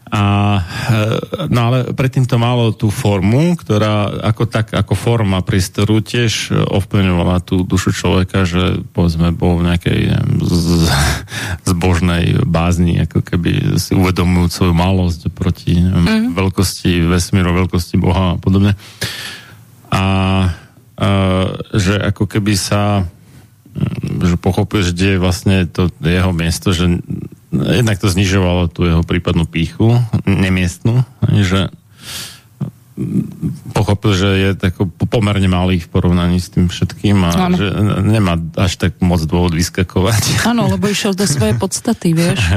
A, 0.09 0.25
e, 0.89 1.51
no 1.53 1.61
ale 1.69 1.79
predtým 1.93 2.25
to 2.25 2.41
malo 2.41 2.73
tú 2.73 2.89
formu, 2.89 3.57
ktorá 3.61 4.09
ako 4.33 4.49
tak, 4.49 4.73
ako 4.73 4.97
forma 4.97 5.45
priestoru 5.45 6.01
tiež 6.01 6.53
ovplyvňovala 6.53 7.45
tú 7.45 7.61
dušu 7.61 7.93
človeka, 7.93 8.49
že 8.49 8.81
povedzme 8.97 9.37
bol 9.37 9.61
v 9.61 9.69
nejakej 9.69 10.01
neviem, 10.09 10.33
z, 10.49 10.89
zbožnej 11.69 12.41
bázni, 12.49 13.05
ako 13.05 13.21
keby 13.21 13.77
si 13.77 13.93
uvedomujú 13.93 14.49
svoju 14.49 14.75
malosť 14.75 15.29
proti 15.29 15.77
neviem, 15.77 16.33
mm. 16.33 16.37
veľkosti 16.37 17.05
vesmíru, 17.05 17.53
veľkosti 17.53 18.01
Boha 18.01 18.35
a 18.35 18.41
podobne. 18.41 18.81
A, 19.93 20.01
a 20.01 20.05
že 21.77 22.01
ako 22.01 22.25
keby 22.25 22.57
sa 22.57 23.05
že 24.19 24.37
pochopil, 24.41 24.83
že 24.83 24.91
kde 24.95 25.09
je 25.15 25.23
vlastne 25.23 25.57
to 25.71 25.87
jeho 26.03 26.35
miesto, 26.35 26.75
že 26.75 26.99
jednak 27.53 27.97
to 27.97 28.09
znižovalo 28.13 28.69
tú 28.69 28.85
jeho 28.85 29.03
prípadnú 29.05 29.49
píchu, 29.49 29.97
nemiestnú, 30.25 31.05
že 31.43 31.73
pochopil, 33.71 34.13
že 34.19 34.29
je 34.43 34.51
tak 34.59 34.75
pomerne 35.07 35.47
malý 35.47 35.79
v 35.79 35.89
porovnaní 35.89 36.43
s 36.43 36.51
tým 36.51 36.67
všetkým 36.67 37.17
a 37.23 37.31
ano. 37.31 37.57
že 37.57 37.71
nemá 38.03 38.35
až 38.59 38.75
tak 38.75 38.99
moc 38.99 39.23
dôvod 39.23 39.55
vyskakovať. 39.55 40.43
Áno, 40.51 40.67
lebo 40.67 40.91
išiel 40.91 41.15
do 41.15 41.25
svojej 41.25 41.55
podstaty, 41.55 42.15
vieš. 42.15 42.43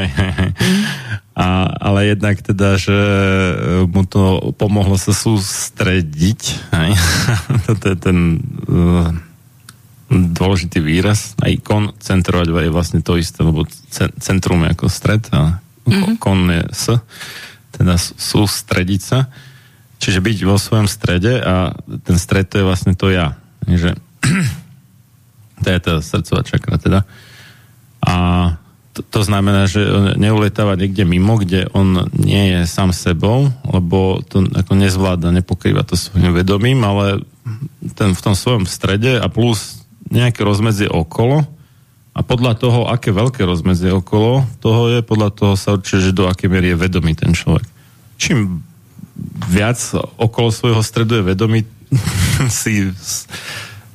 A, 1.31 1.63
ale 1.79 2.11
jednak 2.11 2.43
teda, 2.43 2.75
že 2.75 2.99
mu 3.87 4.03
to 4.03 4.51
pomohlo 4.59 4.99
sa 4.99 5.15
sústrediť. 5.15 6.59
Toto 7.65 7.85
je 7.95 7.97
ten 7.97 8.17
uh, 8.67 9.15
dôležitý 10.12 10.84
výraz. 10.84 11.39
Aj 11.39 11.51
koncentrovať 11.64 12.47
je 12.51 12.76
vlastne 12.76 12.99
to 12.99 13.16
isté, 13.16 13.39
lebo 13.41 13.64
centrum 14.20 14.68
je 14.68 14.70
ako 14.76 14.86
stred 14.91 15.24
a 15.32 15.64
mm-hmm. 15.88 16.20
kon 16.20 16.51
je 16.51 16.64
s, 16.68 16.86
teda 17.72 17.95
sústrediť 17.97 19.01
sa. 19.01 19.32
Čiže 20.01 20.20
byť 20.20 20.38
vo 20.43 20.59
svojom 20.59 20.89
strede 20.91 21.39
a 21.39 21.72
ten 22.03 22.18
stred 22.20 22.51
to 22.51 22.59
je 22.59 22.68
vlastne 22.68 22.93
to 22.97 23.07
ja. 23.07 23.39
Takže 23.64 23.95
to 25.64 25.68
je 25.72 25.80
tá 25.80 25.93
srdcová 26.03 26.41
čakra 26.43 26.76
teda. 26.76 26.99
A 28.01 28.16
to, 28.91 29.07
to 29.07 29.22
znamená, 29.24 29.72
že 29.72 29.80
neuletáva 30.20 30.76
niekde 30.76 31.07
mimo, 31.07 31.39
kde 31.39 31.72
on 31.72 32.12
nie 32.12 32.51
je 32.51 32.59
sám 32.68 32.91
sebou, 32.91 33.47
lebo 33.64 34.20
to 34.28 34.43
ako 34.51 34.74
nezvláda, 34.76 35.32
nepokrýva 35.32 35.88
to 35.88 35.95
svojim 35.95 36.36
vedomím, 36.36 36.84
ale 36.84 37.24
ten 37.95 38.12
v 38.12 38.22
tom 38.22 38.36
svojom 38.36 38.68
strede 38.68 39.16
a 39.16 39.32
plus 39.32 39.80
nejaké 40.12 40.43
rozmedzie 40.43 40.91
okolo 40.91 41.47
a 42.12 42.20
podľa 42.20 42.59
toho, 42.59 42.80
aké 42.91 43.16
veľké 43.16 43.47
rozmedzie 43.47 43.95
okolo 43.95 44.43
toho 44.59 44.91
je, 44.91 44.99
podľa 44.99 45.30
toho 45.32 45.53
sa 45.55 45.80
určite, 45.80 46.12
že 46.12 46.18
do 46.18 46.28
akej 46.28 46.51
miery 46.51 46.76
je 46.76 46.82
vedomý 46.84 47.16
ten 47.16 47.32
človek. 47.32 47.64
Čím 48.20 48.59
viac 49.47 49.80
okolo 50.20 50.51
svojho 50.51 50.84
stredu 50.84 51.24
je 51.24 51.24
vedomý 51.24 51.64
si 52.51 52.91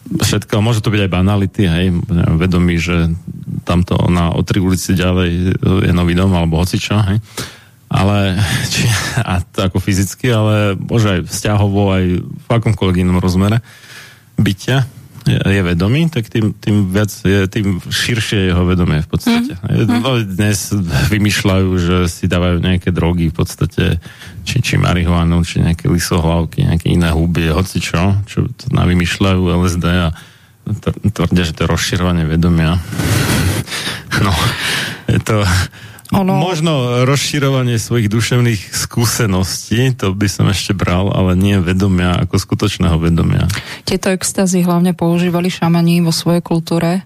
všetko, 0.06 0.62
môže 0.62 0.80
to 0.80 0.88
byť 0.94 1.00
aj 1.06 1.10
banality, 1.12 1.62
hej, 1.66 1.86
vedomí, 2.38 2.78
že 2.78 3.10
tamto 3.66 3.98
na 4.06 4.30
o 4.30 4.40
tri 4.46 4.62
ulici 4.62 4.94
ďalej 4.94 5.58
je 5.82 5.92
nový 5.92 6.14
dom, 6.14 6.30
alebo 6.30 6.62
hocičo, 6.62 6.94
hej. 7.10 7.18
Ale, 7.90 8.38
či, 8.72 8.86
a 9.20 9.42
to 9.42 9.66
ako 9.66 9.82
fyzicky, 9.82 10.30
ale 10.30 10.78
môže 10.78 11.10
aj 11.10 11.20
vzťahovo, 11.26 11.82
aj 11.90 12.04
v 12.22 12.48
akomkoľvek 12.48 13.02
inom 13.02 13.18
rozmere 13.18 13.60
bytia 14.38 14.86
je, 15.26 15.60
vedomý, 15.66 16.06
tak 16.06 16.30
tým, 16.30 16.54
tým 16.54 16.94
viac 16.94 17.10
je, 17.10 17.50
tým 17.50 17.82
širšie 17.82 18.54
jeho 18.54 18.62
vedomie 18.62 19.02
v 19.02 19.08
podstate. 19.10 19.58
Mm. 19.58 19.98
No, 19.98 20.22
dnes 20.22 20.70
vymýšľajú, 21.10 21.68
že 21.82 21.96
si 22.06 22.30
dávajú 22.30 22.62
nejaké 22.62 22.94
drogy 22.94 23.34
v 23.34 23.36
podstate, 23.36 23.98
či, 24.46 24.62
či 24.62 24.78
marihuanu, 24.78 25.42
či 25.42 25.66
nejaké 25.66 25.90
lisohlavky, 25.90 26.62
nejaké 26.70 26.94
iné 26.94 27.10
huby, 27.10 27.50
hoci 27.50 27.82
čo, 27.82 28.22
čo 28.30 28.46
to 28.46 28.70
navymýšľajú 28.70 29.42
LSD 29.42 29.86
a 29.90 30.08
tvrdia, 31.10 31.42
že 31.42 31.54
to 31.54 31.66
je 31.66 31.72
rozširovanie 31.74 32.24
vedomia. 32.26 32.78
No, 34.16 34.32
je 35.12 35.20
to 35.20 35.44
ono... 36.16 36.40
Možno 36.40 37.04
rozširovanie 37.04 37.76
svojich 37.76 38.08
duševných 38.08 38.72
skúseností, 38.72 39.92
to 39.92 40.16
by 40.16 40.26
som 40.26 40.48
ešte 40.48 40.72
bral, 40.72 41.12
ale 41.12 41.36
nie 41.36 41.60
vedomia 41.60 42.16
ako 42.16 42.40
skutočného 42.40 42.96
vedomia. 42.96 43.44
Tieto 43.84 44.08
extázy 44.08 44.64
hlavne 44.64 44.96
používali 44.96 45.52
šamani 45.52 46.00
vo 46.00 46.10
svojej 46.10 46.40
kultúre, 46.40 47.04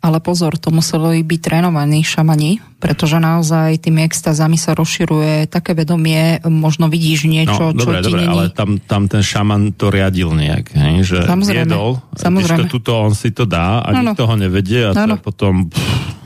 ale 0.00 0.16
pozor, 0.24 0.56
to 0.56 0.72
museli 0.72 1.20
byť 1.20 1.40
trénovaní 1.44 2.00
šamani, 2.00 2.80
pretože 2.80 3.20
naozaj 3.20 3.84
tými 3.84 4.08
extázami 4.08 4.56
sa 4.56 4.72
rozširuje 4.72 5.44
také 5.52 5.76
vedomie, 5.76 6.40
možno 6.48 6.88
vidíš 6.88 7.28
niečo, 7.28 7.76
no, 7.76 7.76
čo 7.76 7.84
dobre, 7.84 8.00
ti 8.00 8.08
dobre, 8.08 8.24
není... 8.24 8.32
ale 8.32 8.44
tam, 8.48 8.80
tam 8.80 9.12
ten 9.12 9.20
šaman 9.20 9.76
to 9.76 9.92
riadil 9.92 10.32
nejak, 10.32 10.72
hej, 10.72 10.94
že 11.04 11.18
samozrejme, 11.28 11.68
jedol, 11.68 12.00
samozrejme. 12.16 12.72
to 12.72 12.80
tuto 12.80 12.96
on 12.96 13.12
si 13.12 13.28
to 13.36 13.44
dá 13.44 13.84
a 13.84 13.92
no, 13.92 14.16
nikto 14.16 14.24
ho 14.24 14.34
nevedie 14.40 14.88
a 14.88 14.96
to 14.96 15.20
potom... 15.20 15.68
Pff, 15.68 16.19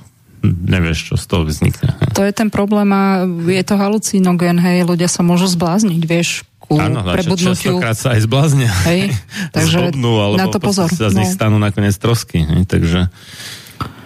nevieš, 0.45 1.12
čo 1.12 1.14
z 1.16 1.24
toho 1.24 1.42
vznikne. 1.49 1.88
To 2.12 2.22
je 2.22 2.32
ten 2.36 2.53
problém 2.53 2.88
a 2.92 3.24
je 3.28 3.64
to 3.64 3.74
halucinogén, 3.80 4.61
hej, 4.61 4.84
ľudia 4.84 5.09
sa 5.09 5.24
môžu 5.24 5.49
zblázniť, 5.49 6.03
vieš, 6.05 6.45
ku 6.61 6.80
Áno, 6.80 7.05
prebudnutiu. 7.05 7.76
Častokrát 7.76 7.97
sa 7.97 8.16
aj 8.16 8.20
zbláznia. 8.24 8.72
Hej, 8.88 9.12
takže 9.57 9.92
Zhodnú, 9.92 10.20
alebo 10.20 10.40
na 10.40 10.49
to 10.49 10.61
pozor. 10.61 10.88
sa 10.88 11.12
z 11.12 11.16
nich 11.20 11.32
no. 11.32 11.36
stanú 11.36 11.57
nakoniec 11.61 11.97
trosky, 11.97 12.45
hej, 12.45 12.64
takže 12.64 13.12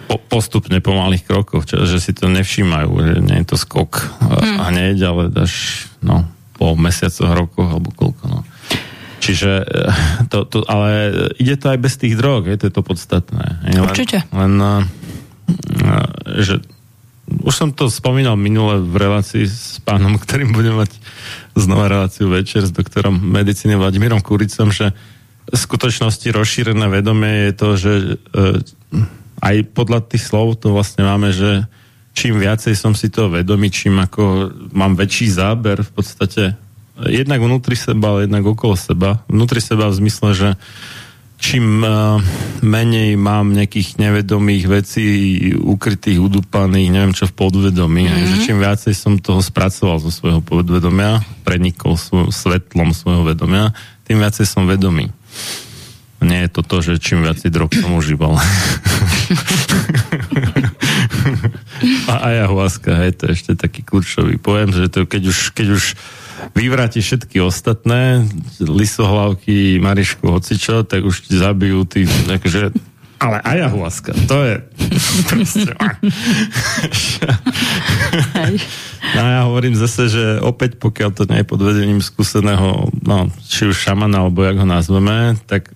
po, 0.09 0.17
postupne 0.17 0.81
po 0.81 0.91
malých 0.97 1.23
krokoch, 1.23 1.63
čo, 1.69 1.85
že 1.85 2.01
si 2.01 2.11
to 2.11 2.27
nevšímajú, 2.27 2.89
že 2.89 3.13
nie 3.21 3.37
je 3.43 3.45
to 3.53 3.55
skok 3.55 4.09
hmm. 4.19 4.57
hneď, 4.73 4.97
ale 5.05 5.23
dáš 5.29 5.85
no, 6.01 6.25
po 6.57 6.73
mesiacoch, 6.75 7.31
rokoch 7.31 7.69
alebo 7.69 7.93
koľko. 7.93 8.23
No. 8.27 8.41
Čiže 9.21 9.51
eh, 9.63 9.93
to, 10.27 10.49
to, 10.49 10.65
ale 10.65 11.13
ide 11.37 11.55
to 11.55 11.69
aj 11.69 11.79
bez 11.79 11.95
tých 12.01 12.17
drog, 12.17 12.49
je 12.49 12.57
to 12.57 12.65
je 12.67 12.73
to 12.73 12.83
podstatné. 12.83 13.61
Určite. 13.77 14.25
Len, 14.33 14.57
len 14.57 14.89
že 16.39 16.61
už 17.29 17.53
som 17.53 17.69
to 17.69 17.93
spomínal 17.93 18.33
minule 18.33 18.81
v 18.81 18.95
relácii 18.97 19.45
s 19.45 19.77
pánom, 19.85 20.17
ktorým 20.17 20.49
budem 20.49 20.73
mať 20.73 20.91
znova 21.53 21.85
reláciu 21.85 22.29
večer 22.31 22.65
s 22.65 22.73
doktorom 22.73 23.13
medicíny 23.13 23.77
Vladimírom 23.77 24.23
Kuricom, 24.23 24.73
že 24.73 24.91
v 25.49 25.57
skutočnosti 25.57 26.25
rozšírené 26.29 26.85
vedomie 26.89 27.49
je 27.49 27.53
to, 27.57 27.69
že 27.77 27.91
e, 27.93 28.13
aj 29.41 29.55
podľa 29.73 30.05
tých 30.05 30.29
slov 30.29 30.61
to 30.61 30.73
vlastne 30.73 31.05
máme, 31.05 31.33
že 31.33 31.65
čím 32.13 32.37
viacej 32.37 32.73
som 32.77 32.93
si 32.93 33.09
to 33.09 33.29
vedomý, 33.29 33.73
čím 33.73 33.97
ako 33.97 34.53
mám 34.73 34.93
väčší 34.93 35.29
záber 35.29 35.81
v 35.81 35.91
podstate 35.93 36.43
jednak 37.07 37.39
vnútri 37.39 37.79
seba, 37.79 38.11
ale 38.13 38.27
jednak 38.27 38.43
okolo 38.43 38.75
seba. 38.75 39.23
Vnútri 39.31 39.63
seba 39.63 39.87
v 39.87 39.97
zmysle, 40.03 40.29
že 40.35 40.49
čím 41.39 41.81
uh, 41.81 42.19
menej 42.59 43.15
mám 43.15 43.55
nejakých 43.55 43.95
nevedomých 43.95 44.67
vecí 44.67 45.05
ukrytých, 45.55 46.19
udupaných, 46.19 46.91
neviem 46.91 47.15
čo 47.15 47.31
v 47.31 47.33
podvedomí, 47.39 48.03
mm-hmm. 48.05 48.27
že 48.27 48.35
čím 48.43 48.59
viacej 48.59 48.93
som 48.93 49.15
toho 49.17 49.39
spracoval 49.39 50.03
zo 50.03 50.11
svojho 50.11 50.43
podvedomia, 50.43 51.23
prenikol 51.47 51.95
svoj, 51.95 52.35
svetlom 52.35 52.91
svojho 52.91 53.23
vedomia, 53.23 53.71
tým 54.03 54.19
viacej 54.19 54.45
som 54.45 54.67
vedomý. 54.67 55.09
Nie 56.19 56.51
je 56.51 56.59
to 56.59 56.67
to, 56.67 56.83
že 56.83 56.99
čím 56.99 57.23
viacej 57.23 57.47
drog 57.47 57.71
som 57.71 57.95
užíval. 57.95 58.35
A 62.11 62.13
ayahuasca, 62.35 62.91
hej, 63.07 63.15
to 63.15 63.31
je 63.31 63.39
ešte 63.39 63.55
taký 63.55 63.87
kľúčový 63.87 64.35
pojem, 64.35 64.75
že 64.75 64.91
to 64.91 65.07
keď 65.07 65.31
už, 65.31 65.55
keď 65.55 65.67
už 65.79 65.95
vyvráti 66.55 66.99
všetky 67.03 67.41
ostatné, 67.43 68.27
lisohlavky, 68.59 69.79
marišku, 69.81 70.27
hocičo, 70.27 70.83
tak 70.83 71.03
už 71.05 71.29
ti 71.29 71.37
zabijú 71.37 71.85
tí, 71.85 72.05
takže 72.27 72.71
ale 73.19 73.43
ayahuasca, 73.43 74.15
to 74.31 74.37
je 74.47 74.55
proste... 75.27 75.75
no 79.19 79.23
ja 79.27 79.43
hovorím 79.43 79.75
zase, 79.75 80.07
že 80.07 80.25
opäť 80.39 80.79
pokiaľ 80.79 81.09
to 81.11 81.27
nie 81.27 81.43
je 81.43 81.49
pod 81.51 81.59
vedením 81.59 81.99
skúseného, 81.99 82.87
no, 83.03 83.27
či 83.43 83.67
už 83.67 83.75
šamana, 83.75 84.23
alebo 84.23 84.47
jak 84.47 84.63
ho 84.63 84.63
nazveme, 84.63 85.35
tak 85.51 85.67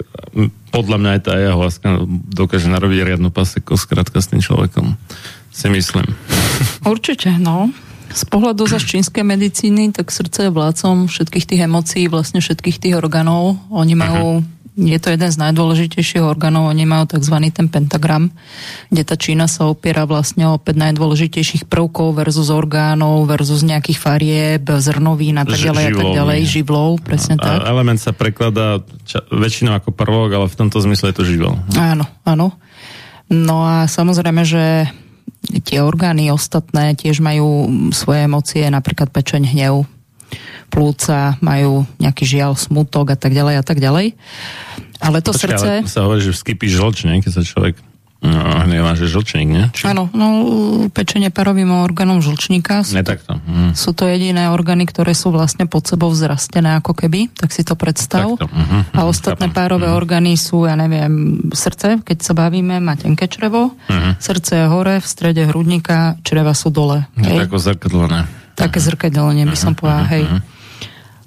podľa 0.72 0.98
mňa 1.04 1.10
aj 1.20 1.22
tá 1.22 1.32
ayahuasca 1.36 1.88
dokáže 2.32 2.72
narobiť 2.72 3.12
riadnu 3.12 3.28
paseku 3.28 3.76
skrátka 3.76 4.24
s 4.24 4.32
tým 4.32 4.40
človekom. 4.40 4.96
Si 5.52 5.68
myslím. 5.68 6.08
Určite, 6.88 7.36
no. 7.44 7.70
Z 8.14 8.30
pohľadu 8.30 8.70
za 8.70 8.78
čínskej 8.78 9.26
medicíny, 9.26 9.90
tak 9.90 10.14
srdce 10.14 10.48
je 10.48 10.52
vládcom 10.54 11.10
všetkých 11.10 11.46
tých 11.50 11.62
emócií, 11.66 12.06
vlastne 12.06 12.46
všetkých 12.46 12.78
tých 12.78 12.94
orgánov. 12.94 13.58
Oni 13.74 13.98
majú, 13.98 14.46
uh-huh. 14.46 14.86
je 14.86 15.00
to 15.02 15.10
jeden 15.10 15.30
z 15.34 15.38
najdôležitejších 15.42 16.22
orgánov, 16.22 16.70
oni 16.70 16.86
majú 16.86 17.10
tzv. 17.10 17.34
ten 17.50 17.74
pentagram, 17.74 18.30
kde 18.94 19.02
tá 19.02 19.18
Čína 19.18 19.50
sa 19.50 19.66
opiera 19.66 20.06
vlastne 20.06 20.46
o 20.46 20.62
5 20.62 20.94
najdôležitejších 20.94 21.66
prvkov 21.66 22.14
versus 22.22 22.54
orgánov, 22.54 23.26
versus 23.26 23.66
nejakých 23.66 23.98
farieb, 23.98 24.64
zrnovín 24.78 25.42
a 25.42 25.50
tak 25.50 25.58
ďalej 25.58 25.84
a 25.90 25.92
tak 25.98 26.10
ďalej, 26.14 26.40
živlov, 26.46 27.02
presne 27.02 27.42
a, 27.42 27.42
tak. 27.42 27.58
Element 27.66 27.98
sa 27.98 28.14
prekladá 28.14 28.86
ča, 29.10 29.26
väčšinou 29.34 29.74
ako 29.74 29.90
prvok, 29.90 30.30
ale 30.38 30.46
v 30.46 30.56
tomto 30.56 30.78
zmysle 30.86 31.10
je 31.10 31.18
to 31.18 31.26
živol. 31.26 31.58
Áno, 31.74 32.06
áno. 32.30 32.54
No 33.34 33.66
a 33.66 33.90
samozrejme, 33.90 34.46
že 34.46 34.86
tie 35.64 35.80
orgány 35.84 36.32
ostatné 36.32 36.96
tiež 36.96 37.20
majú 37.20 37.68
svoje 37.92 38.26
emócie, 38.26 38.64
napríklad 38.68 39.12
pečeň, 39.12 39.54
hnev, 39.54 39.84
plúca, 40.74 41.38
majú 41.44 41.86
nejaký 42.02 42.26
žiaľ, 42.26 42.58
smutok 42.58 43.14
a 43.14 43.18
tak 43.20 43.38
ďalej 43.38 43.62
a 43.62 43.64
tak 43.64 43.78
ďalej. 43.78 44.18
Ale 45.04 45.20
to 45.22 45.36
Počkej, 45.36 45.44
srdce... 45.44 45.72
Ale 45.84 45.92
sa 45.92 46.08
hovorí, 46.08 46.22
že 46.24 46.34
vskypí 46.34 46.66
žlč, 46.72 47.06
nie? 47.06 47.22
keď 47.22 47.32
sa 47.38 47.44
človek 47.46 47.76
No, 48.24 48.40
hnevá, 48.64 48.96
že 48.96 49.12
žlčník, 49.12 49.50
nie? 49.52 49.66
Či... 49.76 49.84
Áno, 49.92 50.08
no 50.16 50.28
pečenie 50.96 51.28
parovým 51.28 51.84
orgánom 51.84 52.24
žlčníka. 52.24 52.88
Sú, 52.88 52.96
ne, 52.96 53.04
takto. 53.04 53.36
Hm. 53.36 53.76
sú 53.76 53.92
to 53.92 54.08
jediné 54.08 54.48
orgány, 54.48 54.88
ktoré 54.88 55.12
sú 55.12 55.36
vlastne 55.36 55.68
pod 55.68 55.84
sebou 55.84 56.08
vzrastené 56.08 56.80
ako 56.80 56.96
keby, 56.96 57.28
tak 57.36 57.52
si 57.52 57.68
to 57.68 57.76
predstav. 57.76 58.40
Takto. 58.40 58.48
Uh-huh, 58.48 58.82
a 58.96 59.00
ostatné 59.04 59.52
chápam. 59.52 59.60
párové 59.60 59.92
uh-huh. 59.92 60.00
orgány 60.00 60.40
sú, 60.40 60.64
ja 60.64 60.80
neviem, 60.80 61.44
srdce, 61.52 62.00
keď 62.00 62.18
sa 62.24 62.32
bavíme, 62.32 62.80
má 62.80 62.96
tenké 62.96 63.28
črevo, 63.28 63.76
uh-huh. 63.76 64.16
srdce 64.24 64.64
je 64.64 64.66
hore, 64.72 65.04
v 65.04 65.08
strede 65.08 65.44
hrudníka, 65.44 66.16
čreva 66.24 66.56
sú 66.56 66.72
dole. 66.72 67.04
Je 67.20 67.28
ako 67.28 67.60
zrkadlené. 67.60 68.24
Také 68.56 68.80
uh-huh. 68.80 68.88
zrkadlenie 68.88 69.44
by 69.52 69.58
som 69.60 69.76
povedala, 69.76 70.08
uh-huh. 70.08 70.16
hej. 70.16 70.24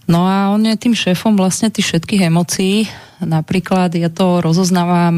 No 0.07 0.23
a 0.27 0.55
on 0.55 0.63
je 0.63 0.75
tým 0.79 0.95
šéfom 0.95 1.35
vlastne 1.35 1.71
tých 1.71 1.91
všetkých 1.91 2.31
emócií 2.31 2.87
Napríklad 3.17 3.97
ja 3.97 4.13
to 4.13 4.45
rozoznávam 4.45 5.17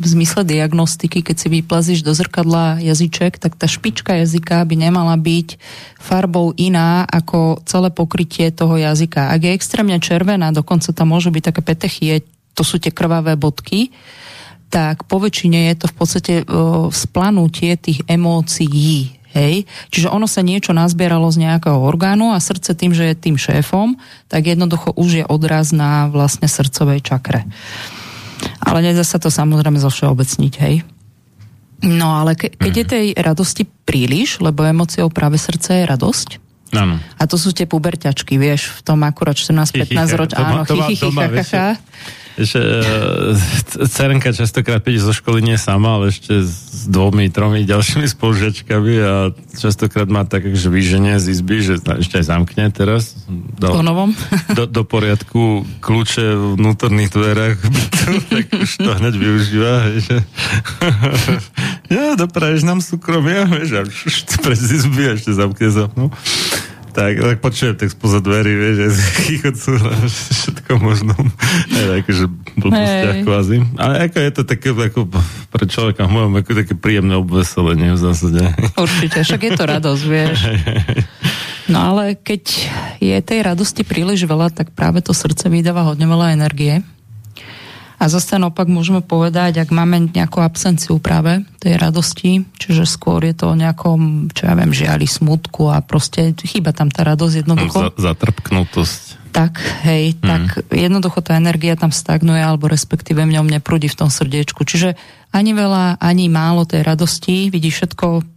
v 0.00 0.04
zmysle 0.08 0.48
diagnostiky, 0.48 1.20
keď 1.20 1.36
si 1.36 1.48
vyplazíš 1.52 2.00
do 2.00 2.16
zrkadla 2.16 2.80
jazyček, 2.80 3.36
tak 3.36 3.52
tá 3.52 3.68
špička 3.68 4.16
jazyka 4.16 4.64
by 4.64 4.88
nemala 4.88 5.12
byť 5.20 5.60
farbou 6.00 6.56
iná 6.56 7.04
ako 7.04 7.60
celé 7.68 7.92
pokrytie 7.92 8.48
toho 8.48 8.80
jazyka. 8.80 9.28
Ak 9.28 9.44
je 9.44 9.52
extrémne 9.52 10.00
červená, 10.00 10.56
dokonca 10.56 10.88
tam 10.96 11.12
môžu 11.12 11.28
byť 11.28 11.52
také 11.52 11.60
petechie, 11.60 12.24
to 12.56 12.64
sú 12.64 12.80
tie 12.80 12.96
krvavé 12.96 13.36
bodky, 13.36 13.92
tak 14.72 15.04
po 15.04 15.20
väčšine 15.20 15.68
je 15.68 15.84
to 15.84 15.86
v 15.92 15.94
podstate 16.00 16.34
splanutie 16.96 17.76
tých 17.76 18.00
emócií. 18.08 19.20
Hej? 19.32 19.64
Čiže 19.88 20.12
ono 20.12 20.28
sa 20.28 20.44
niečo 20.44 20.76
nazbieralo 20.76 21.28
z 21.32 21.48
nejakého 21.48 21.76
orgánu 21.76 22.32
a 22.32 22.38
srdce 22.40 22.76
tým, 22.76 22.92
že 22.92 23.12
je 23.12 23.14
tým 23.16 23.36
šéfom, 23.40 23.96
tak 24.28 24.48
jednoducho 24.48 24.92
už 24.96 25.10
je 25.22 25.24
odraz 25.26 25.72
na 25.72 26.08
vlastne 26.12 26.46
srdcovej 26.46 27.00
čakre. 27.00 27.48
Ale 28.60 28.84
nedá 28.84 29.02
sa 29.02 29.16
to 29.16 29.32
samozrejme 29.32 29.78
zo 29.80 29.88
všeobecniť, 29.88 30.54
hej? 30.62 30.84
No 31.82 32.14
ale 32.14 32.38
ke, 32.38 32.54
keď 32.54 32.72
je 32.72 32.84
mhm. 32.86 32.92
tej 32.92 33.06
radosti 33.18 33.62
príliš, 33.66 34.38
lebo 34.38 34.62
emóciou 34.62 35.10
práve 35.10 35.40
srdce 35.40 35.82
je 35.82 35.84
radosť, 35.88 36.30
Ano. 36.72 36.96
A 37.20 37.28
to 37.28 37.36
sú 37.36 37.52
tie 37.52 37.68
puberťačky, 37.68 38.40
vieš, 38.40 38.80
v 38.80 38.80
tom 38.80 39.04
akurát 39.04 39.36
14-15 39.36 39.92
roč, 40.16 40.32
áno, 40.32 40.64
chichy, 40.64 41.04
Ešte, 42.32 42.60
e, 42.60 43.86
Cerenka 43.92 44.32
častokrát 44.32 44.80
príde 44.80 45.04
zo 45.04 45.12
školy 45.12 45.44
nie 45.44 45.60
sama, 45.60 46.00
ale 46.00 46.08
ešte 46.08 46.40
s 46.40 46.88
dvomi, 46.88 47.28
tromi 47.28 47.68
ďalšími 47.68 48.08
spolužiačkami 48.08 48.94
a 49.04 49.14
častokrát 49.52 50.08
má 50.08 50.24
tak, 50.24 50.48
že 50.48 50.72
vyženie 50.72 51.20
z 51.20 51.36
izby, 51.36 51.60
že 51.60 51.74
ešte 51.78 52.20
aj 52.20 52.24
zamkne 52.24 52.72
teraz. 52.72 53.12
Do, 53.28 53.76
po 53.76 53.84
novom? 53.84 54.16
Do, 54.56 54.64
do 54.64 54.82
poriadku 54.88 55.68
kľúče 55.84 56.24
v 56.32 56.44
vnútorných 56.56 57.10
dverách, 57.12 57.58
tak 58.32 58.46
už 58.48 58.70
to 58.80 58.90
hneď 58.96 59.14
využíva. 59.14 59.74
Že... 60.00 60.16
ja, 61.94 62.16
dopraješ 62.16 62.64
nám 62.64 62.80
súkromie, 62.80 63.44
vieš, 63.44 63.70
a 63.76 63.82
pred 64.40 64.58
izby 64.58 65.12
a 65.12 65.12
ešte 65.20 65.36
zamkne 65.36 65.68
za 65.68 65.84
mnou. 65.92 66.08
Tak, 66.92 67.12
tak 67.24 67.36
počujem 67.40 67.72
tak 67.72 67.88
spoza 67.88 68.20
dverí, 68.20 68.52
vieš, 68.52 68.74
že 68.76 68.88
chichocu 69.24 69.70
všetko 70.12 70.72
možno. 70.76 71.16
Je 71.72 72.04
akože 72.04 72.24
blbostiach 72.60 73.24
kvázi. 73.24 73.56
Ale 73.80 73.94
ako 74.08 74.16
je 74.20 74.30
to 74.36 74.42
také, 74.44 74.68
ako 74.76 75.08
pre 75.48 75.64
človeka 75.64 76.04
v 76.04 76.10
mojom, 76.12 76.32
ako 76.36 76.50
také 76.52 76.74
príjemné 76.76 77.16
obveselenie 77.16 77.96
v 77.96 78.00
zásade. 78.00 78.44
Určite, 78.76 79.24
však 79.24 79.40
je 79.40 79.52
to 79.56 79.64
radosť, 79.64 80.04
vieš. 80.04 80.38
No 81.70 81.94
ale 81.94 82.18
keď 82.18 82.42
je 82.98 83.16
tej 83.22 83.40
radosti 83.46 83.86
príliš 83.86 84.26
veľa, 84.26 84.50
tak 84.50 84.74
práve 84.74 84.98
to 84.98 85.14
srdce 85.14 85.46
vydáva 85.46 85.86
hodne 85.86 86.10
veľa 86.10 86.34
energie. 86.34 86.82
A 88.02 88.10
zase 88.10 88.34
naopak 88.34 88.66
môžeme 88.66 88.98
povedať, 88.98 89.62
ak 89.62 89.70
máme 89.70 90.10
nejakú 90.10 90.42
absenciu 90.42 90.98
práve 90.98 91.46
tej 91.62 91.78
radosti, 91.78 92.42
čiže 92.58 92.82
skôr 92.82 93.22
je 93.22 93.30
to 93.30 93.54
o 93.54 93.54
nejakom, 93.54 94.26
čo 94.34 94.50
ja 94.50 94.58
viem, 94.58 94.74
žiali, 94.74 95.06
smutku 95.06 95.70
a 95.70 95.78
proste 95.86 96.34
chýba 96.34 96.74
tam 96.74 96.90
tá 96.90 97.06
radosť 97.06 97.46
jednoducho. 97.46 97.94
zatrpknutosť. 97.94 99.22
Tak, 99.30 99.62
hej, 99.86 100.18
mm. 100.18 100.26
tak 100.26 100.42
jednoducho 100.74 101.22
tá 101.22 101.38
energia 101.38 101.78
tam 101.78 101.94
stagnuje, 101.94 102.42
alebo 102.42 102.66
respektíve 102.66 103.22
v 103.22 103.38
ňom 103.38 103.46
neprúdi 103.46 103.86
v 103.86 104.02
tom 104.02 104.10
srdiečku. 104.10 104.66
Čiže 104.66 104.98
ani 105.30 105.54
veľa, 105.54 106.02
ani 106.02 106.26
málo 106.26 106.66
tej 106.66 106.82
radosti, 106.82 107.54
vidí 107.54 107.70
všetko 107.70 108.31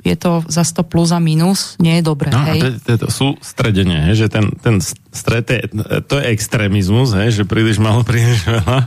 je 0.00 0.16
to 0.16 0.40
za 0.48 0.64
100 0.64 0.88
plus 0.88 1.12
a 1.12 1.20
minus, 1.20 1.76
nie 1.76 2.00
je 2.00 2.02
dobré. 2.04 2.32
No, 2.32 2.40
hej? 2.48 2.60
To, 2.60 2.96
to, 2.96 3.06
to 3.06 3.08
sú 3.12 3.26
stredenie, 3.44 4.10
hej, 4.10 4.26
že 4.26 4.26
ten, 4.32 4.48
ten 4.56 4.80
stred, 5.12 5.44
je, 5.48 5.60
to 6.08 6.16
je 6.16 6.24
extrémizmus, 6.32 7.12
hej, 7.16 7.42
že 7.42 7.44
príliš 7.44 7.76
malo, 7.76 8.00
príliš 8.10 8.48
veľa. 8.48 8.78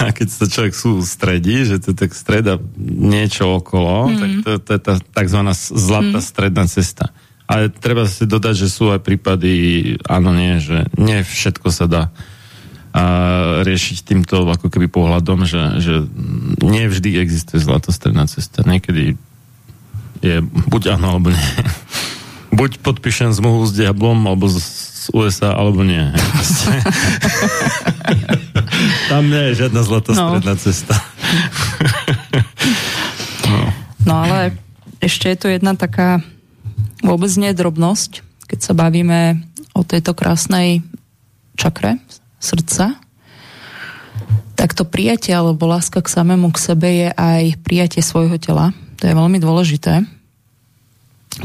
A 0.00 0.12
keď 0.12 0.28
sa 0.28 0.44
človek 0.46 0.74
sú 0.76 1.00
stredí, 1.00 1.64
že 1.64 1.80
to 1.80 1.96
tak 1.96 2.12
streda 2.12 2.60
niečo 2.80 3.60
okolo, 3.60 4.12
mm. 4.12 4.18
tak 4.18 4.30
to, 4.44 4.50
to 4.60 4.70
je 4.76 4.80
tá 4.80 4.94
takzvaná 5.16 5.56
zlatá 5.56 6.20
mm. 6.20 6.26
stredná 6.26 6.64
cesta. 6.68 7.12
Ale 7.50 7.66
treba 7.66 8.06
si 8.06 8.30
dodať, 8.30 8.62
že 8.62 8.68
sú 8.70 8.94
aj 8.94 9.02
prípady, 9.02 9.52
áno, 10.06 10.30
nie, 10.30 10.62
že 10.62 10.86
nie 10.94 11.26
všetko 11.26 11.68
sa 11.74 11.90
dá 11.90 12.04
a 12.90 13.02
riešiť 13.62 14.02
týmto 14.02 14.42
ako 14.50 14.66
keby 14.66 14.90
pohľadom, 14.90 15.46
že, 15.46 15.78
že 15.78 15.94
nie 16.58 16.90
vždy 16.90 17.22
existuje 17.22 17.62
zlatostredná 17.62 18.26
cesta. 18.26 18.66
Niekedy 18.66 19.14
je 20.20 20.44
buď 20.44 20.96
áno, 20.96 21.16
alebo 21.16 21.32
nie. 21.32 21.50
Buď 22.50 22.82
podpíšem 22.82 23.30
zmluvu 23.30 23.70
s 23.70 23.72
Diablom, 23.78 24.26
alebo 24.26 24.50
z, 24.50 24.58
z 24.60 25.06
USA, 25.14 25.54
alebo 25.54 25.86
nie. 25.86 26.02
Tam 29.10 29.30
nie 29.30 29.54
je 29.54 29.64
žiadna 29.64 29.80
zlatá 29.86 30.10
no. 30.12 30.34
stredná 30.34 30.54
cesta. 30.58 30.98
no. 33.46 33.60
no 34.02 34.14
ale 34.26 34.58
ešte 34.98 35.30
je 35.30 35.36
tu 35.38 35.46
jedna 35.46 35.78
taká 35.78 36.20
vôbec 37.06 37.32
nie 37.38 37.54
drobnosť, 37.54 38.26
keď 38.50 38.58
sa 38.60 38.72
bavíme 38.74 39.46
o 39.72 39.86
tejto 39.86 40.12
krásnej 40.12 40.82
čakre 41.56 42.02
srdca, 42.42 42.98
tak 44.56 44.76
to 44.76 44.84
prijatie 44.84 45.32
alebo 45.32 45.64
láska 45.64 46.04
k 46.04 46.12
samému 46.12 46.52
k 46.52 46.58
sebe 46.60 46.88
je 46.88 47.08
aj 47.16 47.56
prijatie 47.64 48.04
svojho 48.04 48.36
tela, 48.36 48.76
to 49.00 49.08
je 49.08 49.16
veľmi 49.16 49.40
dôležité 49.40 50.04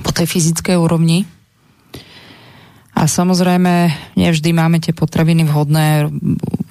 po 0.03 0.11
tej 0.11 0.27
fyzickej 0.27 0.75
úrovni. 0.75 1.23
A 2.95 3.11
samozrejme, 3.11 3.91
nevždy 4.15 4.55
máme 4.55 4.79
tie 4.79 4.95
potraviny 4.95 5.43
vhodné. 5.43 6.07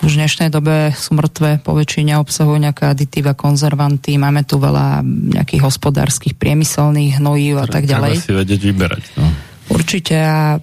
Už 0.01 0.12
v 0.16 0.20
dnešnej 0.24 0.48
dobe 0.48 0.93
sú 0.97 1.12
mŕtve, 1.12 1.61
po 1.61 1.77
väčšine 1.77 2.16
obsahujú 2.16 2.56
nejaké 2.65 2.89
aditíva, 2.89 3.36
konzervanty, 3.36 4.16
máme 4.16 4.40
tu 4.48 4.56
veľa 4.56 5.05
nejakých 5.05 5.62
hospodárskych, 5.65 6.32
priemyselných 6.40 7.20
hnojív 7.20 7.61
a 7.61 7.66
tak 7.69 7.85
ďalej. 7.85 8.24
Treba 8.24 8.28
si 8.28 8.40
vedieť 8.40 8.61
vyberať. 8.73 9.05
No. 9.20 9.28
Určite 9.69 10.16
a 10.16 10.61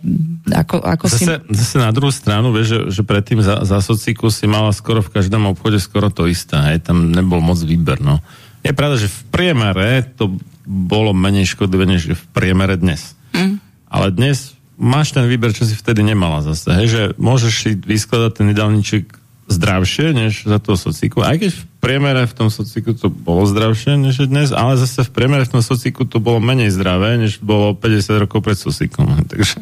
ako, 0.49 0.81
ako 0.81 1.05
zase, 1.09 1.25
si... 1.25 1.53
Zase 1.53 1.77
na 1.77 1.93
druhú 1.93 2.09
stranu, 2.09 2.49
vieš, 2.53 2.67
že, 2.69 2.79
že 2.97 3.01
predtým 3.05 3.41
za, 3.45 3.61
za 3.61 3.81
sociku 3.85 4.33
si 4.33 4.49
mala 4.49 4.73
skoro 4.73 5.05
v 5.05 5.13
každom 5.13 5.45
obchode 5.45 5.77
skoro 5.77 6.09
to 6.09 6.25
isté, 6.25 6.57
hej, 6.73 6.85
tam 6.85 7.13
nebol 7.13 7.37
moc 7.37 7.61
výber, 7.61 8.01
no. 8.01 8.17
Je 8.61 8.73
pravda, 8.73 8.97
že 9.01 9.09
v 9.09 9.21
priemere 9.33 10.05
to 10.15 10.37
bolo 10.65 11.11
menej 11.11 11.49
škodlivé, 11.57 11.89
než 11.89 12.13
v 12.13 12.25
priemere 12.33 12.77
dnes. 12.77 13.17
Mm. 13.33 13.57
Ale 13.89 14.13
dnes 14.13 14.53
máš 14.77 15.13
ten 15.13 15.25
výber, 15.25 15.53
čo 15.53 15.65
si 15.65 15.73
vtedy 15.73 16.05
nemala 16.05 16.45
zase. 16.45 16.69
Hej, 16.73 16.87
že 16.87 17.01
môžeš 17.17 17.53
si 17.53 17.71
vyskladať 17.77 18.31
ten 18.37 18.47
jedálniček 18.53 19.03
zdravšie 19.51 20.13
než 20.15 20.47
za 20.47 20.57
toho 20.61 20.77
sociku. 20.79 21.25
Aj 21.25 21.35
keď 21.35 21.51
v 21.53 21.63
priemere 21.81 22.29
v 22.29 22.33
tom 22.37 22.49
sociku 22.53 22.93
to 22.93 23.09
bolo 23.09 23.49
zdravšie 23.49 23.97
než 23.97 24.21
je 24.21 24.27
dnes, 24.29 24.53
ale 24.53 24.77
zase 24.77 25.01
v 25.01 25.11
priemere 25.11 25.49
v 25.49 25.57
tom 25.57 25.63
sociku 25.65 26.05
to 26.05 26.21
bolo 26.21 26.37
menej 26.37 26.69
zdravé, 26.69 27.17
než 27.17 27.41
bolo 27.41 27.73
50 27.73 28.21
rokov 28.21 28.45
pred 28.45 28.53
socikom. 28.55 29.09
Takže... 29.33 29.57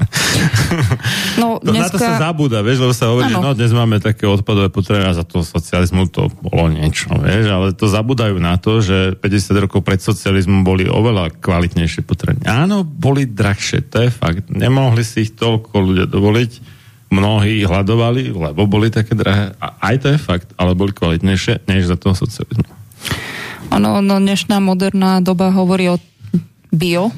No, 1.39 1.57
to, 1.63 1.71
dneska... 1.71 1.95
Na 1.95 1.95
to 1.95 1.97
sa 1.97 2.13
zabúda, 2.19 2.59
vieš, 2.59 2.83
lebo 2.83 2.93
sa 2.93 3.15
hovorí, 3.15 3.31
ano. 3.31 3.39
že 3.39 3.39
no, 3.39 3.51
dnes 3.55 3.71
máme 3.71 4.03
také 4.03 4.27
odpadové 4.27 4.67
potreby 4.67 5.07
a 5.07 5.15
za 5.15 5.23
toho 5.23 5.47
socializmu 5.47 6.11
to 6.11 6.27
bolo 6.43 6.67
niečo, 6.67 7.15
vieš, 7.15 7.47
ale 7.47 7.71
to 7.71 7.87
zabúdajú 7.87 8.35
na 8.37 8.59
to, 8.59 8.83
že 8.83 9.15
50 9.15 9.63
rokov 9.63 9.79
pred 9.87 10.03
socializmom 10.03 10.67
boli 10.67 10.91
oveľa 10.91 11.39
kvalitnejšie 11.39 12.03
potreby. 12.03 12.43
Áno, 12.43 12.83
boli 12.83 13.23
drahšie, 13.23 13.87
to 13.87 14.03
je 14.03 14.11
fakt. 14.11 14.51
Nemohli 14.51 15.07
si 15.07 15.23
ich 15.23 15.39
toľko 15.39 15.71
ľudia 15.79 16.05
dovoliť 16.05 16.78
mnohí 17.09 17.65
hľadovali, 17.65 18.29
lebo 18.33 18.69
boli 18.69 18.93
také 18.93 19.17
drahé. 19.17 19.57
A 19.57 19.93
aj 19.93 19.95
to 20.05 20.07
je 20.13 20.19
fakt, 20.21 20.49
ale 20.55 20.77
boli 20.77 20.93
kvalitnejšie 20.93 21.65
než 21.65 21.89
za 21.89 21.97
toho 21.97 22.13
socializmu. 22.13 22.69
Ono, 23.69 24.01
no 24.01 24.15
dnešná 24.17 24.57
moderná 24.61 25.21
doba 25.21 25.53
hovorí 25.53 25.93
o 25.93 25.97
bio. 26.69 27.13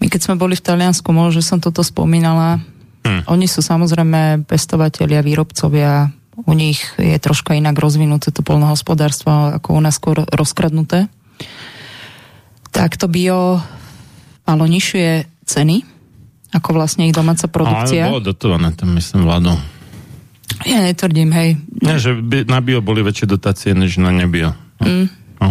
My 0.00 0.06
keď 0.08 0.20
sme 0.28 0.40
boli 0.40 0.56
v 0.56 0.64
Taliansku, 0.64 1.08
možno, 1.12 1.40
že 1.40 1.48
som 1.48 1.60
toto 1.60 1.80
spomínala, 1.80 2.60
hm. 3.04 3.28
oni 3.28 3.48
sú 3.48 3.64
samozrejme 3.64 4.44
pestovateľia, 4.44 5.24
výrobcovia, 5.24 6.12
u 6.36 6.52
nich 6.52 6.84
je 7.00 7.16
troška 7.16 7.56
inak 7.56 7.80
rozvinuté 7.80 8.28
to 8.28 8.44
polnohospodárstvo, 8.44 9.56
ako 9.56 9.72
u 9.72 9.80
nás 9.80 9.96
skôr 9.96 10.28
rozkradnuté. 10.28 11.08
Tak 12.76 13.00
to 13.00 13.08
bio 13.08 13.64
malo 14.44 14.68
nižšie 14.68 15.24
ceny, 15.48 15.95
ako 16.56 16.80
vlastne 16.80 17.06
ich 17.06 17.14
domáca 17.14 17.46
produkcia. 17.46 18.08
Ale 18.08 18.12
bolo 18.16 18.32
dotované 18.32 18.72
tam, 18.72 18.96
myslím, 18.96 19.28
vládou. 19.28 19.56
Ja 20.64 20.80
netvrdím, 20.80 21.30
hej. 21.36 21.60
Nie, 21.84 22.00
že 22.00 22.16
by 22.16 22.48
na 22.48 22.64
bio 22.64 22.80
boli 22.80 23.04
väčšie 23.04 23.28
dotácie, 23.28 23.76
než 23.76 24.00
na 24.00 24.08
nebio. 24.08 24.56
No. 24.80 24.86
Mm. 24.88 25.06
No. 25.42 25.48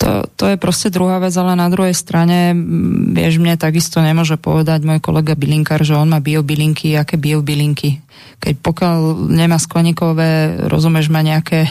To, 0.00 0.26
to 0.34 0.44
je 0.48 0.56
proste 0.56 0.88
druhá 0.88 1.20
vec, 1.20 1.36
ale 1.36 1.54
na 1.54 1.68
druhej 1.68 1.92
strane, 1.92 2.56
vieš, 3.14 3.38
mne 3.38 3.60
takisto 3.60 4.00
nemôže 4.00 4.40
povedať 4.40 4.82
môj 4.82 4.98
kolega 5.04 5.36
bylinkár, 5.36 5.84
že 5.84 5.94
on 5.94 6.08
má 6.10 6.18
biobylinky, 6.24 6.96
aké 6.96 7.20
biobylinky. 7.20 8.00
Keď 8.42 8.54
pokiaľ 8.60 8.96
nemá 9.32 9.56
skleníkové, 9.56 10.66
rozumieš, 10.68 11.08
má 11.08 11.24
nejaké 11.24 11.64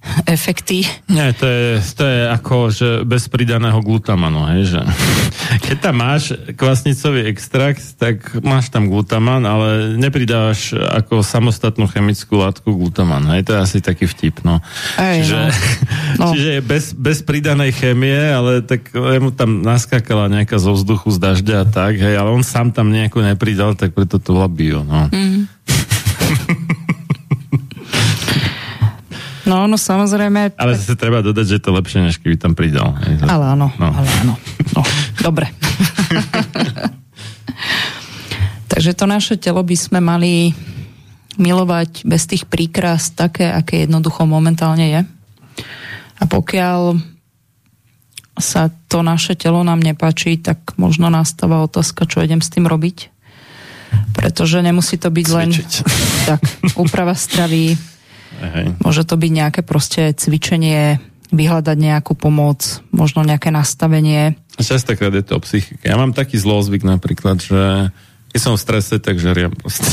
efekty. 0.26 0.84
Nie, 1.08 1.32
to 1.36 1.44
je, 1.44 1.80
to 1.96 2.04
je 2.04 2.20
ako, 2.28 2.56
že 2.72 2.88
bez 3.04 3.28
pridaného 3.28 3.80
glutamanu, 3.84 4.48
hej, 4.52 4.76
že 4.76 4.80
keď 5.64 5.76
tam 5.80 5.96
máš 6.00 6.32
kvasnicový 6.56 7.28
extrakt, 7.28 7.84
tak 8.00 8.20
máš 8.40 8.72
tam 8.72 8.88
glutaman, 8.88 9.44
ale 9.44 9.96
nepridávaš 10.00 10.72
ako 10.76 11.20
samostatnú 11.20 11.84
chemickú 11.88 12.40
látku 12.40 12.72
glutaman, 12.72 13.24
hej, 13.36 13.44
to 13.44 13.50
je 13.56 13.60
asi 13.60 13.78
taký 13.84 14.08
vtip, 14.08 14.40
no. 14.44 14.64
Ej, 14.96 15.24
čiže, 15.24 15.40
no. 16.16 16.28
čiže 16.32 16.48
je 16.58 16.62
bez, 16.64 16.84
bez 16.96 17.20
pridanej 17.20 17.76
chemie, 17.76 18.16
ale 18.16 18.64
tak 18.64 18.92
mu 18.96 19.30
tam 19.32 19.60
naskákala 19.60 20.32
nejaká 20.32 20.56
zo 20.56 20.72
vzduchu 20.72 21.12
z 21.12 21.18
dažďa 21.20 21.56
a 21.60 21.66
tak, 21.68 22.00
hej, 22.00 22.16
ale 22.16 22.32
on 22.32 22.44
sám 22.44 22.72
tam 22.72 22.88
nejako 22.88 23.20
nepridal, 23.20 23.76
tak 23.76 23.92
preto 23.92 24.16
to 24.16 24.32
bola 24.32 24.48
bio, 24.48 24.80
no. 24.80 25.12
Mm. 25.12 25.59
No, 29.50 29.66
no 29.66 29.74
samozrejme. 29.74 30.54
Ale 30.54 30.78
zase 30.78 30.94
treba 30.94 31.26
dodať, 31.26 31.42
že 31.42 31.58
je 31.58 31.64
to 31.66 31.74
lepšie, 31.74 32.06
než 32.06 32.22
keby 32.22 32.38
tam 32.38 32.54
pridal. 32.54 32.94
Ale 33.26 33.58
áno, 33.58 33.74
no. 33.74 33.90
ale 33.90 34.06
áno. 34.22 34.38
No, 34.78 34.86
dobre. 35.18 35.50
Takže 38.70 38.94
to 38.94 39.10
naše 39.10 39.34
telo 39.34 39.66
by 39.66 39.74
sme 39.74 39.98
mali 39.98 40.54
milovať 41.34 42.06
bez 42.06 42.30
tých 42.30 42.46
príkras 42.46 43.10
také, 43.10 43.50
aké 43.50 43.82
jednoducho 43.82 44.22
momentálne 44.22 44.86
je. 44.86 45.00
A 46.20 46.24
pokiaľ 46.30 47.00
sa 48.38 48.70
to 48.88 49.02
naše 49.02 49.34
telo 49.34 49.66
nám 49.66 49.82
nepačí, 49.82 50.38
tak 50.38 50.78
možno 50.78 51.10
nastáva 51.10 51.66
otázka, 51.66 52.06
čo 52.06 52.22
idem 52.22 52.38
s 52.38 52.54
tým 52.54 52.70
robiť. 52.70 53.10
Pretože 54.14 54.62
nemusí 54.62 54.96
to 55.00 55.08
byť 55.08 55.26
Cvičiť. 55.26 55.36
len 55.36 55.50
tak, 56.28 56.40
úprava 56.76 57.14
stravy, 57.16 57.78
Hej. 58.40 58.66
Môže 58.80 59.02
to 59.04 59.20
byť 59.20 59.30
nejaké 59.30 59.60
proste 59.60 60.16
cvičenie, 60.16 61.02
vyhľadať 61.30 61.76
nejakú 61.76 62.16
pomoc, 62.16 62.82
možno 62.90 63.22
nejaké 63.22 63.52
nastavenie. 63.54 64.34
Častokrát 64.58 65.14
je 65.14 65.24
to 65.24 65.38
o 65.38 65.44
psychike. 65.44 65.84
Ja 65.84 66.00
mám 66.00 66.16
taký 66.16 66.40
zlozvyk 66.40 66.82
napríklad, 66.82 67.38
že 67.38 67.92
keď 68.30 68.40
som 68.40 68.54
v 68.54 68.62
strese, 68.62 68.94
tak 69.02 69.18
žeriem 69.18 69.50
proste. 69.54 69.90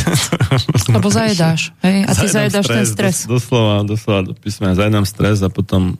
Lebo 0.95 1.09
zajedáš, 1.09 1.73
hej? 1.81 2.05
A 2.05 2.11
ty 2.13 2.25
zajedáš 2.29 2.65
ten 2.69 2.85
stres. 2.85 3.25
Dos, 3.25 3.49
doslova, 3.49 3.81
doslova 3.81 4.21
do 4.29 4.33
písmena. 4.37 4.77
Zajedám 4.77 5.05
stres 5.09 5.41
a 5.41 5.49
potom 5.49 5.97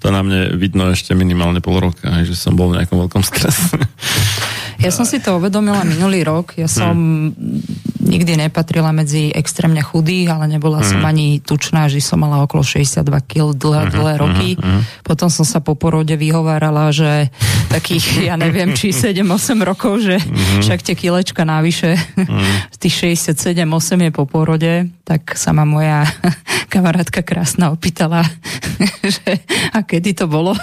to 0.00 0.06
na 0.08 0.22
mne 0.22 0.54
vidno 0.56 0.88
ešte 0.88 1.12
minimálne 1.12 1.58
pol 1.60 1.76
roka, 1.82 2.08
že 2.24 2.38
som 2.38 2.54
bol 2.54 2.72
v 2.72 2.80
nejakom 2.80 2.98
veľkom 3.04 3.22
strese. 3.26 3.74
Ja 4.80 4.90
som 4.90 5.04
si 5.04 5.20
to 5.20 5.36
uvedomila 5.36 5.84
minulý 5.84 6.24
rok. 6.24 6.56
Ja 6.56 6.68
som 6.68 6.96
hmm. 6.96 7.99
Nikdy 8.10 8.34
nepatrila 8.34 8.90
medzi 8.90 9.30
extrémne 9.30 9.78
chudých, 9.78 10.34
ale 10.34 10.50
nebola 10.50 10.82
hmm. 10.82 10.88
som 10.90 11.00
ani 11.06 11.38
tučná, 11.38 11.86
že 11.86 12.02
som 12.02 12.18
mala 12.18 12.42
okolo 12.42 12.66
62 12.66 13.06
kg 13.22 13.54
dlhé, 13.54 13.82
hmm. 13.86 13.94
dlhé 13.94 14.14
roky. 14.18 14.48
Hmm. 14.58 14.82
Potom 15.06 15.30
som 15.30 15.46
sa 15.46 15.62
po 15.62 15.78
porode 15.78 16.18
vyhovárala, 16.18 16.90
že 16.90 17.30
takých, 17.70 18.04
ja 18.28 18.34
neviem, 18.34 18.74
či 18.74 18.90
7-8 18.90 19.62
rokov, 19.62 20.02
že 20.02 20.18
hmm. 20.18 20.66
však 20.66 20.82
tie 20.82 20.94
kilečka 20.98 21.46
navyše, 21.46 21.94
hmm. 21.94 22.74
tých 22.82 23.14
67-8 23.22 24.10
je 24.10 24.10
po 24.10 24.26
porode, 24.26 24.90
tak 25.06 25.38
sa 25.38 25.54
ma 25.54 25.62
moja 25.62 26.02
kamarátka 26.74 27.22
krásna 27.22 27.70
opýtala, 27.70 28.26
že 29.14 29.46
a 29.70 29.86
kedy 29.86 30.18
to 30.18 30.26
bolo. 30.26 30.58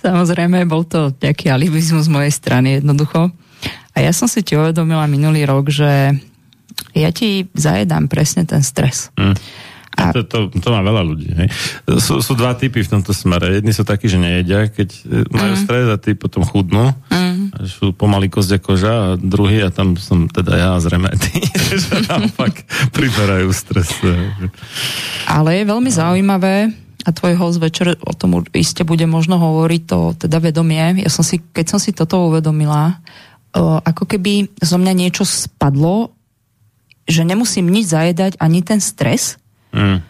Samozrejme, 0.00 0.64
bol 0.64 0.88
to 0.88 1.12
nejaký 1.20 1.52
alibizmus 1.52 2.08
z 2.08 2.14
mojej 2.14 2.32
strany 2.32 2.80
jednoducho. 2.80 3.28
A 3.98 4.06
ja 4.06 4.14
som 4.14 4.30
si 4.30 4.46
ti 4.46 4.54
uvedomila 4.54 5.10
minulý 5.10 5.42
rok, 5.42 5.74
že 5.74 6.14
ja 6.94 7.10
ti 7.12 7.46
zajedám 7.52 8.10
presne 8.10 8.44
ten 8.48 8.62
stres. 8.62 9.12
Mm. 9.18 9.36
A... 9.98 10.14
To, 10.14 10.22
to, 10.22 10.38
to 10.54 10.68
má 10.70 10.78
veľa 10.78 11.02
ľudí. 11.02 11.26
Hej. 11.34 11.48
Sú, 11.98 12.22
sú 12.22 12.38
dva 12.38 12.54
typy 12.54 12.86
v 12.86 12.90
tomto 12.90 13.10
smere. 13.10 13.58
Jedni 13.58 13.74
sú 13.74 13.82
takí, 13.82 14.06
že 14.06 14.22
nejedia, 14.22 14.70
keď 14.70 14.88
e, 14.94 15.26
majú 15.26 15.54
mm. 15.58 15.62
stres 15.66 15.86
a 15.90 15.98
tí 15.98 16.14
potom 16.14 16.46
chudnú. 16.46 16.94
Mm. 17.10 17.50
Sú 17.66 17.90
pomaly 17.90 18.30
kozdia 18.30 18.62
koža 18.62 18.94
a 18.94 19.06
druhý, 19.18 19.58
a 19.66 19.74
tam 19.74 19.98
som 19.98 20.30
teda 20.30 20.54
ja 20.54 20.70
zrejme 20.78 21.10
tí, 21.18 21.42
že 21.82 22.06
naopak 22.06 22.62
priberajú 22.94 23.50
stres. 23.50 23.90
Ale 25.26 25.58
je 25.58 25.64
veľmi 25.66 25.90
zaujímavé, 25.90 26.70
a 27.06 27.14
tvoj 27.14 27.40
host 27.40 27.56
večer 27.56 27.96
o 28.04 28.12
tom 28.12 28.44
iste 28.52 28.84
bude 28.84 29.08
možno 29.08 29.40
hovoriť 29.40 29.82
to 29.88 29.98
teda 30.28 30.44
vedomie. 30.44 31.00
Ja 31.00 31.08
som 31.08 31.24
si, 31.24 31.40
keď 31.40 31.66
som 31.72 31.80
si 31.80 31.96
toto 31.96 32.28
uvedomila, 32.28 33.00
ako 33.56 34.04
keby 34.04 34.60
zo 34.60 34.76
mňa 34.76 34.92
niečo 34.92 35.24
spadlo, 35.24 36.17
že 37.08 37.24
nemusím 37.24 37.72
nič 37.72 37.88
zajedať, 37.88 38.36
ani 38.36 38.60
ten 38.60 38.78
stres. 38.84 39.40
Mm. 39.72 40.04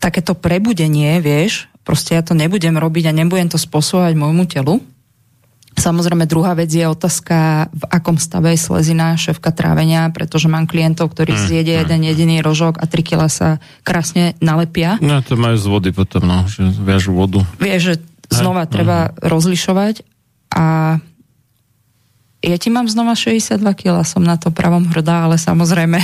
Takéto 0.00 0.32
prebudenie, 0.34 1.20
vieš, 1.20 1.70
proste 1.86 2.16
ja 2.16 2.24
to 2.24 2.32
nebudem 2.32 2.74
robiť 2.74 3.12
a 3.12 3.16
nebudem 3.16 3.52
to 3.52 3.60
spôsobovať 3.60 4.16
môjmu 4.16 4.44
telu. 4.48 4.80
Samozrejme, 5.72 6.28
druhá 6.28 6.52
vec 6.52 6.68
je 6.68 6.84
otázka, 6.84 7.68
v 7.72 7.84
akom 7.88 8.20
stave 8.20 8.52
je 8.52 8.60
slezina 8.60 9.16
šéfka 9.16 9.56
trávenia, 9.56 10.12
pretože 10.12 10.44
mám 10.44 10.68
klientov, 10.68 11.16
ktorí 11.16 11.32
mm, 11.32 11.42
zjedia 11.48 11.76
mm. 11.76 11.82
jeden 11.86 12.00
jediný 12.04 12.36
rožok 12.44 12.76
a 12.76 12.84
3 12.84 13.00
kg 13.00 13.20
sa 13.32 13.56
krásne 13.80 14.36
nalepia. 14.44 15.00
No, 15.00 15.24
to 15.24 15.40
majú 15.40 15.56
z 15.56 15.66
vody 15.72 15.90
potom, 15.96 16.28
no, 16.28 16.44
že 16.44 16.60
viažu 16.76 17.16
vodu. 17.16 17.40
Vieš, 17.56 17.80
že 17.80 17.94
znova 18.28 18.68
Aj, 18.68 18.72
treba 18.72 18.98
uh 19.08 19.20
rozlišovať 19.22 20.04
a 20.52 20.98
ja 22.42 22.56
ti 22.58 22.68
mám 22.68 22.90
znova 22.90 23.14
62 23.14 23.62
kg, 23.78 24.02
som 24.02 24.26
na 24.26 24.34
to 24.34 24.50
pravom 24.50 24.90
hrdá, 24.90 25.30
ale 25.30 25.38
samozrejme 25.38 26.02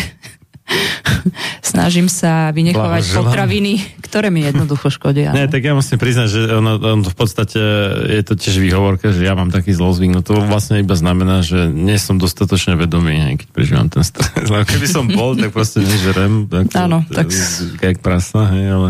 snažím 1.71 2.07
sa 2.07 2.53
vynechovať 2.53 3.03
Blahoželám. 3.05 3.25
potraviny, 3.25 3.73
ktoré 4.05 4.29
mi 4.29 4.45
jednoducho 4.45 4.93
škodia. 4.93 5.33
Nie, 5.33 5.49
tak 5.49 5.65
ja 5.65 5.73
musím 5.73 5.99
priznať, 5.99 6.29
že 6.29 6.41
ono, 6.53 6.77
ono 6.79 7.05
v 7.09 7.17
podstate 7.17 7.61
je 8.07 8.23
to 8.25 8.37
tiež 8.37 8.61
výhovorka, 8.61 9.11
že 9.11 9.25
ja 9.25 9.33
mám 9.33 9.49
taký 9.49 9.73
zlozvyk, 9.73 10.13
no 10.13 10.21
to 10.21 10.39
vlastne 10.45 10.81
iba 10.81 10.95
znamená, 10.95 11.41
že 11.43 11.69
nie 11.69 11.97
som 11.97 12.21
dostatočne 12.21 12.77
vedomý, 12.77 13.41
keď 13.41 13.49
prežívam 13.51 13.89
ten 13.89 14.05
stres. 14.05 14.31
Lebo 14.49 14.65
keby 14.73 14.87
som 14.87 15.05
bol, 15.09 15.35
tak 15.35 15.51
proste 15.53 15.83
nežerem. 15.83 16.47
Tak, 16.49 16.73
Áno, 16.77 17.05
tak... 17.09 17.33
Jak 17.81 17.99
prasa, 18.05 18.49
hej, 18.53 18.65
ale, 18.69 18.89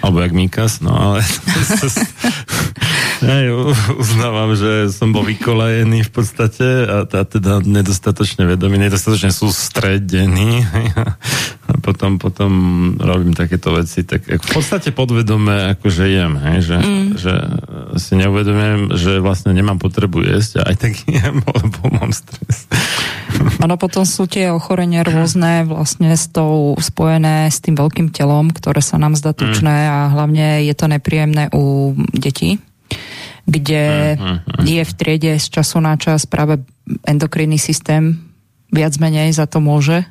alebo 0.00 0.20
jak 0.20 0.32
Mikas, 0.32 0.80
no 0.80 0.92
ale 0.92 1.24
Hej, 3.20 3.52
uznávam, 4.00 4.56
že 4.56 4.88
som 4.88 5.12
bol 5.12 5.20
vykolajený 5.28 6.08
v 6.08 6.10
podstate 6.10 6.64
a, 6.88 7.04
a 7.04 7.22
teda 7.28 7.60
nedostatočne 7.60 8.48
vedomý, 8.48 8.80
nedostatočne 8.80 9.28
sústredený 9.28 10.64
a 11.68 11.76
potom, 11.84 12.16
potom 12.16 12.52
robím 12.96 13.36
takéto 13.36 13.76
veci, 13.76 14.08
tak 14.08 14.24
v 14.24 14.50
podstate 14.56 14.96
podvedome 14.96 15.76
akože 15.76 16.04
jem, 16.08 16.32
hej, 16.40 16.58
že, 16.64 16.78
mm. 16.80 17.08
že 17.20 17.34
si 18.00 18.16
neuvedomujem, 18.16 18.96
že 18.96 19.20
vlastne 19.20 19.52
nemám 19.52 19.76
potrebu 19.76 20.24
jesť 20.24 20.64
a 20.64 20.72
aj 20.72 20.76
tak 20.80 20.92
jem, 21.20 21.44
lebo 21.44 21.78
mám 21.92 22.16
stres. 22.16 22.72
Ono 23.60 23.76
potom 23.76 24.08
sú 24.08 24.24
tie 24.24 24.48
ochorenia 24.48 25.04
rôzne 25.04 25.68
vlastne 25.68 26.16
s 26.16 26.32
tou 26.32 26.72
spojené 26.80 27.52
s 27.52 27.60
tým 27.60 27.76
veľkým 27.76 28.08
telom, 28.10 28.48
ktoré 28.48 28.80
sa 28.80 28.96
nám 28.96 29.14
zdá 29.14 29.36
tučné 29.36 29.86
mm. 29.86 29.89
a 29.89 29.89
hlavne 30.10 30.64
je 30.66 30.74
to 30.74 30.86
nepríjemné 30.90 31.50
u 31.54 31.94
detí 32.14 32.58
kde 33.50 34.14
uh-huh. 34.14 34.62
je 34.62 34.82
v 34.84 34.92
triede 34.94 35.32
z 35.34 35.46
času 35.50 35.82
na 35.82 35.98
čas 35.98 36.28
práve 36.28 36.62
endokrinný 37.02 37.58
systém 37.58 38.20
viac 38.70 38.94
menej 39.02 39.34
za 39.34 39.50
to 39.50 39.58
môže 39.58 40.06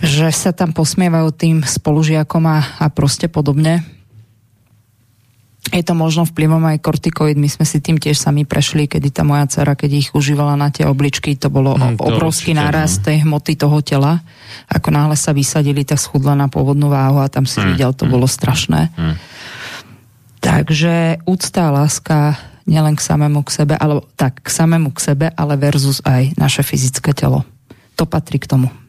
že 0.00 0.32
sa 0.34 0.50
tam 0.50 0.74
posmievajú 0.74 1.28
tým 1.30 1.56
spolužiakom 1.62 2.42
a, 2.48 2.58
a 2.82 2.86
proste 2.90 3.30
podobne. 3.30 3.86
Je 5.70 5.86
to 5.86 5.94
možno 5.94 6.26
vplyvom 6.26 6.66
aj 6.66 6.82
kortikoid, 6.82 7.38
my 7.38 7.46
sme 7.46 7.62
si 7.62 7.78
tým 7.78 8.02
tiež 8.02 8.18
sami 8.18 8.42
prešli, 8.42 8.90
kedy 8.90 9.14
tá 9.14 9.22
moja 9.22 9.46
dcera, 9.46 9.78
keď 9.78 9.90
ich 10.02 10.08
užívala 10.10 10.58
na 10.58 10.74
tie 10.74 10.82
obličky, 10.82 11.38
to 11.38 11.46
bolo 11.46 11.78
mm, 11.78 11.94
to 11.94 12.10
obrovský 12.10 12.50
určite, 12.50 12.62
nárast 12.62 12.98
no. 13.00 13.04
tej 13.06 13.16
hmoty 13.22 13.52
toho 13.54 13.78
tela. 13.78 14.18
Ako 14.66 14.90
náhle 14.90 15.14
sa 15.14 15.30
vysadili, 15.30 15.86
tak 15.86 16.02
schudla 16.02 16.34
na 16.34 16.50
pôvodnú 16.50 16.90
váhu 16.90 17.22
a 17.22 17.30
tam 17.30 17.46
si 17.46 17.62
mm, 17.62 17.66
videl, 17.74 17.90
to 17.94 18.04
mm, 18.06 18.10
bolo 18.10 18.26
strašné. 18.26 18.90
Mm. 18.98 19.14
Takže 20.40 21.22
úcta 21.28 21.70
a 21.70 21.74
láska 21.84 22.34
nielen 22.66 22.98
k 22.98 23.06
samému 23.06 23.46
k 23.46 23.50
sebe, 23.62 23.74
alebo 23.78 24.06
tak 24.18 24.42
k 24.42 24.48
samému 24.50 24.90
k 24.90 24.98
sebe, 25.12 25.26
ale 25.30 25.54
versus 25.54 26.02
aj 26.02 26.34
naše 26.34 26.66
fyzické 26.66 27.14
telo. 27.14 27.46
To 27.94 28.08
patrí 28.10 28.42
k 28.42 28.50
tomu. 28.50 28.79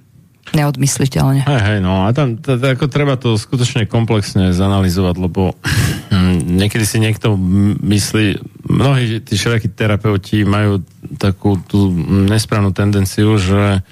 Neodmysliteľne. 0.52 1.46
Hej, 1.46 1.62
hej, 1.64 1.80
no 1.86 2.04
a 2.04 2.12
tam 2.12 2.36
t- 2.36 2.58
t- 2.58 2.72
ako 2.74 2.90
treba 2.90 3.16
to 3.16 3.38
skutočne 3.38 3.86
komplexne 3.86 4.52
zanalizovať, 4.52 5.16
lebo 5.22 5.54
niekedy 6.60 6.84
si 6.84 6.98
niekto 6.98 7.38
myslí, 7.80 8.42
mnohí 8.68 9.22
tí 9.22 9.38
všelijakí 9.38 9.70
terapeuti 9.72 10.42
majú 10.44 10.82
takú 11.22 11.62
tú 11.70 11.94
nesprávnu 12.28 12.74
tendenciu, 12.74 13.38
že 13.38 13.86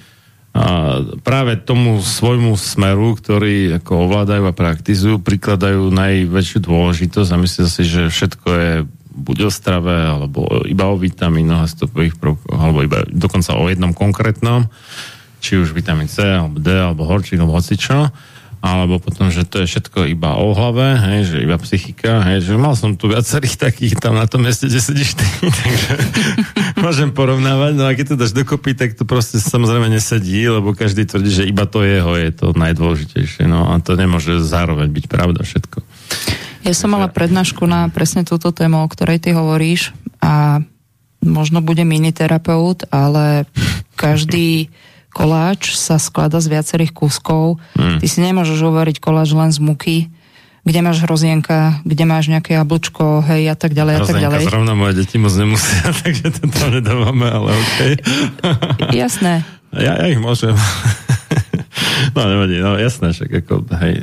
a 0.50 0.98
práve 1.22 1.54
tomu 1.62 2.02
svojmu 2.02 2.58
smeru, 2.58 3.14
ktorý 3.14 3.78
ako 3.78 4.10
ovládajú 4.10 4.50
a 4.50 4.56
praktizujú, 4.56 5.22
prikladajú 5.22 5.94
najväčšiu 5.94 6.58
dôležitosť 6.66 7.30
a 7.30 7.38
myslia 7.38 7.68
si, 7.70 7.86
že 7.86 8.10
všetko 8.10 8.48
je 8.50 8.72
buď 9.14 9.36
o 9.46 9.50
strave, 9.50 9.94
alebo 9.94 10.66
iba 10.66 10.90
o 10.90 10.98
vitamínoch 10.98 11.66
a 11.66 11.70
stopových 11.70 12.18
prvkoch, 12.18 12.58
alebo 12.58 12.82
iba 12.82 13.06
dokonca 13.06 13.54
o 13.54 13.70
jednom 13.70 13.94
konkrétnom, 13.94 14.66
či 15.40 15.56
už 15.56 15.72
vitamín 15.72 16.06
C, 16.06 16.20
alebo 16.22 16.60
D, 16.60 16.68
alebo 16.70 17.08
horčík, 17.08 17.40
alebo 17.40 17.56
hocičo. 17.56 18.12
Alebo 18.60 19.00
potom, 19.00 19.32
že 19.32 19.48
to 19.48 19.64
je 19.64 19.72
všetko 19.72 20.04
iba 20.12 20.36
o 20.36 20.52
hlave, 20.52 21.00
hej, 21.00 21.32
že 21.32 21.36
iba 21.40 21.56
psychika, 21.56 22.20
hej, 22.28 22.44
že 22.44 22.60
mal 22.60 22.76
som 22.76 22.92
tu 22.92 23.08
viacerých 23.08 23.56
takých 23.56 23.96
tam 23.96 24.20
na 24.20 24.28
tom 24.28 24.44
mieste, 24.44 24.68
kde 24.68 24.84
sedíš 24.84 25.16
ty, 25.16 25.24
takže 25.64 25.92
môžem 26.76 27.08
porovnávať, 27.08 27.72
no 27.72 27.88
a 27.88 27.96
keď 27.96 28.12
to 28.12 28.20
dáš 28.20 28.36
dokopy, 28.36 28.76
tak 28.76 29.00
to 29.00 29.08
proste 29.08 29.40
samozrejme 29.40 29.88
nesedí, 29.88 30.44
lebo 30.44 30.76
každý 30.76 31.08
tvrdí, 31.08 31.32
že 31.32 31.48
iba 31.48 31.64
to 31.64 31.80
jeho 31.88 32.12
je 32.20 32.28
to 32.36 32.52
najdôležitejšie, 32.52 33.48
no 33.48 33.72
a 33.72 33.80
to 33.80 33.96
nemôže 33.96 34.44
zároveň 34.44 34.92
byť 34.92 35.04
pravda 35.08 35.40
všetko. 35.40 35.80
Ja 36.60 36.76
som 36.76 36.92
mala 36.92 37.08
prednášku 37.08 37.64
na 37.64 37.88
presne 37.88 38.28
túto 38.28 38.52
tému, 38.52 38.84
o 38.84 38.92
ktorej 38.92 39.24
ty 39.24 39.32
hovoríš 39.32 39.96
a 40.20 40.60
možno 41.24 41.64
bude 41.64 41.88
miniterapeut, 41.88 42.84
ale 42.92 43.48
každý 43.96 44.68
koláč 45.10 45.74
sa 45.74 45.98
sklada 45.98 46.38
z 46.38 46.54
viacerých 46.54 46.94
kúskov. 46.94 47.58
Mm. 47.74 47.98
Ty 47.98 48.06
si 48.06 48.18
nemôžeš 48.22 48.58
uvariť 48.62 48.96
koláč 49.02 49.34
len 49.34 49.50
z 49.50 49.58
muky, 49.58 49.98
kde 50.60 50.80
máš 50.84 51.02
hrozienka, 51.02 51.80
kde 51.82 52.04
máš 52.04 52.28
nejaké 52.28 52.54
jablčko, 52.54 53.24
hej, 53.24 53.48
a 53.48 53.56
tak 53.56 53.72
ďalej, 53.72 53.94
a 53.96 54.00
tak 54.04 54.20
ďalej. 54.20 54.44
zrovna 54.44 54.76
moje 54.76 55.02
deti 55.02 55.16
moc 55.16 55.32
nemusia, 55.32 55.88
takže 56.04 56.36
to 56.36 56.46
tam 56.52 56.68
nedávame, 56.70 57.26
ale 57.26 57.50
okej. 57.56 57.92
Okay. 57.98 58.98
Jasné. 59.02 59.42
Ja, 59.70 59.98
ja 59.98 60.06
ich 60.10 60.20
môžem. 60.20 60.54
No 62.10 62.26
nevadí, 62.26 62.58
no 62.58 62.74
jasné, 62.74 63.14
však 63.14 63.44
ako, 63.44 63.70
hej, 63.86 63.94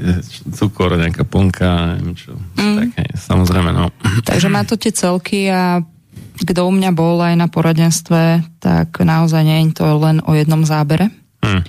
cukor, 0.55 0.95
nejaká 0.95 1.27
plnka, 1.27 1.99
neviem 1.99 2.15
čo. 2.15 2.39
Mm. 2.55 2.77
Tak 2.79 2.89
hej, 3.03 3.09
samozrejme, 3.19 3.75
no. 3.75 3.91
Takže 4.23 4.47
má 4.47 4.63
to 4.63 4.79
tie 4.79 4.95
celky 4.95 5.51
a 5.51 5.83
kto 6.37 6.69
u 6.69 6.71
mňa 6.73 6.91
bol 6.93 7.17
aj 7.21 7.35
na 7.35 7.47
poradenstve, 7.49 8.45
tak 8.61 9.01
naozaj 9.01 9.41
nie 9.41 9.57
je 9.67 9.81
to 9.81 9.85
len 9.97 10.21
o 10.21 10.37
jednom 10.37 10.61
zábere. 10.61 11.09
Hmm. 11.41 11.65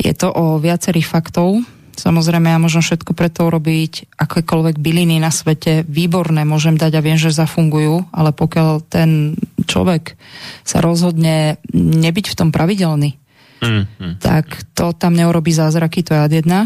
Je 0.00 0.12
to 0.16 0.32
o 0.32 0.56
viacerých 0.56 1.06
faktov, 1.08 1.60
Samozrejme, 1.92 2.48
ja 2.48 2.56
môžem 2.56 2.80
všetko 2.80 3.12
preto 3.12 3.52
urobiť, 3.52 4.16
akékoľvek 4.16 4.80
byliny 4.80 5.20
na 5.20 5.28
svete, 5.28 5.84
výborné 5.84 6.48
môžem 6.48 6.80
dať 6.80 6.96
a 6.96 7.04
viem, 7.04 7.20
že 7.20 7.36
zafungujú, 7.36 8.08
ale 8.08 8.32
pokiaľ 8.32 8.80
ten 8.88 9.36
človek 9.68 10.16
sa 10.64 10.80
rozhodne 10.80 11.60
nebyť 11.76 12.32
v 12.32 12.38
tom 12.38 12.48
pravidelný, 12.48 13.20
mm-hmm. 13.60 14.24
tak 14.24 14.72
to 14.72 14.96
tam 14.96 15.12
neurobí 15.12 15.52
zázraky, 15.52 16.00
to 16.00 16.16
je 16.16 16.20
ad 16.24 16.32
jedna. 16.32 16.60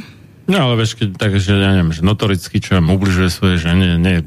No 0.46 0.62
ale 0.62 0.78
vieš, 0.78 0.94
keď 0.94 1.18
tak, 1.18 1.34
že 1.42 1.58
ja 1.58 1.74
neviem, 1.74 1.90
že 1.90 2.06
notoricky, 2.06 2.62
čo 2.62 2.78
vám 2.78 2.94
ubližuje 2.94 3.26
svoje 3.26 3.56
žene, 3.58 3.98
nie, 3.98 4.22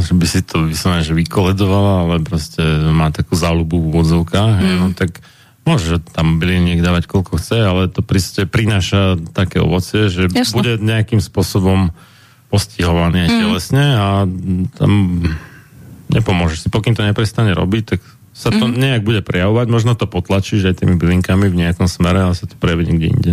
že 0.00 0.14
by 0.16 0.26
si 0.26 0.40
to 0.42 0.66
vyslovene, 0.66 1.04
že 1.04 1.14
vykoledovala, 1.14 1.92
ale 2.08 2.14
proste 2.24 2.62
má 2.90 3.12
takú 3.14 3.36
záľubu 3.38 3.78
v 3.78 3.86
úvodzovkách, 3.92 4.54
mm. 4.58 4.76
no 4.80 4.86
tak 4.96 5.20
môže 5.64 6.00
tam 6.12 6.40
byli 6.40 6.80
dávať 6.80 7.08
koľko 7.08 7.40
chce, 7.40 7.58
ale 7.60 7.88
to 7.88 8.00
proste 8.04 8.48
prináša 8.48 9.16
také 9.32 9.60
ovocie, 9.60 10.12
že 10.12 10.28
Jasne. 10.28 10.54
bude 10.54 10.72
nejakým 10.80 11.20
spôsobom 11.20 11.92
postihovaný 12.52 13.26
mm. 13.26 13.38
telesne 13.40 13.84
a 13.98 14.06
tam 14.78 14.92
nepomôže 16.12 16.60
si. 16.60 16.66
Pokým 16.70 16.94
to 16.94 17.02
neprestane 17.02 17.50
robiť, 17.50 17.82
tak 17.96 18.00
sa 18.34 18.50
to 18.50 18.66
mm. 18.66 18.74
nejak 18.74 19.02
bude 19.06 19.22
prejavovať, 19.22 19.66
možno 19.70 19.94
to 19.94 20.10
potlačíš 20.10 20.66
aj 20.66 20.84
tými 20.84 20.98
bylinkami 20.98 21.46
v 21.48 21.58
nejakom 21.66 21.86
smere, 21.86 22.22
ale 22.22 22.34
sa 22.34 22.50
to 22.50 22.58
prejaví 22.58 22.86
niekde 22.86 23.08
inde. 23.10 23.32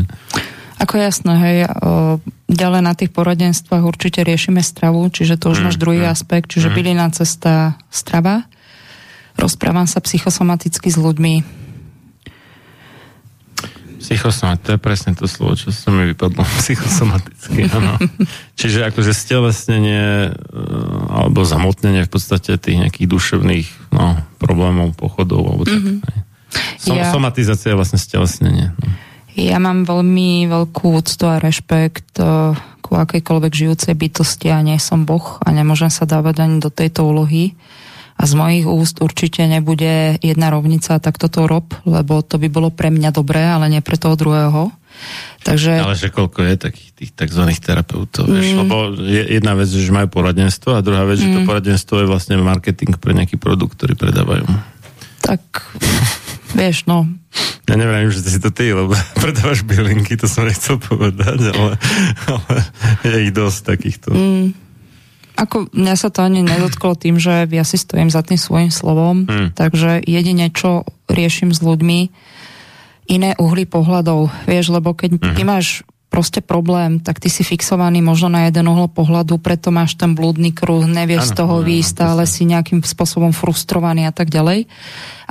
Ako 0.81 0.97
jasné, 0.97 1.33
hej, 1.37 1.57
ďalej 2.49 2.81
na 2.81 2.93
tých 2.97 3.13
poradenstvách 3.13 3.85
určite 3.85 4.25
riešime 4.25 4.65
stravu, 4.65 5.05
čiže 5.13 5.37
to 5.37 5.53
už 5.53 5.61
mm, 5.61 5.65
máš 5.69 5.77
druhý 5.77 6.01
mm, 6.01 6.09
aspekt, 6.09 6.49
čiže 6.49 6.73
mm. 6.73 6.75
byliná 6.75 7.05
cesta 7.13 7.77
strava. 7.93 8.49
Rozprávam 9.37 9.85
sa 9.85 10.01
psychosomaticky 10.01 10.89
s 10.89 10.97
ľuďmi. 10.97 11.61
Psychosomaticky, 14.01 14.65
to 14.65 14.69
je 14.73 14.79
presne 14.81 15.13
to 15.13 15.29
slovo, 15.29 15.53
čo 15.53 15.69
sa 15.69 15.93
mi 15.93 16.09
vypadlo. 16.17 16.41
Psychosomaticky, 16.65 17.69
áno. 17.69 18.01
čiže 18.59 18.89
akože 18.89 19.13
stelesnenie 19.13 20.33
e, 20.33 20.59
alebo 21.13 21.45
zamotnenie 21.45 22.09
v 22.09 22.11
podstate 22.11 22.57
tých 22.57 22.81
nejakých 22.81 23.05
duševných 23.05 23.67
no, 23.93 24.17
problémov, 24.41 24.97
pochodov 24.97 25.45
alebo 25.45 25.63
tak. 25.69 25.77
Mm-hmm. 25.77 25.97
Som, 26.81 26.97
ja... 26.97 27.13
Somatizácia 27.13 27.69
je 27.69 27.77
vlastne 27.77 28.01
stelesnenie. 28.01 28.73
No. 28.81 29.10
Ja 29.35 29.63
mám 29.63 29.87
veľmi 29.87 30.51
veľkú 30.51 30.99
úctu 30.99 31.23
a 31.27 31.39
rešpekt 31.39 32.19
eh, 32.19 32.51
ku 32.83 32.91
akejkoľvek 32.99 33.51
žijúcej 33.55 33.95
bytosti 33.95 34.51
a 34.51 34.59
nie 34.59 34.75
som 34.75 35.07
Boh 35.07 35.39
a 35.39 35.47
nemôžem 35.55 35.87
sa 35.87 36.03
dávať 36.03 36.43
ani 36.43 36.59
do 36.59 36.67
tejto 36.67 37.07
úlohy. 37.07 37.55
A 38.21 38.29
z 38.29 38.37
mojich 38.37 38.69
úst 38.69 39.01
určite 39.01 39.41
nebude 39.49 40.19
jedna 40.21 40.53
rovnica, 40.53 41.01
tak 41.01 41.17
toto 41.17 41.49
rob, 41.49 41.73
lebo 41.89 42.21
to 42.21 42.37
by 42.37 42.53
bolo 42.53 42.69
pre 42.69 42.93
mňa 42.93 43.09
dobré, 43.09 43.41
ale 43.41 43.65
nie 43.71 43.81
pre 43.81 43.97
toho 43.97 44.13
druhého. 44.13 44.69
Takže... 45.41 45.81
Ale 45.81 45.97
že 45.97 46.13
koľko 46.13 46.45
je 46.45 46.55
takých 46.69 46.89
tých 46.93 47.11
tzv. 47.17 47.49
terapeutov, 47.57 48.29
mm. 48.29 48.33
vieš? 48.37 48.49
Lebo 48.61 48.75
jedna 49.09 49.57
vec, 49.57 49.73
že 49.73 49.89
majú 49.89 50.11
poradenstvo 50.13 50.77
a 50.77 50.85
druhá 50.85 51.01
vec, 51.09 51.17
mm. 51.17 51.23
že 51.25 51.29
to 51.33 51.41
mm. 51.41 51.47
poradenstvo 51.49 51.95
je 51.97 52.05
vlastne 52.05 52.37
marketing 52.37 52.93
pre 53.01 53.17
nejaký 53.17 53.41
produkt, 53.41 53.81
ktorý 53.81 53.97
predávajú. 53.97 54.45
Tak 55.25 55.41
Vieš, 56.55 56.85
no. 56.87 57.07
Ja 57.69 57.75
neviem, 57.79 58.11
že 58.11 58.25
si 58.25 58.39
to 58.41 58.51
ty, 58.51 58.75
lebo 58.75 58.91
predávaš 59.23 59.63
bylinky, 59.63 60.19
to 60.19 60.27
som 60.27 60.47
nechcel 60.47 60.81
povedať, 60.81 61.51
ale, 61.53 61.73
ale 62.27 62.55
je 63.07 63.17
ich 63.29 63.31
dosť 63.31 63.59
takýchto. 63.63 64.09
Mm. 64.11 64.47
Ako 65.39 65.71
mňa 65.71 65.95
sa 65.95 66.11
to 66.11 66.21
ani 66.21 66.43
nedotklo 66.43 66.93
tým, 66.99 67.15
že 67.15 67.47
ja 67.49 67.63
si 67.63 67.79
stojím 67.79 68.11
za 68.11 68.21
tým 68.21 68.37
svojim 68.37 68.69
slovom, 68.69 69.25
mm. 69.25 69.55
takže 69.55 70.03
jedine, 70.03 70.51
čo 70.51 70.83
riešim 71.07 71.55
s 71.55 71.63
ľuďmi, 71.63 71.99
iné 73.09 73.31
uhly 73.39 73.65
pohľadov, 73.65 74.29
vieš, 74.45 74.75
lebo 74.75 74.91
keď 74.93 75.17
mm. 75.17 75.33
ty 75.35 75.41
máš 75.47 75.67
proste 76.11 76.43
problém, 76.43 76.99
tak 76.99 77.23
ty 77.23 77.31
si 77.31 77.47
fixovaný 77.47 78.03
možno 78.03 78.27
na 78.27 78.51
jeden 78.51 78.67
uhol 78.67 78.91
pohľadu, 78.91 79.39
preto 79.39 79.71
máš 79.71 79.95
ten 79.95 80.11
blúdny 80.11 80.51
kruh, 80.51 80.83
nevieš 80.83 81.31
z 81.31 81.39
toho 81.39 81.63
výjsť, 81.63 81.97
ale 82.03 82.27
si 82.27 82.43
nejakým 82.43 82.83
spôsobom 82.83 83.31
frustrovaný 83.31 84.03
a 84.03 84.11
tak 84.11 84.27
ďalej. 84.27 84.67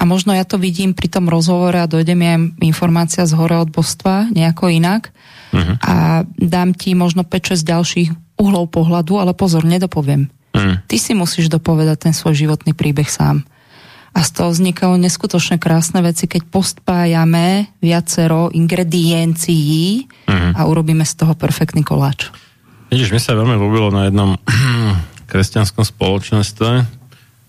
A 0.01 0.03
možno 0.09 0.33
ja 0.33 0.49
to 0.49 0.57
vidím 0.57 0.97
pri 0.97 1.13
tom 1.13 1.29
rozhovore 1.29 1.77
a 1.77 1.85
dojde 1.85 2.17
mi 2.17 2.25
aj 2.33 2.65
informácia 2.65 3.29
z 3.29 3.37
hore 3.37 3.61
od 3.61 3.69
božstva 3.69 4.33
nejako 4.33 4.73
inak 4.73 5.13
uh-huh. 5.53 5.77
a 5.85 6.25
dám 6.41 6.73
ti 6.73 6.97
možno 6.97 7.29
5-6 7.29 7.61
ďalších 7.61 8.09
uhlov 8.41 8.73
pohľadu, 8.73 9.21
ale 9.21 9.37
pozor, 9.37 9.69
nedopoviem. 9.69 10.33
Uh-huh. 10.57 10.81
Ty 10.89 10.97
si 10.97 11.13
musíš 11.13 11.53
dopovedať 11.53 12.09
ten 12.09 12.15
svoj 12.17 12.41
životný 12.41 12.73
príbeh 12.73 13.07
sám 13.07 13.45
a 14.11 14.21
z 14.27 14.31
toho 14.35 14.51
vznikajú 14.51 14.99
neskutočne 14.99 15.63
krásne 15.63 16.03
veci, 16.03 16.27
keď 16.27 16.43
postpájame 16.51 17.71
viacero 17.79 18.51
ingrediencií 18.51 20.11
uh-huh. 20.27 20.53
a 20.59 20.61
urobíme 20.67 21.07
z 21.07 21.15
toho 21.15 21.39
perfektný 21.39 21.87
koláč. 21.87 22.35
Vidíš, 22.91 23.15
mi 23.15 23.23
sa 23.23 23.39
veľmi 23.39 23.55
ľúbilo 23.55 23.95
na 23.95 24.11
jednom 24.11 24.35
kresťanskom 25.31 25.87
spoločenstve, 25.87 26.83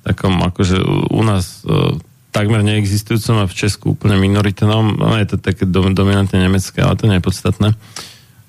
takom 0.06 0.38
akože 0.38 0.78
u 1.10 1.22
nás 1.26 1.66
e, 1.66 1.98
takmer 2.30 2.62
neexistujúcom 2.62 3.42
a 3.42 3.50
v 3.50 3.58
Česku 3.58 3.98
úplne 3.98 4.22
minoritnom, 4.22 5.02
no 5.02 5.18
je 5.18 5.34
to 5.34 5.38
také 5.42 5.66
dominantne 5.66 6.38
nemecké, 6.38 6.86
ale 6.86 6.94
to 6.94 7.10
nie 7.10 7.18
je 7.18 7.26
podstatné. 7.26 7.74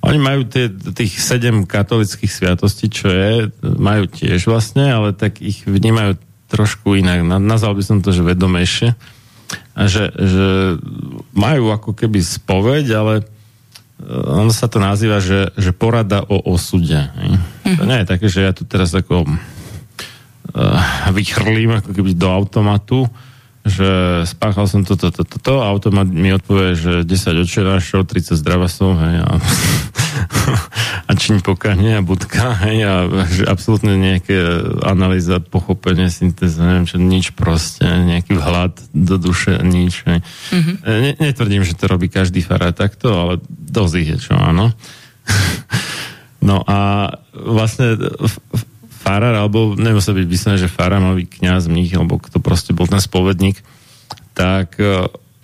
Oni 0.02 0.18
majú 0.18 0.42
tie, 0.44 0.66
tých 0.68 1.16
sedem 1.22 1.62
katolických 1.62 2.28
sviatostí, 2.28 2.90
čo 2.90 3.06
je, 3.06 3.54
majú 3.62 4.10
tiež 4.10 4.50
vlastne, 4.50 4.90
ale 4.90 5.14
tak 5.14 5.38
ich 5.38 5.62
vnímajú 5.62 6.18
trošku 6.52 7.00
inak. 7.00 7.24
Nazval 7.24 7.72
by 7.72 7.82
som 7.82 7.98
to, 8.04 8.12
že 8.12 8.20
vedomejšie. 8.20 8.92
Že, 9.72 10.04
že 10.12 10.48
majú 11.32 11.72
ako 11.72 11.96
keby 11.96 12.20
spoveď, 12.20 12.86
ale 12.92 13.14
e, 13.20 13.24
ono 14.12 14.52
sa 14.52 14.68
to 14.68 14.76
nazýva, 14.76 15.24
že, 15.24 15.48
že 15.56 15.72
porada 15.72 16.20
o 16.28 16.36
osude. 16.52 17.08
Mm-hmm. 17.08 17.76
To 17.80 17.84
nie 17.88 17.98
je 18.04 18.10
také, 18.12 18.26
že 18.28 18.44
ja 18.44 18.52
tu 18.52 18.68
teraz 18.68 18.92
ako 18.92 19.24
uh, 19.24 21.08
vychrlím 21.16 21.80
ako 21.80 21.96
keby 21.96 22.12
do 22.12 22.28
automatu, 22.28 23.08
že 23.62 24.22
spáchal 24.26 24.66
som 24.66 24.82
toto, 24.82 25.14
toto, 25.14 25.22
toto, 25.22 25.62
a 25.62 25.70
automat 25.70 26.10
mi 26.10 26.34
odpovie, 26.34 26.74
že 26.74 26.92
10 27.06 27.46
odčerášov, 27.46 28.10
30 28.10 28.34
zdravasov, 28.34 28.98
hej, 28.98 29.16
a 29.22 29.30
a 31.08 31.10
čiň 31.14 31.46
pokahne 31.46 31.98
a 31.98 32.02
budka, 32.02 32.58
hej, 32.66 32.82
a 32.82 32.94
že 33.30 33.46
absolútne 33.46 33.94
nejaké 33.94 34.34
analýza, 34.82 35.38
pochopenie, 35.38 36.10
syntéza, 36.10 36.58
neviem 36.62 36.86
čo, 36.90 36.98
nič 36.98 37.38
proste, 37.38 37.86
nejaký 37.86 38.34
vhľad 38.34 38.74
do 38.90 39.16
duše, 39.16 39.62
nič, 39.62 40.02
hej. 40.10 40.20
Mm-hmm. 40.50 40.76
Ne, 40.82 41.12
netvrdím, 41.22 41.62
že 41.62 41.78
to 41.78 41.86
robí 41.86 42.10
každý 42.10 42.42
fará 42.42 42.74
takto, 42.74 43.14
ale 43.14 43.32
dosť 43.46 43.94
ich 44.02 44.08
je 44.16 44.18
čo, 44.18 44.34
áno. 44.34 44.74
no 46.48 46.66
a 46.66 47.10
vlastne 47.30 47.94
farár, 49.02 49.34
alebo 49.34 49.74
nemusí 49.74 50.14
byť 50.14 50.26
vyslené, 50.30 50.56
že 50.62 50.70
farár, 50.70 51.02
mal 51.02 51.18
byť 51.18 51.28
kniaz, 51.42 51.66
mních, 51.66 51.98
alebo 51.98 52.22
kto 52.22 52.38
proste 52.38 52.70
bol 52.70 52.86
ten 52.86 53.02
spovedník, 53.02 53.58
tak 54.38 54.78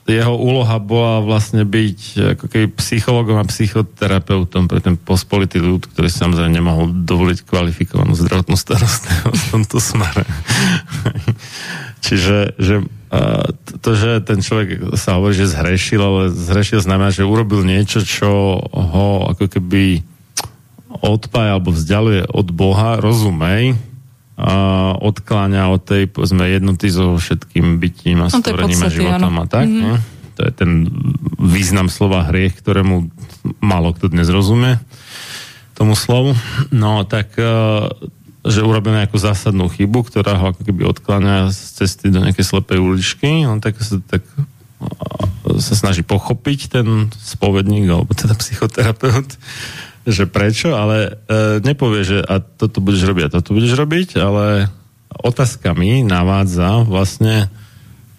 jeho 0.08 0.32
úloha 0.40 0.80
bola 0.80 1.20
vlastne 1.20 1.68
byť 1.68 1.98
ako 2.38 2.44
keby 2.48 2.66
psychologom 2.80 3.36
a 3.36 3.44
psychoterapeutom 3.44 4.64
pre 4.64 4.80
ten 4.80 4.96
pospolitý 4.96 5.60
ľud, 5.60 5.84
ktorý 5.84 6.08
samozrejme 6.08 6.48
nemohol 6.48 6.88
dovoliť 7.04 7.44
kvalifikovanú 7.44 8.16
zdravotnú 8.16 8.56
starostlivosť 8.56 9.36
v 9.36 9.48
tomto 9.52 9.76
smere. 9.76 10.24
Čiže 12.08 12.56
že, 12.56 12.88
to, 13.84 13.90
že 13.92 14.24
ten 14.24 14.40
človek 14.40 14.96
sa 14.96 15.20
hovorí, 15.20 15.36
že 15.36 15.52
zhrešil, 15.52 16.00
ale 16.00 16.22
zhrešil 16.32 16.80
znamená, 16.80 17.12
že 17.12 17.28
urobil 17.28 17.60
niečo, 17.68 18.00
čo 18.00 18.56
ho 18.64 19.28
ako 19.28 19.44
keby 19.44 20.00
odpája 21.02 21.58
alebo 21.58 21.70
vzdialuje 21.74 22.28
od 22.28 22.48
Boha, 22.50 22.98
rozumej, 22.98 23.78
a 24.38 24.94
odkláňa 24.94 25.66
od 25.66 25.82
tej, 25.82 26.06
povedzme, 26.06 26.46
jednoty 26.46 26.86
so 26.94 27.18
všetkým 27.18 27.82
bytím 27.82 28.22
a 28.22 28.30
stvorením 28.30 28.78
no, 28.78 28.86
a 28.86 28.94
životom 28.94 29.34
a 29.42 29.46
tak. 29.50 29.66
Mm-hmm. 29.66 29.98
To 30.38 30.40
je 30.46 30.52
ten 30.54 30.70
význam 31.42 31.90
slova 31.90 32.22
hriech, 32.30 32.54
ktorému 32.54 33.10
málo 33.58 33.90
kto 33.90 34.14
dnes 34.14 34.30
rozumie 34.30 34.78
tomu 35.74 35.98
slovu. 35.98 36.38
No 36.70 37.02
tak, 37.02 37.34
e, 37.34 37.50
že 38.46 38.62
urobil 38.62 38.94
nejakú 38.94 39.18
zásadnú 39.18 39.66
chybu, 39.66 40.06
ktorá 40.06 40.38
ho 40.38 40.54
ako 40.54 40.62
keby 40.70 40.86
odkláňa 40.86 41.50
z 41.50 41.58
cesty 41.82 42.14
do 42.14 42.22
nejakej 42.22 42.46
slepej 42.46 42.78
uličky, 42.78 43.42
on 43.42 43.58
tak 43.58 43.74
tak 44.06 44.22
e, 44.22 44.42
sa 45.58 45.74
snaží 45.74 46.06
pochopiť 46.06 46.78
ten 46.78 47.10
spovedník, 47.10 47.90
alebo 47.90 48.14
teda 48.14 48.38
psychoterapeut, 48.38 49.34
že 50.06 50.28
prečo, 50.30 50.76
ale 50.76 51.18
e, 51.26 51.60
nepovie, 51.64 52.04
že 52.04 52.18
a 52.22 52.38
toto 52.40 52.80
budeš 52.84 53.08
robiť 53.08 53.22
a 53.28 53.34
toto 53.40 53.54
budeš 53.56 53.74
robiť, 53.74 54.18
ale 54.20 54.70
otázkami 55.08 56.04
navádza 56.04 56.84
vlastne 56.84 57.48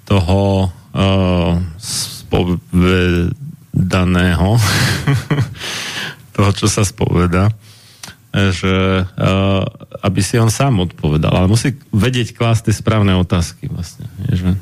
toho 0.10 0.68
e, 0.68 0.70
spovedaného, 1.80 3.30
toho, 6.36 6.52
čo 6.54 6.68
sa 6.68 6.82
spoveda, 6.82 7.54
že 8.34 8.76
e, 9.02 9.04
aby 10.06 10.22
si 10.22 10.38
on 10.38 10.54
sám 10.54 10.86
odpovedal, 10.86 11.34
ale 11.34 11.50
musí 11.50 11.74
vedieť 11.90 12.38
klásť 12.38 12.70
tie 12.70 12.76
správne 12.78 13.18
otázky 13.18 13.70
vlastne. 13.70 14.06
Že 14.30 14.58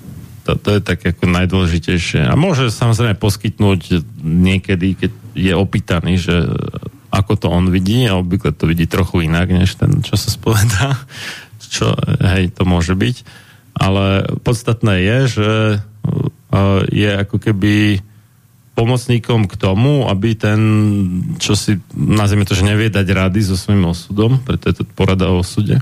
to, 0.47 0.55
to 0.55 0.69
je 0.79 0.81
tak 0.81 1.03
ako 1.03 1.27
najdôležitejšie. 1.27 2.23
A 2.23 2.39
môže 2.39 2.71
samozrejme 2.71 3.19
poskytnúť 3.19 4.07
niekedy, 4.23 4.95
keď 4.95 5.11
je 5.35 5.53
opýtaný, 5.53 6.15
že 6.15 6.47
ako 7.11 7.33
to 7.39 7.47
on 7.47 7.71
vidí 7.71 8.05
a 8.05 8.19
obvykle 8.19 8.51
to 8.51 8.67
vidí 8.67 8.85
trochu 8.87 9.27
inak, 9.27 9.47
než 9.51 9.75
ten, 9.79 10.03
čo 10.03 10.19
sa 10.19 10.29
spovedá, 10.31 10.99
čo, 11.75 11.95
hej, 12.23 12.51
to 12.53 12.63
môže 12.67 12.95
byť. 12.95 13.15
Ale 13.77 14.37
podstatné 14.41 15.05
je, 15.05 15.17
že 15.27 15.51
uh, 15.77 16.81
je 16.89 17.11
ako 17.13 17.37
keby 17.37 18.01
pomocníkom 18.77 19.49
k 19.49 19.57
tomu, 19.57 20.05
aby 20.05 20.37
ten, 20.37 20.61
čo 21.41 21.57
si, 21.57 21.81
nazvime 21.97 22.45
to, 22.45 22.53
že 22.53 22.61
nevie 22.61 22.93
dať 22.93 23.09
rady 23.09 23.41
so 23.41 23.57
svojím 23.57 23.89
osudom, 23.89 24.37
preto 24.45 24.69
je 24.69 24.81
to 24.81 24.83
porada 24.85 25.33
o 25.33 25.41
osude, 25.41 25.81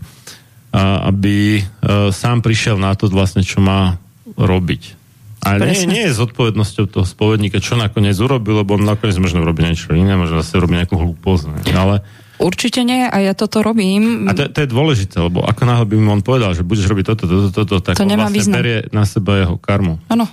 aby 0.76 1.60
uh, 1.60 2.12
sám 2.16 2.40
prišiel 2.40 2.80
na 2.80 2.96
to 2.96 3.12
vlastne, 3.12 3.44
čo 3.44 3.60
má 3.60 4.00
robiť. 4.40 5.05
A 5.46 5.62
nie, 5.62 5.86
nie 5.86 6.04
je 6.10 6.18
zodpovednosťou 6.18 6.86
toho 6.90 7.06
spovedníka, 7.06 7.62
čo 7.62 7.78
nakoniec 7.78 8.18
urobil, 8.18 8.66
lebo 8.66 8.74
on 8.74 8.84
nakoniec 8.84 9.14
možno 9.16 9.46
robí 9.46 9.62
niečo 9.62 9.94
iné, 9.94 10.18
možno 10.18 10.42
zase 10.42 10.58
robí 10.58 10.74
nejakú 10.74 10.98
hlúposť. 10.98 11.44
Ne? 11.54 11.60
Ale 11.72 11.96
Určite 12.36 12.84
nie 12.84 13.08
a 13.08 13.16
ja 13.24 13.32
toto 13.32 13.64
robím. 13.64 14.28
a 14.28 14.36
to, 14.36 14.52
to 14.52 14.60
je 14.60 14.68
dôležité, 14.68 15.24
lebo 15.24 15.40
ako 15.40 15.62
náhle 15.64 15.88
by 15.88 15.96
mu 15.96 16.10
on 16.12 16.20
povedal, 16.20 16.52
že 16.52 16.68
budeš 16.68 16.92
robiť 16.92 17.16
toto, 17.16 17.24
toto, 17.32 17.50
toto, 17.56 17.76
tak 17.80 17.96
To 17.96 18.04
on 18.04 18.12
nemá 18.12 18.28
vlastne 18.28 18.36
význam. 18.36 18.56
berie 18.60 18.78
na 18.92 19.08
seba 19.08 19.40
jeho 19.40 19.56
karmu. 19.56 20.04
Áno. 20.12 20.28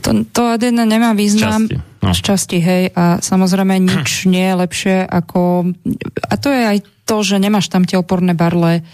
To, 0.00 0.10
to 0.24 0.42
jeden 0.56 0.80
nemá 0.80 1.12
význam. 1.12 1.68
Šťastie, 1.68 2.00
no. 2.00 2.10
Šťastie, 2.16 2.60
hej. 2.64 2.82
A 2.96 3.20
samozrejme 3.20 3.76
nič 3.76 4.24
nie 4.32 4.40
je 4.40 4.54
lepšie 4.56 4.96
ako... 5.04 5.68
A 6.16 6.34
to 6.40 6.48
je 6.48 6.62
aj 6.64 6.78
to, 7.08 7.24
že 7.24 7.40
nemáš 7.40 7.72
tam 7.72 7.88
tie 7.88 7.96
oporné 7.96 8.36
barle. 8.36 8.84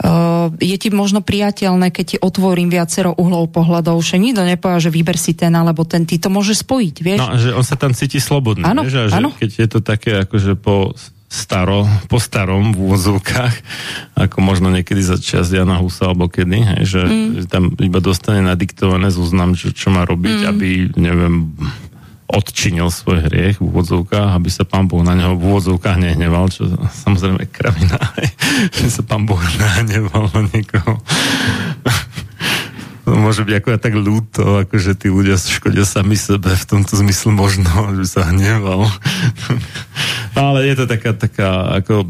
Uh, 0.00 0.48
je 0.56 0.80
ti 0.80 0.88
možno 0.88 1.20
priateľné, 1.20 1.92
keď 1.92 2.04
ti 2.08 2.16
otvorím 2.16 2.72
viacero 2.72 3.12
uhlov 3.12 3.52
pohľadov, 3.52 4.00
že 4.00 4.16
nikto 4.16 4.48
nepovie, 4.48 4.80
že 4.80 4.88
vyber 4.88 5.20
si 5.20 5.36
ten 5.36 5.52
alebo 5.52 5.84
ten, 5.84 6.08
ty 6.08 6.16
to 6.16 6.32
môže 6.32 6.56
spojiť, 6.56 6.96
vieš? 7.04 7.20
No, 7.20 7.36
že 7.36 7.52
on 7.52 7.60
sa 7.60 7.76
tam 7.76 7.92
cíti 7.92 8.16
slobodný. 8.16 8.64
Áno, 8.64 8.80
vieš, 8.80 9.12
a 9.12 9.20
že 9.20 9.20
keď 9.36 9.50
je 9.60 9.68
to 9.68 9.78
také 9.84 10.24
akože 10.24 10.56
po 10.56 10.96
staro, 11.30 11.86
po 12.10 12.18
starom 12.18 12.74
v 12.74 12.90
úvodzovkách, 12.90 13.54
ako 14.18 14.36
možno 14.42 14.72
niekedy 14.72 15.04
za 15.04 15.20
čas 15.20 15.52
Jana 15.54 15.78
Husa 15.78 16.10
alebo 16.10 16.26
kedy, 16.26 16.58
hej, 16.58 16.82
že, 16.82 17.02
mm. 17.06 17.46
tam 17.46 17.70
iba 17.78 18.02
dostane 18.02 18.42
nadiktované 18.42 19.14
zoznam, 19.14 19.54
čo, 19.54 19.70
čo 19.70 19.94
má 19.94 20.02
robiť, 20.02 20.38
mm. 20.42 20.48
aby, 20.50 20.68
neviem, 20.98 21.54
odčinil 22.30 22.88
svoj 22.94 23.26
hriech 23.26 23.58
v 23.58 23.66
úvodzovkách, 23.66 24.38
aby 24.38 24.48
sa 24.48 24.62
pán 24.62 24.86
Boh 24.86 25.02
na 25.02 25.18
neho 25.18 25.34
v 25.34 25.50
úvodzovkách 25.50 25.98
nehneval, 25.98 26.46
čo 26.48 26.70
samozrejme 27.06 27.50
kravina, 27.50 27.98
že 28.78 28.86
sa 28.88 29.02
pán 29.02 29.26
Boh 29.26 29.40
nahneval 29.58 30.30
na 30.30 30.42
niekoho. 30.46 31.02
To 33.10 33.18
môže 33.18 33.42
byť 33.42 33.54
ako 33.58 33.68
tak 33.82 33.94
ľúto, 33.98 34.62
ako 34.62 34.74
že 34.78 34.94
tí 34.94 35.10
ľudia 35.10 35.34
škodia 35.34 35.82
sami 35.82 36.14
sebe 36.14 36.54
v 36.54 36.68
tomto 36.68 36.94
zmysle 36.94 37.34
možno, 37.34 37.66
že 37.98 38.06
sa 38.06 38.30
hneval. 38.30 38.86
Ale 40.38 40.70
je 40.70 40.74
to 40.78 40.84
taká, 40.86 41.10
taká 41.18 41.74
ako 41.82 42.06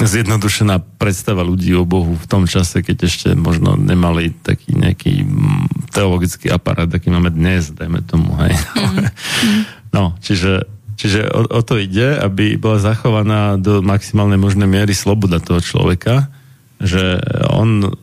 zjednodušená 0.00 0.80
predstava 1.00 1.44
ľudí 1.44 1.72
o 1.76 1.88
Bohu 1.88 2.14
v 2.14 2.26
tom 2.28 2.44
čase, 2.48 2.80
keď 2.80 3.08
ešte 3.08 3.28
možno 3.34 3.74
nemali 3.78 4.32
taký 4.32 4.76
nejaký 4.76 5.24
mm, 5.24 5.90
teologický 5.94 6.50
aparát, 6.50 6.88
aký 6.90 7.08
máme 7.12 7.30
dnes, 7.32 7.72
dajme 7.72 8.02
tomu, 8.04 8.34
hej. 8.44 8.54
No, 9.94 10.18
čiže 10.18 10.66
Čiže 10.94 11.26
o, 11.26 11.50
o 11.50 11.60
to 11.66 11.74
ide, 11.74 12.14
aby 12.22 12.54
bola 12.54 12.78
zachovaná 12.78 13.58
do 13.58 13.82
maximálnej 13.82 14.38
možnej 14.38 14.70
miery 14.70 14.94
sloboda 14.94 15.42
toho 15.42 15.58
človeka, 15.58 16.30
že 16.78 17.18
on 17.50 17.98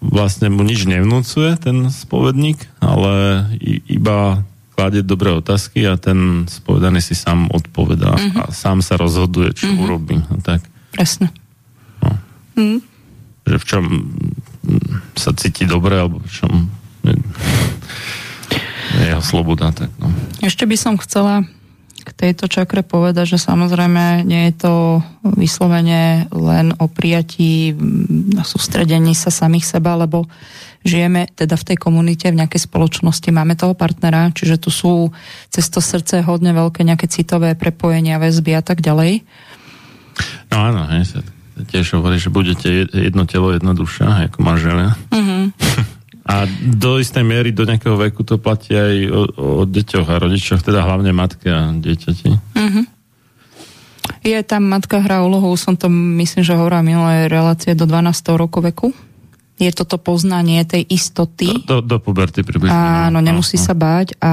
vlastne 0.00 0.48
mu 0.48 0.64
nič 0.64 0.88
nevnúcuje, 0.88 1.60
ten 1.60 1.92
spovedník, 1.92 2.56
ale 2.80 3.46
iba 3.88 4.44
kladie 4.76 5.00
dobré 5.00 5.32
otázky 5.32 5.88
a 5.88 5.96
ten 5.96 6.44
spovedaný 6.44 7.00
si 7.00 7.16
sám 7.16 7.48
odpovedá 7.48 8.12
mm-hmm. 8.12 8.40
a 8.44 8.52
sám 8.52 8.84
sa 8.84 9.00
rozhoduje, 9.00 9.56
čo 9.56 9.72
mm-hmm. 9.72 9.84
urobí. 9.84 10.16
A 10.20 10.36
tak. 10.44 10.60
Presne. 10.96 11.28
No. 12.00 12.10
Mm. 12.56 12.80
Že 13.44 13.56
v 13.60 13.64
čom 13.68 13.84
mm, 13.84 15.12
sa 15.12 15.36
cíti 15.36 15.68
dobre, 15.68 16.00
alebo 16.00 16.24
v 16.24 16.30
čom 16.32 16.52
je, 17.04 17.12
je 18.96 19.04
jeho 19.12 19.20
sloboda. 19.20 19.76
Tak, 19.76 19.92
no. 20.00 20.08
Ešte 20.40 20.64
by 20.64 20.76
som 20.80 20.96
chcela 20.96 21.44
k 22.06 22.10
tejto 22.14 22.46
čakre 22.46 22.86
povedať, 22.86 23.34
že 23.34 23.42
samozrejme 23.42 24.22
nie 24.22 24.48
je 24.48 24.54
to 24.62 24.74
vyslovene 25.36 26.30
len 26.30 26.70
o 26.78 26.86
prijatí 26.86 27.74
mm, 27.74 28.40
a 28.40 28.42
sústredení 28.46 29.12
sa 29.12 29.28
samých 29.28 29.76
seba, 29.76 29.98
lebo 30.00 30.24
žijeme 30.86 31.26
teda 31.34 31.58
v 31.58 31.66
tej 31.74 31.76
komunite, 31.82 32.30
v 32.30 32.38
nejakej 32.38 32.70
spoločnosti, 32.70 33.26
máme 33.34 33.58
toho 33.58 33.74
partnera, 33.74 34.30
čiže 34.30 34.62
tu 34.62 34.70
sú 34.70 35.10
cez 35.50 35.66
to 35.66 35.82
srdce 35.82 36.22
hodne 36.22 36.54
veľké 36.54 36.86
nejaké 36.86 37.10
citové 37.10 37.58
prepojenia, 37.58 38.22
väzby 38.22 38.54
a 38.54 38.62
tak 38.62 38.80
ďalej. 38.80 39.26
No 40.56 40.72
áno, 40.72 40.82
hej, 40.96 41.04
sa 41.04 41.20
tiež 41.64 42.00
hovorí, 42.00 42.16
že 42.20 42.32
budete 42.32 42.88
jedno 42.88 43.24
telo, 43.28 43.52
jedna 43.52 43.72
duša, 43.72 44.28
ako 44.32 44.40
manželia. 44.40 44.92
Mm-hmm. 45.12 45.44
A 46.26 46.42
do 46.58 46.98
istej 46.98 47.22
miery, 47.22 47.54
do 47.54 47.62
nejakého 47.62 47.94
veku 47.94 48.26
to 48.26 48.34
platí 48.34 48.74
aj 48.74 48.94
o, 49.14 49.22
o 49.38 49.62
deťoch 49.62 50.10
a 50.10 50.18
rodičoch, 50.18 50.58
teda 50.58 50.82
hlavne 50.82 51.14
matke 51.14 51.46
a 51.46 51.70
dieťati. 51.70 52.28
Mm-hmm. 52.34 52.84
Je 54.26 54.34
tam 54.42 54.66
matka 54.66 54.98
hrá 54.98 55.22
úlohu, 55.22 55.54
som 55.54 55.78
to 55.78 55.86
myslím, 55.86 56.42
že 56.42 56.58
hovorila 56.58 56.82
minulé 56.82 57.30
relácie 57.30 57.78
do 57.78 57.86
12. 57.86 58.10
roku 58.34 58.58
veku. 58.58 58.90
Je 59.62 59.70
toto 59.70 60.02
poznanie 60.02 60.66
tej 60.66 60.82
istoty. 60.90 61.62
Do, 61.62 61.78
do, 61.78 61.94
do 61.94 61.96
puberty 62.02 62.42
približne. 62.42 62.74
Áno, 62.74 63.22
nemusí 63.22 63.54
no, 63.54 63.62
sa 63.62 63.78
báť 63.78 64.18
a 64.18 64.32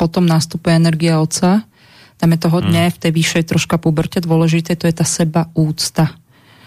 potom 0.00 0.24
nastupuje 0.24 0.72
energia 0.72 1.20
otca. 1.20 1.68
Tam 2.16 2.32
je 2.32 2.40
to 2.40 2.48
hodne 2.48 2.88
v 2.88 2.96
tej 2.96 3.12
vyššej 3.12 3.44
troška 3.52 3.76
puberte 3.76 4.18
dôležité, 4.18 4.72
to 4.74 4.88
je 4.88 4.94
tá 4.96 5.04
seba 5.04 5.52
úcta. 5.52 6.16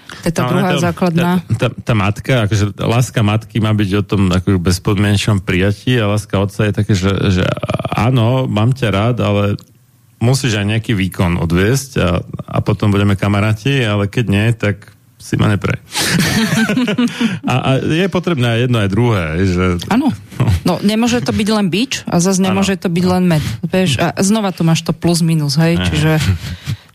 To 0.09 0.25
je 0.25 0.33
tá 0.33 0.41
No, 0.45 0.49
druhá 0.53 0.69
to- 0.73 0.81
základná. 0.81 1.31
Tá, 1.57 1.67
tá, 1.67 1.67
tá 1.73 1.93
matka, 1.93 2.33
akože 2.45 2.73
láska 2.81 3.21
matky 3.21 3.61
má 3.61 3.73
byť 3.73 3.89
o 3.97 4.03
tom 4.05 4.29
ako 4.33 4.57
bezpodmienečnom 4.57 5.41
prijatí 5.41 5.97
a 5.97 6.09
láska 6.09 6.37
otca 6.41 6.65
je 6.65 6.73
také, 6.73 6.93
že, 6.97 7.13
že 7.29 7.43
áno, 7.93 8.49
mám 8.49 8.73
ťa 8.73 8.89
rád, 8.89 9.17
ale 9.21 9.43
musíš 10.17 10.57
aj 10.57 10.65
nejaký 10.65 10.93
výkon 10.97 11.37
odviesť 11.37 11.91
a, 12.01 12.09
a 12.25 12.57
potom 12.59 12.89
budeme 12.89 13.13
kamaráti, 13.13 13.85
ale 13.85 14.09
keď 14.09 14.25
nie, 14.25 14.45
tak 14.53 14.91
si 15.19 15.35
ma 15.35 15.51
neprej. 15.51 15.75
a, 17.51 17.53
a 17.59 17.69
je 17.83 18.07
potrebné 18.07 18.47
aj 18.55 18.59
jedno, 18.65 18.77
aj 18.79 18.89
druhé. 18.89 19.23
Že, 19.43 19.65
Áno. 19.91 20.15
No, 20.63 20.79
nemôže 20.79 21.19
to 21.19 21.35
byť 21.35 21.49
len 21.51 21.67
bič 21.67 22.07
a 22.07 22.23
zase 22.23 22.39
nemôže 22.39 22.79
to 22.79 22.87
byť 22.87 23.05
len 23.05 23.27
med. 23.27 23.43
Vieš, 23.67 23.99
a 23.99 24.15
znova 24.23 24.55
tu 24.55 24.63
máš 24.63 24.87
to 24.87 24.95
plus 24.95 25.19
minus, 25.19 25.59
hej, 25.59 25.75
čiže 25.75 26.23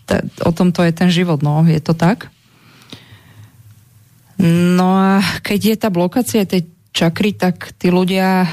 t- 0.08 0.24
o 0.40 0.50
tom 0.56 0.72
to 0.72 0.80
je 0.80 0.92
ten 0.96 1.12
život, 1.12 1.44
no, 1.44 1.60
je 1.68 1.78
to 1.84 1.92
tak? 1.92 2.32
No 4.40 4.96
a 4.96 5.22
keď 5.44 5.60
je 5.60 5.76
tá 5.76 5.88
blokácia 5.92 6.48
tej 6.48 6.66
čakry, 6.96 7.36
tak 7.36 7.76
tí 7.76 7.92
ľudia 7.92 8.48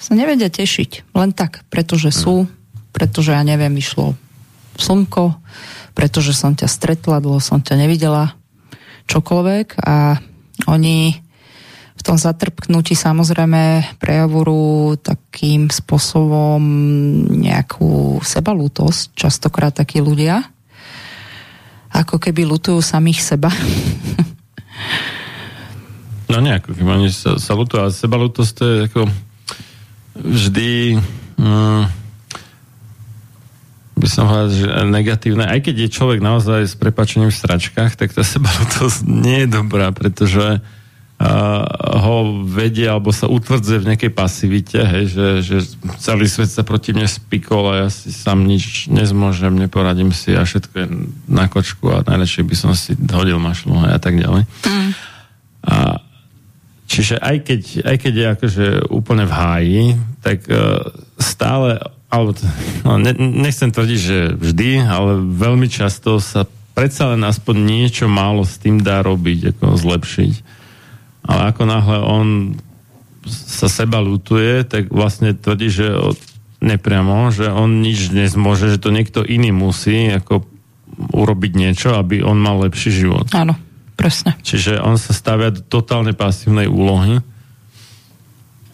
sa 0.00 0.12
nevedia 0.16 0.48
tešiť. 0.48 1.12
Len 1.12 1.30
tak, 1.36 1.68
pretože 1.68 2.10
sú, 2.16 2.48
pretože 2.96 3.36
ja 3.36 3.44
neviem, 3.44 3.76
vyšlo 3.76 4.16
slnko, 4.80 5.36
pretože 5.96 6.36
som 6.36 6.52
ťa 6.52 6.68
stretla, 6.68 7.20
dlho 7.20 7.40
som 7.40 7.60
ťa 7.60 7.76
nevidela, 7.80 8.36
čokoľvek 9.06 9.66
a 9.82 10.18
oni 10.70 10.98
v 11.96 12.02
tom 12.04 12.20
zatrpknutí 12.20 12.92
samozrejme 12.92 13.96
prejavujú 13.96 15.00
takým 15.00 15.72
spôsobom 15.72 16.60
nejakú 17.32 18.20
sebalútosť, 18.20 19.16
častokrát 19.16 19.72
takí 19.72 20.04
ľudia, 20.04 20.44
ako 21.90 22.20
keby 22.20 22.44
lutujú 22.44 22.84
samých 22.84 23.20
seba. 23.24 23.50
No 26.26 26.42
nejako, 26.42 26.74
keď 26.74 26.84
oni 26.90 27.10
sa, 27.14 27.38
sa 27.38 27.54
lutujú, 27.54 27.86
ale 27.86 27.94
sebalutosť 27.94 28.52
to 28.58 28.64
je 28.66 28.76
ako 28.90 29.02
vždy 30.20 30.98
mm, 31.38 31.82
by 33.96 34.08
som 34.12 34.28
povedal, 34.28 34.52
že 34.52 34.68
negatívne. 34.92 35.44
Aj 35.48 35.56
keď 35.56 35.88
je 35.88 35.94
človek 35.96 36.20
naozaj 36.20 36.68
s 36.68 36.76
prepačením 36.76 37.32
v 37.32 37.40
stračkách, 37.40 37.96
tak 37.96 38.12
tá 38.12 38.20
sebalutosť 38.20 39.08
nie 39.08 39.44
je 39.44 39.48
dobrá, 39.48 39.88
pretože 39.88 40.60
uh, 40.60 41.64
ho 42.04 42.44
vedie 42.44 42.84
alebo 42.84 43.08
sa 43.08 43.24
utvrdzuje 43.24 43.80
v 43.80 43.88
nejakej 43.88 44.12
pasivite, 44.12 44.84
hej, 44.84 45.04
že, 45.16 45.26
že 45.40 45.56
celý 45.96 46.28
svet 46.28 46.52
sa 46.52 46.60
proti 46.60 46.92
mne 46.92 47.08
spikol 47.08 47.72
a 47.72 47.74
ja 47.84 47.88
si 47.88 48.12
sám 48.12 48.44
nič 48.44 48.92
nezmôžem, 48.92 49.56
neporadím 49.56 50.12
si 50.12 50.36
a 50.36 50.44
všetko 50.44 50.74
je 50.76 50.86
na 51.32 51.48
kočku 51.48 51.88
a 51.88 52.04
najlepšie 52.04 52.44
by 52.44 52.56
som 52.56 52.76
si 52.76 52.92
hodil 53.00 53.40
mašlu 53.40 53.72
hej, 53.80 53.96
a 53.96 54.00
tak 54.00 54.20
ďalej. 54.20 54.44
Mm. 54.44 54.90
A 55.66 55.76
Čiže 56.86 57.18
aj 57.18 57.36
keď, 57.42 57.62
aj 57.82 57.96
keď 57.98 58.14
je 58.14 58.26
akože 58.38 58.66
úplne 58.94 59.26
v 59.26 59.34
háji, 59.34 59.84
tak 60.22 60.46
uh, 60.46 60.86
stále, 61.18 61.82
alebo 62.06 62.38
no, 62.86 63.02
ne, 63.02 63.12
nechcem 63.18 63.74
tvrdiť, 63.74 64.00
že 64.00 64.18
vždy, 64.38 64.70
ale 64.86 65.18
veľmi 65.20 65.66
často 65.66 66.22
sa 66.22 66.46
predsa 66.76 67.16
len 67.16 67.24
aspoň 67.24 67.56
niečo 67.56 68.06
málo 68.06 68.44
s 68.44 68.60
tým 68.60 68.84
dá 68.84 69.00
robiť, 69.00 69.56
ako 69.56 69.80
zlepšiť. 69.80 70.32
Ale 71.26 71.50
ako 71.50 71.62
náhle 71.66 71.98
on 72.04 72.26
sa 73.26 73.66
seba 73.66 73.98
lutuje, 73.98 74.62
tak 74.62 74.92
vlastne 74.92 75.34
tvrdí, 75.34 75.66
že 75.66 75.88
od, 75.90 76.18
nepriamo, 76.62 77.34
že 77.34 77.50
on 77.50 77.82
nič 77.82 78.14
nezmôže, 78.14 78.70
že 78.70 78.78
to 78.78 78.94
niekto 78.94 79.26
iný 79.26 79.50
musí, 79.50 80.12
ako 80.14 80.46
urobiť 80.96 81.52
niečo, 81.58 81.98
aby 81.98 82.22
on 82.22 82.38
mal 82.38 82.62
lepší 82.62 82.94
život. 82.94 83.26
Áno, 83.34 83.58
presne. 83.98 84.38
Čiže 84.46 84.78
on 84.78 84.94
sa 84.96 85.10
stavia 85.10 85.50
do 85.50 85.64
totálne 85.64 86.14
pasívnej 86.14 86.70
úlohy. 86.70 87.18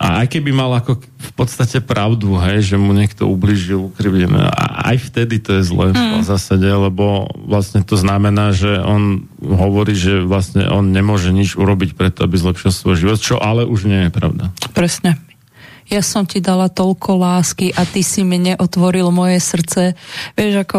A 0.02 0.26
aj 0.26 0.34
keby 0.34 0.50
mal 0.50 0.74
ako 0.74 0.98
v 0.98 1.32
podstate 1.38 1.78
pravdu, 1.78 2.34
hej, 2.42 2.74
že 2.74 2.76
mu 2.76 2.90
niekto 2.90 3.30
ubližil, 3.30 3.94
ukrivil, 3.94 4.34
a 4.34 4.90
aj 4.90 4.98
vtedy 4.98 5.38
to 5.38 5.54
je 5.54 5.62
zle 5.62 5.94
mm. 5.94 6.20
v 6.20 6.26
zásade, 6.26 6.66
lebo 6.66 7.30
vlastne 7.46 7.86
to 7.86 7.94
znamená, 7.94 8.50
že 8.50 8.82
on 8.82 9.30
hovorí, 9.38 9.94
že 9.94 10.26
vlastne 10.26 10.66
on 10.66 10.90
nemôže 10.90 11.30
nič 11.30 11.54
urobiť 11.54 11.94
preto, 11.94 12.26
aby 12.26 12.34
zlepšil 12.34 12.74
svoj 12.74 12.96
život, 12.98 13.18
čo 13.22 13.38
ale 13.38 13.62
už 13.62 13.86
nie 13.86 14.10
je 14.10 14.10
pravda. 14.10 14.50
Presne. 14.74 15.22
Ja 15.86 16.02
som 16.02 16.26
ti 16.26 16.42
dala 16.42 16.66
toľko 16.66 17.22
lásky 17.22 17.70
a 17.70 17.86
ty 17.86 18.02
si 18.02 18.26
mi 18.26 18.42
neotvoril 18.42 19.06
moje 19.14 19.38
srdce. 19.38 19.94
Vieš, 20.34 20.66
ako... 20.66 20.78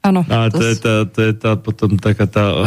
Áno. 0.00 0.24
A 0.28 0.48
to, 0.48 0.60
to 0.60 0.64
je 0.64 0.76
tá, 0.80 0.94
to 1.08 1.20
je 1.20 1.32
tá 1.36 1.52
potom 1.60 1.96
taká 2.00 2.24
tá 2.24 2.64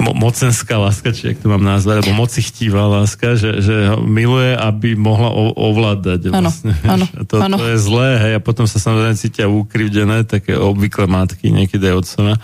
mo- 0.00 0.16
mocenská 0.16 0.78
láska, 0.78 1.12
či 1.12 1.32
jak 1.32 1.38
to 1.40 1.48
mám 1.50 1.62
nazvať, 1.62 2.02
alebo 2.02 2.12
moci 2.16 2.40
chtivá 2.44 2.86
láska, 2.86 3.34
že, 3.34 3.60
že 3.60 3.74
ho 3.92 4.02
miluje, 4.02 4.54
aby 4.56 4.94
mohla 4.94 5.30
o- 5.32 5.54
ovládať. 5.54 6.32
Vlastne, 6.32 6.72
áno, 6.84 7.06
to, 7.24 7.40
áno. 7.40 7.56
to 7.56 7.66
je 7.72 7.78
zlé, 7.78 8.08
hej, 8.20 8.32
a 8.36 8.40
potom 8.40 8.64
sa 8.64 8.78
samozrejme 8.78 9.14
cítia 9.18 9.46
ukrivdené, 9.46 10.24
také 10.26 10.56
obvykle 10.56 11.08
matky, 11.08 11.52
niekedy 11.52 11.92
aj 11.92 11.94
otcova. 12.06 12.34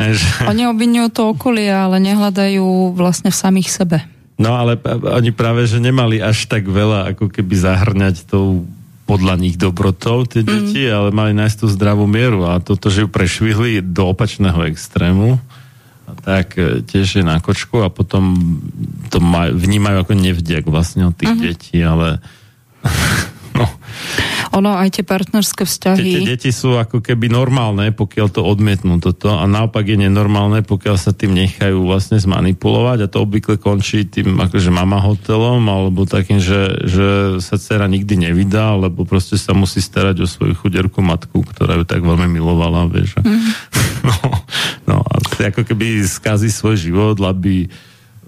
Hej, 0.00 0.20
že... 0.20 0.26
Oni 0.48 0.64
obvinujú 0.68 1.08
to 1.12 1.22
okolie, 1.32 1.68
ale 1.68 2.00
nehľadajú 2.00 2.96
vlastne 2.96 3.32
v 3.32 3.36
samých 3.36 3.68
sebe. 3.70 3.98
No 4.34 4.58
ale 4.58 4.74
oni 5.14 5.30
práve, 5.30 5.62
že 5.70 5.78
nemali 5.78 6.18
až 6.18 6.50
tak 6.50 6.66
veľa, 6.66 7.14
ako 7.14 7.30
keby 7.30 7.54
zahrňať 7.54 8.26
tou 8.26 8.66
podľa 9.04 9.36
nich 9.36 9.60
dobrotou 9.60 10.24
tie 10.24 10.40
deti, 10.40 10.88
mm. 10.88 10.92
ale 10.96 11.08
mali 11.12 11.32
nájsť 11.36 11.56
tú 11.60 11.66
zdravú 11.68 12.08
mieru 12.08 12.48
a 12.48 12.56
toto, 12.56 12.88
že 12.88 13.04
ju 13.04 13.08
prešvihli 13.12 13.84
do 13.84 14.10
opačného 14.10 14.64
extrému, 14.72 15.36
tak 16.14 16.58
e, 16.58 16.80
tiež 16.86 17.20
je 17.20 17.24
na 17.26 17.42
kočku 17.42 17.82
a 17.82 17.90
potom 17.90 18.38
to 19.10 19.18
maj, 19.18 19.50
vnímajú 19.50 20.06
ako 20.06 20.14
nevdiak 20.14 20.64
vlastne 20.66 21.10
od 21.10 21.14
tých 21.18 21.34
mm-hmm. 21.34 21.46
detí, 21.46 21.76
ale 21.82 22.22
no, 23.58 23.66
Ono, 24.54 24.70
aj 24.78 25.00
tie 25.00 25.04
partnerské 25.04 25.66
tie, 25.66 25.70
vzťahy... 25.70 26.10
tie 26.14 26.30
deti 26.38 26.50
sú 26.54 26.78
ako 26.78 27.02
keby 27.02 27.26
normálne, 27.26 27.90
pokiaľ 27.90 28.28
to 28.30 28.46
odmietnú 28.46 29.02
toto 29.02 29.34
a 29.34 29.42
naopak 29.50 29.82
je 29.82 30.06
nenormálne, 30.06 30.62
pokiaľ 30.62 30.94
sa 30.94 31.10
tým 31.10 31.34
nechajú 31.34 31.82
vlastne 31.82 32.22
zmanipulovať 32.22 32.98
a 33.02 33.10
to 33.10 33.18
obvykle 33.26 33.58
končí 33.58 34.06
tým 34.06 34.38
akože 34.38 34.70
mama 34.70 35.02
hotelom 35.02 35.58
alebo 35.66 36.06
takým, 36.06 36.38
že, 36.38 36.70
že 36.86 37.08
sa 37.42 37.58
dcera 37.58 37.90
nikdy 37.90 38.30
nevydá, 38.30 38.78
lebo 38.78 39.02
proste 39.02 39.34
sa 39.34 39.58
musí 39.58 39.82
starať 39.82 40.22
o 40.22 40.26
svoju 40.30 40.54
chuderku 40.54 41.02
matku, 41.02 41.42
ktorá 41.42 41.74
ju 41.74 41.84
tak 41.88 42.06
veľmi 42.06 42.30
milovala, 42.30 42.86
vieš. 42.86 43.18
Mm. 43.26 43.42
No, 44.84 45.00
no 45.00 45.00
a 45.00 45.16
ako 45.48 45.64
keby 45.64 46.04
skazí 46.04 46.52
svoj 46.52 46.76
život, 46.76 47.16
aby 47.24 47.72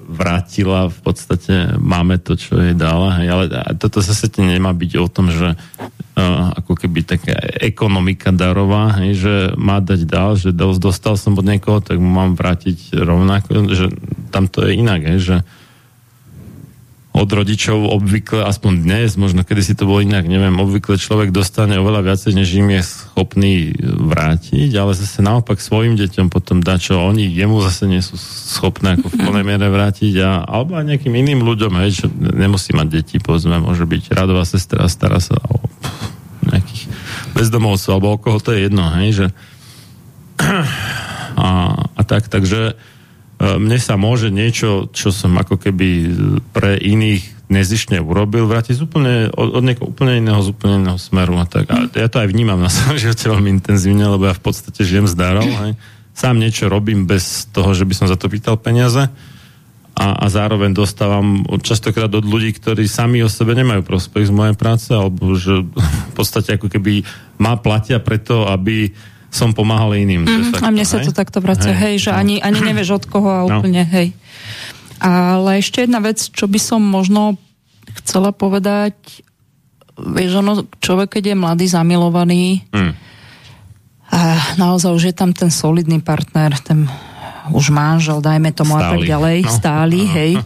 vrátila 0.07 0.87
v 0.87 0.99
podstate 1.03 1.77
máme 1.83 2.23
to, 2.23 2.39
čo 2.39 2.63
jej 2.63 2.79
dala, 2.79 3.19
hej, 3.21 3.29
ale 3.29 3.45
toto 3.75 3.99
zase 3.99 4.31
nemá 4.39 4.71
byť 4.71 4.93
o 5.03 5.09
tom, 5.11 5.35
že 5.35 5.59
uh, 5.59 6.55
ako 6.55 6.79
keby 6.79 7.03
taká 7.03 7.35
ekonomika 7.59 8.31
darová, 8.31 9.03
hej, 9.03 9.19
že 9.19 9.35
má 9.59 9.83
dať 9.83 10.01
dál, 10.07 10.39
že 10.39 10.55
dostal 10.55 11.19
som 11.19 11.35
od 11.35 11.43
niekoho, 11.43 11.83
tak 11.83 11.99
mu 11.99 12.07
mám 12.07 12.39
vrátiť 12.39 12.95
rovnako, 12.95 13.75
že 13.75 13.91
tam 14.31 14.47
to 14.47 14.71
je 14.71 14.79
inak, 14.79 15.03
hej, 15.03 15.19
že 15.19 15.37
od 17.17 17.29
rodičov 17.33 17.89
obvykle, 17.97 18.45
aspoň 18.45 18.85
dnes, 18.85 19.17
možno 19.17 19.41
kedy 19.41 19.63
si 19.65 19.73
to 19.73 19.89
bolo 19.89 20.05
inak, 20.05 20.29
neviem, 20.29 20.53
obvykle 20.61 21.01
človek 21.01 21.33
dostane 21.33 21.81
oveľa 21.81 22.13
viacej, 22.13 22.37
než 22.37 22.53
im 22.61 22.69
je 22.77 22.83
schopný 22.85 23.73
vrátiť, 23.81 24.69
ale 24.77 24.93
zase 24.93 25.25
naopak 25.25 25.57
svojim 25.57 25.97
deťom 25.97 26.29
potom 26.29 26.61
dá, 26.61 26.77
čo 26.77 27.01
oni 27.01 27.25
jemu 27.25 27.65
zase 27.65 27.89
nie 27.89 28.05
sú 28.05 28.21
schopné 28.21 29.01
ako 29.01 29.09
v 29.09 29.17
plnej 29.17 29.45
miere 29.49 29.65
vrátiť 29.73 30.15
a, 30.21 30.45
alebo 30.45 30.77
aj 30.77 30.93
nejakým 30.93 31.17
iným 31.17 31.41
ľuďom, 31.41 31.73
hej, 31.81 32.05
čo 32.05 32.07
nemusí 32.13 32.77
mať 32.77 32.89
deti, 33.01 33.17
povedzme, 33.17 33.65
môže 33.65 33.89
byť 33.89 34.13
radová 34.13 34.45
sestra, 34.45 34.85
stará 34.85 35.17
sa 35.17 35.41
o 35.49 35.65
nejakých 36.53 36.93
bezdomovcov, 37.33 37.91
alebo 37.97 38.13
o 38.13 38.21
koho 38.21 38.39
to 38.45 38.53
je 38.53 38.69
jedno, 38.69 38.93
hej, 39.01 39.25
že 39.25 39.27
a, 41.41 41.49
a 41.97 42.03
tak, 42.05 42.29
takže 42.29 42.77
mne 43.37 43.77
sa 43.77 44.01
môže 44.01 44.33
niečo, 44.33 44.89
čo 44.97 45.13
som 45.13 45.37
ako 45.37 45.61
keby 45.61 45.89
pre 46.57 46.81
iných 46.81 47.37
nezišne 47.47 48.03
urobil, 48.03 48.51
vrátiť 48.51 48.75
úplne, 48.83 49.31
od, 49.31 49.55
od 49.55 49.63
niekoho 49.63 49.93
úplne 49.93 50.19
iného, 50.19 50.43
z 50.43 50.51
úplne 50.51 50.83
iného 50.83 50.99
smeru 50.99 51.39
a 51.39 51.47
tak. 51.47 51.71
A 51.71 51.87
ja 51.87 52.09
to 52.11 52.19
aj 52.19 52.33
vnímam 52.33 52.59
na 52.59 52.73
svojom 52.75 52.99
živote 52.99 53.31
veľmi 53.31 53.51
intenzívne, 53.61 54.09
lebo 54.09 54.27
ja 54.27 54.35
v 54.35 54.43
podstate 54.43 54.83
žijem 54.83 55.07
z 55.07 55.15
darov, 55.15 55.47
hej. 55.47 55.79
Sám 56.17 56.41
niečo 56.41 56.73
robím 56.73 57.05
bez 57.05 57.45
toho, 57.53 57.77
že 57.77 57.85
by 57.85 57.93
som 57.93 58.09
za 58.09 58.17
to 58.17 58.33
pýtal 58.33 58.57
peniaze 58.57 59.13
a, 59.97 60.07
a 60.17 60.27
zároveň 60.33 60.73
dostávam 60.73 61.45
častokrát 61.61 62.09
od 62.09 62.25
ľudí, 62.25 62.57
ktorí 62.57 62.89
sami 62.89 63.21
o 63.21 63.29
sebe 63.29 63.53
nemajú 63.53 63.85
prospech 63.85 64.29
z 64.29 64.33
mojej 64.33 64.57
práce, 64.57 64.93
alebo 64.97 65.37
že 65.37 65.65
v 65.69 66.13
podstate 66.17 66.57
ako 66.57 66.73
keby 66.73 67.05
ma 67.37 67.61
platia 67.61 68.01
preto, 68.01 68.49
aby 68.49 68.97
som 69.37 69.53
pomáhal 69.53 69.93
iným. 70.01 70.25
Mm, 70.25 70.65
a 70.65 70.69
mne 70.73 70.89
sa 70.89 71.05
to 71.05 71.13
takto 71.13 71.45
vracia, 71.45 71.77
hej, 71.77 72.01
hej 72.01 72.09
že 72.09 72.11
no. 72.11 72.17
ani, 72.17 72.35
ani 72.41 72.59
nevieš 72.65 72.97
od 72.97 73.05
koho 73.05 73.29
a 73.29 73.41
no. 73.45 73.61
úplne, 73.61 73.85
no. 73.85 73.93
hej. 73.93 74.17
Ale 74.97 75.61
ešte 75.61 75.85
jedna 75.85 76.01
vec, 76.01 76.17
čo 76.17 76.49
by 76.49 76.57
som 76.57 76.81
možno 76.81 77.37
chcela 78.01 78.33
povedať, 78.33 78.97
vieš, 80.01 80.41
ono, 80.41 80.65
človek, 80.81 81.21
keď 81.21 81.33
je 81.33 81.37
mladý, 81.37 81.67
zamilovaný, 81.69 82.65
mm. 82.73 82.93
a 84.17 84.21
naozaj 84.57 84.97
už 84.97 85.05
je 85.13 85.15
tam 85.15 85.37
ten 85.37 85.53
solidný 85.53 86.01
partner, 86.01 86.57
ten 86.65 86.89
už 87.53 87.71
manžel, 87.71 88.25
dajme 88.25 88.51
tomu 88.57 88.75
stály. 88.75 88.81
a 88.81 88.91
tak 88.91 89.01
ďalej, 89.05 89.37
no. 89.45 89.53
stály, 89.53 90.01
hej. 90.09 90.33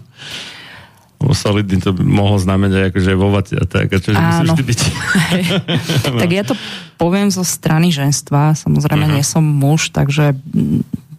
solidný 1.29 1.85
to 1.85 1.93
by 1.93 2.01
mohlo 2.01 2.41
znamenať 2.41 2.91
akože 2.91 3.11
vo 3.13 3.29
vate 3.29 3.55
a 3.61 3.65
tak, 3.69 3.93
a 3.93 3.99
čo 4.01 4.17
Áno. 4.17 4.57
byť. 4.57 4.81
no. 6.17 6.19
Tak 6.19 6.31
ja 6.33 6.43
to 6.49 6.57
poviem 7.01 7.33
zo 7.33 7.41
strany 7.41 7.89
ženstva, 7.89 8.53
samozrejme 8.53 9.09
uh-huh. 9.09 9.17
nie 9.17 9.25
som 9.25 9.41
muž, 9.41 9.89
takže 9.89 10.37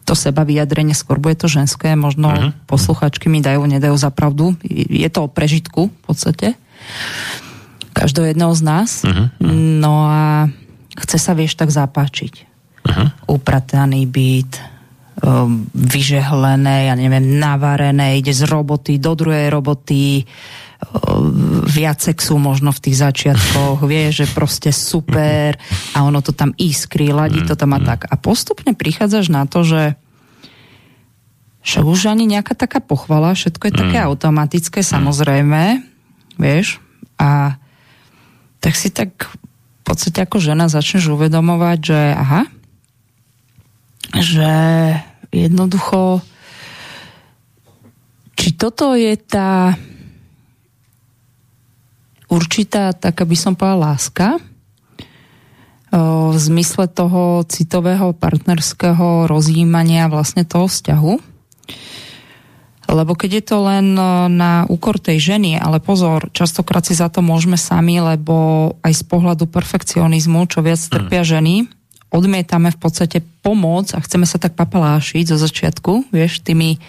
to 0.06 0.14
seba 0.14 0.46
vyjadrenie 0.46 0.94
skôr 0.94 1.18
bude 1.18 1.42
to 1.42 1.50
ženské, 1.50 1.98
možno 1.98 2.30
uh-huh. 2.30 2.54
posluchačky 2.70 3.26
mi 3.34 3.42
dajú, 3.42 3.66
nedajú 3.66 3.98
za 3.98 4.14
pravdu. 4.14 4.54
Je 4.70 5.10
to 5.10 5.26
o 5.26 5.34
prežitku 5.34 5.90
v 5.90 6.00
podstate. 6.06 6.54
Každého 7.98 8.30
jedného 8.30 8.54
z 8.54 8.62
nás. 8.62 9.02
Uh-huh. 9.02 9.34
No 9.82 10.06
a 10.06 10.54
chce 11.02 11.18
sa, 11.18 11.34
vieš, 11.34 11.58
tak 11.58 11.74
zapáčiť. 11.74 12.34
Uh-huh. 12.86 13.10
Uprataný 13.26 14.06
byt, 14.06 14.72
Um, 15.22 15.70
vyžehlené, 15.76 16.90
ja 16.90 16.98
neviem, 16.98 17.38
navarené, 17.38 18.18
ide 18.18 18.34
z 18.34 18.42
roboty 18.50 18.98
do 18.98 19.14
druhej 19.14 19.54
roboty, 19.54 20.26
viac 21.70 22.02
sexu 22.02 22.36
možno 22.42 22.74
v 22.74 22.84
tých 22.84 22.98
začiatkoch, 23.00 23.86
vie, 23.92 24.10
že 24.12 24.28
proste 24.30 24.74
super 24.74 25.56
a 25.96 26.04
ono 26.04 26.20
to 26.20 26.34
tam 26.34 26.52
iskrí, 26.58 27.14
ladí 27.14 27.46
to 27.46 27.56
tam 27.56 27.78
a 27.78 27.80
tak. 27.80 28.10
A 28.10 28.16
postupne 28.18 28.74
prichádzaš 28.74 29.30
na 29.30 29.46
to, 29.46 29.64
že 29.64 29.82
však 31.62 31.86
už 31.86 32.10
ani 32.10 32.26
nejaká 32.26 32.58
taká 32.58 32.82
pochvala, 32.82 33.38
všetko 33.38 33.70
je 33.70 33.74
také 33.78 33.98
automatické, 34.02 34.82
samozrejme, 34.82 35.86
vieš, 36.42 36.82
a 37.22 37.62
tak 38.58 38.74
si 38.74 38.90
tak 38.90 39.30
v 39.30 39.84
podstate 39.86 40.26
ako 40.26 40.42
žena 40.42 40.66
začneš 40.66 41.14
uvedomovať, 41.14 41.80
že 41.86 42.00
aha, 42.18 42.42
že 44.18 44.52
jednoducho 45.30 46.26
či 48.42 48.58
toto 48.58 48.98
je 48.98 49.14
tá 49.22 49.78
určitá, 52.32 52.96
tak 52.96 53.20
by 53.28 53.36
som 53.36 53.60
povedala, 53.60 53.94
láska 53.94 54.40
v 55.92 56.38
zmysle 56.40 56.88
toho 56.88 57.44
citového 57.44 58.16
partnerského 58.16 59.28
rozjímania 59.28 60.08
vlastne 60.08 60.48
toho 60.48 60.72
vzťahu. 60.72 61.14
Lebo 62.92 63.12
keď 63.16 63.32
je 63.40 63.44
to 63.44 63.58
len 63.68 63.96
na 64.32 64.64
úkor 64.72 65.00
tej 65.00 65.20
ženy, 65.36 65.60
ale 65.60 65.84
pozor, 65.84 66.32
častokrát 66.32 66.88
si 66.88 66.96
za 66.96 67.12
to 67.12 67.20
môžeme 67.20 67.60
sami, 67.60 68.00
lebo 68.00 68.72
aj 68.84 68.94
z 69.00 69.04
pohľadu 69.04 69.52
perfekcionizmu, 69.52 70.48
čo 70.48 70.64
viac 70.64 70.80
trpia 70.80 71.28
ženy, 71.28 71.68
odmietame 72.12 72.72
v 72.72 72.80
podstate 72.80 73.24
pomoc 73.44 73.92
a 73.96 74.00
chceme 74.04 74.28
sa 74.28 74.40
tak 74.40 74.56
papalášiť 74.60 75.32
zo 75.32 75.38
začiatku, 75.40 76.12
vieš, 76.12 76.44
tými, 76.44 76.80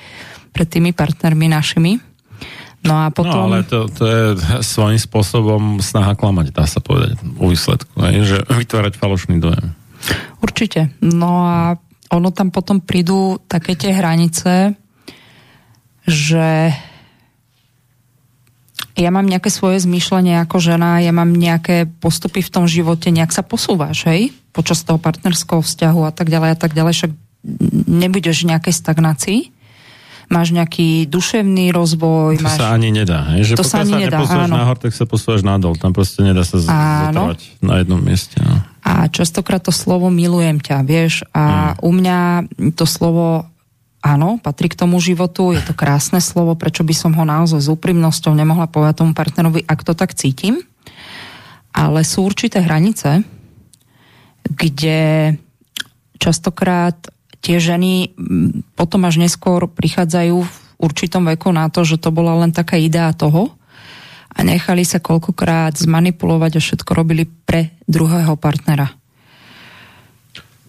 pred 0.51 0.66
tými 0.66 0.90
partnermi 0.90 1.47
našimi. 1.51 1.98
No 2.82 3.06
a 3.06 3.14
potom... 3.14 3.30
No 3.30 3.46
ale 3.46 3.62
to, 3.62 3.86
to 3.86 4.02
je 4.04 4.24
svojím 4.66 4.98
spôsobom 4.98 5.78
snaha 5.78 6.18
klamať, 6.18 6.50
dá 6.50 6.66
sa 6.66 6.82
povedať, 6.82 7.14
u 7.38 7.46
výsledku. 7.46 7.94
Je, 8.10 8.22
že 8.26 8.38
vytvárať 8.50 8.98
falošný 8.98 9.38
dojem. 9.38 9.70
Určite. 10.42 10.90
No 10.98 11.46
a 11.46 11.78
ono 12.10 12.28
tam 12.34 12.50
potom 12.50 12.82
prídu 12.82 13.38
také 13.46 13.78
tie 13.78 13.94
hranice, 13.94 14.74
že 16.02 16.74
ja 18.92 19.09
mám 19.09 19.24
nejaké 19.24 19.48
svoje 19.48 19.80
zmýšľanie 19.80 20.42
ako 20.44 20.60
žena, 20.60 21.00
ja 21.00 21.14
mám 21.14 21.32
nejaké 21.32 21.88
postupy 21.88 22.44
v 22.44 22.52
tom 22.52 22.64
živote, 22.68 23.09
nejak 23.09 23.32
sa 23.32 23.40
posúvaš, 23.40 24.04
hej, 24.04 24.34
počas 24.52 24.84
toho 24.84 25.00
partnerského 25.00 25.64
vzťahu 25.64 26.00
a 26.04 26.12
tak 26.12 26.28
ďalej 26.28 26.50
a 26.52 26.59
tak 26.59 26.76
ďalej, 26.76 26.92
však 26.92 27.12
nebudeš 27.88 28.44
v 28.44 28.50
nejakej 28.52 28.74
stagnácii, 28.76 29.40
máš 30.31 30.55
nejaký 30.55 31.09
duševný 31.11 31.73
rozvoj. 31.74 32.39
To 32.39 32.47
máš... 32.47 32.59
sa 32.59 32.74
ani 32.74 32.94
nedá, 32.94 33.35
hej? 33.35 33.53
že 33.53 33.53
To 33.59 33.66
sa 33.66 33.82
ani 33.82 34.07
nedá, 34.07 34.20
neposúvaš 34.20 34.51
áno. 34.51 34.55
nahor, 34.59 34.77
tak 34.78 34.93
sa 34.94 35.05
posúvaš 35.09 35.43
nadol, 35.43 35.74
tam 35.78 35.90
proste 35.97 36.23
nedá 36.23 36.43
sa 36.47 36.61
zotrvať 36.61 37.62
na 37.65 37.82
jednom 37.82 37.99
mieste. 37.99 38.39
No. 38.43 38.62
A 38.82 39.07
častokrát 39.09 39.62
to 39.62 39.70
slovo 39.70 40.11
milujem 40.11 40.59
ťa, 40.59 40.82
vieš, 40.82 41.23
a 41.32 41.74
u 41.78 41.90
mňa 41.94 42.51
to 42.74 42.85
slovo 42.86 43.47
áno, 44.03 44.43
patrí 44.43 44.66
k 44.66 44.78
tomu 44.82 44.99
životu, 44.99 45.55
je 45.55 45.62
to 45.62 45.73
krásne 45.73 46.19
slovo, 46.19 46.59
prečo 46.59 46.82
by 46.82 46.93
som 46.93 47.15
ho 47.15 47.23
naozaj 47.23 47.62
s 47.62 47.69
úprimnosťou 47.70 48.35
nemohla 48.35 48.66
povedať 48.66 49.07
tomu 49.07 49.15
partnerovi, 49.15 49.62
ak 49.62 49.81
to 49.86 49.94
tak 49.94 50.19
cítim. 50.19 50.59
Ale 51.73 52.05
sú 52.05 52.27
určité 52.27 52.61
hranice, 52.61 53.24
kde 54.44 55.32
častokrát 56.19 56.99
tie 57.43 57.59
ženy 57.59 58.14
mm, 58.14 58.78
potom 58.78 59.02
až 59.05 59.19
neskôr 59.19 59.66
prichádzajú 59.66 60.36
v 60.40 60.55
určitom 60.78 61.27
veku 61.27 61.51
na 61.51 61.69
to, 61.69 61.82
že 61.82 61.98
to 61.98 62.14
bola 62.14 62.39
len 62.47 62.55
taká 62.55 62.78
idea 62.78 63.10
toho 63.12 63.52
a 64.32 64.39
nechali 64.40 64.86
sa 64.86 65.02
koľkokrát 65.02 65.77
zmanipulovať 65.77 66.56
a 66.56 66.64
všetko 66.64 66.90
robili 66.97 67.28
pre 67.28 67.77
druhého 67.85 68.39
partnera. 68.40 68.89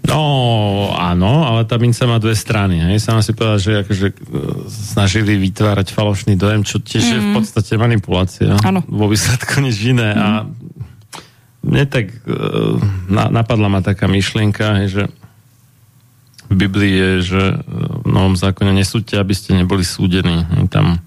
No, 0.03 0.91
áno, 0.99 1.47
ale 1.47 1.63
tá 1.63 1.79
minca 1.79 2.03
má 2.03 2.19
dve 2.19 2.35
strany. 2.35 2.75
Hej. 2.75 3.07
Sama 3.07 3.23
si 3.23 3.31
povedala, 3.31 3.55
že 3.55 3.87
akože 3.87 4.07
e, 4.11 4.15
snažili 4.67 5.39
vytvárať 5.39 5.95
falošný 5.95 6.35
dojem, 6.35 6.67
čo 6.67 6.83
tiež 6.83 7.03
je 7.07 7.19
v 7.23 7.29
podstate 7.31 7.79
manipulácia. 7.79 8.51
Áno. 8.67 8.83
Vo 8.83 9.07
výsledku 9.07 9.63
nič 9.63 9.79
iné. 9.79 10.11
A 10.11 10.27
mne 11.63 11.85
tak 11.87 12.11
e, 12.11 12.35
na, 13.07 13.31
napadla 13.31 13.71
ma 13.71 13.79
taká 13.79 14.11
myšlienka, 14.11 14.83
hej, 14.83 14.87
že 14.91 15.03
v 16.53 16.61
Biblii 16.69 16.93
je, 16.93 17.11
že 17.33 17.43
e, 17.51 17.57
v 18.05 18.07
Novom 18.07 18.37
zákone 18.37 18.71
nesúďte, 18.71 19.17
aby 19.17 19.33
ste 19.33 19.57
neboli 19.57 19.81
súdení. 19.81 20.45
Tam 20.69 21.01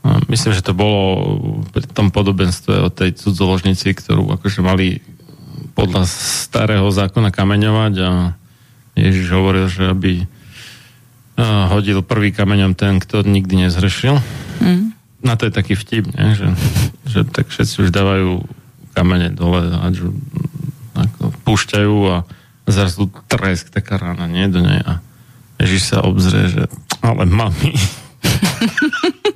a 0.00 0.16
Myslím, 0.32 0.56
že 0.56 0.64
to 0.64 0.72
bolo 0.72 1.36
pri 1.76 1.84
tom 1.92 2.08
podobenstve 2.08 2.72
o 2.80 2.88
tej 2.88 3.12
cudzoložnici, 3.20 3.92
ktorú 3.92 4.32
akože 4.40 4.64
mali 4.64 5.04
podľa 5.76 6.08
starého 6.08 6.88
zákona 6.88 7.28
kameňovať 7.28 7.94
a 8.00 8.10
Ježiš 8.96 9.26
hovoril, 9.28 9.68
že 9.68 9.92
aby 9.92 10.24
a, 11.36 11.68
hodil 11.68 12.00
prvý 12.00 12.32
kameňom 12.32 12.72
ten, 12.72 12.96
kto 12.96 13.28
nikdy 13.28 13.68
nezhrešil. 13.68 14.16
Mm. 14.64 14.96
Na 15.20 15.36
to 15.36 15.44
je 15.48 15.52
taký 15.52 15.76
vtip, 15.76 16.08
nie? 16.16 16.32
Že, 16.32 16.48
že 17.04 17.20
tak 17.28 17.52
všetci 17.52 17.84
už 17.84 17.92
dávajú 17.92 18.40
kamene 18.96 19.28
dole 19.36 19.68
a 19.68 19.84
že, 19.92 20.08
ako, 20.96 21.28
púšťajú 21.44 21.96
a 22.08 22.16
zrazu 22.70 23.10
tresk, 23.30 23.70
taká 23.70 23.98
rána, 23.98 24.26
nie? 24.26 24.48
Do 24.50 24.62
nej 24.62 24.80
a 24.82 25.02
Ježiš 25.60 25.92
sa 25.92 26.00
obzrie, 26.02 26.48
že 26.48 26.64
ale 27.04 27.28
mami, 27.28 27.76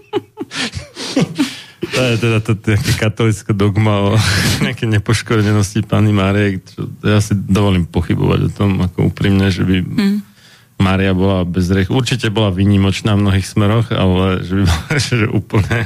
to 1.94 2.01
je 2.02 2.16
teda 2.19 2.39
to 2.43 2.52
také 2.59 2.93
katolická 2.98 3.52
dogma 3.55 4.12
o 4.12 4.19
nejaké 4.65 4.89
nepoškodenosti 4.90 5.86
Pani 5.86 6.11
Márie, 6.11 6.61
čo 6.65 6.90
ja 7.06 7.23
si 7.23 7.36
dovolím 7.36 7.86
pochybovať 7.86 8.40
o 8.48 8.51
tom 8.51 8.70
ako 8.82 9.15
úprimne, 9.15 9.48
že 9.48 9.62
by 9.62 9.77
mm. 9.81 10.34
Mária 10.74 11.14
bola 11.14 11.46
bez 11.46 11.70
riechu. 11.70 11.94
Určite 11.94 12.34
bola 12.34 12.51
výnimočná 12.51 13.14
v 13.14 13.22
mnohých 13.22 13.46
smeroch, 13.46 13.94
ale 13.94 14.42
že 14.42 14.59
by 14.59 14.62
bola 14.66 14.94
že 15.06 15.26
úplne 15.30 15.78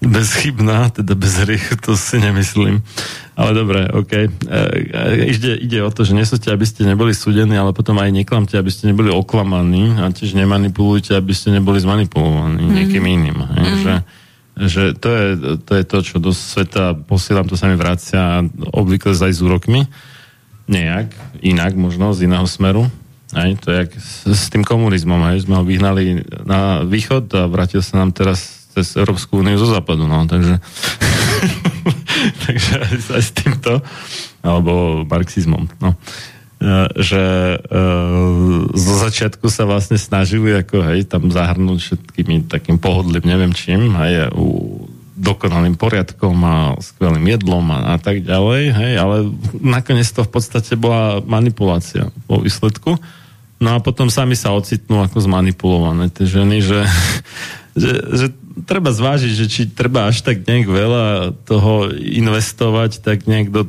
bezchybná, 0.00 0.78
teda 0.96 1.12
bez 1.12 1.34
riechu, 1.44 1.76
to 1.76 1.92
si 1.92 2.16
nemyslím. 2.16 2.80
Ale 3.36 3.50
dobre, 3.52 3.84
OK. 3.92 4.12
E, 4.12 4.26
e, 4.26 5.28
ide, 5.28 5.60
ide 5.60 5.78
o 5.84 5.92
to, 5.92 6.08
že 6.08 6.16
nesúďte, 6.16 6.52
aby 6.52 6.64
ste 6.64 6.88
neboli 6.88 7.12
súdení, 7.12 7.52
ale 7.52 7.76
potom 7.76 8.00
aj 8.00 8.12
neklamte, 8.12 8.56
aby 8.56 8.72
ste 8.72 8.88
neboli 8.88 9.12
oklamaní 9.12 9.96
a 10.00 10.08
tiež 10.08 10.32
nemanipulujte, 10.32 11.12
aby 11.16 11.32
ste 11.36 11.52
neboli 11.52 11.80
zmanipulovaní 11.80 12.64
mm. 12.64 12.72
niekým 12.72 13.04
iným. 13.04 13.38
Hej, 13.44 13.70
mm. 13.70 13.80
že, 13.84 13.94
že 14.56 14.82
to 14.96 15.08
je, 15.08 15.26
to 15.60 15.72
je 15.76 15.84
to, 15.84 15.98
čo 16.00 16.16
do 16.16 16.32
sveta 16.32 16.96
posielam, 16.96 17.44
to 17.44 17.60
sa 17.60 17.68
mi 17.68 17.76
vracia 17.76 18.44
obvykle 18.72 19.12
aj 19.12 19.32
s 19.36 19.40
úrokmi. 19.44 19.84
Nejak, 20.68 21.12
inak 21.44 21.76
možno, 21.76 22.12
z 22.16 22.24
iného 22.24 22.44
smeru. 22.48 22.88
Aj, 23.36 23.50
to 23.58 23.66
je 23.70 23.76
jak 23.86 23.90
s, 24.26 24.46
tým 24.50 24.66
komunizmom, 24.66 25.20
aj, 25.22 25.46
sme 25.46 25.60
ho 25.60 25.64
vyhnali 25.64 26.26
na 26.42 26.82
východ 26.82 27.30
a 27.36 27.46
vrátil 27.46 27.80
sa 27.80 28.02
nám 28.02 28.10
teraz 28.10 28.68
cez 28.74 28.94
Európsku 28.94 29.42
úniu 29.42 29.58
zo 29.58 29.70
západu, 29.70 30.06
no, 30.06 30.26
takže 30.26 30.58
takže 32.46 32.72
aj, 32.78 32.94
aj 33.18 33.22
s 33.22 33.32
týmto 33.34 33.72
alebo 34.42 35.02
marxizmom, 35.06 35.70
no 35.78 35.94
E, 36.60 36.92
že 37.00 37.24
e, 37.56 37.78
zo 38.76 38.94
začiatku 39.00 39.48
sa 39.48 39.64
vlastne 39.64 39.96
snažili 39.96 40.52
ako 40.52 40.92
hej, 40.92 41.08
tam 41.08 41.32
zahrnúť 41.32 41.80
všetkými 41.80 42.52
takým 42.52 42.76
pohodlým, 42.76 43.24
neviem 43.24 43.56
čím, 43.56 43.96
hej, 43.96 44.28
u 44.36 44.84
dokonalým 45.16 45.80
poriadkom 45.80 46.36
a 46.44 46.56
skvelým 46.76 47.24
jedlom 47.32 47.64
a, 47.72 47.92
a 47.92 47.96
tak 47.96 48.20
ďalej, 48.20 48.76
hej, 48.76 48.92
ale 49.00 49.32
nakoniec 49.56 50.04
to 50.12 50.20
v 50.20 50.32
podstate 50.36 50.76
bola 50.76 51.24
manipulácia 51.24 52.12
vo 52.28 52.44
výsledku. 52.44 53.00
No 53.60 53.76
a 53.76 53.78
potom 53.84 54.08
sami 54.08 54.34
sa 54.34 54.56
ocitnú 54.56 55.04
ako 55.04 55.20
zmanipulované 55.20 56.08
tie 56.08 56.24
ženy, 56.24 56.64
že, 56.64 56.80
že, 57.80 57.92
že 57.92 58.26
treba 58.64 58.90
zvážiť, 58.90 59.32
že 59.36 59.46
či 59.46 59.62
treba 59.68 60.08
až 60.08 60.24
tak 60.24 60.48
nejak 60.48 60.66
veľa 60.66 61.04
toho 61.44 61.92
investovať, 61.92 63.04
tak 63.04 63.28
nejak 63.28 63.52
do 63.52 63.68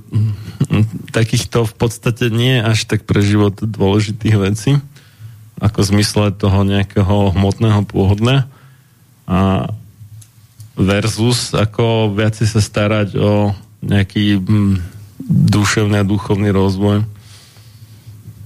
takýchto 1.17 1.67
v 1.67 1.73
podstate 1.75 2.31
nie 2.31 2.63
až 2.63 2.87
tak 2.87 3.03
pre 3.03 3.19
život 3.19 3.59
dôležitých 3.59 4.35
vecí, 4.39 4.71
ako 5.59 5.79
zmysle 5.83 6.33
toho 6.33 6.63
nejakého 6.63 7.35
hmotného 7.35 7.83
pôhodne. 7.85 8.47
A 9.27 9.69
versus 10.79 11.51
ako 11.53 12.15
viacej 12.15 12.47
sa 12.47 12.63
starať 12.63 13.19
o 13.19 13.51
nejaký 13.83 14.39
hm, 14.39 14.79
duševný 15.51 16.01
a 16.01 16.07
duchovný 16.07 16.49
rozvoj. 16.49 17.05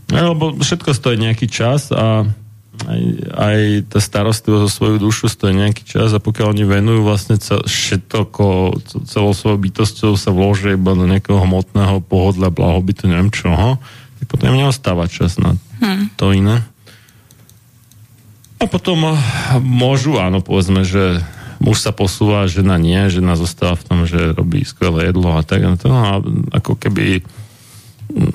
Lebo 0.09 0.53
všetko 0.61 0.93
stojí 0.93 1.17
nejaký 1.17 1.49
čas 1.49 1.89
a 1.89 2.29
aj, 2.83 3.01
aj 3.31 3.57
tá 3.87 3.99
starostlivosť 4.03 4.63
o 4.67 4.69
svoju 4.69 4.95
dušu 4.99 5.31
stojí 5.31 5.55
nejaký 5.55 5.87
čas 5.87 6.11
a 6.11 6.19
pokiaľ 6.19 6.51
oni 6.51 6.65
venujú 6.67 7.01
vlastne 7.07 7.39
všetko, 7.39 8.43
celou 9.07 9.31
svojou 9.31 9.57
bytosťou 9.57 10.11
sa 10.19 10.35
vložia 10.35 10.75
iba 10.75 10.91
do 10.91 11.07
nejakého 11.07 11.39
hmotného 11.39 12.03
pohodlia, 12.03 12.51
blahobytu, 12.51 13.07
neviem 13.07 13.31
čoho, 13.31 13.79
tak 14.19 14.25
potom 14.27 14.51
im 14.53 14.67
neostáva 14.67 15.07
čas 15.07 15.39
na 15.39 15.55
hmm. 15.81 16.19
to 16.19 16.35
iné. 16.35 16.61
A 18.59 18.65
potom 18.67 19.13
eh, 19.13 19.15
môžu, 19.63 20.19
áno, 20.19 20.43
povedzme, 20.43 20.83
že 20.87 21.23
muž 21.59 21.79
sa 21.81 21.95
posúva, 21.95 22.51
žena 22.51 22.75
nie, 22.75 22.99
žena 23.07 23.39
zostáva 23.39 23.79
v 23.79 23.85
tom, 23.87 23.99
že 24.03 24.35
robí 24.35 24.67
skvelé 24.67 25.09
jedlo 25.11 25.39
a 25.39 25.41
tak. 25.43 25.63
A 25.63 26.19
ako 26.51 26.75
keby 26.75 27.23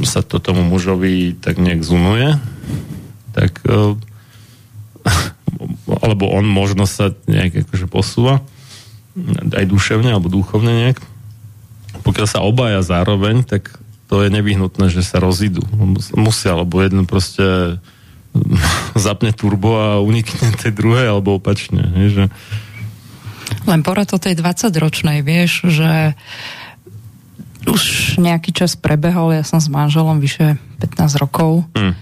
sa 0.04 0.20
to 0.20 0.42
tomu 0.42 0.64
mužovi 0.64 1.36
tak 1.36 1.56
nejak 1.56 1.80
zunuje, 1.80 2.36
tak 3.32 3.60
eh, 3.64 3.96
alebo 6.04 6.28
on 6.28 6.44
možno 6.44 6.84
sa 6.84 7.12
nejak 7.24 7.68
akože 7.68 7.86
posúva 7.88 8.44
aj 9.50 9.66
duševne 9.66 10.14
alebo 10.14 10.30
duchovne 10.30 10.70
nejak. 10.86 10.98
Pokiaľ 12.06 12.26
sa 12.30 12.40
obaja 12.46 12.80
zároveň, 12.80 13.42
tak 13.42 13.74
to 14.06 14.22
je 14.22 14.30
nevyhnutné, 14.30 14.90
že 14.90 15.02
sa 15.02 15.22
rozídu. 15.22 15.62
Musia, 16.14 16.54
alebo 16.54 16.82
jeden 16.82 17.04
proste 17.04 17.78
zapne 18.96 19.34
turbo 19.34 19.78
a 19.78 19.88
unikne 20.02 20.54
tej 20.58 20.72
druhej, 20.74 21.10
alebo 21.10 21.38
opačne. 21.38 21.90
Že... 21.90 22.24
Len 23.66 23.80
porad 23.82 24.10
o 24.14 24.18
tej 24.18 24.38
20-ročnej, 24.38 25.26
vieš, 25.26 25.68
že 25.68 26.14
už 27.66 28.16
nejaký 28.20 28.54
čas 28.54 28.78
prebehol, 28.78 29.36
ja 29.36 29.44
som 29.44 29.60
s 29.60 29.68
manželom 29.68 30.22
vyše 30.22 30.56
15 30.80 31.20
rokov. 31.20 31.66
Hmm. 31.76 31.96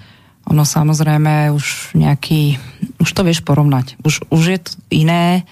Ono 0.49 0.65
samozrejme 0.65 1.53
už 1.53 1.93
nejaký, 1.99 2.57
už 3.03 3.11
to 3.13 3.21
vieš 3.27 3.45
porovnať. 3.45 4.01
Už, 4.01 4.25
už 4.33 4.43
je 4.49 4.59
to 4.63 4.71
iné. 4.89 5.45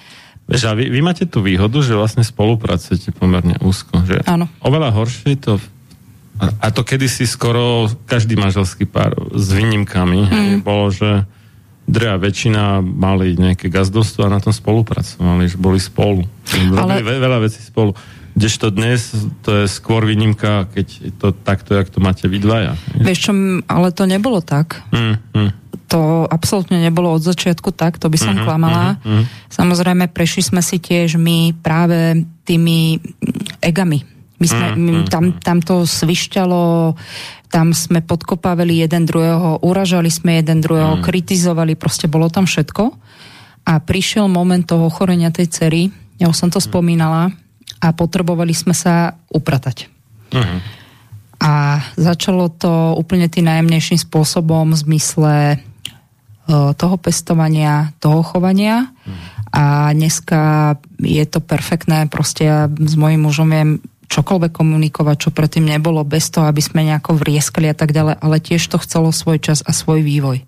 Vieš, 0.47 0.70
a 0.70 0.78
vy, 0.78 0.89
vy 0.89 1.01
máte 1.05 1.27
tú 1.27 1.43
výhodu, 1.43 1.83
že 1.83 1.99
vlastne 1.99 2.23
spolupracujete 2.23 3.12
pomerne 3.12 3.59
úzko. 3.61 3.99
Že 4.07 4.24
Áno. 4.24 4.47
Oveľa 4.62 4.95
horšie 4.95 5.37
je 5.37 5.41
to 5.43 5.55
a, 6.37 6.69
to 6.69 6.85
kedysi 6.85 7.24
skoro 7.24 7.89
každý 8.05 8.37
manželský 8.37 8.85
pár 8.85 9.16
s 9.33 9.57
výnimkami 9.57 10.20
mm. 10.28 10.59
bolo, 10.61 10.93
že 10.93 11.24
drvá 11.89 12.20
väčšina 12.20 12.85
mali 12.85 13.39
nejaké 13.39 13.73
gazdovstvo 13.73 14.28
a 14.28 14.33
na 14.33 14.43
tom 14.43 14.53
spolupracovali, 14.53 15.49
že 15.49 15.57
boli 15.57 15.81
spolu. 15.81 16.27
Robili 16.53 17.03
Ale... 17.09 17.24
veľa 17.24 17.39
vecí 17.41 17.65
spolu. 17.65 17.97
Kdežto 18.36 18.68
dnes 18.68 19.16
to 19.40 19.64
je 19.64 19.66
skôr 19.66 20.04
výnimka, 20.04 20.68
keď 20.68 20.86
to 21.16 21.32
takto, 21.32 21.72
jak 21.72 21.88
to 21.88 22.04
máte 22.04 22.28
vy 22.28 22.36
dvaja. 22.36 22.76
Vieš 22.92 23.18
čo, 23.18 23.32
ale 23.64 23.88
to 23.96 24.04
nebolo 24.04 24.44
tak. 24.44 24.84
Mm, 24.92 25.16
mm. 25.32 25.50
To 25.88 26.28
absolútne 26.28 26.76
nebolo 26.76 27.16
od 27.16 27.24
začiatku 27.24 27.72
tak, 27.72 27.96
to 27.96 28.12
by 28.12 28.18
som 28.20 28.36
Mhm, 28.36 28.44
klamala. 28.44 29.00
mhm, 29.00 29.08
mhm. 29.08 29.24
Samozrejme, 29.48 30.04
prešli 30.12 30.44
sme 30.44 30.60
si 30.60 30.76
tiež 30.76 31.16
my 31.16 31.56
práve 31.56 32.28
tými 32.44 33.00
mm, 33.00 33.64
egami. 33.64 34.04
My 34.36 34.46
sme, 34.52 34.66
my, 34.76 34.90
mhm, 35.00 35.06
tam, 35.08 35.24
tam 35.40 35.58
to 35.64 35.88
svišťalo, 35.88 36.92
tam 37.48 37.72
sme 37.72 38.04
podkopávali 38.04 38.84
jeden 38.84 39.08
druhého, 39.08 39.64
uražali 39.64 40.12
sme 40.12 40.44
jeden 40.44 40.60
druhého, 40.60 41.00
kritizovali, 41.00 41.72
proste 41.72 42.04
bolo 42.04 42.28
tam 42.28 42.44
všetko. 42.44 42.84
A 43.64 43.80
prišiel 43.80 44.28
moment 44.28 44.60
toho 44.60 44.92
ochorenia 44.92 45.32
tej 45.32 45.48
cery, 45.48 45.82
ja 46.20 46.28
už 46.28 46.36
som 46.36 46.50
to 46.52 46.60
spomínala, 46.60 47.32
a 47.81 47.93
potrebovali 47.93 48.53
sme 48.57 48.73
sa 48.73 49.16
upratať. 49.31 49.89
Mhm. 50.32 50.59
A 51.36 51.85
začalo 52.01 52.48
to 52.48 52.97
úplne 52.97 53.28
tým 53.28 53.44
najjemnejším 53.44 54.01
spôsobom 54.01 54.73
v 54.73 54.81
zmysle 54.89 55.35
e, 55.53 55.57
toho 56.73 56.97
pestovania, 56.97 57.93
toho 58.01 58.24
chovania. 58.24 58.89
A 59.53 59.93
dneska 59.93 60.74
je 60.97 61.24
to 61.28 61.44
perfektné, 61.44 62.09
proste 62.09 62.48
ja 62.48 62.61
s 62.73 62.94
mojím 62.97 63.28
mužom 63.28 63.53
viem 63.53 63.70
čokoľvek 64.07 64.53
komunikovať, 64.55 65.16
čo 65.28 65.31
predtým 65.35 65.66
nebolo, 65.66 66.07
bez 66.07 66.31
toho, 66.31 66.47
aby 66.47 66.62
sme 66.62 66.86
nejako 66.86 67.19
vrieskali 67.19 67.70
a 67.70 67.77
tak 67.77 67.90
ďalej, 67.93 68.16
ale 68.23 68.36
tiež 68.39 68.62
to 68.70 68.78
chcelo 68.81 69.11
svoj 69.11 69.43
čas 69.43 69.61
a 69.66 69.74
svoj 69.74 70.01
vývoj. 70.03 70.40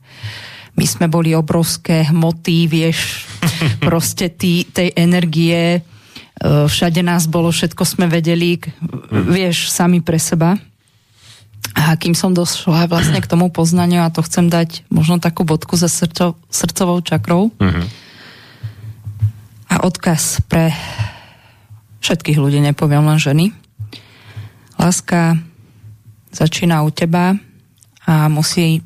My 0.78 0.86
sme 0.86 1.10
boli 1.10 1.34
obrovské 1.34 2.06
hmoty, 2.06 2.70
vieš, 2.70 3.26
proste 3.88 4.30
tý, 4.30 4.62
tej 4.62 4.94
energie, 4.94 5.82
všade 6.40 7.02
nás 7.02 7.26
bolo, 7.26 7.50
všetko 7.50 7.82
sme 7.82 8.06
vedeli, 8.06 8.58
k- 8.58 8.70
vieš, 9.10 9.68
sami 9.68 9.98
pre 9.98 10.16
seba. 10.16 10.54
A 11.74 11.94
kým 11.94 12.14
som 12.14 12.32
došla 12.32 12.86
vlastne 12.86 13.18
k 13.18 13.26
tomu 13.26 13.50
poznaniu, 13.50 14.02
a 14.02 14.10
to 14.10 14.22
chcem 14.22 14.46
dať 14.46 14.86
možno 14.88 15.18
takú 15.18 15.42
bodku 15.42 15.74
za 15.74 15.86
srdco, 15.86 16.34
srdcovou 16.48 17.02
čakrou, 17.02 17.50
Mhm. 17.58 17.82
a 19.68 19.74
odkaz 19.84 20.40
pre 20.48 20.72
všetkých 22.00 22.38
ľudí, 22.38 22.58
nepoviem 22.58 23.04
len 23.04 23.18
ženy. 23.20 23.46
Láska 24.78 25.36
začína 26.30 26.86
u 26.86 26.90
teba 26.90 27.36
a 28.06 28.30
musí 28.30 28.80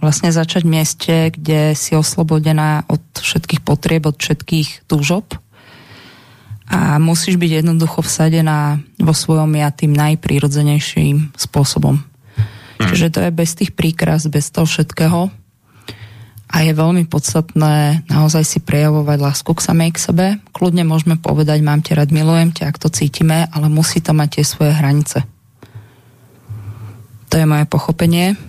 vlastne 0.00 0.32
začať 0.32 0.62
v 0.64 0.72
mieste, 0.72 1.14
kde 1.30 1.74
si 1.74 1.94
oslobodená 1.94 2.86
od 2.88 3.02
všetkých 3.14 3.62
potrieb, 3.62 4.06
od 4.06 4.16
všetkých 4.16 4.86
túžob 4.86 5.26
a 6.68 7.00
musíš 7.00 7.40
byť 7.40 7.64
jednoducho 7.64 8.04
vsadená 8.04 8.78
vo 9.00 9.16
svojom 9.16 9.48
ja 9.56 9.72
tým 9.72 9.96
najprirodzenejším 9.96 11.32
spôsobom. 11.32 12.04
Čiže 12.78 13.08
to 13.10 13.18
je 13.24 13.30
bez 13.32 13.56
tých 13.56 13.72
príkras, 13.74 14.28
bez 14.28 14.52
toho 14.52 14.68
všetkého 14.68 15.32
a 16.48 16.64
je 16.64 16.72
veľmi 16.72 17.04
podstatné 17.12 18.08
naozaj 18.08 18.44
si 18.44 18.58
prejavovať 18.64 19.18
lásku 19.20 19.52
k 19.52 19.64
samej 19.64 19.90
k 19.92 19.98
sebe. 20.00 20.26
Kľudne 20.56 20.88
môžeme 20.88 21.20
povedať, 21.20 21.60
mám 21.60 21.84
ťa 21.84 22.04
rád, 22.04 22.10
milujem 22.10 22.56
ťa, 22.56 22.72
ak 22.72 22.80
to 22.80 22.88
cítime, 22.88 23.44
ale 23.52 23.68
musí 23.68 24.00
to 24.00 24.16
mať 24.16 24.40
tie 24.40 24.44
svoje 24.48 24.72
hranice. 24.72 25.28
To 27.28 27.34
je 27.36 27.44
moje 27.44 27.68
pochopenie. 27.68 28.40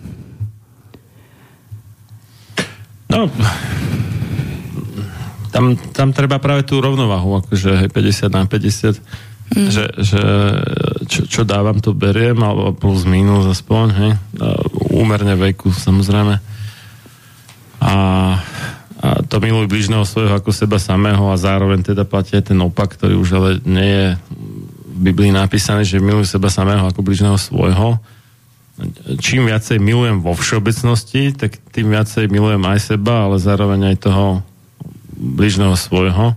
No, 3.12 3.28
tam, 5.50 5.76
tam 5.76 6.14
treba 6.14 6.38
práve 6.38 6.66
tú 6.66 6.78
rovnovahu, 6.80 7.46
akože 7.46 7.86
hej, 7.86 7.90
50 7.90 8.30
na 8.30 8.46
50, 8.46 9.02
mm. 9.58 9.70
že, 9.70 9.86
že 9.98 10.24
čo, 11.10 11.22
čo 11.26 11.42
dávam, 11.42 11.82
to 11.82 11.98
beriem, 11.98 12.38
alebo 12.42 12.74
plus 12.74 13.04
minus 13.10 13.50
aspoň, 13.50 13.86
hej, 13.98 14.12
úmerne 14.94 15.34
veku 15.36 15.74
samozrejme. 15.74 16.38
A, 17.80 17.94
a 19.00 19.08
to 19.26 19.40
miluj 19.40 19.72
blížneho 19.72 20.04
svojho 20.04 20.36
ako 20.36 20.52
seba 20.52 20.78
samého 20.78 21.32
a 21.32 21.40
zároveň 21.40 21.82
teda 21.82 22.04
platí 22.04 22.36
aj 22.36 22.52
ten 22.54 22.60
opak, 22.60 22.94
ktorý 23.00 23.16
už 23.18 23.30
ale 23.36 23.50
nie 23.64 23.90
je 23.90 24.08
v 25.00 25.00
Biblii 25.12 25.32
napísané, 25.32 25.88
že 25.88 26.04
miluj 26.04 26.28
seba 26.28 26.52
samého 26.52 26.84
ako 26.86 27.00
blížneho 27.00 27.40
svojho. 27.40 27.98
Čím 29.20 29.48
viacej 29.48 29.80
milujem 29.80 30.24
vo 30.24 30.36
všeobecnosti, 30.36 31.36
tak 31.36 31.60
tým 31.72 31.92
viacej 31.92 32.32
milujem 32.32 32.64
aj 32.64 32.96
seba, 32.96 33.28
ale 33.28 33.40
zároveň 33.40 33.96
aj 33.96 33.98
toho 34.08 34.44
blížneho 35.20 35.76
svojho. 35.76 36.34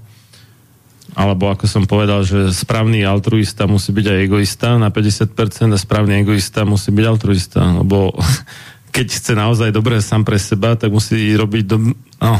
Alebo 1.13 1.53
ako 1.53 1.69
som 1.69 1.85
povedal, 1.85 2.25
že 2.25 2.51
správny 2.51 3.05
altruista 3.05 3.69
musí 3.69 3.93
byť 3.93 4.07
aj 4.11 4.19
egoista 4.27 4.69
na 4.81 4.89
50% 4.89 5.71
a 5.71 5.79
správny 5.79 6.25
egoista 6.25 6.67
musí 6.67 6.91
byť 6.91 7.07
altruista. 7.07 7.61
Lebo 7.79 8.11
keď 8.97 9.07
chce 9.07 9.33
naozaj 9.39 9.71
dobre 9.71 10.03
sám 10.03 10.27
pre 10.27 10.37
seba, 10.37 10.75
tak 10.75 10.91
musí 10.91 11.17
robiť 11.37 11.65
do... 11.65 11.77
no, 11.95 12.33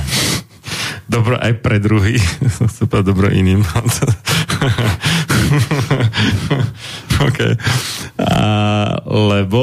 dobro 1.11 1.39
aj 1.39 1.59
pre. 1.63 1.83
Chcem 1.83 2.87
povedať 2.91 3.07
dobro 3.07 3.29
iným. 3.33 3.63
OK. 7.27 7.39
A, 8.19 8.43
lebo 9.07 9.63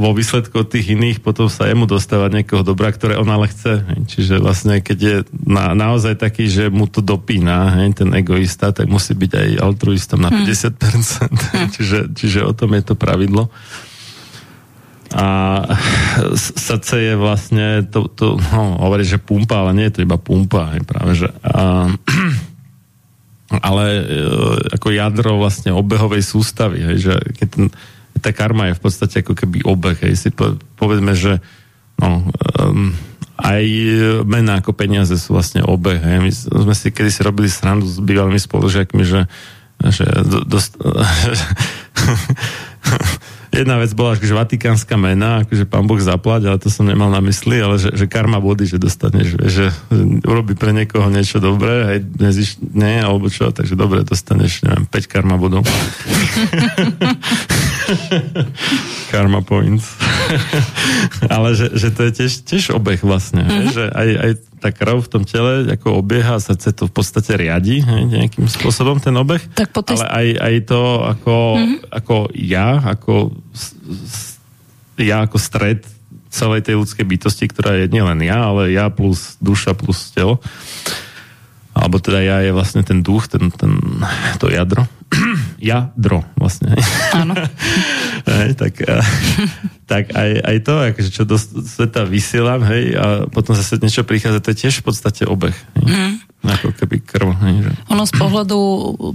vo 0.00 0.16
výsledku 0.16 0.64
tých 0.64 0.96
iných 0.96 1.20
potom 1.20 1.52
sa 1.52 1.68
jemu 1.68 1.84
dostáva 1.84 2.32
niekoho 2.32 2.64
dobra, 2.64 2.88
ktoré 2.88 3.20
on 3.20 3.28
ale 3.28 3.52
chce. 3.52 3.84
Hej. 3.84 4.00
Čiže 4.08 4.34
vlastne, 4.40 4.80
keď 4.80 4.98
je 4.98 5.16
na, 5.44 5.76
naozaj 5.76 6.16
taký, 6.16 6.48
že 6.48 6.72
mu 6.72 6.88
to 6.88 7.04
dopína, 7.04 7.82
hej, 7.82 8.00
ten 8.00 8.08
egoista, 8.16 8.72
tak 8.72 8.88
musí 8.88 9.12
byť 9.12 9.32
aj 9.36 9.48
altruistom 9.60 10.24
na 10.24 10.32
50%. 10.32 10.72
Hm. 10.80 11.68
čiže, 11.76 11.98
čiže 12.16 12.40
o 12.46 12.56
tom 12.56 12.72
je 12.72 12.82
to 12.86 12.94
pravidlo. 12.96 13.52
A 15.10 15.26
srdce 16.38 17.02
je 17.02 17.14
vlastne 17.18 17.82
to, 17.90 18.06
to 18.06 18.38
no, 18.54 18.78
hovorí, 18.78 19.02
že 19.02 19.18
pumpa, 19.18 19.66
ale 19.66 19.74
nie 19.74 19.86
je 19.90 19.98
to 19.98 20.04
iba 20.06 20.14
pumpa, 20.14 20.70
hej, 20.74 20.86
práve, 20.86 21.18
že 21.18 21.28
a, 21.42 21.90
ale 23.70 23.84
e, 23.90 24.02
ako 24.78 24.88
jadro 24.94 25.42
vlastne 25.42 25.74
obehovej 25.74 26.22
sústavy, 26.22 26.78
hej, 26.86 27.10
že 27.10 27.14
keď 27.42 27.48
ten, 27.50 27.64
tá 28.22 28.30
karma 28.30 28.70
je 28.70 28.78
v 28.78 28.82
podstate 28.86 29.26
ako 29.26 29.34
keby 29.34 29.66
obeh, 29.66 29.98
hej, 29.98 30.14
si 30.14 30.30
po, 30.30 30.54
povedzme, 30.78 31.18
že 31.18 31.42
no, 31.98 32.30
um, 32.62 32.94
aj 33.40 33.66
mená 34.30 34.62
ako 34.62 34.78
peniaze 34.78 35.18
sú 35.18 35.34
vlastne 35.34 35.66
obeh, 35.66 35.98
hej. 35.98 36.18
My 36.22 36.30
sme 36.30 36.74
si 36.76 36.94
kedy 36.94 37.10
si 37.10 37.26
robili 37.26 37.50
srandu 37.50 37.88
s 37.88 37.98
bývalými 37.98 38.38
spolužiakmi, 38.38 39.02
že, 39.02 39.26
že 39.90 40.06
do, 40.22 40.46
dost, 40.46 40.78
Jedna 43.50 43.82
vec 43.82 43.90
bola, 43.98 44.14
že 44.14 44.30
vatikánska 44.30 44.94
mena, 44.94 45.42
akože 45.42 45.66
pán 45.66 45.90
Boh 45.90 45.98
zaplať, 45.98 46.46
ale 46.46 46.62
to 46.62 46.70
som 46.70 46.86
nemal 46.86 47.10
na 47.10 47.18
mysli, 47.18 47.58
ale 47.58 47.82
že, 47.82 47.90
že 47.90 48.06
karma 48.06 48.38
body, 48.38 48.62
že 48.62 48.78
dostaneš, 48.78 49.34
vieš, 49.34 49.52
že 49.52 49.66
urobí 50.22 50.54
pre 50.54 50.70
niekoho 50.70 51.10
niečo 51.10 51.42
dobré, 51.42 51.98
aj 51.98 52.14
neziš, 52.14 52.62
nie, 52.62 53.02
alebo 53.02 53.26
čo, 53.26 53.50
takže 53.50 53.74
dobre, 53.74 54.06
dostaneš, 54.06 54.62
neviem, 54.62 54.86
5 54.86 55.10
karma 55.10 55.34
bodov. 55.34 55.66
karma 59.12 59.40
points. 59.42 59.96
ale 61.34 61.54
že, 61.58 61.74
že 61.74 61.88
to 61.90 62.00
je 62.08 62.12
tiež, 62.22 62.32
tiež 62.46 62.64
obeh 62.76 63.00
vlastne, 63.02 63.42
mm-hmm. 63.42 63.72
že 63.74 63.84
aj, 63.90 64.08
aj 64.16 64.32
tá 64.60 64.68
krv 64.70 65.00
v 65.00 65.08
tom 65.08 65.24
tele 65.24 65.66
ako 65.72 66.04
obieha 66.04 66.36
a 66.36 66.42
srdce 66.42 66.76
to 66.76 66.84
v 66.86 66.92
podstate 66.92 67.32
riadi 67.32 67.80
hej, 67.80 68.02
nejakým 68.06 68.44
spôsobom 68.44 69.00
ten 69.00 69.16
obeh, 69.16 69.40
Tak 69.56 69.72
po 69.72 69.80
tej... 69.80 69.96
ale 69.96 70.06
aj, 70.06 70.28
aj 70.36 70.54
to 70.68 70.82
ako, 71.02 71.36
mm-hmm. 71.56 71.78
ako 71.88 72.16
ja, 72.36 72.68
ako 72.84 73.12
ja 75.00 75.24
ako 75.24 75.36
stred 75.40 75.80
celej 76.30 76.62
tej 76.62 76.78
ľudskej 76.78 77.04
bytosti, 77.08 77.44
ktorá 77.50 77.74
je 77.74 77.90
nielen 77.90 78.22
ja, 78.22 78.38
ale 78.52 78.70
ja 78.70 78.86
plus 78.86 79.34
duša 79.42 79.74
plus 79.74 80.14
telo. 80.14 80.38
Alebo 81.74 81.98
teda 81.98 82.22
ja 82.22 82.36
je 82.42 82.54
vlastne 82.54 82.86
ten 82.86 83.02
duch, 83.02 83.26
ten, 83.26 83.50
ten, 83.50 83.74
to 84.38 84.46
jadro. 84.46 84.86
jadro 85.60 86.24
vlastne. 86.40 86.74
Áno. 87.12 87.36
tak, 88.60 88.80
eh, 88.80 89.04
tak 89.90 90.14
aj, 90.14 90.30
aj 90.38 90.56
to, 90.62 90.74
akože 90.94 91.10
čo 91.10 91.22
do 91.26 91.34
sveta 91.66 92.06
vysielam, 92.06 92.62
hej, 92.62 92.94
a 92.94 93.04
potom 93.26 93.58
zase 93.58 93.82
niečo 93.82 94.06
prichádza, 94.06 94.38
to 94.38 94.54
je 94.54 94.60
tiež 94.62 94.74
v 94.78 94.84
podstate 94.86 95.26
obeh. 95.26 95.56
Hej. 95.74 95.90
Mm. 95.90 96.14
Ako 96.40 96.72
keby 96.72 97.04
krv. 97.04 97.36
Hej, 97.36 97.68
že... 97.68 97.70
Ono 97.92 98.08
z 98.08 98.16
pohľadu 98.16 98.58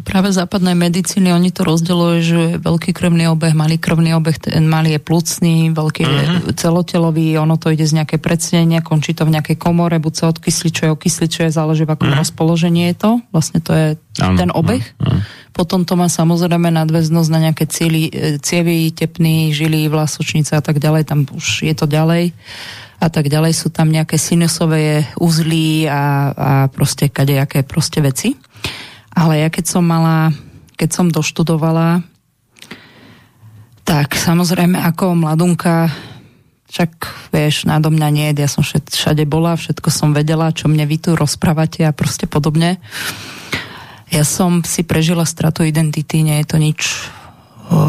práve 0.05 0.29
západnej 0.29 0.77
medicíny, 0.77 1.33
oni 1.33 1.49
to 1.49 1.65
rozdeľujú, 1.65 2.17
že 2.21 2.41
veľký 2.61 2.93
krvný 2.93 3.25
obeh, 3.33 3.57
malý 3.57 3.81
krvný 3.81 4.13
obeh, 4.13 4.37
ten 4.37 4.69
malý 4.69 4.93
je 4.93 5.01
plúcný, 5.01 5.55
veľký 5.73 6.03
je 6.05 6.21
Mhm. 6.21 6.53
celotelový, 6.53 7.33
ono 7.41 7.57
to 7.57 7.73
ide 7.73 7.81
z 7.81 7.97
nejaké 7.97 8.21
predsedenia, 8.21 8.85
končí 8.85 9.17
to 9.17 9.25
v 9.25 9.33
nejakej 9.41 9.57
komore, 9.57 9.97
buď 9.97 10.13
sa 10.13 10.25
odkysličuje, 10.29 10.93
okysličuje, 10.93 11.49
záleží 11.49 11.89
v 11.89 11.97
akom 11.97 12.13
rozpoložení 12.13 12.93
je 12.93 12.95
to. 12.99 13.11
Vlastne 13.33 13.57
to 13.57 13.71
je. 13.73 13.87
Áno, 14.21 14.37
ten 14.37 14.49
obeh. 14.53 14.85
áno, 15.01 15.17
áno. 15.17 15.21
Potom 15.51 15.87
to 15.87 15.95
má 15.95 16.11
samozrejme 16.11 16.67
nadväznosť 16.67 17.29
na 17.31 17.39
nejaké 17.47 17.63
cieli, 17.67 18.11
e, 18.11 18.43
cievy, 18.43 18.91
tepny, 18.91 19.55
žily, 19.55 19.87
vlasočnice 19.87 20.51
a 20.51 20.59
tak 20.65 20.81
ďalej, 20.81 21.05
tam 21.05 21.29
už 21.29 21.61
je 21.61 21.75
to 21.77 21.85
ďalej 21.85 22.33
a 22.97 23.07
tak 23.13 23.29
ďalej. 23.29 23.53
Sú 23.53 23.69
tam 23.69 23.93
nejaké 23.93 24.17
sinusové 24.17 25.05
uzly 25.21 25.85
a, 25.85 26.33
a 26.33 26.49
proste 26.73 27.13
kadejaké 27.13 27.61
proste 27.61 28.01
veci. 28.01 28.33
Ale 29.13 29.45
ja 29.45 29.53
keď 29.53 29.65
som 29.69 29.85
mala 29.85 30.33
keď 30.75 30.89
som 30.91 31.07
doštudovala, 31.07 32.03
tak 33.87 34.17
samozrejme 34.19 34.75
ako 34.75 35.15
mladunka, 35.15 35.87
však 36.67 36.91
vieš, 37.31 37.63
nádo 37.63 37.87
mňa 37.87 38.07
nie, 38.11 38.27
ja 38.35 38.51
som 38.51 38.65
všade 38.65 39.23
bola, 39.23 39.55
všetko 39.55 39.87
som 39.87 40.11
vedela, 40.11 40.51
čo 40.51 40.67
mne 40.67 40.83
vy 40.83 40.99
tu 40.99 41.15
rozprávate 41.15 41.87
a 41.87 41.95
proste 41.95 42.27
podobne. 42.27 42.83
Ja 44.11 44.27
som 44.27 44.61
si 44.67 44.83
prežila 44.83 45.23
stratu 45.23 45.63
identity, 45.63 46.21
nie 46.21 46.43
je 46.43 46.47
to 46.49 46.57
nič 46.59 46.81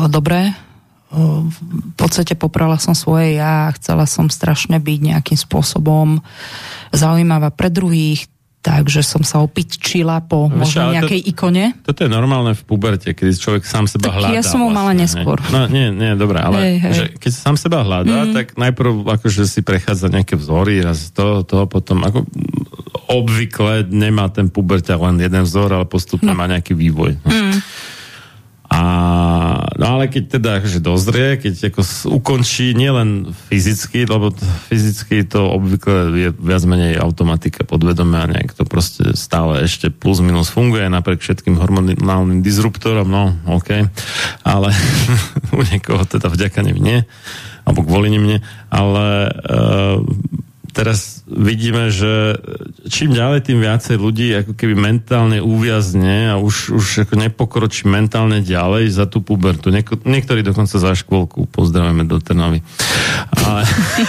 dobré. 0.09 0.55
V 1.07 1.95
podstate 1.95 2.35
poprala 2.35 2.83
som 2.83 2.93
svoje 2.93 3.39
ja, 3.39 3.71
chcela 3.79 4.11
som 4.11 4.27
strašne 4.27 4.83
byť 4.83 4.99
nejakým 5.15 5.39
spôsobom 5.39 6.19
zaujímavá 6.91 7.55
pre 7.55 7.71
druhých, 7.71 8.27
takže 8.67 9.07
som 9.07 9.23
sa 9.23 9.39
opičila 9.39 10.19
po 10.27 10.51
no, 10.51 10.67
možno 10.67 10.91
nejakej 10.91 11.23
to, 11.23 11.29
ikone. 11.31 11.65
Toto 11.87 12.03
je 12.03 12.11
normálne 12.11 12.59
v 12.59 12.63
puberte, 12.67 13.15
keď 13.15 13.39
človek 13.39 13.63
sám 13.63 13.87
seba 13.87 14.11
tak 14.11 14.19
hľadá. 14.19 14.35
ja 14.35 14.43
som 14.43 14.67
ho 14.67 14.67
vlastne, 14.67 14.79
mala 14.83 14.93
neskôr. 14.99 15.39
Hej. 15.39 15.53
No 15.55 15.61
nie, 15.71 15.87
nie, 15.95 16.19
dobré, 16.19 16.43
ale 16.43 16.59
hej, 16.59 16.77
hej. 16.83 16.95
Že 16.99 17.05
keď 17.23 17.33
sám 17.39 17.57
seba 17.63 17.87
hľadá, 17.87 18.27
mm. 18.27 18.35
tak 18.35 18.47
najprv 18.59 19.07
akože 19.07 19.47
si 19.47 19.63
prechádza 19.63 20.11
nejaké 20.11 20.35
vzory 20.35 20.83
a 20.83 20.91
z 20.91 21.15
toho, 21.15 21.47
toho 21.47 21.71
potom 21.71 22.03
ako 22.03 22.27
obvykle 23.07 23.87
nemá 23.87 24.27
ten 24.35 24.51
puberťa 24.51 24.99
len 24.99 25.23
jeden 25.23 25.47
vzor, 25.47 25.71
ale 25.71 25.87
postupne 25.87 26.35
no. 26.35 26.39
má 26.39 26.51
nejaký 26.51 26.75
vývoj. 26.75 27.23
Mm. 27.23 27.63
A, 28.67 28.83
no 29.79 29.87
ale 29.99 30.11
keď 30.11 30.39
teda 30.39 30.59
že 30.67 30.83
dozrie, 30.83 31.39
keď 31.39 31.71
ako 31.71 31.83
ukončí 32.19 32.75
nielen 32.75 33.31
fyzicky, 33.47 34.11
lebo 34.11 34.35
fyzicky 34.67 35.23
to 35.23 35.47
obvykle 35.47 36.11
je 36.19 36.31
viac 36.35 36.67
menej 36.67 36.99
automatika 36.99 37.63
podvedome 37.63 38.19
a 38.19 38.27
nejak 38.27 38.59
to 38.59 38.67
proste 38.67 39.15
stále 39.15 39.63
ešte 39.63 39.95
plus 39.95 40.19
minus 40.19 40.51
funguje 40.51 40.91
napriek 40.91 41.23
všetkým 41.23 41.63
hormonálnym 41.63 42.43
disruptorom, 42.43 43.07
no 43.07 43.39
OK, 43.47 43.87
ale 44.43 44.69
u 45.57 45.63
niekoho 45.63 46.03
teda 46.03 46.27
vďaka 46.27 46.67
nim 46.67 46.79
nie, 46.83 46.99
alebo 47.63 47.87
kvôli 47.87 48.11
nim 48.11 48.25
nie, 48.27 48.39
ale 48.67 49.31
uh, 49.47 50.03
teraz 50.77 51.25
vidíme, 51.25 51.89
že 51.89 52.37
čím 52.93 53.17
ďalej, 53.17 53.49
tým 53.49 53.65
viacej 53.65 53.97
ľudí 53.97 54.29
ako 54.37 54.53
keby 54.53 54.77
mentálne 54.77 55.41
uviazne 55.41 56.29
a 56.29 56.35
už, 56.37 56.77
už 56.77 56.87
ako 57.09 57.17
nepokročí 57.17 57.89
mentálne 57.89 58.45
ďalej 58.45 58.93
za 58.93 59.09
tú 59.09 59.25
pubertu. 59.25 59.73
Nieko, 59.73 59.97
niektorí 60.05 60.45
dokonca 60.45 60.77
za 60.77 60.93
škôlku. 60.93 61.49
Pozdravujeme 61.49 62.05
do 62.05 62.21
Trnavy. 62.21 62.61
Ale 63.33 63.65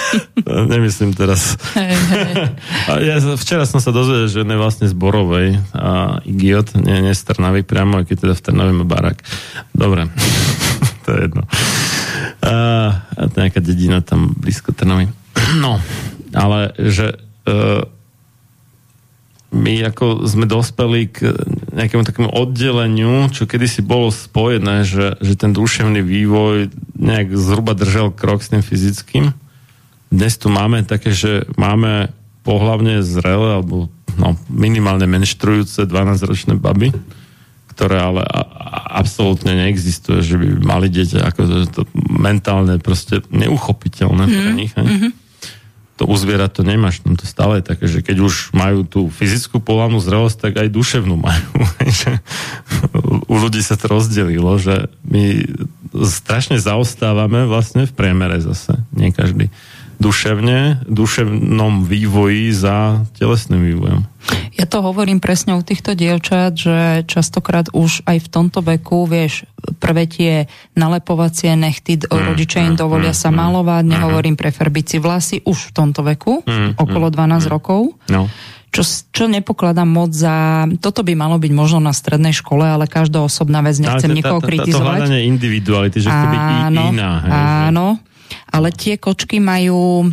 nemyslím 0.76 1.16
teraz. 1.16 1.56
Hey, 1.72 1.96
hey. 1.96 3.00
ja, 3.16 3.16
včera 3.40 3.64
som 3.64 3.80
sa 3.80 3.96
dozvedel, 3.96 4.28
že 4.28 4.44
on 4.44 4.52
je 4.52 4.60
vlastne 4.60 4.92
z 4.92 4.96
Borovej 4.98 5.64
a 5.72 6.20
idiot, 6.28 6.76
nie, 6.76 7.00
nie 7.00 7.16
z 7.16 7.24
Trnavy 7.32 7.64
priamo, 7.64 8.04
aj 8.04 8.12
keď 8.12 8.28
teda 8.28 8.34
v 8.36 8.44
Trnavy 8.44 8.74
má 8.76 8.84
barak. 8.84 9.24
Dobre, 9.72 10.12
to 11.08 11.16
je 11.16 11.32
jedno. 11.32 11.48
A, 12.44 12.54
a 13.16 13.22
nejaká 13.32 13.64
dedina 13.64 14.04
tam 14.04 14.36
blízko 14.36 14.76
Trnavy. 14.76 15.08
No, 15.64 15.80
ale 16.36 16.76
že 16.76 17.16
uh, 17.48 17.86
my 19.56 19.80
ako 19.88 20.28
sme 20.28 20.44
dospeli 20.44 21.08
k 21.08 21.32
nejakému 21.72 22.04
takému 22.04 22.30
oddeleniu, 22.36 23.32
čo 23.32 23.48
kedysi 23.48 23.80
bolo 23.80 24.12
spojené, 24.12 24.84
že, 24.84 25.16
že 25.24 25.40
ten 25.40 25.56
duševný 25.56 26.04
vývoj 26.04 26.68
nejak 27.00 27.32
zhruba 27.32 27.72
držal 27.72 28.12
krok 28.12 28.44
s 28.44 28.52
tým 28.52 28.60
fyzickým. 28.60 29.32
Dnes 30.12 30.36
tu 30.36 30.52
máme 30.52 30.84
také, 30.84 31.16
že 31.16 31.48
máme 31.56 32.12
pohlavne 32.44 33.04
zrele, 33.04 33.60
alebo 33.60 33.88
no, 34.20 34.36
minimálne 34.52 35.08
menštrujúce 35.08 35.88
12-ročné 35.88 36.60
baby, 36.60 36.92
ktoré 37.72 38.04
ale 38.04 38.24
a, 38.28 38.42
a, 38.44 38.80
absolútne 39.00 39.56
neexistuje, 39.56 40.28
že 40.28 40.36
by 40.36 40.48
mali 40.60 40.88
dieťa 40.92 41.24
ako 41.24 41.40
to, 41.72 41.82
mentálne 42.12 42.80
proste 42.84 43.24
neuchopiteľné 43.32 44.24
mm. 44.28 44.34
pre 44.36 44.52
nich. 44.52 44.74
Mm-hmm 44.76 45.27
to 45.98 46.06
u 46.06 46.14
zvierat 46.14 46.54
to 46.54 46.62
nemáš, 46.62 47.02
tam 47.02 47.18
to 47.18 47.26
stále 47.26 47.58
je 47.58 47.66
také, 47.66 47.86
že 47.90 48.06
keď 48.06 48.18
už 48.22 48.54
majú 48.54 48.86
tú 48.86 49.10
fyzickú 49.10 49.58
pohľavnú 49.58 49.98
zrelosť, 49.98 50.38
tak 50.38 50.54
aj 50.62 50.70
duševnú 50.70 51.18
majú. 51.18 51.50
u 53.34 53.36
ľudí 53.36 53.66
sa 53.66 53.74
to 53.74 53.90
rozdelilo, 53.90 54.62
že 54.62 54.94
my 55.10 55.42
strašne 56.06 56.62
zaostávame 56.62 57.50
vlastne 57.50 57.90
v 57.90 57.96
priemere 57.98 58.38
zase, 58.38 58.78
nie 58.94 59.10
každý 59.10 59.50
duševne, 59.98 60.86
duševnom 60.86 61.86
vývoji 61.86 62.54
za 62.54 63.06
telesným 63.18 63.62
vývojom. 63.74 64.02
Ja 64.58 64.66
to 64.66 64.82
hovorím 64.82 65.22
presne 65.22 65.56
u 65.56 65.62
týchto 65.62 65.94
dievčat, 65.94 66.54
že 66.58 66.78
častokrát 67.08 67.72
už 67.72 68.04
aj 68.06 68.18
v 68.26 68.28
tomto 68.28 68.60
veku, 68.66 69.06
vieš, 69.08 69.46
prvé 69.78 70.10
tie 70.10 70.52
nalepovacie 70.74 71.54
nechty, 71.54 71.98
mm, 71.98 72.34
rodičia 72.34 72.66
im 72.66 72.76
mm, 72.76 72.82
dovolia 72.82 73.14
mm, 73.14 73.20
sa 73.22 73.30
mm, 73.30 73.38
malovať, 73.38 73.84
mm, 73.86 73.92
nehovorím 73.94 74.36
prefarbiť 74.36 74.86
si 74.86 74.98
vlasy 74.98 75.36
už 75.46 75.72
v 75.72 75.72
tomto 75.72 76.02
veku, 76.04 76.42
mm, 76.44 76.82
okolo 76.82 77.08
12 77.14 77.48
mm, 77.48 77.50
rokov. 77.50 77.96
No. 78.12 78.28
Čo, 78.68 78.84
čo 79.16 79.26
nepokladám 79.32 79.88
moc 79.88 80.12
za... 80.12 80.68
Toto 80.84 81.02
by 81.02 81.16
malo 81.16 81.40
byť 81.40 81.52
možno 81.56 81.80
na 81.80 81.96
strednej 81.96 82.36
škole, 82.36 82.68
ale 82.68 82.86
každá 82.86 83.24
osobná 83.24 83.64
vec, 83.64 83.80
nechcem 83.80 84.12
nikoho 84.12 84.44
kritizovať. 84.44 84.76
To 84.76 84.92
hľadanie 85.08 85.24
individuality, 85.24 86.04
že 86.04 86.12
chce 86.12 86.26
byť 86.28 86.44
iná. 86.92 87.10
Áno, 87.72 87.96
ale 88.52 88.72
tie 88.72 88.98
kočky 88.98 89.38
majú 89.42 90.08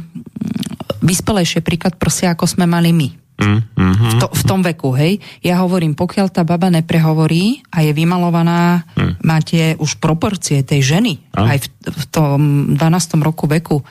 vyspelejšie 1.05 1.61
príklad 1.61 2.01
proste, 2.01 2.27
ako 2.27 2.49
sme 2.49 2.65
mali 2.65 2.91
my. 2.91 3.09
Mm, 3.35 3.61
mm-hmm. 3.67 4.11
v, 4.15 4.15
to, 4.23 4.27
v 4.31 4.43
tom 4.47 4.61
veku, 4.63 4.95
hej. 4.95 5.19
Ja 5.43 5.59
hovorím, 5.59 5.99
pokiaľ 5.99 6.31
tá 6.31 6.47
baba 6.47 6.71
neprehovorí 6.71 7.67
a 7.75 7.83
je 7.83 7.91
vymalovaná, 7.91 8.87
mm. 8.95 9.27
máte 9.27 9.75
už 9.83 9.99
proporcie 9.99 10.63
tej 10.63 10.87
ženy, 10.97 11.19
a? 11.35 11.51
aj 11.51 11.67
v, 11.67 11.69
v 11.91 12.05
tom 12.15 12.39
12. 12.79 12.79
roku 13.27 13.51
veku, 13.51 13.83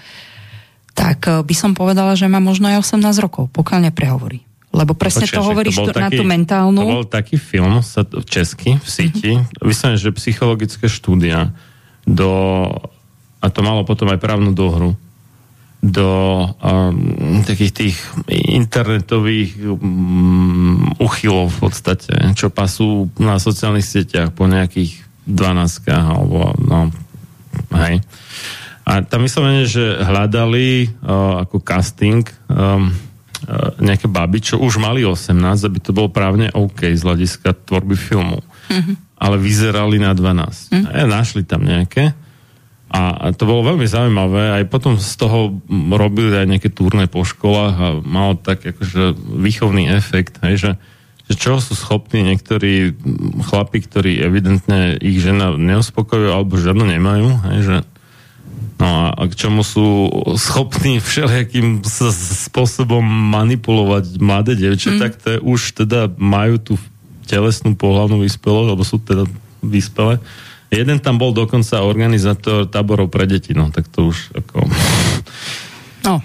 tak 0.95 1.27
eh, 1.27 1.43
by 1.43 1.55
som 1.57 1.75
povedala, 1.75 2.15
že 2.15 2.31
má 2.31 2.39
možno 2.39 2.71
aj 2.71 2.87
18 2.87 3.03
rokov, 3.19 3.51
pokiaľ 3.51 3.91
neprehovorí. 3.91 4.47
Lebo 4.73 4.97
presne 4.97 5.29
Počkej, 5.29 5.37
to 5.37 5.45
hovoríš 5.45 5.77
to 5.77 5.93
taký, 5.93 6.01
na 6.01 6.09
tú 6.09 6.23
mentálnu... 6.25 6.81
To 6.81 6.93
bol 7.03 7.05
taký 7.05 7.37
film 7.37 7.83
sa 7.85 8.01
v 8.01 8.25
česky, 8.25 8.81
v 8.81 8.87
síti, 8.89 9.31
mm-hmm. 9.37 9.61
vyslovene, 9.61 10.01
že 10.01 10.09
psychologické 10.17 10.89
štúdia 10.89 11.53
do 12.09 12.31
a 13.43 13.51
to 13.51 13.59
malo 13.59 13.83
potom 13.83 14.07
aj 14.07 14.23
právnu 14.23 14.55
dohru 14.55 14.95
do 15.83 16.07
um, 16.63 17.43
takých 17.43 17.73
tých 17.75 17.97
internetových 18.31 19.67
um, 19.67 20.95
uchylov 20.95 21.51
v 21.51 21.59
podstate, 21.59 22.15
čo 22.39 22.47
pasú 22.47 23.11
na 23.19 23.35
sociálnych 23.35 23.83
sieťach 23.83 24.31
po 24.31 24.47
nejakých 24.47 25.03
12 25.27 25.91
alebo 25.91 26.55
no, 26.63 26.87
hej. 27.83 27.99
A 28.87 29.03
tam 29.03 29.27
vyslovene, 29.27 29.67
že 29.67 29.99
hľadali 29.99 30.87
uh, 31.03 31.43
ako 31.43 31.59
casting 31.59 32.23
um, 32.47 32.87
uh, 32.87 33.75
nejaké 33.83 34.07
baby, 34.07 34.39
čo 34.39 34.63
už 34.63 34.79
mali 34.79 35.03
18, 35.03 35.35
aby 35.67 35.79
to 35.83 35.91
bolo 35.91 36.07
právne 36.07 36.47
OK 36.55 36.95
z 36.95 37.03
hľadiska 37.03 37.59
tvorby 37.67 37.99
filmu. 37.99 38.39
Mm-hmm. 38.71 39.19
Ale 39.19 39.35
vyzerali 39.35 39.99
na 39.99 40.15
12. 40.15 40.79
Mm-hmm. 40.79 40.95
A 40.95 41.07
našli 41.07 41.43
tam 41.43 41.63
nejaké 41.63 42.22
a 42.93 43.33
to 43.33 43.49
bolo 43.49 43.73
veľmi 43.73 43.89
zaujímavé. 43.89 44.53
Aj 44.53 44.63
potom 44.69 45.01
z 45.01 45.17
toho 45.17 45.57
robili 45.97 46.29
aj 46.29 46.45
nejaké 46.45 46.69
turné 46.69 47.09
po 47.09 47.25
školách 47.25 47.75
a 47.81 47.87
malo 48.05 48.37
tak 48.37 48.61
akože 48.61 49.17
výchovný 49.17 49.89
efekt, 49.89 50.37
hej, 50.45 50.61
že, 50.61 50.71
že 51.25 51.33
čo 51.33 51.57
sú 51.57 51.73
schopní 51.73 52.21
niektorí 52.21 52.93
chlapi, 53.49 53.81
ktorí 53.81 54.21
evidentne 54.21 54.93
ich 55.01 55.17
žena 55.25 55.57
neuspokojujú 55.57 56.29
alebo 56.29 56.61
žiadno 56.61 56.85
nemajú, 56.85 57.29
hej, 57.49 57.59
že 57.65 57.77
No 58.73 59.15
a 59.15 59.21
k 59.29 59.37
čomu 59.37 59.61
sú 59.63 60.09
schopní 60.35 60.97
všelijakým 60.99 61.85
spôsobom 62.51 63.05
manipulovať 63.05 64.17
mladé 64.19 64.59
devče, 64.59 64.97
mm. 64.97 64.99
tak 64.99 65.11
to 65.21 65.39
už 65.39 65.77
teda 65.85 66.11
majú 66.19 66.59
tú 66.59 66.73
telesnú 67.29 67.79
pohľadnú 67.79 68.19
vyspelosť, 68.25 68.67
alebo 68.73 68.83
sú 68.83 68.99
teda 68.99 69.23
vyspelé 69.63 70.19
Jeden 70.73 70.97
tam 70.99 71.21
bol 71.21 71.31
dokonca 71.31 71.85
organizátor 71.85 72.65
táborov 72.65 73.13
pre 73.13 73.29
deti, 73.29 73.53
no 73.53 73.69
tak 73.69 73.85
to 73.87 74.09
už 74.09 74.33
ako... 74.33 74.65
No. 76.03 76.19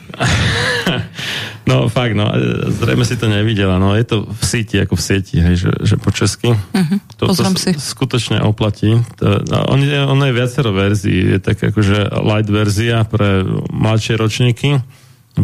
no 1.71 1.87
fakt, 1.87 2.19
no, 2.19 2.27
zrejme 2.67 3.07
si 3.07 3.15
to 3.15 3.31
nevidela, 3.31 3.79
no 3.79 3.95
je 3.95 4.03
to 4.03 4.17
v 4.27 4.43
síti, 4.43 4.75
ako 4.83 4.99
v 4.99 5.03
sieti, 5.05 5.37
hej, 5.39 5.55
že, 5.55 5.71
že 5.87 5.95
po 5.95 6.11
česky. 6.11 6.51
Uh-huh, 6.51 6.99
to, 7.15 7.31
to 7.31 7.47
si. 7.55 7.79
skutočne 7.79 8.43
oplatí. 8.43 8.99
To, 9.23 9.39
no, 9.47 9.59
on, 9.71 9.79
je, 9.79 10.01
on 10.03 10.19
je 10.19 10.33
viacero 10.35 10.75
verzií, 10.75 11.37
je 11.37 11.39
tak 11.39 11.63
akože 11.63 12.11
light 12.27 12.51
verzia 12.51 13.07
pre 13.07 13.47
mladšie 13.71 14.19
ročníky, 14.19 14.83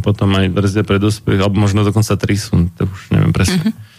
potom 0.02 0.34
aj 0.34 0.50
verzia 0.50 0.82
pre 0.82 0.98
dospelých, 0.98 1.46
alebo 1.46 1.62
možno 1.62 1.86
dokonca 1.86 2.18
tri 2.18 2.34
sú, 2.34 2.66
to 2.74 2.90
už 2.90 3.14
neviem 3.14 3.30
presne. 3.30 3.70
Uh-huh. 3.70 3.93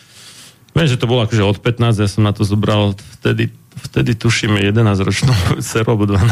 Viem, 0.75 0.91
že 0.91 0.99
to 0.99 1.07
bolo 1.07 1.23
akože 1.23 1.39
od 1.39 1.57
15, 1.63 2.03
ja 2.03 2.09
som 2.11 2.27
na 2.27 2.35
to 2.35 2.43
zobral 2.43 2.93
vtedy 3.19 3.49
vtedy 3.75 4.15
tuším 4.15 4.57
11 4.57 4.95
ročnú 5.03 5.33
dceru, 5.65 5.95
alebo 5.95 6.07
12, 6.07 6.25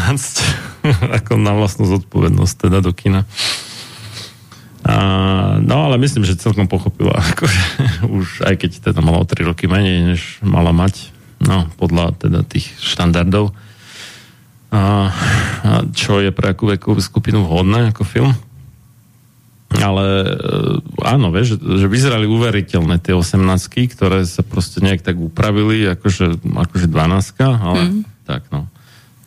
ako 1.24 1.32
na 1.40 1.54
vlastnú 1.56 1.86
zodpovednosť 1.88 2.56
teda 2.68 2.80
do 2.80 2.92
kina. 2.96 3.28
A, 4.84 4.96
no 5.64 5.88
ale 5.88 5.96
myslím, 5.96 6.28
že 6.28 6.40
celkom 6.40 6.68
pochopila, 6.68 7.16
akože 7.36 7.64
už 8.08 8.44
aj 8.44 8.56
keď 8.60 8.72
teda 8.92 9.00
mala 9.00 9.24
o 9.24 9.28
3 9.28 9.48
roky 9.48 9.68
menej, 9.68 10.16
než 10.16 10.22
mala 10.44 10.76
mať, 10.76 11.12
no, 11.44 11.72
podľa 11.80 12.16
teda 12.20 12.44
tých 12.44 12.68
štandardov. 12.84 13.56
A, 14.74 14.82
a 14.82 14.82
čo 15.94 16.18
je 16.18 16.34
pre 16.34 16.52
akú 16.52 16.66
vekovú 16.66 16.98
skupinu 16.98 17.46
vhodné 17.46 17.94
ako 17.94 18.04
film. 18.04 18.34
Ale 19.82 20.06
e, 20.22 20.28
áno, 21.02 21.34
vieš, 21.34 21.58
že, 21.58 21.86
že 21.86 21.88
vyzerali 21.90 22.30
uveriteľné 22.30 23.02
tie 23.02 23.18
18 23.18 23.42
ktoré 23.90 24.22
sa 24.28 24.46
proste 24.46 24.84
nejak 24.86 25.02
tak 25.02 25.18
upravili, 25.18 25.90
akože, 25.90 26.46
akože 26.46 26.88
12 26.92 27.42
ale 27.42 27.82
mm. 27.90 28.02
tak 28.30 28.46
no. 28.54 28.70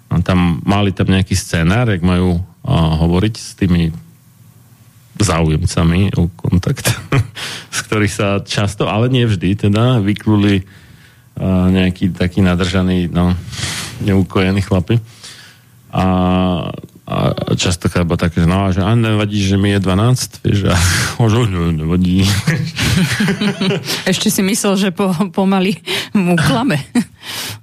A 0.06 0.22
tam 0.22 0.62
mali 0.62 0.94
tam 0.94 1.10
nejaký 1.10 1.34
scenár, 1.34 1.90
jak 1.90 2.02
majú 2.06 2.38
a, 2.62 2.94
hovoriť 3.02 3.34
s 3.34 3.50
tými 3.58 3.90
záujemcami 5.16 6.14
o 6.14 6.30
kontakt, 6.38 6.92
z 7.76 7.78
ktorých 7.88 8.14
sa 8.14 8.28
často, 8.44 8.86
ale 8.86 9.10
nie 9.10 9.26
vždy, 9.26 9.66
teda 9.66 9.98
vykluli 9.98 10.62
a, 10.62 11.72
nejaký 11.74 12.14
taký 12.14 12.44
nadržaný, 12.46 13.10
no, 13.10 13.34
neukojený 14.06 14.62
chlapi. 14.62 15.02
A 15.90 16.04
a 17.06 17.30
často 17.54 17.86
chába 17.86 18.18
také, 18.18 18.42
že 18.42 18.50
no, 18.50 18.66
že 18.74 18.82
a 18.82 18.90
nevadí, 18.98 19.38
že 19.38 19.54
mi 19.54 19.70
je 19.70 19.78
12, 19.78 20.42
vieš, 20.42 20.74
a 20.74 20.76
možno 21.22 21.70
nevadí. 21.70 22.26
Ešte 24.10 24.26
si 24.26 24.42
myslel, 24.42 24.74
že 24.74 24.88
po, 24.90 25.14
pomaly 25.30 25.78
mu 26.12 26.34
klame. 26.34 26.82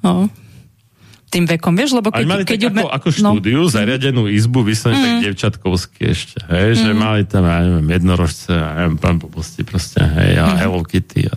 No 0.03 0.28
tým 1.34 1.49
vekom, 1.49 1.73
vieš, 1.73 1.97
lebo 1.97 2.14
keď... 2.14 2.26
mali 2.30 2.43
keď 2.45 2.69
tak 2.69 2.77
ako, 2.77 2.88
ako 2.93 3.07
no. 3.10 3.18
štúdiu, 3.18 3.61
no. 3.65 3.73
zariadenú 3.73 4.23
izbu, 4.30 4.61
vyslovene 4.61 5.01
mm. 5.01 5.05
tak 5.10 5.18
devčatkovské 5.26 6.01
ešte, 6.14 6.38
hej, 6.45 6.77
mm. 6.77 6.80
že 6.85 6.89
mali 6.93 7.22
tam, 7.26 7.49
ja 7.49 7.65
neviem, 7.65 7.89
jednorožce, 7.89 8.53
ja 8.53 8.69
neviem, 8.77 9.01
pán 9.01 9.18
poposti 9.18 9.65
proste, 9.65 10.05
hej, 10.05 10.38
a 10.38 10.53
mm. 10.53 10.57
Hello 10.61 10.85
Kitty 10.85 11.26
a 11.26 11.34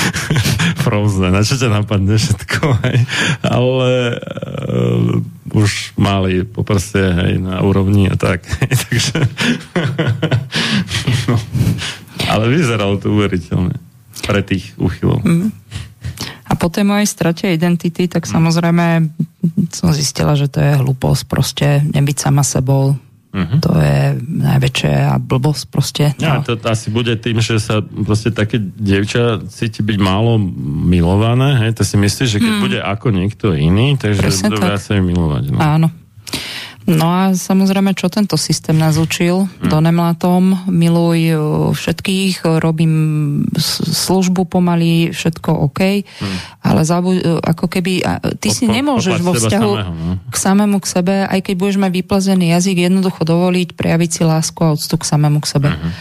Frozen, 0.84 1.30
na 1.30 1.46
čo 1.46 1.54
ťa 1.54 1.70
napadne 1.70 2.18
všetko, 2.18 2.62
hej, 2.82 2.98
ale 3.46 3.90
uh, 4.18 5.54
už 5.54 5.94
mali 5.94 6.42
po 6.42 6.66
prste, 6.66 6.98
hej, 6.98 7.38
na 7.38 7.62
úrovni 7.62 8.10
a 8.10 8.18
tak, 8.18 8.42
hej, 8.66 8.72
takže 8.74 9.16
no. 11.30 11.38
ale 12.26 12.50
vyzeralo 12.50 12.98
to 12.98 13.14
uveriteľne 13.14 13.78
pre 14.26 14.42
tých 14.42 14.74
uchylov. 14.74 15.22
Mm. 15.22 15.54
A 16.54 16.56
po 16.56 16.70
tej 16.70 16.86
mojej 16.86 17.10
strate 17.10 17.50
identity, 17.50 18.06
tak 18.06 18.30
samozrejme 18.30 19.10
som 19.74 19.90
zistila, 19.90 20.38
že 20.38 20.46
to 20.46 20.62
je 20.62 20.78
hlúposť 20.78 21.22
proste 21.26 21.82
nebyť 21.82 22.16
sama 22.22 22.46
sebou. 22.46 22.94
Uh-huh. 23.34 23.58
To 23.58 23.74
je 23.82 24.14
najväčšia 24.22 25.18
blbosť 25.18 25.64
proste. 25.66 26.04
No. 26.22 26.38
Ja, 26.38 26.46
to, 26.46 26.54
asi 26.70 26.94
bude 26.94 27.18
tým, 27.18 27.42
že 27.42 27.58
sa 27.58 27.82
proste 27.82 28.30
také 28.30 28.62
dievča 28.62 29.42
cíti 29.50 29.82
byť 29.82 29.98
málo 29.98 30.38
milované, 30.86 31.58
hej? 31.66 31.74
To 31.74 31.82
si 31.82 31.98
myslíš, 31.98 32.30
že 32.30 32.38
keď 32.38 32.52
hmm. 32.54 32.62
bude 32.62 32.78
ako 32.78 33.10
niekto 33.10 33.50
iný, 33.50 33.98
takže 33.98 34.22
Presne 34.22 34.54
budú 34.54 34.62
tak. 34.62 34.70
viacej 34.70 34.98
milovať. 35.02 35.44
No. 35.50 35.58
Áno, 35.58 35.88
No 36.84 37.08
a 37.08 37.32
samozrejme, 37.32 37.96
čo 37.96 38.12
tento 38.12 38.36
systém 38.36 38.76
nás 38.76 39.00
učil 39.00 39.48
hmm. 39.48 39.72
do 39.72 39.78
nemlatom, 39.80 40.68
miluj 40.68 41.20
uh, 41.32 41.38
všetkých, 41.72 42.60
robím 42.60 42.92
službu 43.56 44.44
pomaly, 44.44 45.08
všetko 45.16 45.48
OK, 45.64 45.80
hmm. 46.04 46.36
ale 46.60 46.84
zabu- 46.84 47.16
uh, 47.16 47.40
ako 47.40 47.72
keby, 47.72 48.04
ty 48.36 48.52
si 48.52 48.68
nemôžeš 48.68 49.24
vo 49.24 49.32
vzťahu 49.32 49.72
samého, 49.80 49.96
no? 49.96 50.12
k 50.28 50.36
samému 50.36 50.76
k 50.84 50.86
sebe, 50.92 51.14
aj 51.24 51.40
keď 51.40 51.54
budeš 51.56 51.78
mať 51.80 51.92
vyplazený 52.04 52.52
jazyk, 52.52 52.76
jednoducho 52.76 53.24
dovoliť 53.24 53.68
prejaviť 53.72 54.10
si 54.12 54.22
lásku 54.28 54.60
a 54.60 54.76
odstup 54.76 55.08
k 55.08 55.08
samému 55.08 55.40
k 55.40 55.50
sebe. 55.56 55.72
Hmm. 55.72 55.92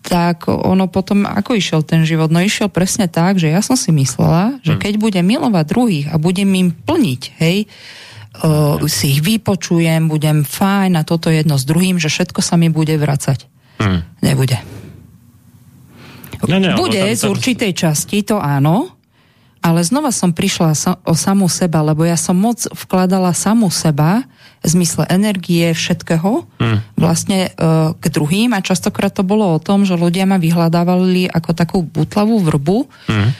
Tak 0.00 0.46
ono 0.46 0.86
potom, 0.86 1.26
ako 1.26 1.58
išiel 1.58 1.82
ten 1.82 2.06
život? 2.06 2.30
No 2.30 2.38
išiel 2.38 2.70
presne 2.70 3.10
tak, 3.10 3.36
že 3.42 3.50
ja 3.50 3.60
som 3.66 3.74
si 3.74 3.90
myslela, 3.90 4.62
že 4.62 4.78
hmm. 4.78 4.80
keď 4.80 4.94
budem 4.94 5.26
milovať 5.26 5.64
druhých 5.66 6.06
a 6.14 6.22
budem 6.22 6.48
im 6.54 6.68
plniť, 6.70 7.22
hej, 7.42 7.66
uh, 7.66 8.08
si 8.86 9.18
ich 9.18 9.20
vypočujem, 9.26 10.06
budem 10.06 10.46
fajn 10.46 10.96
a 10.96 11.02
toto 11.02 11.28
jedno 11.28 11.58
s 11.58 11.66
druhým, 11.66 11.98
že 11.98 12.06
všetko 12.06 12.40
sa 12.40 12.54
mi 12.54 12.70
bude 12.70 12.94
vracať. 12.94 13.50
Hmm. 13.82 14.06
Nebude. 14.22 14.58
Ne, 16.48 16.56
ne, 16.56 16.72
bude 16.78 16.96
tam, 16.96 17.10
tam... 17.10 17.20
z 17.20 17.24
určitej 17.26 17.72
časti, 17.76 18.24
to 18.24 18.40
áno, 18.40 18.96
ale 19.60 19.84
znova 19.84 20.08
som 20.08 20.32
prišla 20.32 20.72
o 21.04 21.12
samú 21.12 21.44
seba, 21.52 21.84
lebo 21.84 22.00
ja 22.08 22.16
som 22.16 22.32
moc 22.32 22.64
vkladala 22.72 23.36
samú 23.36 23.68
seba 23.68 24.24
v 24.64 24.66
zmysle 24.72 25.04
energie, 25.12 25.68
všetkého, 25.76 26.48
hmm. 26.48 26.96
vlastne 26.96 27.48
e, 27.48 27.50
k 27.92 28.04
druhým 28.08 28.56
a 28.56 28.64
častokrát 28.64 29.12
to 29.12 29.20
bolo 29.20 29.44
o 29.44 29.60
tom, 29.60 29.84
že 29.84 30.00
ľudia 30.00 30.24
ma 30.24 30.40
vyhľadávali 30.40 31.28
ako 31.28 31.50
takú 31.52 31.78
butlavú 31.84 32.40
vrbu, 32.40 32.88
hmm. 32.88 33.28
e, 33.28 33.32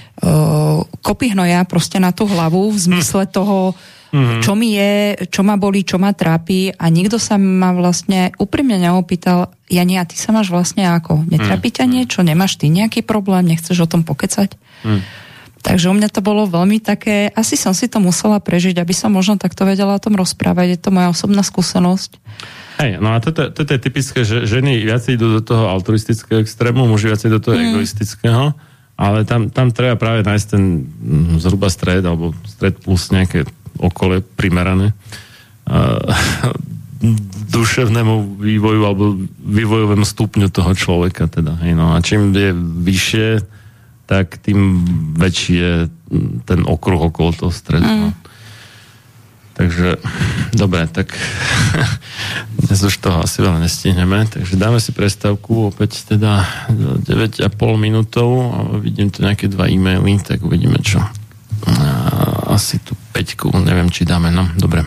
kopy 1.00 1.32
hnoja 1.32 1.64
proste 1.64 1.96
na 1.96 2.12
tú 2.12 2.28
hlavu 2.28 2.68
v 2.68 2.78
zmysle 2.78 3.24
hmm. 3.24 3.32
toho, 3.32 3.72
mm-hmm. 4.12 4.40
čo 4.42 4.52
mi 4.58 4.74
je, 4.74 5.16
čo 5.30 5.42
ma 5.46 5.54
boli, 5.56 5.86
čo 5.86 5.96
ma 5.96 6.14
trápi 6.14 6.74
a 6.74 6.86
nikto 6.90 7.16
sa 7.16 7.38
ma 7.38 7.74
vlastne 7.74 8.34
úprimne 8.36 8.78
neopýtal, 8.78 9.54
Jani, 9.70 9.98
a 9.98 10.04
ty 10.06 10.18
sa 10.18 10.34
máš 10.34 10.50
vlastne 10.50 10.86
ako? 10.86 11.26
Netrápi 11.30 11.70
ťa 11.70 11.86
mm-hmm. 11.86 11.94
niečo? 11.94 12.18
Nemáš 12.26 12.58
ty 12.58 12.66
nejaký 12.68 13.06
problém? 13.06 13.46
Nechceš 13.46 13.86
o 13.86 13.90
tom 13.90 14.02
pokecať? 14.02 14.58
Mm. 14.86 15.02
Takže 15.60 15.92
u 15.92 15.94
mňa 15.94 16.08
to 16.08 16.24
bolo 16.24 16.48
veľmi 16.48 16.80
také, 16.80 17.28
asi 17.36 17.52
som 17.52 17.76
si 17.76 17.84
to 17.84 18.00
musela 18.00 18.40
prežiť, 18.40 18.80
aby 18.80 18.96
som 18.96 19.12
možno 19.12 19.36
takto 19.36 19.68
vedela 19.68 19.92
o 19.92 20.00
tom 20.00 20.16
rozprávať. 20.16 20.66
Je 20.72 20.78
to 20.80 20.88
moja 20.88 21.12
osobná 21.12 21.44
skúsenosť. 21.44 22.16
Hej, 22.80 22.96
no 22.96 23.12
a 23.12 23.20
toto, 23.20 23.52
toto 23.52 23.70
je 23.76 23.80
typické, 23.80 24.24
že 24.24 24.48
ženy 24.48 24.80
viac 24.80 25.04
idú 25.04 25.36
do 25.36 25.42
toho 25.44 25.68
altruistického 25.68 26.40
extrému, 26.40 26.88
muži 26.88 27.12
viac 27.12 27.20
do 27.20 27.36
toho 27.36 27.60
mm. 27.60 27.76
egoistického, 27.76 28.56
ale 28.96 29.28
tam, 29.28 29.52
tam 29.52 29.68
treba 29.68 30.00
práve 30.00 30.24
nájsť 30.24 30.46
ten 30.48 30.88
mm, 30.88 31.44
zhruba 31.44 31.68
stred, 31.68 32.08
alebo 32.08 32.32
stred 32.48 32.80
plus 32.80 33.12
nejaké 33.12 33.44
okole 33.80 34.20
primerané 34.20 34.92
duševnému 37.50 38.36
vývoju 38.36 38.82
alebo 38.84 39.16
vývojovému 39.40 40.04
stupňu 40.04 40.52
toho 40.52 40.72
človeka. 40.76 41.26
Teda, 41.26 41.56
hej, 41.64 41.72
no. 41.72 41.96
A 41.96 42.04
čím 42.04 42.30
je 42.36 42.52
vyššie, 42.56 43.28
tak 44.04 44.36
tým 44.42 44.84
väčší 45.16 45.54
je 45.54 45.74
ten 46.44 46.60
okruh 46.66 47.00
okolo 47.08 47.32
toho 47.32 47.52
stredu. 47.54 47.88
Mm. 47.88 48.00
No. 48.04 48.10
Takže, 49.56 50.00
dobre, 50.56 50.88
tak 50.88 51.12
dnes 52.64 52.80
už 52.80 52.96
toho 52.96 53.24
asi 53.24 53.44
veľa 53.44 53.60
nestihneme, 53.60 54.24
takže 54.28 54.56
dáme 54.56 54.80
si 54.80 54.92
prestávku 54.92 55.68
opäť 55.68 56.04
teda 56.08 56.48
9,5 56.72 57.44
minútov 57.76 58.28
a 58.56 58.58
vidím 58.80 59.12
tu 59.12 59.20
nejaké 59.20 59.52
dva 59.52 59.68
e-maily, 59.68 60.16
tak 60.20 60.40
uvidíme 60.40 60.80
čo 60.80 61.04
asi 62.50 62.82
tu 62.82 62.98
peťku, 63.14 63.50
neviem, 63.62 63.90
či 63.90 64.06
dáme, 64.06 64.30
no, 64.34 64.46
dobre. 64.58 64.86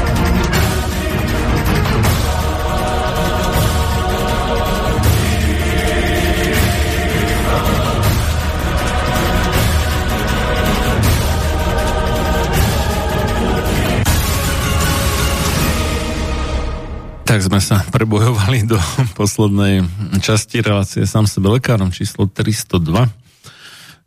Tak 17.31 17.47
sme 17.47 17.63
sa 17.63 17.79
prebojovali 17.95 18.67
do 18.67 18.75
poslednej 19.19 19.87
časti 20.19 20.59
relácie 20.59 21.07
sám 21.07 21.31
sebe 21.31 21.47
lekárom 21.47 21.87
číslo 21.87 22.27
302 22.27 23.07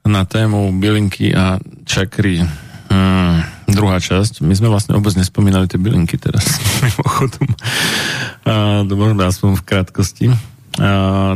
na 0.05 0.29
tému 0.29 0.69
bylinky 0.77 1.33
a 1.33 1.57
čakry 1.89 2.45
Hmm, 2.85 3.41
druhá 3.65 3.97
časť. 3.97 4.45
My 4.45 4.53
sme 4.53 4.69
vlastne 4.69 4.93
vôbec 4.95 5.17
nespomínali 5.17 5.65
tie 5.65 5.81
bylinky 5.81 6.21
teraz, 6.21 6.45
mimochodom. 6.85 7.49
Môžeme 8.93 9.25
aspoň 9.25 9.51
v 9.57 9.63
krátkosti. 9.65 10.27
A, 10.79 11.35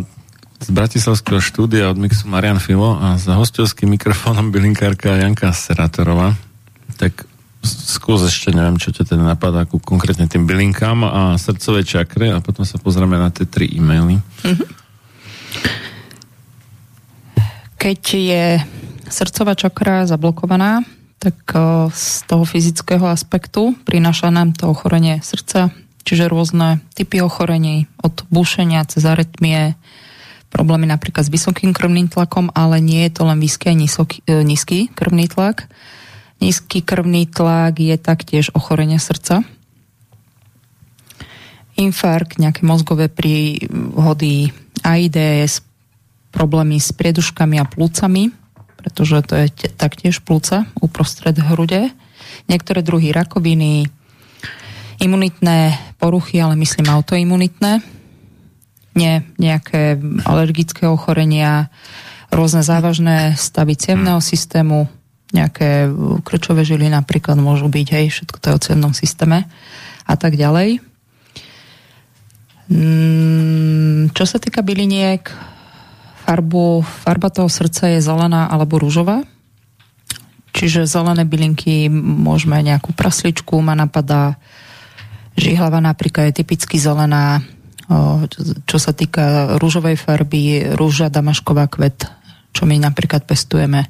z 0.60 0.68
Bratislavského 0.68 1.40
štúdia 1.40 1.88
od 1.88 1.96
Mixu 1.96 2.28
Marian 2.28 2.60
Filo 2.60 3.00
a 3.00 3.16
za 3.16 3.32
hostovským 3.32 3.96
mikrofónom 3.96 4.52
bylinkárka 4.52 5.16
Janka 5.18 5.56
Seratorová. 5.56 6.36
Tak 7.00 7.27
skús 7.62 8.22
ešte, 8.24 8.54
neviem, 8.54 8.78
čo 8.78 8.94
ťa 8.94 9.14
teda 9.14 9.24
napadá 9.24 9.66
ku 9.66 9.82
konkrétne 9.82 10.30
tým 10.30 10.46
bylinkám 10.46 11.02
a 11.02 11.22
srdcovej 11.36 11.84
čakre 11.84 12.30
a 12.30 12.38
potom 12.38 12.62
sa 12.62 12.78
pozrieme 12.78 13.18
na 13.18 13.28
tie 13.34 13.44
tri 13.44 13.66
e-maily. 13.68 14.22
Mm-hmm. 14.46 14.68
Keď 17.78 18.00
je 18.14 18.44
srdcová 19.06 19.54
čakra 19.54 20.04
zablokovaná, 20.06 20.82
tak 21.18 21.34
z 21.94 22.06
toho 22.30 22.46
fyzického 22.46 23.06
aspektu 23.10 23.74
prináša 23.82 24.30
nám 24.30 24.54
to 24.54 24.70
ochorenie 24.70 25.18
srdca, 25.18 25.74
čiže 26.06 26.30
rôzne 26.30 26.78
typy 26.94 27.18
ochorení, 27.18 27.90
od 28.02 28.22
bušenia 28.30 28.86
cez 28.86 29.02
arytmie, 29.02 29.74
problémy 30.48 30.88
napríklad 30.88 31.26
s 31.26 31.34
vysokým 31.34 31.74
krvným 31.74 32.08
tlakom, 32.08 32.48
ale 32.54 32.80
nie 32.80 33.04
je 33.06 33.20
to 33.20 33.22
len 33.26 33.42
vysoký 33.42 33.68
a 33.68 33.74
e, 33.74 34.46
nízky 34.46 34.88
krvný 34.94 35.28
tlak. 35.28 35.68
Nízky 36.38 36.86
krvný 36.86 37.26
tlak 37.26 37.82
je 37.82 37.98
taktiež 37.98 38.54
ochorenie 38.54 39.02
srdca. 39.02 39.42
Infarkt, 41.74 42.38
nejaké 42.38 42.62
mozgové 42.62 43.10
príhody, 43.10 44.54
AIDS, 44.82 45.62
problémy 46.30 46.78
s 46.78 46.94
prieduškami 46.94 47.58
a 47.58 47.66
plúcami, 47.66 48.30
pretože 48.78 49.22
to 49.26 49.34
je 49.34 49.46
t- 49.50 49.70
taktiež 49.74 50.22
plúca 50.22 50.66
uprostred 50.78 51.34
hrude. 51.38 51.90
Niektoré 52.46 52.82
druhy 52.82 53.10
rakoviny, 53.10 53.90
imunitné 54.98 55.78
poruchy, 55.98 56.42
ale 56.42 56.58
myslím 56.58 56.90
autoimunitné, 56.90 57.82
nie 58.98 59.22
nejaké 59.38 59.98
alergické 60.26 60.90
ochorenia, 60.90 61.70
rôzne 62.34 62.66
závažné 62.66 63.38
stavy 63.38 63.78
cievného 63.78 64.18
systému, 64.18 64.90
nejaké 65.32 65.92
krčové 66.24 66.64
žily 66.64 66.88
napríklad 66.88 67.36
môžu 67.36 67.68
byť, 67.68 67.86
hej, 67.92 68.06
všetko 68.12 68.36
to 68.40 68.46
je 68.48 68.56
o 68.56 68.64
cievnom 68.64 68.92
systéme 68.96 69.44
a 70.08 70.14
tak 70.16 70.40
ďalej. 70.40 70.80
Mm, 72.68 74.12
čo 74.12 74.24
sa 74.28 74.40
týka 74.40 74.60
byliniek, 74.64 75.24
farbu, 76.28 76.84
farba 76.84 77.32
toho 77.32 77.48
srdca 77.48 77.88
je 77.92 78.04
zelená 78.04 78.48
alebo 78.52 78.76
rúžová. 78.76 79.24
Čiže 80.52 80.88
zelené 80.88 81.24
bylinky 81.24 81.88
môžeme 81.92 82.60
nejakú 82.60 82.92
prasličku, 82.92 83.56
ma 83.64 83.72
napadá 83.72 84.36
žihlava 85.38 85.78
napríklad 85.78 86.28
je 86.28 86.42
typicky 86.42 86.76
zelená, 86.82 87.40
čo 88.66 88.76
sa 88.76 88.92
týka 88.92 89.56
rúžovej 89.56 89.96
farby, 89.96 90.74
rúža 90.74 91.08
damašková 91.08 91.70
kvet, 91.70 92.10
čo 92.52 92.66
my 92.66 92.76
napríklad 92.76 93.24
pestujeme. 93.24 93.86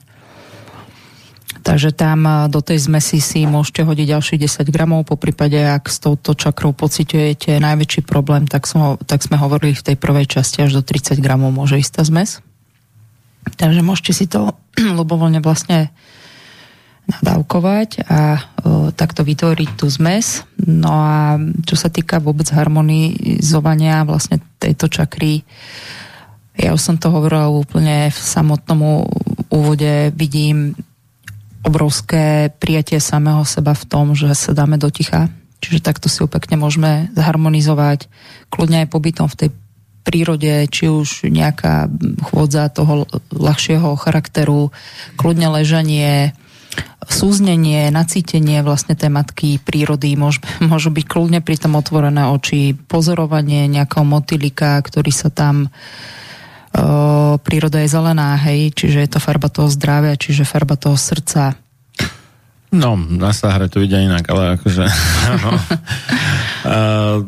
Takže 1.69 1.93
tam 1.93 2.49
do 2.49 2.65
tej 2.65 2.89
zmesi 2.89 3.21
si 3.21 3.45
môžete 3.45 3.85
hodiť 3.85 4.17
ďalších 4.17 4.41
10 4.41 4.73
gramov, 4.73 5.05
po 5.05 5.21
prípade, 5.21 5.61
ak 5.61 5.93
s 5.93 6.01
touto 6.01 6.33
čakrou 6.33 6.73
pociťujete 6.73 7.61
najväčší 7.61 8.09
problém, 8.09 8.49
tak, 8.49 8.65
som, 8.65 8.97
tak 9.05 9.21
sme 9.21 9.37
hovorili 9.37 9.77
v 9.77 9.93
tej 9.93 9.97
prvej 10.01 10.25
časti, 10.33 10.65
až 10.65 10.81
do 10.81 10.83
30 10.83 11.21
gramov 11.21 11.53
môže 11.53 11.77
ísť 11.77 12.01
tá 12.01 12.03
zmes. 12.09 12.41
Takže 13.61 13.85
môžete 13.85 14.13
si 14.17 14.25
to 14.25 14.57
ľubovoľne 14.99 15.45
vlastne 15.45 15.93
nadávkovať 17.05 18.01
a 18.09 18.21
o, 18.65 18.89
takto 18.89 19.21
vytvoriť 19.21 19.77
tú 19.77 19.93
zmes. 19.93 20.49
No 20.65 20.89
a 20.89 21.37
čo 21.69 21.77
sa 21.77 21.93
týka 21.93 22.17
vôbec 22.17 22.49
harmonizovania 22.49 24.09
vlastne 24.09 24.41
tejto 24.57 24.89
čakry, 24.89 25.45
ja 26.57 26.73
už 26.73 26.81
som 26.81 26.97
to 26.97 27.13
hovorila 27.13 27.53
úplne 27.53 28.09
v 28.09 28.19
samotnom 28.19 29.05
úvode, 29.53 30.17
vidím 30.17 30.73
obrovské 31.69 32.49
prijatie 32.57 32.99
samého 32.99 33.45
seba 33.45 33.77
v 33.77 33.85
tom, 33.85 34.17
že 34.17 34.33
sa 34.33 34.57
dáme 34.57 34.81
do 34.81 34.89
ticha. 34.89 35.29
Čiže 35.61 35.85
takto 35.85 36.09
si 36.09 36.25
ho 36.25 36.29
pekne 36.31 36.57
môžeme 36.57 37.13
zharmonizovať, 37.13 38.09
kľudne 38.49 38.87
aj 38.87 38.89
pobytom 38.89 39.29
v 39.29 39.39
tej 39.39 39.51
prírode, 40.07 40.65
či 40.73 40.89
už 40.89 41.29
nejaká 41.29 41.93
chôdza 42.33 42.73
toho 42.73 43.05
ľahšieho 43.29 43.93
charakteru, 44.01 44.73
kľudne 45.21 45.53
ležanie, 45.61 46.33
súznenie, 47.05 47.93
nacítenie 47.93 48.65
vlastne 48.65 48.97
tej 48.97 49.13
matky 49.13 49.49
prírody 49.61 50.17
môž, 50.17 50.41
môžu 50.65 50.89
byť 50.89 51.05
kľudne 51.05 51.41
pri 51.45 51.57
tom 51.61 51.77
otvorené 51.77 52.31
oči, 52.33 52.73
pozorovanie 52.73 53.69
nejakého 53.69 54.07
motylika, 54.07 54.81
ktorý 54.81 55.13
sa 55.13 55.29
tam 55.29 55.69
príroda 57.41 57.81
je 57.81 57.89
zelená, 57.89 58.37
hej, 58.37 58.71
čiže 58.77 58.99
je 59.05 59.11
to 59.11 59.21
farba 59.23 59.49
toho 59.49 59.73
zdravia, 59.73 60.19
čiže 60.19 60.45
farba 60.45 60.77
toho 60.77 60.95
srdca. 60.95 61.57
No, 62.69 63.01
na 63.01 63.33
Sahare 63.33 63.73
to 63.73 63.81
vidia 63.81 64.05
inak, 64.05 64.29
ale 64.29 64.61
akože... 64.61 64.85
no. 65.43 65.51
uh, 66.69 67.19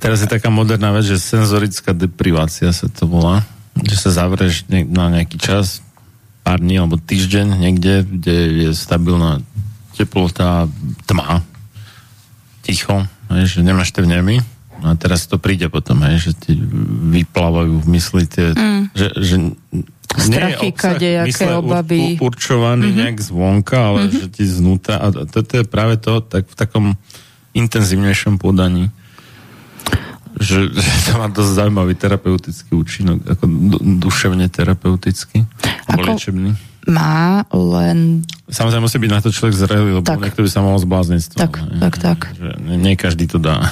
teraz 0.00 0.24
je 0.24 0.28
taká 0.32 0.48
moderná 0.48 0.96
vec, 0.96 1.04
že 1.04 1.20
senzorická 1.20 1.92
deprivácia 1.92 2.72
sa 2.72 2.88
to 2.88 3.04
volá, 3.04 3.44
že 3.84 4.00
sa 4.00 4.24
zavreš 4.24 4.64
na 4.72 5.12
nejaký 5.12 5.36
čas, 5.36 5.84
pár 6.40 6.62
dní 6.62 6.80
alebo 6.80 6.96
týždeň 6.96 7.58
niekde, 7.58 8.06
kde 8.06 8.36
je 8.64 8.70
stabilná 8.72 9.42
teplota, 9.98 10.70
tma, 11.04 11.44
ticho, 12.64 13.04
že 13.28 13.60
nemáš 13.60 13.92
tie 13.92 14.06
vnemy 14.06 14.55
No 14.80 14.92
a 14.92 14.94
teraz 14.94 15.24
to 15.24 15.40
príde 15.40 15.66
potom, 15.72 16.04
hej, 16.04 16.30
že 16.30 16.32
ti 16.36 16.52
vyplávajú 17.12 17.80
v 17.80 17.86
mysli 17.96 18.24
tie, 18.28 18.52
mm. 18.52 18.82
že, 18.92 19.08
že 19.16 19.36
Strachy, 20.06 20.70
kadejaké 20.72 21.50
obavy. 21.50 22.16
určovaný 22.22 22.88
mm-hmm. 22.88 23.00
nejak 23.04 23.18
zvonka, 23.20 23.76
ale 23.76 24.00
mm-hmm. 24.06 24.20
že 24.22 24.26
ti 24.32 24.44
znúta. 24.46 25.02
A 25.02 25.06
toto 25.26 25.52
je 25.60 25.64
práve 25.66 26.00
to 26.00 26.22
tak 26.22 26.46
v 26.46 26.56
takom 26.56 26.86
intenzívnejšom 27.52 28.38
podaní. 28.40 28.88
Že, 30.36 30.72
že 30.72 30.90
to 31.10 31.12
má 31.20 31.26
dosť 31.28 31.52
zaujímavý 31.58 31.94
terapeutický 31.98 32.72
účinok, 32.76 33.18
ako 33.28 33.44
duševne 34.00 34.46
terapeutický, 34.48 35.44
alebo 35.90 36.14
liečebný 36.14 36.54
má, 36.86 37.42
len... 37.50 38.22
Samozrejme 38.46 38.86
musí 38.86 38.98
byť 39.02 39.10
na 39.10 39.20
to 39.20 39.34
človek 39.34 39.54
zrelý, 39.58 39.90
lebo 39.98 40.06
tak. 40.06 40.22
niekto 40.22 40.46
by 40.46 40.50
sa 40.50 40.62
mohol 40.62 40.78
zblázniť 40.78 41.20
z 41.20 41.28
toho. 41.34 41.40
Tak, 41.42 41.54
ne? 41.66 41.78
tak, 41.82 41.94
tak. 41.98 42.18
Že 42.38 42.50
nie 42.78 42.94
každý 42.94 43.26
to 43.26 43.42
dá. 43.42 43.58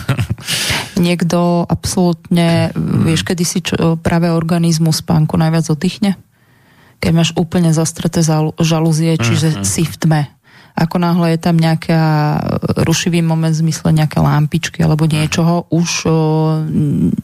Niekto 0.94 1.66
absolútne, 1.66 2.70
hmm. 2.70 3.06
vieš, 3.06 3.26
kedy 3.26 3.44
si 3.44 3.58
čo, 3.64 3.98
práve 3.98 4.30
organizmu 4.30 4.94
spánku 4.94 5.34
najviac 5.34 5.66
oddychne? 5.70 6.14
Keď 7.02 7.10
máš 7.12 7.30
úplne 7.34 7.74
zastreté 7.74 8.22
žalúzie, 8.58 9.18
čiže 9.18 9.60
hmm. 9.60 9.64
si 9.66 9.82
v 9.84 9.96
tme. 9.98 10.22
Ako 10.74 10.98
náhle 10.98 11.34
je 11.34 11.38
tam 11.38 11.54
nejaká 11.54 12.02
rušivý 12.82 13.22
moment 13.22 13.54
v 13.54 13.70
zmysle 13.70 13.94
nejaké 13.94 14.18
lampičky 14.18 14.82
alebo 14.82 15.06
niečoho, 15.06 15.70
už 15.70 15.88
o, 16.02 16.10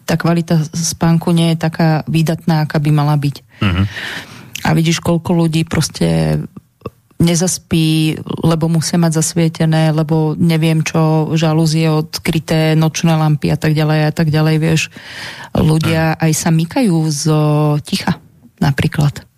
tá 0.06 0.14
kvalita 0.14 0.62
spánku 0.70 1.34
nie 1.34 1.54
je 1.54 1.66
taká 1.66 2.06
výdatná, 2.06 2.62
aká 2.62 2.78
by 2.78 2.90
mala 2.94 3.18
byť. 3.18 3.36
Hmm. 3.58 3.90
A 4.60 4.68
vidíš, 4.70 5.02
koľko 5.02 5.34
ľudí 5.34 5.66
proste 5.66 6.38
nezaspí, 7.20 8.16
lebo 8.24 8.72
musia 8.72 8.96
mať 8.96 9.20
zasvietené, 9.20 9.92
lebo 9.92 10.32
neviem 10.40 10.80
čo, 10.80 11.36
žalúzie 11.36 11.92
odkryté, 11.92 12.72
nočné 12.72 13.12
lampy 13.12 13.52
a 13.52 13.60
tak 13.60 13.76
ďalej 13.76 14.00
a 14.08 14.12
tak 14.12 14.32
ďalej, 14.32 14.56
vieš. 14.56 14.82
Ľudia 15.52 16.16
aj 16.16 16.32
sa 16.32 16.48
mykajú 16.48 16.96
z 17.12 17.24
ticha, 17.84 18.16
napríklad. 18.56 19.28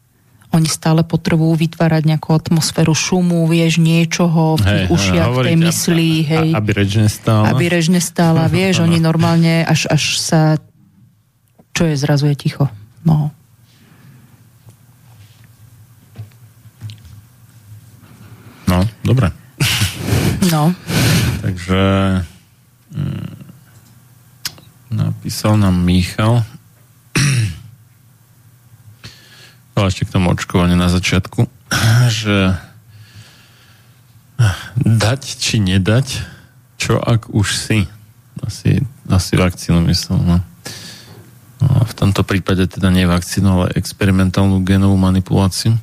Oni 0.52 0.68
stále 0.68 1.02
potrebujú 1.02 1.58
vytvárať 1.58 2.02
nejakú 2.06 2.36
atmosféru 2.36 2.92
šumu, 2.92 3.48
vieš, 3.50 3.80
niečoho 3.82 4.60
v 4.60 4.62
tých 4.62 4.84
hej, 4.86 4.92
ušiach, 4.92 5.28
v 5.32 5.38
tej 5.48 5.56
mysli, 5.58 6.10
hej. 6.22 6.48
Aby 6.54 6.70
reč 6.76 6.92
nestála. 7.00 7.44
Aby 7.50 7.64
reč 7.72 7.86
nestála, 7.90 8.44
vieš, 8.52 8.84
oni 8.84 9.02
normálne 9.02 9.66
až, 9.66 9.90
až 9.90 10.22
sa... 10.22 10.40
Čo 11.72 11.88
je, 11.88 11.96
zrazu 11.96 12.28
je 12.30 12.36
ticho. 12.36 12.68
No. 13.02 13.32
No, 18.72 18.88
dobre. 19.04 19.28
No. 20.48 20.72
Takže 21.44 21.80
mm, 22.96 23.32
napísal 24.96 25.60
nám 25.60 25.76
Michal, 25.76 26.40
ale 29.76 29.86
ešte 29.92 30.08
k 30.08 30.14
tomu 30.16 30.32
očkovaniu 30.32 30.80
na 30.80 30.88
začiatku, 30.88 31.44
že 32.08 32.56
dať 34.80 35.20
či 35.36 35.60
nedať, 35.60 36.24
čo 36.80 36.96
ak 36.96 37.28
už 37.28 37.52
si. 37.52 37.84
Asi, 38.40 38.80
asi 39.12 39.32
vakcínu 39.36 39.84
myslel, 39.84 40.16
no. 40.16 40.40
no. 41.60 41.68
v 41.84 41.94
tomto 41.94 42.24
prípade 42.24 42.64
teda 42.72 42.88
nie 42.88 43.04
vakcínu, 43.04 43.48
ale 43.52 43.76
experimentálnu 43.76 44.64
genovú 44.64 44.96
manipuláciu. 44.96 45.76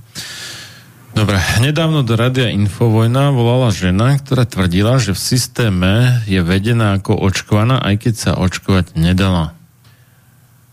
Dobre, 1.19 1.35
nedávno 1.59 1.99
do 1.99 2.15
Radia 2.15 2.47
Infovojna 2.47 3.35
volala 3.35 3.75
žena, 3.75 4.15
ktorá 4.15 4.47
tvrdila, 4.47 5.03
že 5.03 5.11
v 5.11 5.19
systéme 5.19 6.23
je 6.23 6.39
vedená 6.39 6.95
ako 6.95 7.11
očkovaná, 7.11 7.75
aj 7.83 8.07
keď 8.07 8.13
sa 8.15 8.31
očkovať 8.39 8.95
nedala. 8.95 9.51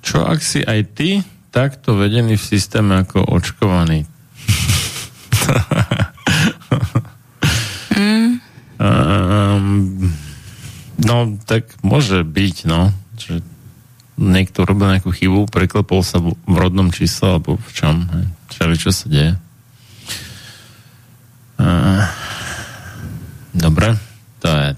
Čo 0.06 0.23
ak 0.23 0.39
si 0.39 0.62
aj 0.62 0.86
ty 0.94 1.27
takto 1.51 1.98
vedený 1.98 2.39
v 2.39 2.47
systéme 2.47 2.94
ako 2.94 3.27
očkovaný. 3.27 4.06
mm. 7.98 8.39
um, 8.78 10.14
no, 11.10 11.16
tak 11.43 11.74
môže 11.82 12.23
byť, 12.23 12.56
no, 12.70 12.94
že 13.18 13.43
niekto 14.14 14.62
robil 14.62 14.94
nejakú 14.94 15.10
chybu, 15.10 15.51
preklepol 15.51 16.06
sa 16.06 16.23
v, 16.23 16.39
rodnom 16.47 16.94
čísle, 16.94 17.35
alebo 17.35 17.59
v 17.59 17.70
čom, 17.74 18.06
čo, 18.55 18.70
čo 18.78 18.94
sa 18.94 19.10
deje. 19.10 19.43
Dobre, 23.56 23.97
to 24.40 24.48
je 24.48 24.76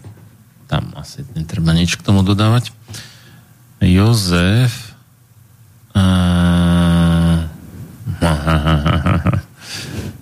tam 0.69 0.93
asi 0.95 1.25
netreba 1.33 1.73
nič 1.73 1.97
k 1.97 2.05
tomu 2.05 2.23
dodávať. 2.23 2.71
Jozef 3.81 4.93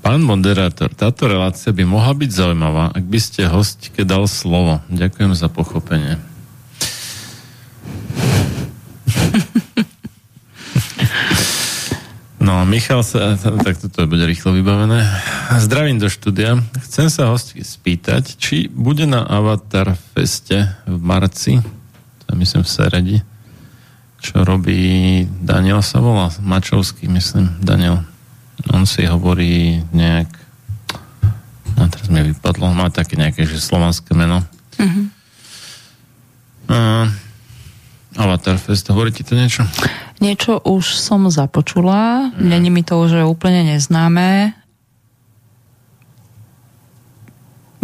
Pán 0.05 0.20
moderátor, 0.22 0.94
táto 0.94 1.26
relácia 1.26 1.74
by 1.74 1.82
mohla 1.82 2.14
byť 2.14 2.30
zaujímavá, 2.30 2.94
ak 2.94 3.05
by 3.05 3.18
ste 3.18 3.51
hostke 3.51 4.06
dal 4.06 4.30
slovo. 4.30 4.78
Ďakujem 4.86 5.34
za 5.34 5.51
pochopenie. 5.51 6.22
No, 12.47 12.62
Michal 12.62 13.02
sa, 13.02 13.35
tak 13.35 13.74
toto 13.82 14.06
bude 14.06 14.23
rýchlo 14.23 14.55
vybavené. 14.55 15.02
Zdravím 15.59 15.98
do 15.98 16.06
štúdia. 16.06 16.55
Chcem 16.86 17.10
sa 17.10 17.35
hosti 17.35 17.59
spýtať, 17.59 18.39
či 18.39 18.70
bude 18.70 19.02
na 19.02 19.27
Avatar 19.27 19.98
Feste 20.14 20.70
v 20.86 20.94
marci, 21.02 21.59
to 22.23 22.31
myslím 22.39 22.62
v 22.62 22.70
Seredi, 22.70 23.18
čo 24.23 24.47
robí 24.47 25.27
Daniel 25.43 25.82
sa 25.82 25.98
volá, 25.98 26.31
Mačovský, 26.39 27.10
myslím, 27.10 27.51
Daniel. 27.59 28.06
On 28.70 28.86
si 28.86 29.02
hovorí 29.10 29.82
nejak 29.90 30.31
no 31.74 31.90
teraz 31.90 32.06
mi 32.06 32.23
vypadlo, 32.31 32.70
má 32.70 32.94
také 32.94 33.18
nejaké, 33.18 33.43
že 33.43 33.59
slovanské 33.59 34.14
meno. 34.14 34.47
Uh-huh. 34.78 35.10
Uh, 36.70 37.10
Avatar 38.16 38.56
Fest, 38.56 38.88
hovorí 38.88 39.12
ti 39.12 39.22
to 39.22 39.36
niečo? 39.36 39.62
Niečo 40.18 40.60
už 40.64 40.97
som 40.97 41.28
započula, 41.28 42.32
uh-huh. 42.32 42.40
není 42.40 42.72
mi 42.72 42.80
to 42.80 42.97
už 43.01 43.28
úplne 43.28 43.76
neznáme, 43.76 44.56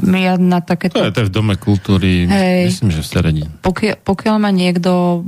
ja 0.02 0.34
na 0.36 0.58
takéto... 0.58 0.98
To 0.98 1.06
je 1.06 1.14
to 1.14 1.28
v 1.28 1.32
Dome 1.32 1.54
kultúry, 1.54 2.26
Hej, 2.26 2.74
myslím, 2.74 2.90
že 2.90 3.00
v 3.00 3.08
Seredi. 3.08 3.42
Pokiaľ, 3.62 3.94
pokiaľ 4.02 4.34
ma 4.42 4.50
niekto 4.50 5.22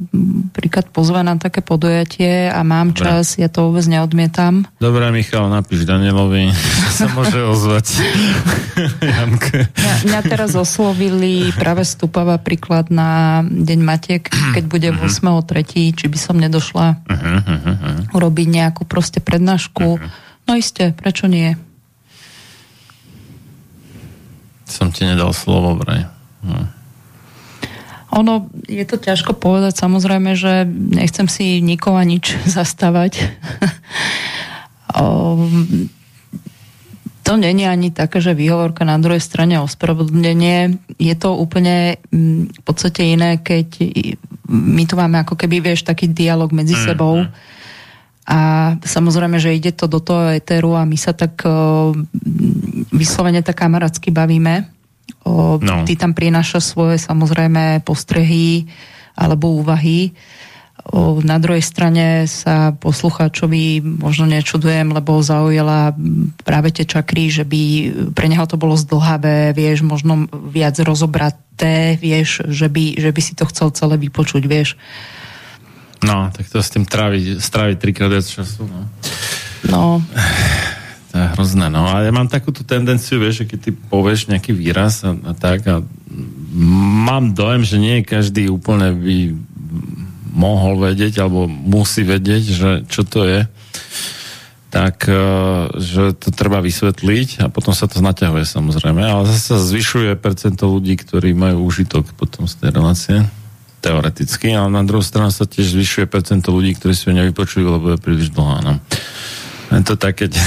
príklad 0.51 0.91
pozve 0.91 1.23
na 1.23 1.39
také 1.39 1.63
podujatie 1.63 2.51
a 2.51 2.61
mám 2.67 2.91
Dobre. 2.91 3.07
čas, 3.07 3.39
ja 3.39 3.47
to 3.47 3.71
vôbec 3.71 3.87
neodmietam. 3.87 4.67
Dobre, 4.83 5.07
Michal, 5.15 5.47
napíš 5.47 5.87
Danielovi, 5.87 6.51
sa 6.99 7.07
môže 7.15 7.39
ozvať. 7.39 7.87
Janke. 9.15 9.71
Mňa, 9.71 9.95
mňa 10.11 10.21
teraz 10.27 10.53
oslovili 10.59 11.55
práve 11.55 11.87
stupava 11.87 12.37
príklad 12.43 12.91
na 12.91 13.43
Deň 13.47 13.81
Matiek, 13.81 14.25
keď 14.29 14.65
bude 14.67 14.89
v 14.91 14.99
8.3., 15.07 15.95
či 15.95 16.07
by 16.11 16.19
som 16.19 16.37
nedošla 16.37 16.87
uh-huh, 17.07 17.39
uh-huh. 17.41 17.97
urobiť 18.15 18.47
nejakú 18.51 18.83
proste 18.85 19.23
prednášku. 19.23 19.87
Uh-huh. 19.99 20.33
No 20.45 20.61
iste, 20.61 20.93
prečo 20.93 21.25
nie? 21.25 21.57
Som 24.75 24.91
ti 24.91 25.07
nedal 25.07 25.31
slovo, 25.31 25.79
vraj. 25.79 26.11
No. 26.43 26.67
Ono, 28.15 28.51
je 28.67 28.83
to 28.83 28.99
ťažko 28.99 29.39
povedať, 29.39 29.79
samozrejme, 29.79 30.35
že 30.35 30.67
nechcem 30.67 31.31
si 31.31 31.63
nikoho 31.63 32.03
nič 32.03 32.35
zastávať. 32.59 33.23
to 37.25 37.33
není 37.39 37.71
ani 37.71 37.95
také, 37.95 38.19
že 38.19 38.35
výhovorka 38.35 38.83
na 38.83 38.99
druhej 38.99 39.23
strane 39.23 39.63
ospravedlnenie. 39.63 40.75
Je 40.99 41.15
to 41.15 41.39
úplne 41.39 42.03
mm, 42.11 42.51
v 42.51 42.61
podstate 42.67 43.15
iné, 43.15 43.39
keď 43.39 43.67
my 44.51 44.83
tu 44.91 44.95
máme 44.99 45.23
ako 45.23 45.39
keby, 45.39 45.63
vieš, 45.63 45.87
taký 45.87 46.11
dialog 46.11 46.51
medzi 46.51 46.75
mm-hmm. 46.75 46.91
sebou 46.91 47.31
a 48.25 48.73
samozrejme, 48.81 49.37
že 49.37 49.53
ide 49.53 49.77
to 49.77 49.85
do 49.85 50.01
toho 50.01 50.33
eteru 50.33 50.73
a 50.81 50.89
my 50.89 50.97
sa 50.97 51.13
tak 51.13 51.45
uh, 51.45 51.93
vyslovene 52.95 53.43
tak 53.43 53.59
kamarátsky 53.59 54.15
bavíme. 54.15 54.71
Uh, 55.25 55.61
no. 55.61 55.85
Ty 55.85 55.93
tam 56.01 56.17
prináša 56.17 56.63
svoje 56.63 56.97
samozrejme 56.97 57.85
postrehy 57.85 58.71
alebo 59.19 59.61
úvahy. 59.61 60.17
Uh, 60.85 61.21
na 61.25 61.41
druhej 61.41 61.65
strane 61.65 62.29
sa 62.29 62.73
poslucháčovi 62.77 63.81
možno 63.81 64.29
nečudujem, 64.29 64.93
lebo 64.93 65.25
zaujala 65.25 65.97
práve 66.45 66.73
tie 66.73 66.85
čakry, 66.85 67.33
že 67.33 67.45
by 67.45 67.63
pre 68.13 68.29
neho 68.29 68.45
to 68.45 68.61
bolo 68.61 68.77
zdlhavé, 68.77 69.57
vieš, 69.57 69.85
možno 69.85 70.29
viac 70.31 70.77
rozobraté, 70.81 71.97
vieš, 71.97 72.45
že 72.49 72.69
by, 72.69 73.01
že 73.01 73.11
by 73.13 73.21
si 73.21 73.33
to 73.33 73.49
chcel 73.49 73.73
celé 73.73 73.97
vypočuť, 73.97 74.45
vieš. 74.45 74.77
No, 76.05 76.29
tak 76.29 76.53
to 76.53 76.61
s 76.61 76.69
tým 76.69 76.85
trávi, 76.85 77.41
strávi 77.41 77.81
trikrát 77.81 78.13
viac 78.13 78.29
času, 78.29 78.69
no. 78.69 78.81
No. 79.73 79.83
To 81.15 81.23
je 81.23 81.31
hrozné, 81.39 81.71
no. 81.71 81.87
A 81.87 82.03
ja 82.03 82.11
mám 82.11 82.27
takúto 82.27 82.67
tendenciu, 82.67 83.23
vieš, 83.23 83.47
že 83.47 83.55
keď 83.55 83.59
ty 83.63 83.71
povieš 83.71 84.35
nejaký 84.35 84.51
výraz 84.51 85.07
a, 85.07 85.15
a 85.15 85.31
tak 85.31 85.63
a 85.71 85.79
mám 86.59 87.39
dojem, 87.39 87.63
že 87.63 87.79
nie 87.79 88.03
každý 88.03 88.51
úplne 88.51 88.91
by 88.91 89.17
mohol 90.35 90.83
vedieť 90.83 91.23
alebo 91.23 91.47
musí 91.47 92.03
vedieť, 92.03 92.43
že 92.51 92.71
čo 92.91 93.07
to 93.07 93.23
je 93.23 93.47
tak 94.75 95.07
e, 95.07 95.15
že 95.79 96.19
to 96.19 96.35
treba 96.35 96.59
vysvetliť 96.59 97.39
a 97.39 97.45
potom 97.47 97.71
sa 97.71 97.87
to 97.87 98.03
znaťahuje 98.03 98.43
samozrejme, 98.43 99.07
ale 99.07 99.31
zase 99.31 99.63
zvyšuje 99.71 100.19
percento 100.19 100.67
ľudí, 100.67 100.99
ktorí 100.99 101.31
majú 101.31 101.71
užitok 101.71 102.11
potom 102.19 102.51
z 102.51 102.59
tej 102.59 102.71
relácie 102.75 103.17
teoreticky, 103.79 104.51
ale 104.51 104.75
na 104.75 104.83
druhú 104.83 105.07
stranu 105.07 105.31
sa 105.31 105.47
tiež 105.47 105.79
zvyšuje 105.79 106.11
percento 106.11 106.51
ľudí, 106.51 106.75
ktorí 106.75 106.91
si 106.91 107.07
ho 107.07 107.15
nevypočujú, 107.15 107.67
lebo 107.71 107.95
je 107.95 108.03
príliš 108.03 108.35
dlhá. 108.35 108.67
No. 108.67 108.75
To 109.83 109.99
také 109.99 110.31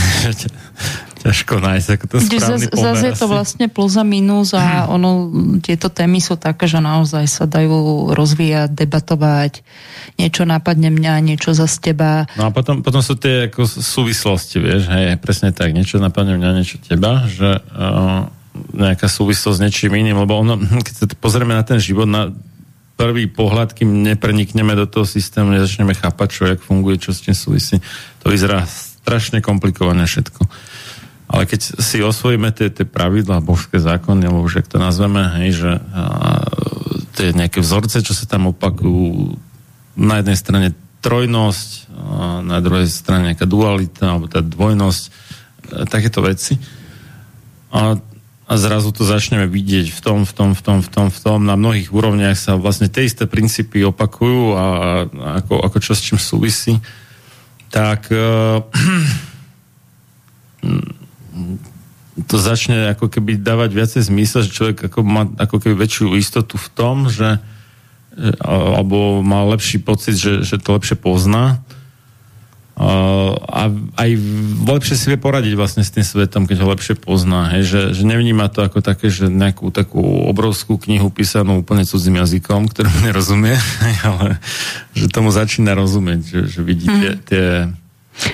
ťažko 1.28 1.60
nájsť 1.60 1.88
ako 1.98 2.06
to 2.08 2.16
správny 2.24 2.66
pomer. 2.72 2.86
Zase 2.88 3.06
je 3.12 3.16
to 3.20 3.28
vlastne 3.28 3.66
plus 3.68 3.94
a 3.99 4.06
minus 4.08 4.56
a 4.56 4.86
ono, 4.95 5.28
tieto 5.60 5.91
témy 5.91 6.24
sú 6.24 6.40
také, 6.40 6.70
že 6.70 6.80
naozaj 6.80 7.26
sa 7.28 7.44
dajú 7.44 8.12
rozvíjať, 8.16 8.72
debatovať, 8.72 9.66
niečo 10.16 10.48
nápadne 10.48 10.88
mňa, 10.94 11.14
niečo 11.26 11.52
za 11.52 11.68
teba. 11.68 12.30
No 12.40 12.48
a 12.48 12.52
potom, 12.56 12.80
potom 12.80 13.04
sú 13.04 13.20
tie 13.20 13.52
ako 13.52 13.68
súvislosti, 13.68 14.58
vieš, 14.64 14.88
hej, 14.88 15.20
presne 15.20 15.52
tak, 15.52 15.76
niečo 15.76 15.99
napadne 15.99 16.40
mňa, 16.40 16.58
niečo 16.64 16.80
teba, 16.80 17.28
že 17.28 17.60
uh, 17.60 18.32
nejaká 18.74 19.06
súvislosť 19.06 19.58
s 19.58 19.64
niečím 19.64 19.94
iným, 19.99 20.18
lebo 20.24 20.40
ono, 20.40 20.56
keď 20.86 20.94
sa 20.94 21.06
pozrieme 21.20 21.54
na 21.54 21.66
ten 21.68 21.82
život, 21.82 22.08
na 22.08 22.32
prvý 22.98 23.30
pohľad, 23.30 23.78
kým 23.78 24.02
neprenikneme 24.02 24.74
do 24.74 24.90
toho 24.90 25.06
systému, 25.06 25.54
nezačneme 25.54 25.94
chápať, 25.94 26.28
čo, 26.34 26.41
jak 26.49 26.60
funguje, 26.66 26.98
čo 26.98 27.14
s 27.14 27.22
tým 27.22 27.38
súvisí. 27.38 27.78
To 28.26 28.34
vyzerá 28.34 28.66
strašne 29.07 29.39
komplikované 29.39 30.03
všetko. 30.03 30.43
Ale 31.31 31.47
keď 31.47 31.79
si 31.79 32.03
osvojíme 32.03 32.51
tie, 32.51 32.67
tie 32.67 32.84
pravidlá, 32.84 33.39
božské 33.39 33.79
zákony, 33.79 34.27
alebo 34.27 34.43
už 34.43 34.67
to 34.67 34.84
nazveme, 34.84 35.23
hej, 35.39 35.63
že 35.63 35.71
a, 35.79 36.03
tie 37.15 37.31
nejaké 37.31 37.63
vzorce, 37.63 38.03
čo 38.03 38.11
sa 38.11 38.27
tam 38.27 38.51
opakujú, 38.51 39.39
na 39.95 40.19
jednej 40.19 40.35
strane 40.35 40.67
trojnosť, 40.99 41.69
a 41.88 42.43
na 42.43 42.59
druhej 42.59 42.91
strane 42.91 43.31
nejaká 43.31 43.47
dualita, 43.47 44.11
alebo 44.11 44.27
tá 44.27 44.43
dvojnosť, 44.43 45.03
a, 45.07 45.11
takéto 45.88 46.19
veci. 46.19 46.59
A, 47.71 47.95
a 48.47 48.53
zrazu 48.59 48.91
to 48.91 49.07
začneme 49.07 49.47
vidieť 49.47 49.88
v 49.91 49.99
tom, 50.03 50.23
v 50.27 50.31
tom, 50.35 50.49
v 50.51 50.61
tom, 50.63 50.79
v 50.84 50.89
tom, 50.91 51.07
v 51.11 51.19
tom. 51.19 51.39
Na 51.43 51.59
mnohých 51.59 51.91
úrovniach 51.91 52.39
sa 52.39 52.59
vlastne 52.59 52.91
tie 52.91 53.07
isté 53.07 53.27
princípy 53.27 53.84
opakujú 53.88 54.55
a, 54.55 54.65
a 55.07 55.27
ako, 55.43 55.63
ako 55.63 55.77
čo 55.79 55.91
s 55.95 56.03
čím 56.03 56.19
súvisí. 56.19 56.79
Tak 57.73 58.11
uh, 58.14 58.64
to 62.30 62.35
začne 62.41 62.91
ako 62.91 63.14
keby 63.14 63.38
dávať 63.38 63.69
viacej 63.77 64.02
zmysel, 64.10 64.41
že 64.44 64.56
človek 64.56 64.89
ako 64.89 64.99
má 65.06 65.30
ako 65.38 65.61
keby 65.61 65.85
väčšiu 65.85 66.18
istotu 66.18 66.57
v 66.57 66.68
tom, 66.73 67.07
že 67.07 67.38
alebo 68.41 69.22
má 69.22 69.45
lepší 69.45 69.77
pocit, 69.77 70.18
že, 70.18 70.41
že 70.41 70.57
to 70.57 70.73
lepšie 70.73 70.98
pozná 70.98 71.61
a 72.78 73.74
aj 73.98 74.10
lepšie 74.70 74.94
si 74.94 75.10
vie 75.10 75.18
poradiť 75.18 75.58
vlastne 75.58 75.82
s 75.82 75.90
tým 75.90 76.06
svetom, 76.06 76.45
keď 76.45 76.62
ho 76.62 76.70
lepšie 76.70 76.94
pozná. 76.94 77.49
Hej? 77.58 77.74
Že, 77.74 77.82
že 77.98 78.04
nevníma 78.06 78.54
to 78.54 78.62
ako 78.62 78.86
také, 78.86 79.10
že 79.10 79.34
nejakú 79.34 79.74
takú 79.74 79.98
obrovskú 80.30 80.78
knihu 80.78 81.10
písanú 81.10 81.66
úplne 81.66 81.90
cudzím 81.90 82.22
jazykom, 82.22 82.70
ktorým 82.70 83.10
nerozumie, 83.10 83.58
ale 84.10 84.38
že 84.94 85.10
tomu 85.10 85.34
začína 85.34 85.74
rozumieť, 85.74 86.22
že, 86.22 86.40
že 86.54 86.60
vidí 86.62 86.86
tie, 86.86 87.12
mm. 87.18 87.22
tie 87.26 87.45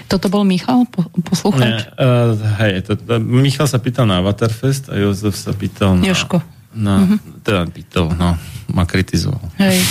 toto 0.08 0.32
bol 0.32 0.48
Michal, 0.48 0.88
po, 0.88 1.08
poslucháč? 1.28 1.92
uh, 2.00 2.36
hej, 2.64 2.88
to, 2.88 2.96
to, 2.96 3.20
Michal 3.20 3.68
sa 3.68 3.84
pýtal 3.84 4.08
na 4.08 4.24
Avatarfest 4.24 4.88
a 4.88 4.96
Jozef 4.96 5.36
sa 5.36 5.52
pýtal 5.52 6.00
na... 6.00 6.08
Joško. 6.08 6.40
Na, 6.74 7.06
mm-hmm. 7.06 7.46
Teda 7.46 7.70
pýtal, 7.70 8.10
no, 8.18 8.34
ma 8.74 8.84
kritizoval. 8.90 9.42
Hej. 9.62 9.78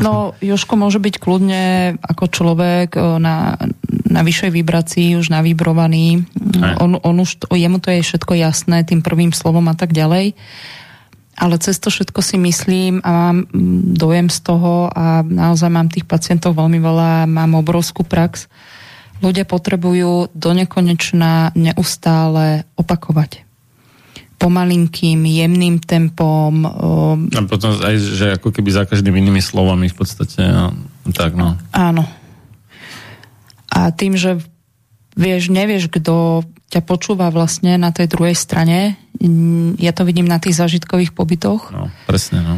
No, 0.00 0.32
Joško 0.40 0.80
môže 0.80 0.96
byť 0.96 1.20
kľudne 1.20 1.96
ako 2.00 2.24
človek 2.32 2.96
na, 3.20 3.58
na 4.08 4.20
vyššej 4.24 4.50
vibrácii, 4.54 5.18
už 5.20 5.28
navibrovaný. 5.28 6.24
On, 6.80 6.96
on 6.96 7.16
už, 7.20 7.36
jemu 7.52 7.76
to 7.82 7.92
je 7.92 8.00
všetko 8.00 8.32
jasné 8.38 8.80
tým 8.88 9.04
prvým 9.04 9.34
slovom 9.36 9.68
a 9.68 9.76
tak 9.76 9.92
ďalej. 9.92 10.32
Ale 11.36 11.54
cez 11.60 11.76
to 11.76 11.92
všetko 11.92 12.20
si 12.24 12.40
myslím 12.40 13.04
a 13.04 13.10
mám 13.12 13.38
dojem 13.92 14.32
z 14.32 14.40
toho 14.40 14.88
a 14.88 15.20
naozaj 15.20 15.68
mám 15.68 15.92
tých 15.92 16.08
pacientov 16.08 16.56
veľmi 16.56 16.80
veľa, 16.80 17.28
mám 17.28 17.60
obrovskú 17.60 18.00
prax, 18.08 18.48
ľudia 19.20 19.44
potrebujú 19.44 20.32
do 20.32 20.50
nekonečna 20.56 21.52
neustále 21.52 22.64
opakovať 22.80 23.49
pomalinkým, 24.40 25.20
jemným 25.20 25.84
tempom. 25.84 26.64
A 26.64 27.40
potom 27.44 27.76
aj, 27.76 27.96
že 28.00 28.26
ako 28.40 28.48
keby 28.56 28.72
za 28.72 28.88
každým 28.88 29.12
inými 29.12 29.44
slovami 29.44 29.92
v 29.92 29.96
podstate. 30.00 30.40
A, 30.40 30.72
tak, 31.12 31.36
no. 31.36 31.60
Áno. 31.76 32.08
A 33.68 33.92
tým, 33.92 34.16
že 34.16 34.40
vieš, 35.12 35.52
nevieš, 35.52 35.92
kto 35.92 36.48
ťa 36.72 36.80
počúva 36.88 37.28
vlastne 37.28 37.76
na 37.76 37.92
tej 37.92 38.08
druhej 38.08 38.32
strane, 38.32 38.96
ja 39.76 39.92
to 39.92 40.08
vidím 40.08 40.24
na 40.24 40.40
tých 40.40 40.56
zažitkových 40.56 41.12
pobytoch. 41.12 41.68
No, 41.68 41.92
presne, 42.08 42.40
no. 42.40 42.56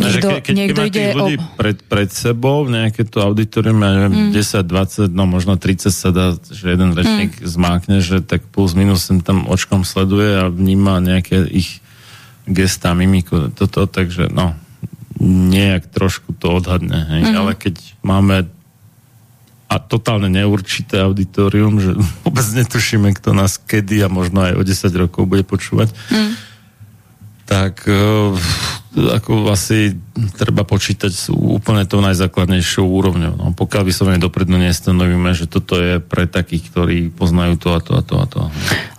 Niekto, 0.00 0.28
ke, 0.28 0.50
keď, 0.50 0.54
niekto 0.56 0.80
ide 0.88 1.02
ľudí 1.12 1.36
o... 1.36 1.44
pred, 1.60 1.78
pred 1.84 2.08
sebou, 2.08 2.64
nejaké 2.64 3.04
to 3.04 3.20
auditorium, 3.20 3.78
ja 3.84 3.90
neviem, 3.96 4.14
mm. 4.28 4.36
10, 4.36 4.64
20, 4.64 5.12
no 5.12 5.24
možno 5.28 5.60
30 5.60 5.92
sa 5.92 6.10
dá, 6.10 6.34
že 6.40 6.72
jeden 6.72 6.96
rečník 6.96 7.38
mm. 7.38 7.46
zmákne, 7.46 7.96
že 8.00 8.24
tak 8.24 8.42
plus 8.48 8.72
minus 8.72 9.06
sem 9.06 9.20
tam 9.20 9.44
očkom 9.46 9.84
sleduje 9.84 10.40
a 10.40 10.48
vníma 10.48 10.98
nejaké 11.04 11.44
ich 11.52 11.84
gestá, 12.48 12.96
mimiku, 12.96 13.52
toto, 13.52 13.84
takže 13.84 14.32
no, 14.32 14.56
nejak 15.20 15.92
trošku 15.92 16.32
to 16.34 16.50
odhadne, 16.56 17.06
hej, 17.12 17.22
mm. 17.30 17.34
ale 17.36 17.52
keď 17.54 17.76
máme 18.00 18.48
a 19.70 19.78
totálne 19.78 20.26
neurčité 20.26 20.98
auditorium, 20.98 21.78
že 21.78 21.94
vôbec 22.26 22.42
netušíme, 22.42 23.14
kto 23.14 23.30
nás 23.36 23.54
kedy 23.56 24.02
a 24.02 24.08
možno 24.10 24.42
aj 24.42 24.58
o 24.58 24.62
10 24.66 25.02
rokov 25.06 25.30
bude 25.30 25.46
počúvať, 25.46 25.94
mm. 26.10 26.49
Tak 27.50 27.82
uh, 27.90 28.30
ako 28.94 29.50
asi 29.50 29.98
treba 30.38 30.62
počítať 30.62 31.10
s 31.10 31.26
úplne 31.34 31.82
tou 31.82 31.98
najzákladnejšou 31.98 32.86
úrovňou. 32.86 33.34
No, 33.34 33.46
pokiaľ 33.58 33.82
vyslovene 33.90 34.22
dopredu 34.22 34.54
nestanovíme, 34.54 35.34
že 35.34 35.50
toto 35.50 35.74
je 35.74 35.98
pre 35.98 36.30
takých, 36.30 36.70
ktorí 36.70 36.98
poznajú 37.10 37.58
to 37.58 37.68
a 37.74 37.82
to 37.82 37.92
a 37.98 38.02
to 38.06 38.14
a 38.22 38.26
to. 38.30 38.40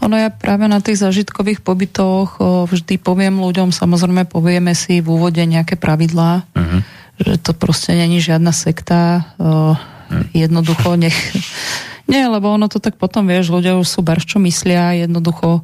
Ono 0.04 0.16
ja 0.20 0.28
práve 0.32 0.68
na 0.68 0.84
tých 0.84 1.00
zažitkových 1.00 1.64
pobytoch 1.64 2.44
vždy 2.68 3.00
poviem 3.00 3.40
ľuďom, 3.40 3.72
samozrejme 3.72 4.28
povieme 4.28 4.76
si 4.76 5.00
v 5.00 5.08
úvode 5.08 5.40
nejaké 5.44 5.80
pravidlá, 5.80 6.44
uh-huh. 6.52 6.80
že 7.24 7.36
to 7.40 7.56
proste 7.56 7.96
není 7.96 8.20
žiadna 8.20 8.52
sekta, 8.52 9.32
uh, 9.40 9.80
jednoducho 10.36 11.00
nech... 11.00 11.16
Nie, 12.12 12.28
lebo 12.28 12.52
ono 12.52 12.68
to 12.68 12.84
tak 12.84 13.00
potom, 13.00 13.24
vieš, 13.24 13.56
ľudia 13.56 13.80
už 13.80 13.88
sú 13.88 14.04
bar, 14.04 14.20
čo 14.20 14.36
myslia, 14.44 15.00
jednoducho 15.00 15.64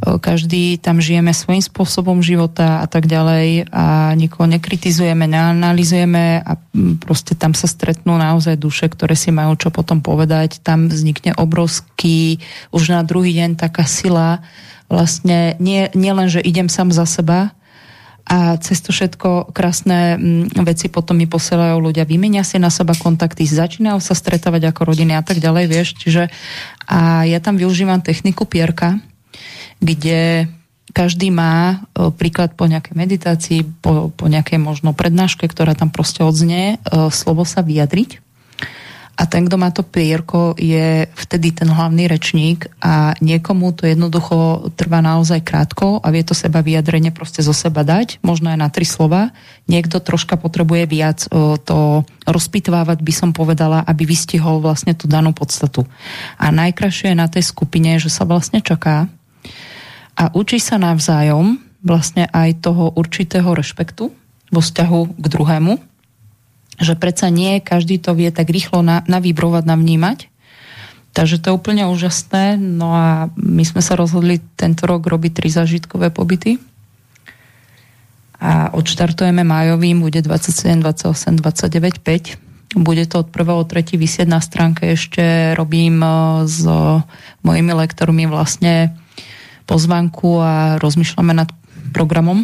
každý 0.00 0.80
tam 0.80 0.96
žijeme 0.96 1.36
svojím 1.36 1.60
spôsobom 1.60 2.24
života 2.24 2.80
a 2.80 2.86
tak 2.88 3.04
ďalej 3.04 3.68
a 3.68 4.16
nikoho 4.16 4.48
nekritizujeme, 4.48 5.28
neanalizujeme 5.28 6.40
a 6.40 6.56
proste 7.04 7.36
tam 7.36 7.52
sa 7.52 7.68
stretnú 7.68 8.16
naozaj 8.16 8.56
duše, 8.56 8.88
ktoré 8.88 9.12
si 9.12 9.28
majú 9.28 9.60
čo 9.60 9.68
potom 9.68 10.00
povedať. 10.00 10.64
Tam 10.64 10.88
vznikne 10.88 11.36
obrovský, 11.36 12.40
už 12.72 12.96
na 12.96 13.04
druhý 13.04 13.36
deň 13.36 13.60
taká 13.60 13.84
sila, 13.84 14.40
vlastne 14.88 15.60
nie, 15.60 15.92
nie 15.92 16.12
len, 16.16 16.32
že 16.32 16.40
idem 16.40 16.72
sám 16.72 16.96
za 16.96 17.04
seba, 17.04 17.52
a 18.30 18.54
cez 18.62 18.78
to 18.78 18.94
všetko 18.94 19.50
krásne 19.50 20.14
veci 20.62 20.86
potom 20.86 21.18
mi 21.18 21.26
posielajú 21.26 21.82
ľudia, 21.82 22.06
vymenia 22.06 22.46
si 22.46 22.62
na 22.62 22.70
seba 22.70 22.94
kontakty, 22.94 23.42
začínajú 23.42 23.98
sa 23.98 24.14
stretávať 24.14 24.70
ako 24.70 24.94
rodiny 24.94 25.18
a 25.18 25.22
tak 25.26 25.42
ďalej, 25.42 25.64
vieš, 25.66 25.98
čiže 25.98 26.30
a 26.86 27.26
ja 27.26 27.42
tam 27.42 27.58
využívam 27.58 27.98
techniku 27.98 28.46
pierka, 28.46 29.02
kde 29.80 30.48
každý 30.90 31.30
má 31.30 31.80
e, 31.94 32.10
príklad 32.10 32.58
po 32.58 32.66
nejakej 32.66 32.94
meditácii, 32.98 33.60
po, 33.80 34.10
po 34.10 34.26
nejakej 34.26 34.58
možno 34.58 34.90
prednáške, 34.92 35.46
ktorá 35.46 35.78
tam 35.78 35.88
proste 35.94 36.26
odznie, 36.26 36.76
e, 36.76 37.08
slovo 37.14 37.46
sa 37.46 37.62
vyjadriť. 37.62 38.20
A 39.20 39.28
ten, 39.28 39.44
kto 39.44 39.60
má 39.60 39.68
to 39.68 39.84
pierko, 39.84 40.56
je 40.56 41.04
vtedy 41.12 41.52
ten 41.52 41.68
hlavný 41.68 42.08
rečník 42.08 42.72
a 42.80 43.12
niekomu 43.20 43.76
to 43.76 43.84
jednoducho 43.84 44.72
trvá 44.80 45.04
naozaj 45.04 45.44
krátko 45.44 46.00
a 46.00 46.08
vie 46.08 46.24
to 46.24 46.32
seba 46.32 46.64
vyjadrenie 46.64 47.12
proste 47.12 47.44
zo 47.44 47.52
seba 47.52 47.84
dať, 47.84 48.16
možno 48.24 48.48
aj 48.48 48.56
na 48.56 48.72
tri 48.72 48.88
slova. 48.88 49.36
Niekto 49.68 50.00
troška 50.00 50.40
potrebuje 50.40 50.88
viac 50.88 51.28
e, 51.28 51.60
to 51.60 52.08
rozpitvávať, 52.24 53.04
by 53.04 53.12
som 53.12 53.30
povedala, 53.36 53.84
aby 53.84 54.08
vystihol 54.08 54.64
vlastne 54.64 54.96
tú 54.96 55.04
danú 55.04 55.36
podstatu. 55.36 55.84
A 56.40 56.48
najkrajšie 56.48 57.12
je 57.12 57.20
na 57.20 57.28
tej 57.28 57.44
skupine, 57.44 58.00
že 58.00 58.08
sa 58.08 58.24
vlastne 58.24 58.64
čaká, 58.64 59.12
a 60.20 60.28
učí 60.36 60.60
sa 60.60 60.76
navzájom 60.76 61.56
vlastne 61.80 62.28
aj 62.28 62.60
toho 62.60 62.92
určitého 62.92 63.56
rešpektu 63.56 64.12
vo 64.52 64.60
vzťahu 64.60 65.16
k 65.16 65.24
druhému, 65.32 65.80
že 66.76 66.92
predsa 66.92 67.32
nie 67.32 67.64
každý 67.64 67.96
to 67.96 68.12
vie 68.12 68.28
tak 68.28 68.52
rýchlo 68.52 68.84
na, 68.84 69.00
navibrovať, 69.08 69.64
navnímať. 69.64 70.28
Takže 71.16 71.40
to 71.40 71.50
je 71.50 71.56
úplne 71.56 71.88
úžasné. 71.88 72.60
No 72.60 72.92
a 72.92 73.32
my 73.34 73.64
sme 73.64 73.80
sa 73.80 73.96
rozhodli 73.96 74.44
tento 74.60 74.84
rok 74.84 75.08
robiť 75.08 75.40
tri 75.40 75.48
zažitkové 75.48 76.12
pobyty. 76.12 76.60
A 78.40 78.72
odštartujeme 78.72 79.42
májovým, 79.42 80.04
bude 80.04 80.20
27, 80.20 80.84
28, 80.84 81.40
29, 81.40 81.98
5. 81.98 82.78
Bude 82.78 83.04
to 83.10 83.26
od 83.26 83.28
1.3. 83.32 83.98
vysieť 83.98 84.28
na 84.30 84.38
stránke. 84.38 84.94
Ešte 84.94 85.56
robím 85.58 85.98
eh, 86.04 86.12
s 86.46 86.62
mojimi 87.42 87.72
lektormi 87.74 88.30
vlastne 88.30 88.99
pozvanku 89.70 90.42
a 90.42 90.82
rozmýšľame 90.82 91.30
nad 91.30 91.46
programom, 91.94 92.42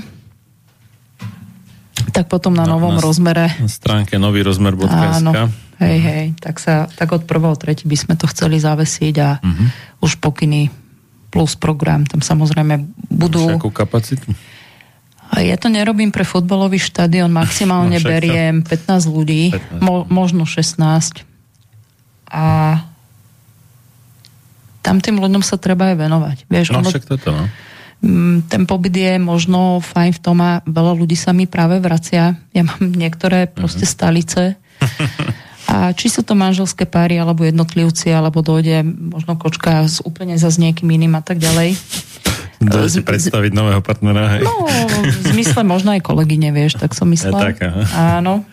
tak 2.14 2.30
potom 2.30 2.54
na, 2.54 2.62
na 2.62 2.78
novom 2.78 2.94
na 2.94 3.02
rozmere. 3.02 3.50
Na 3.58 3.66
stránke 3.66 4.14
nový 4.16 4.46
rozmer. 4.46 4.78
Áno, 4.86 5.50
hej, 5.82 5.98
hej, 5.98 6.24
tak, 6.38 6.62
sa, 6.62 6.86
tak 6.94 7.10
od 7.10 7.26
1.3. 7.26 7.82
by 7.82 7.96
sme 7.98 8.14
to 8.14 8.30
chceli 8.30 8.62
zavesiť 8.62 9.14
a 9.18 9.42
uh-huh. 9.42 9.66
už 10.06 10.22
pokyny 10.22 10.70
plus 11.34 11.58
program, 11.58 12.06
tam 12.06 12.22
samozrejme 12.22 12.86
budú... 13.10 13.58
Akú 13.58 13.74
kapacitu? 13.74 14.30
Ja 15.36 15.58
to 15.58 15.66
nerobím 15.66 16.14
pre 16.14 16.22
futbalový 16.22 16.78
štadión, 16.78 17.34
maximálne 17.34 17.98
no, 18.02 18.06
beriem 18.06 18.62
15 18.62 19.10
ľudí, 19.10 19.52
15. 19.52 19.82
Mo, 19.82 20.06
možno 20.06 20.46
16. 20.46 21.26
A 22.30 22.44
tam 24.86 25.02
tým 25.02 25.18
ľuďom 25.18 25.42
sa 25.42 25.58
treba 25.58 25.90
aj 25.90 25.96
venovať. 25.98 26.36
Vieš, 26.46 26.70
no 26.70 26.78
ono, 26.78 26.94
však 26.94 27.10
toto, 27.10 27.34
no. 27.34 27.50
Ten 28.46 28.62
pobyt 28.70 28.94
je 28.94 29.18
možno 29.18 29.82
fajn 29.82 30.14
v 30.14 30.20
tom 30.22 30.38
a 30.38 30.62
veľa 30.62 30.94
ľudí 30.94 31.18
sa 31.18 31.34
mi 31.34 31.50
práve 31.50 31.82
vracia. 31.82 32.38
Ja 32.54 32.62
mám 32.62 32.78
niektoré 32.78 33.50
proste 33.50 33.82
uh-huh. 33.82 33.96
stalice 33.98 34.42
a 35.72 35.90
či 35.90 36.06
sú 36.06 36.22
to 36.22 36.38
manželské 36.38 36.86
páry, 36.86 37.18
alebo 37.18 37.42
jednotlivci, 37.42 38.14
alebo 38.14 38.46
dojde 38.46 38.86
možno 38.86 39.34
kočka 39.34 39.90
s 39.90 39.98
úplne 40.06 40.38
za 40.38 40.54
s 40.54 40.62
niekým 40.62 40.86
iným 40.86 41.18
a 41.18 41.22
tak 41.26 41.42
ďalej. 41.42 41.74
Dojde 42.62 43.02
predstaviť 43.02 43.52
nového 43.52 43.82
partnera, 43.82 44.38
hej? 44.38 44.46
No, 44.46 44.64
v 45.02 45.26
zmysle 45.34 45.66
možno 45.66 45.90
aj 45.92 46.06
kolegyne, 46.06 46.54
vieš, 46.54 46.78
tak 46.78 46.94
som 46.94 47.10
myslela. 47.10 47.52
Tak, 47.52 47.58
aha. 47.64 47.82
Áno. 48.22 48.46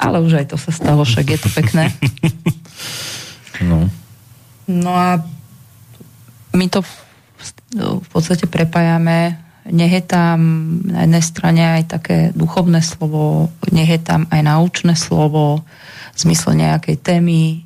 Ale 0.00 0.22
už 0.22 0.40
aj 0.40 0.46
to 0.54 0.56
sa 0.56 0.72
stalo, 0.72 1.02
však 1.04 1.26
je 1.34 1.38
to 1.40 1.48
pekné. 1.50 1.90
No. 3.60 3.92
No 4.70 4.94
a 4.94 5.18
my 6.54 6.66
to 6.70 6.86
v, 6.86 8.06
podstate 8.10 8.46
prepájame. 8.46 9.38
Nech 9.70 9.92
je 9.92 10.04
tam 10.06 10.38
na 10.86 11.04
jednej 11.04 11.24
strane 11.24 11.62
aj 11.78 11.82
také 11.98 12.18
duchovné 12.32 12.80
slovo, 12.80 13.52
nech 13.70 13.90
je 13.90 14.00
tam 14.00 14.24
aj 14.30 14.40
naučné 14.40 14.94
slovo, 14.96 15.62
zmysle 16.16 16.56
nejakej 16.56 16.96
témy, 16.96 17.62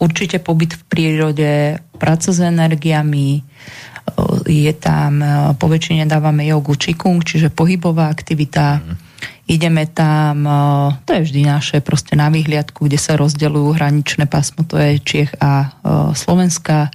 určite 0.00 0.40
pobyt 0.40 0.74
v 0.74 0.82
prírode, 0.88 1.52
práca 2.00 2.32
s 2.32 2.40
energiami, 2.40 3.44
je 4.44 4.72
tam, 4.76 5.12
po 5.56 5.66
väčšine 5.68 6.04
dávame 6.04 6.44
jogu 6.44 6.76
čikung, 6.76 7.24
čiže 7.24 7.54
pohybová 7.54 8.12
aktivita. 8.12 8.80
Mm. 8.80 8.96
Ideme 9.44 9.84
tam, 9.84 10.48
to 11.04 11.10
je 11.12 11.20
vždy 11.28 11.40
naše 11.44 11.84
proste 11.84 12.16
na 12.16 12.32
výhliadku, 12.32 12.88
kde 12.88 12.96
sa 12.96 13.20
rozdeľujú 13.20 13.76
hraničné 13.76 14.24
pásmo, 14.24 14.64
to 14.64 14.80
je 14.80 14.96
Čiech 15.04 15.36
a 15.36 15.68
Slovenska 16.16 16.88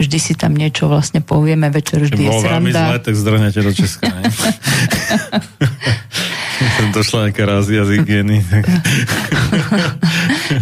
vždy 0.00 0.18
si 0.22 0.32
tam 0.32 0.56
niečo 0.56 0.88
vlastne 0.88 1.20
povieme, 1.20 1.68
večer 1.68 2.00
vždy 2.00 2.22
je 2.24 2.32
sranda. 2.40 2.94
zle, 2.94 2.98
tak 3.04 3.14
zdrhnete 3.18 3.60
do 3.60 3.72
Česka, 3.74 4.08
ne? 4.08 4.22
Došla 6.96 7.28
nejaká 7.28 7.44
rázia 7.44 7.84
z 7.84 8.00
hygieny. 8.00 8.40
Tak... 8.40 8.64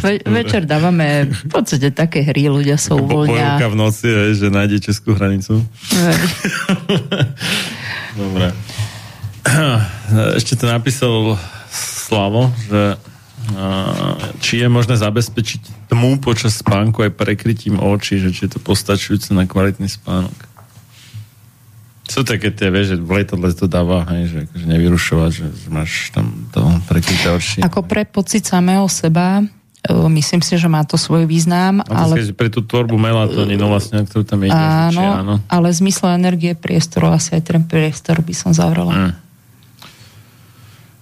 Ve, 0.03 0.19
večer 0.27 0.67
dávame 0.67 1.31
v 1.31 1.45
podstate 1.47 1.95
také 1.95 2.27
hry, 2.27 2.51
ľudia 2.51 2.75
sa 2.75 2.99
uvoľnia. 2.99 3.61
Bojovka 3.61 3.67
v 3.71 3.77
noci, 3.79 4.07
že 4.35 4.47
nájde 4.51 4.79
českú 4.83 5.15
hranicu. 5.15 5.63
Dobre. 8.19 8.51
Ešte 10.39 10.59
to 10.59 10.67
napísal 10.67 11.39
Slavo, 11.69 12.49
že 12.67 12.97
či 14.45 14.61
je 14.61 14.69
možné 14.69 14.97
zabezpečiť 15.01 15.89
tmu 15.89 16.21
počas 16.21 16.61
spánku 16.61 17.01
aj 17.01 17.17
prekrytím 17.17 17.81
očí, 17.81 18.21
že 18.21 18.33
či 18.33 18.49
je 18.49 18.57
to 18.57 18.61
postačujúce 18.61 19.33
na 19.33 19.49
kvalitný 19.49 19.89
spánok. 19.89 20.37
Sú 22.09 22.25
také 22.25 22.49
tie, 22.49 22.73
vieš, 22.73 22.97
že 22.97 23.05
v 23.05 23.21
letadle 23.21 23.53
to 23.53 23.69
dáva, 23.69 24.09
hej, 24.17 24.33
že 24.33 24.37
akože 24.49 24.65
nevyrušovať, 24.65 25.31
že, 25.45 25.47
máš 25.69 26.09
tam 26.09 26.49
to 26.57 26.65
prekryté 26.89 27.29
oči. 27.29 27.59
Ako 27.61 27.85
pre 27.85 28.09
pocit 28.09 28.49
samého 28.49 28.89
seba, 28.89 29.45
e, 29.45 29.93
myslím 29.93 30.41
si, 30.41 30.57
že 30.57 30.73
má 30.73 30.89
to 30.89 30.97
svoj 30.97 31.29
význam. 31.29 31.85
A 31.85 32.09
ale... 32.09 32.25
pre 32.33 32.49
tú 32.49 32.65
tvorbu 32.65 32.97
melatoninu 32.97 33.69
vlastne, 33.69 34.09
ktorú 34.09 34.25
tam 34.25 34.41
ide. 34.41 34.57
Áno, 34.57 35.05
áno, 35.05 35.35
ale 35.53 35.69
v 35.69 35.77
zmysle 35.85 36.17
energie 36.17 36.57
priestoru 36.57 37.13
asi 37.13 37.37
aj 37.37 37.45
ten 37.45 37.61
priestor 37.69 38.25
by 38.25 38.33
som 38.33 38.57
zavrela. 38.57 39.13
Mm. 39.13 39.28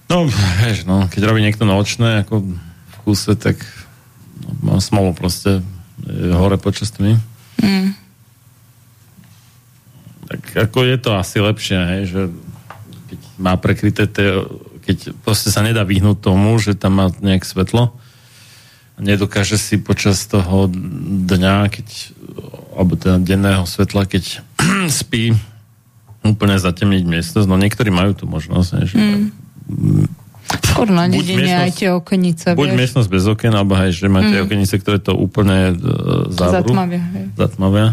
No, 0.07 0.27
vieš, 0.63 0.87
no, 0.87 1.11
keď 1.11 1.23
robí 1.27 1.43
niekto 1.43 1.67
nočné, 1.67 2.23
ako 2.23 2.47
v 2.47 2.97
kúse, 3.03 3.33
tak 3.35 3.59
no, 4.43 4.75
mám 4.75 4.81
smolu 4.81 5.11
proste 5.17 5.63
je 6.07 6.31
hore 6.31 6.61
počas 6.61 6.95
tmy. 6.95 7.19
Mm. 7.59 7.97
Tak 10.27 10.71
ako 10.71 10.79
je 10.87 10.97
to 10.99 11.11
asi 11.19 11.39
lepšie, 11.43 11.79
hej, 11.79 12.03
že 12.07 12.23
keď 13.07 13.21
má 13.39 13.55
prekryté 13.59 14.07
tie, 14.07 14.43
keď 14.87 15.15
proste 15.27 15.51
sa 15.51 15.63
nedá 15.63 15.83
vyhnúť 15.83 16.19
tomu, 16.23 16.55
že 16.63 16.79
tam 16.79 17.03
má 17.03 17.07
nejak 17.23 17.43
svetlo 17.43 17.95
nedokáže 18.97 19.61
si 19.61 19.77
počas 19.77 20.25
toho 20.25 20.69
dňa, 21.29 21.69
keď 21.69 21.87
alebo 22.77 22.93
teda 22.97 23.17
denného 23.21 23.65
svetla, 23.65 24.05
keď 24.05 24.45
spí, 25.01 25.33
úplne 26.21 26.61
zatemniť 26.61 27.03
miestnosť. 27.09 27.49
No 27.49 27.57
niektorí 27.57 27.89
majú 27.89 28.13
tú 28.13 28.25
možnosť, 28.29 28.71
hej, 28.81 28.87
že 28.93 28.99
mm 28.99 29.45
Skôr 30.47 30.89
na 30.95 31.11
dedine 31.11 31.67
aj 31.67 31.83
tie 31.83 31.91
okenice. 31.91 32.55
Buď 32.55 32.71
vieš. 32.75 32.79
miestnosť 32.79 33.09
bez 33.11 33.25
okien, 33.27 33.51
alebo 33.51 33.75
aj, 33.75 33.91
že 33.91 34.07
máte 34.07 34.37
mm. 34.39 34.45
okenice, 34.47 34.75
ktoré 34.79 35.03
to 35.03 35.19
úplne 35.19 35.75
uh, 35.75 36.31
zavru. 36.31 36.71
Zatmavia. 36.71 37.03
Hej. 37.03 37.25
Zatmavia. 37.35 37.89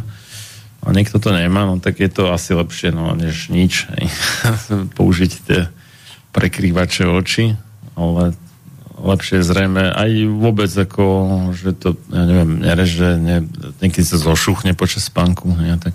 A 0.84 0.88
niekto 0.92 1.18
to 1.18 1.32
nemá, 1.32 1.64
no 1.64 1.80
tak 1.80 2.04
je 2.04 2.12
to 2.12 2.30
asi 2.30 2.54
lepšie, 2.54 2.92
no 2.94 3.16
než 3.16 3.50
nič. 3.50 3.90
Hej. 3.98 4.06
Použiť 5.00 5.32
tie 5.48 5.60
prekrývače 6.36 7.10
oči, 7.10 7.58
ale 7.98 8.38
lepšie 9.00 9.42
zrejme 9.42 9.90
aj 9.90 10.12
vôbec 10.38 10.70
ako, 10.70 11.04
že 11.58 11.74
to, 11.74 11.98
ja 12.14 12.24
neviem, 12.24 12.62
nereže, 12.62 13.18
ne, 13.18 13.44
niekedy 13.82 14.06
sa 14.06 14.22
zošuchne 14.22 14.78
počas 14.78 15.10
spánku, 15.10 15.50
ja, 15.60 15.76
tak 15.82 15.94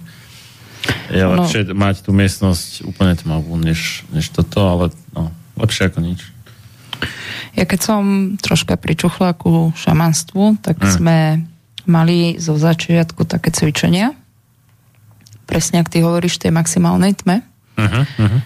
je 1.09 1.25
no. 1.25 1.41
lepšie 1.41 1.73
mať 1.73 2.05
tú 2.05 2.11
miestnosť 2.13 2.85
úplne 2.85 3.17
tmavú, 3.17 3.57
než, 3.57 4.05
než 4.13 4.29
toto, 4.31 4.61
ale 4.61 4.85
no, 5.17 5.33
lepšie 5.59 5.91
ako 5.91 5.99
nič. 6.01 6.21
Ja 7.59 7.67
keď 7.67 7.81
som 7.83 8.03
troška 8.39 8.79
pričuchla 8.79 9.35
ku 9.35 9.75
šamanstvu, 9.75 10.63
tak 10.63 10.79
mm. 10.79 10.91
sme 10.95 11.19
mali 11.89 12.37
zo 12.39 12.55
začiatku 12.55 13.27
také 13.27 13.51
cvičenia. 13.51 14.15
Presne, 15.49 15.81
ak 15.81 15.89
ty 15.89 16.05
hovoríš, 16.05 16.39
tej 16.39 16.53
maximálnej 16.53 17.17
tme. 17.17 17.41
Uh-huh, 17.81 18.05
uh-huh. 18.05 18.41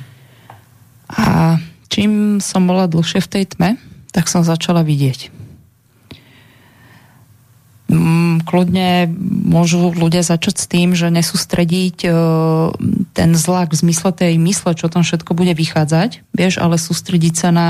A 1.11 1.59
čím 1.91 2.39
som 2.39 2.63
bola 2.65 2.87
dlhšie 2.87 3.19
v 3.21 3.29
tej 3.29 3.45
tme, 3.53 3.71
tak 4.15 4.31
som 4.31 4.47
začala 4.47 4.87
vidieť. 4.87 5.42
Mm, 7.93 8.49
kľudne 8.49 9.05
môžu 9.53 9.93
ľudia 9.93 10.25
začať 10.25 10.57
s 10.57 10.67
tým, 10.67 10.97
že 10.97 11.13
nesústrediť 11.13 12.09
e, 12.09 12.11
ten 13.13 13.31
zlak 13.37 13.77
v 13.77 13.81
zmysle 13.85 14.17
tej 14.17 14.41
mysle, 14.41 14.73
čo 14.73 14.89
tam 14.89 15.05
všetko 15.05 15.37
bude 15.37 15.53
vychádzať, 15.53 16.25
vieš, 16.33 16.57
ale 16.57 16.81
sústrediť 16.81 17.35
sa 17.37 17.53
na 17.53 17.69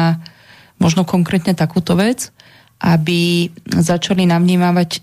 možno 0.78 1.03
konkrétne 1.03 1.59
takúto 1.59 1.99
vec, 1.99 2.31
aby 2.78 3.51
začali 3.66 4.23
navnímavať 4.31 4.90
e, 4.94 5.01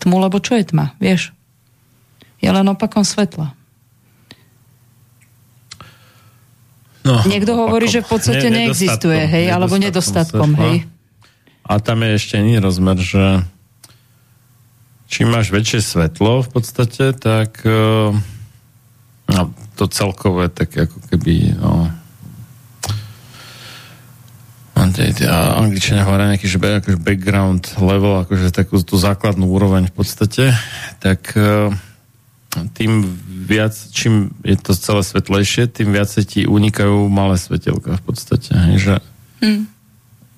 tmu, 0.00 0.16
lebo 0.16 0.40
čo 0.40 0.56
je 0.56 0.72
tma, 0.72 0.96
vieš? 0.96 1.36
Je 2.40 2.48
len 2.48 2.64
opakom 2.64 3.04
svetla. 3.04 3.52
No, 7.04 7.20
Niekto 7.28 7.52
opakom. 7.52 7.64
hovorí, 7.68 7.92
že 7.92 8.00
v 8.00 8.08
podstate 8.08 8.48
ne, 8.48 8.64
neexistuje, 8.64 9.20
hej, 9.20 9.52
alebo 9.52 9.76
nedostatkom, 9.76 10.56
svetla. 10.56 10.64
hej. 10.64 10.76
A 11.68 11.76
tam 11.76 12.00
je 12.08 12.16
ešte 12.16 12.40
iný 12.40 12.56
rozmer, 12.56 12.96
že 12.96 13.44
čím 15.10 15.34
máš 15.34 15.50
väčšie 15.50 15.82
svetlo 15.82 16.46
v 16.46 16.48
podstate, 16.48 17.10
tak 17.18 17.66
uh, 17.66 18.14
no, 19.26 19.42
to 19.74 19.84
celkové 19.90 20.46
tak 20.46 20.70
ako 20.78 20.96
keby 21.10 21.58
no, 21.58 21.90
a 24.80 25.60
angličania 25.60 26.08
hovoria 26.08 26.32
nejaký 26.32 26.48
že 26.48 26.56
akože 26.56 26.98
background 27.04 27.64
level, 27.84 28.24
akože 28.24 28.48
takú 28.48 28.80
tú 28.80 28.96
základnú 28.96 29.44
úroveň 29.44 29.92
v 29.92 29.94
podstate, 29.94 30.44
tak 31.04 31.36
e, 31.36 31.68
tým 32.74 33.04
viac, 33.28 33.76
čím 33.92 34.32
je 34.40 34.56
to 34.56 34.72
celé 34.72 35.04
svetlejšie, 35.04 35.68
tým 35.68 35.92
viac 35.92 36.08
ti 36.24 36.48
unikajú 36.48 37.12
malé 37.12 37.36
svetelka 37.36 38.00
v 38.00 38.02
podstate. 38.02 38.56
Že 38.80 39.04
mm. 39.44 39.62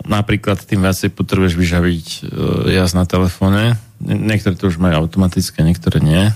Napríklad 0.02 0.58
tým 0.66 0.82
viacej 0.82 1.14
potrebuješ 1.14 1.54
vyžaviť 1.54 2.06
uh, 2.26 2.66
jazd 2.74 2.98
na 2.98 3.06
telefóne. 3.06 3.78
Niektoré 4.02 4.58
to 4.58 4.68
už 4.68 4.82
majú 4.82 5.06
automatické, 5.06 5.62
niektoré 5.62 6.02
nie. 6.02 6.34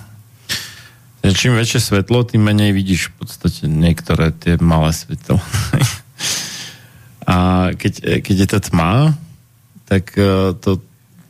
Čím 1.27 1.59
väčšie 1.59 1.83
svetlo, 1.83 2.23
tým 2.23 2.47
menej 2.47 2.71
vidíš 2.71 3.11
v 3.11 3.27
podstate 3.27 3.67
niektoré 3.67 4.31
tie 4.31 4.55
malé 4.63 4.95
svetlo. 4.95 5.43
A 7.27 7.69
keď, 7.75 8.23
keď 8.23 8.37
je 8.39 8.49
to 8.55 8.59
tma, 8.71 9.19
tak 9.91 10.15
e, 10.15 10.55
to, 10.63 10.79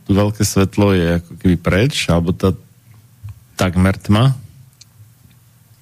to 0.05 0.09
veľké 0.13 0.45
svetlo 0.45 0.93
je 0.93 1.17
ako 1.17 1.31
keby 1.41 1.55
preč, 1.57 2.05
alebo 2.13 2.37
tá 2.37 2.53
takmer 3.57 3.97
tma. 3.97 4.37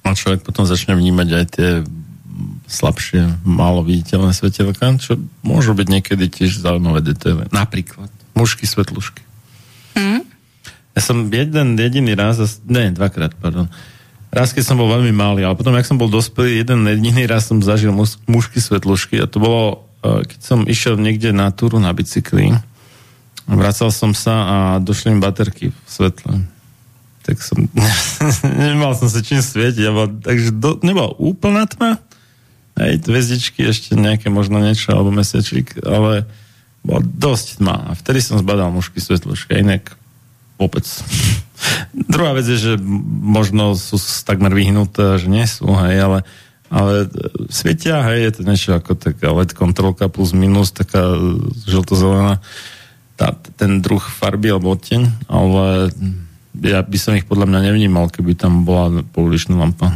A 0.07 0.15
človek 0.15 0.47
potom 0.47 0.63
začne 0.63 0.95
vnímať 0.95 1.29
aj 1.35 1.45
tie 1.51 1.69
slabšie, 2.71 3.43
málo 3.43 3.83
viditeľné 3.83 4.31
svetelka, 4.31 4.95
čo 5.03 5.19
môžu 5.43 5.75
byť 5.75 5.87
niekedy 5.91 6.25
tiež 6.31 6.63
zaujímavé 6.63 7.03
detaily. 7.03 7.51
Napríklad 7.51 8.07
mužky 8.35 8.63
svetlušky. 8.67 9.23
Mm. 9.95 10.23
Ja 10.95 11.01
som 11.03 11.27
jeden 11.27 11.75
jediný 11.75 12.15
raz, 12.15 12.39
ne, 12.63 12.89
dvakrát, 12.95 13.35
pardon, 13.35 13.67
raz, 14.31 14.55
keď 14.55 14.63
som 14.63 14.79
bol 14.79 14.87
veľmi 14.87 15.11
malý, 15.11 15.43
ale 15.43 15.59
potom, 15.59 15.75
jak 15.75 15.87
som 15.87 15.99
bol 15.99 16.07
dospelý, 16.07 16.63
jeden 16.63 16.87
jediný 16.87 17.27
raz 17.27 17.51
som 17.51 17.59
zažil 17.59 17.91
mužky 18.25 18.63
svetlušky 18.63 19.19
a 19.19 19.27
to 19.27 19.43
bolo 19.43 19.85
keď 20.05 20.39
som 20.41 20.59
išiel 20.69 20.95
niekde 21.01 21.33
na 21.33 21.49
túru 21.49 21.81
na 21.81 21.89
bicykli, 21.89 22.53
vracal 23.49 23.89
som 23.89 24.13
sa 24.13 24.35
a 24.45 24.55
došli 24.77 25.17
mi 25.17 25.19
baterky 25.21 25.73
v 25.73 25.87
svetle. 25.89 26.45
Tak 27.25 27.41
som, 27.41 27.65
nemal 28.61 28.93
som 28.93 29.09
sa 29.09 29.25
čím 29.25 29.41
svietiť, 29.41 29.89
takže 30.21 30.53
do, 30.53 30.77
nebola 30.85 31.09
úplná 31.17 31.65
tma, 31.65 31.97
aj 32.77 33.07
hviezdičky, 33.07 33.65
ešte 33.65 33.97
nejaké 33.97 34.29
možno 34.29 34.61
niečo, 34.61 34.93
alebo 34.93 35.09
mesiačík, 35.09 35.81
ale 35.81 36.29
bola 36.85 37.01
dosť 37.01 37.63
tma. 37.63 37.89
A 37.89 37.91
vtedy 37.97 38.21
som 38.21 38.37
zbadal 38.37 38.69
mužky 38.69 39.01
svetločka, 39.01 39.57
inak 39.57 39.97
vôbec. 40.55 40.85
Druhá 41.95 42.35
vec 42.35 42.45
je, 42.47 42.59
že 42.59 42.73
možno 43.23 43.75
sú 43.75 43.95
takmer 44.27 44.51
vyhnuté, 44.51 45.19
že 45.19 45.27
nie 45.31 45.47
sú, 45.47 45.71
hej, 45.87 45.95
ale, 45.99 46.19
ale 46.67 47.07
svietia, 47.47 48.03
hej, 48.11 48.29
je 48.29 48.31
to 48.35 48.41
niečo 48.43 48.71
ako 48.75 48.95
taká 48.99 49.31
LED 49.31 49.55
kontrolka 49.55 50.11
plus 50.11 50.35
minus, 50.35 50.75
taká 50.75 51.15
žlto-zelená, 51.67 52.43
tá, 53.15 53.31
ten 53.55 53.79
druh 53.79 54.03
farby 54.03 54.51
alebo 54.51 54.75
odteň, 54.75 55.07
ale 55.31 55.91
ja 56.59 56.83
by 56.83 56.97
som 56.99 57.15
ich 57.15 57.27
podľa 57.27 57.47
mňa 57.51 57.59
nevnímal, 57.71 58.11
keby 58.11 58.35
tam 58.35 58.63
bola 58.67 59.03
pouličná 59.15 59.55
lampa. 59.55 59.95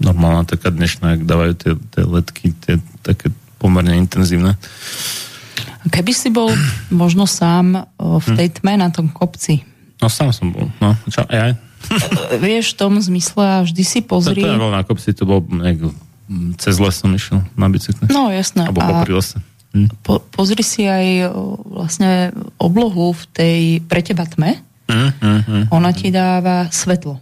Normálna, 0.00 0.48
taká 0.48 0.72
dnešná, 0.72 1.20
ak 1.20 1.28
dávajú 1.28 1.52
tie, 1.56 1.72
tie 1.78 2.02
ledky, 2.04 2.46
tie 2.64 2.74
také 3.04 3.30
pomerne 3.62 3.94
intenzívne. 3.94 4.58
Keby 5.86 6.12
si 6.14 6.30
bol 6.30 6.50
možno 6.90 7.26
sám 7.26 7.86
v 7.98 8.26
tej 8.34 8.48
hm. 8.50 8.54
tme 8.58 8.72
na 8.78 8.88
tom 8.90 9.10
kopci. 9.10 9.71
No 10.02 10.10
sám 10.10 10.34
som 10.34 10.50
bol. 10.50 10.66
No, 10.82 10.98
čo, 11.06 11.22
aj. 11.30 11.54
Vieš, 12.42 12.74
v 12.74 12.76
tom 12.76 12.98
zmysle 12.98 13.42
a 13.42 13.58
vždy 13.62 13.82
si 13.86 14.00
pozri... 14.02 14.42
To, 14.42 14.50
to 14.50 14.58
bol 14.58 14.74
na 14.74 14.82
kopci, 14.82 15.14
to 15.14 15.22
bol 15.22 15.40
nejak, 15.46 15.94
cez 16.58 16.74
les 16.82 16.94
som 16.94 17.10
išiel 17.14 17.46
na 17.54 17.70
bicykle. 17.70 18.10
No, 18.10 18.34
jasné. 18.34 18.66
Alebo 18.66 18.82
a... 18.82 19.02
popri 19.02 19.14
lese. 19.14 19.38
Hm. 19.72 19.88
Po, 20.04 20.20
pozri 20.20 20.60
si 20.60 20.84
aj 20.84 21.32
vlastne 21.64 22.34
oblohu 22.60 23.16
v 23.16 23.22
tej 23.32 23.60
pre 23.86 24.04
teba 24.04 24.28
tme. 24.28 24.60
Mm, 24.90 25.10
mm, 25.16 25.40
mm, 25.48 25.64
Ona 25.72 25.90
ti 25.96 26.12
dáva 26.12 26.68
svetlo. 26.68 27.16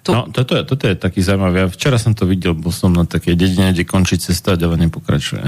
Tu... 0.00 0.10
No, 0.10 0.26
toto 0.32 0.56
je, 0.56 0.64
toto 0.64 0.88
je 0.88 0.96
taký 0.96 1.20
zaujímavý. 1.20 1.56
Ja 1.62 1.68
včera 1.68 2.00
som 2.00 2.16
to 2.16 2.24
videl, 2.24 2.56
bol 2.56 2.72
som 2.72 2.90
na 2.90 3.04
takej 3.04 3.36
dedine, 3.36 3.70
kde 3.70 3.84
končí 3.84 4.16
cesta, 4.16 4.56
ale 4.56 4.80
nepokračuje. 4.88 5.44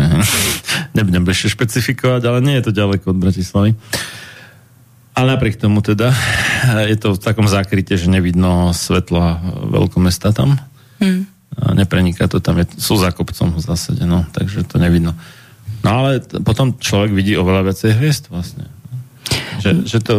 Nebudem 0.96 1.24
ešte 1.26 1.56
špecifikovať, 1.56 2.22
ale 2.28 2.38
nie 2.44 2.54
je 2.60 2.68
to 2.68 2.72
ďaleko 2.76 3.16
od 3.16 3.18
Bratislavy. 3.18 3.72
Ale 5.12 5.36
napriek 5.36 5.60
tomu 5.60 5.84
teda 5.84 6.12
je 6.90 6.96
to 6.96 7.14
v 7.16 7.22
takom 7.22 7.44
zákryte, 7.48 7.96
že 7.96 8.08
nevidno 8.08 8.72
svetla 8.72 9.40
veľkomesta 9.68 10.32
tam. 10.32 10.56
Hmm. 10.98 11.28
A 11.52 11.76
nepreniká 11.76 12.32
to 12.32 12.40
tam, 12.40 12.56
je, 12.64 12.80
sú 12.80 12.96
za 12.96 13.12
kopcom 13.12 13.52
v 13.52 13.60
zásade, 13.60 14.08
no, 14.08 14.24
takže 14.32 14.64
to 14.64 14.80
nevidno. 14.80 15.12
No 15.84 15.88
ale 16.00 16.24
t- 16.24 16.40
potom 16.40 16.80
človek 16.80 17.12
vidí 17.12 17.36
oveľa 17.36 17.68
viacej 17.68 17.90
hviezd 17.92 18.24
vlastne. 18.32 18.72
Že, 19.60 19.70
že 19.84 19.98
to 20.00 20.14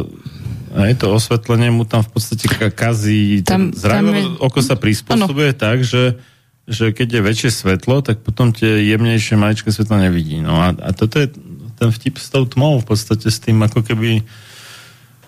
aj 0.73 1.05
to 1.05 1.13
osvetlenie 1.13 1.69
mu 1.69 1.85
tam 1.85 2.01
v 2.01 2.17
podstate 2.17 2.49
kazí. 2.73 3.45
Tam, 3.45 3.69
tam 3.69 4.09
je... 4.09 4.25
oko 4.41 4.59
sa 4.61 4.73
prispôsobuje 4.73 5.53
ano. 5.53 5.61
tak, 5.61 5.85
že, 5.85 6.17
že 6.65 6.89
keď 6.89 7.21
je 7.21 7.21
väčšie 7.21 7.49
svetlo, 7.53 8.01
tak 8.01 8.25
potom 8.25 8.49
tie 8.49 8.81
jemnejšie 8.89 9.37
maličké 9.37 9.69
svetlo 9.69 10.01
nevidí. 10.01 10.41
No 10.41 10.57
a, 10.57 10.73
a 10.73 10.89
toto 10.93 11.21
je 11.21 11.29
ten 11.77 11.89
vtip 11.93 12.17
s 12.17 12.33
tou 12.33 12.45
tmou 12.49 12.81
v 12.81 12.85
podstate 12.89 13.29
s 13.29 13.37
tým 13.37 13.61
ako 13.61 13.85
keby 13.85 14.25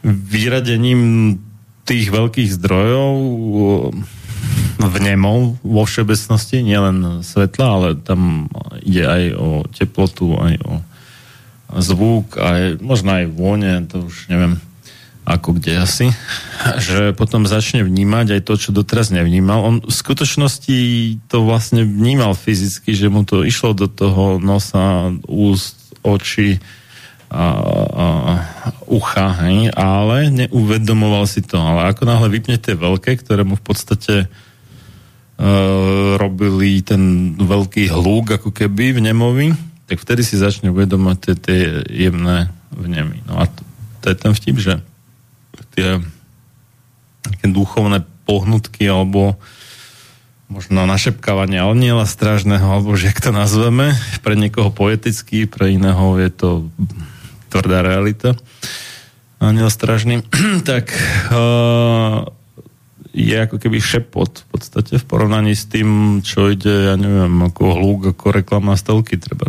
vyradením 0.06 1.01
tých 1.85 2.14
veľkých 2.14 2.50
zdrojov 2.61 3.14
vnemov 4.77 5.58
vo 5.66 5.84
všeobecnosti, 5.88 6.61
nielen 6.61 7.25
svetla, 7.25 7.66
ale 7.66 7.90
tam 7.98 8.51
ide 8.85 9.06
aj 9.06 9.24
o 9.34 9.50
teplotu, 9.74 10.38
aj 10.38 10.56
o 10.61 10.74
zvuk, 11.82 12.38
aj 12.38 12.77
možno 12.84 13.17
aj 13.17 13.25
vône, 13.34 13.72
to 13.90 14.06
už 14.06 14.30
neviem 14.30 14.61
ako 15.25 15.58
kde 15.58 15.82
asi, 15.82 16.08
že 16.85 17.17
potom 17.17 17.50
začne 17.50 17.82
vnímať 17.82 18.38
aj 18.38 18.42
to, 18.45 18.53
čo 18.61 18.69
doteraz 18.69 19.09
nevnímal. 19.09 19.66
On 19.66 19.75
v 19.82 19.90
skutočnosti 19.90 20.77
to 21.27 21.38
vlastne 21.42 21.82
vnímal 21.82 22.38
fyzicky, 22.38 22.93
že 22.93 23.09
mu 23.09 23.25
to 23.25 23.42
išlo 23.42 23.74
do 23.74 23.90
toho 23.90 24.38
nosa, 24.38 25.09
úst, 25.25 25.98
oči 26.06 26.61
ucha, 28.86 29.28
hej, 29.44 29.74
ale 29.76 30.32
neuvedomoval 30.32 31.28
si 31.28 31.44
to. 31.44 31.60
Ale 31.60 31.92
ako 31.92 32.08
náhle 32.08 32.28
vypne 32.32 32.56
tie 32.56 32.78
veľké, 32.78 33.20
ktoré 33.20 33.44
mu 33.44 33.60
v 33.60 33.66
podstate 33.66 34.16
e, 34.24 34.28
robili 36.16 36.80
ten 36.86 37.36
veľký 37.36 37.92
hlúk 37.92 38.40
ako 38.40 38.50
keby 38.56 38.96
v 38.96 39.04
nemovi, 39.12 39.48
tak 39.86 40.02
vtedy 40.02 40.24
si 40.24 40.40
začne 40.40 40.72
uvedomať 40.72 41.18
tie, 41.22 41.36
tie 41.36 41.62
jemné 41.92 42.50
vnemy. 42.74 43.26
No 43.28 43.42
a 43.42 43.46
to, 43.50 43.62
to 44.02 44.06
je 44.14 44.16
ten 44.18 44.32
vtip, 44.34 44.58
že 44.58 44.74
tie 45.76 46.00
také 47.26 47.46
duchovné 47.52 48.06
pohnutky 48.24 48.88
alebo 48.88 49.36
možno 50.46 50.86
našepkávanie 50.86 51.58
aniela 51.58 52.06
strážneho, 52.06 52.64
alebo 52.64 52.94
že 52.94 53.10
jak 53.10 53.20
to 53.20 53.34
nazveme, 53.34 53.98
pre 54.22 54.38
niekoho 54.38 54.70
poetický, 54.70 55.50
pre 55.50 55.74
iného 55.74 56.16
je 56.22 56.30
to 56.30 56.50
tvrdá 57.49 57.82
realita. 57.85 58.33
Aniel 59.40 59.69
strážny, 59.69 60.24
tak 60.69 60.90
uh, 61.32 62.25
je 63.15 63.35
ako 63.40 63.56
keby 63.61 63.80
šepot 63.80 64.43
v 64.43 64.48
podstate 64.51 64.99
v 64.99 65.06
porovnaní 65.07 65.56
s 65.56 65.67
tým, 65.72 66.19
čo 66.19 66.51
ide, 66.51 66.91
ja 66.91 66.95
neviem, 66.99 67.32
ako 67.48 67.64
hlúk, 67.80 68.01
ako 68.11 68.35
reklama 68.35 68.75
stelky 68.75 69.15
treba. 69.15 69.48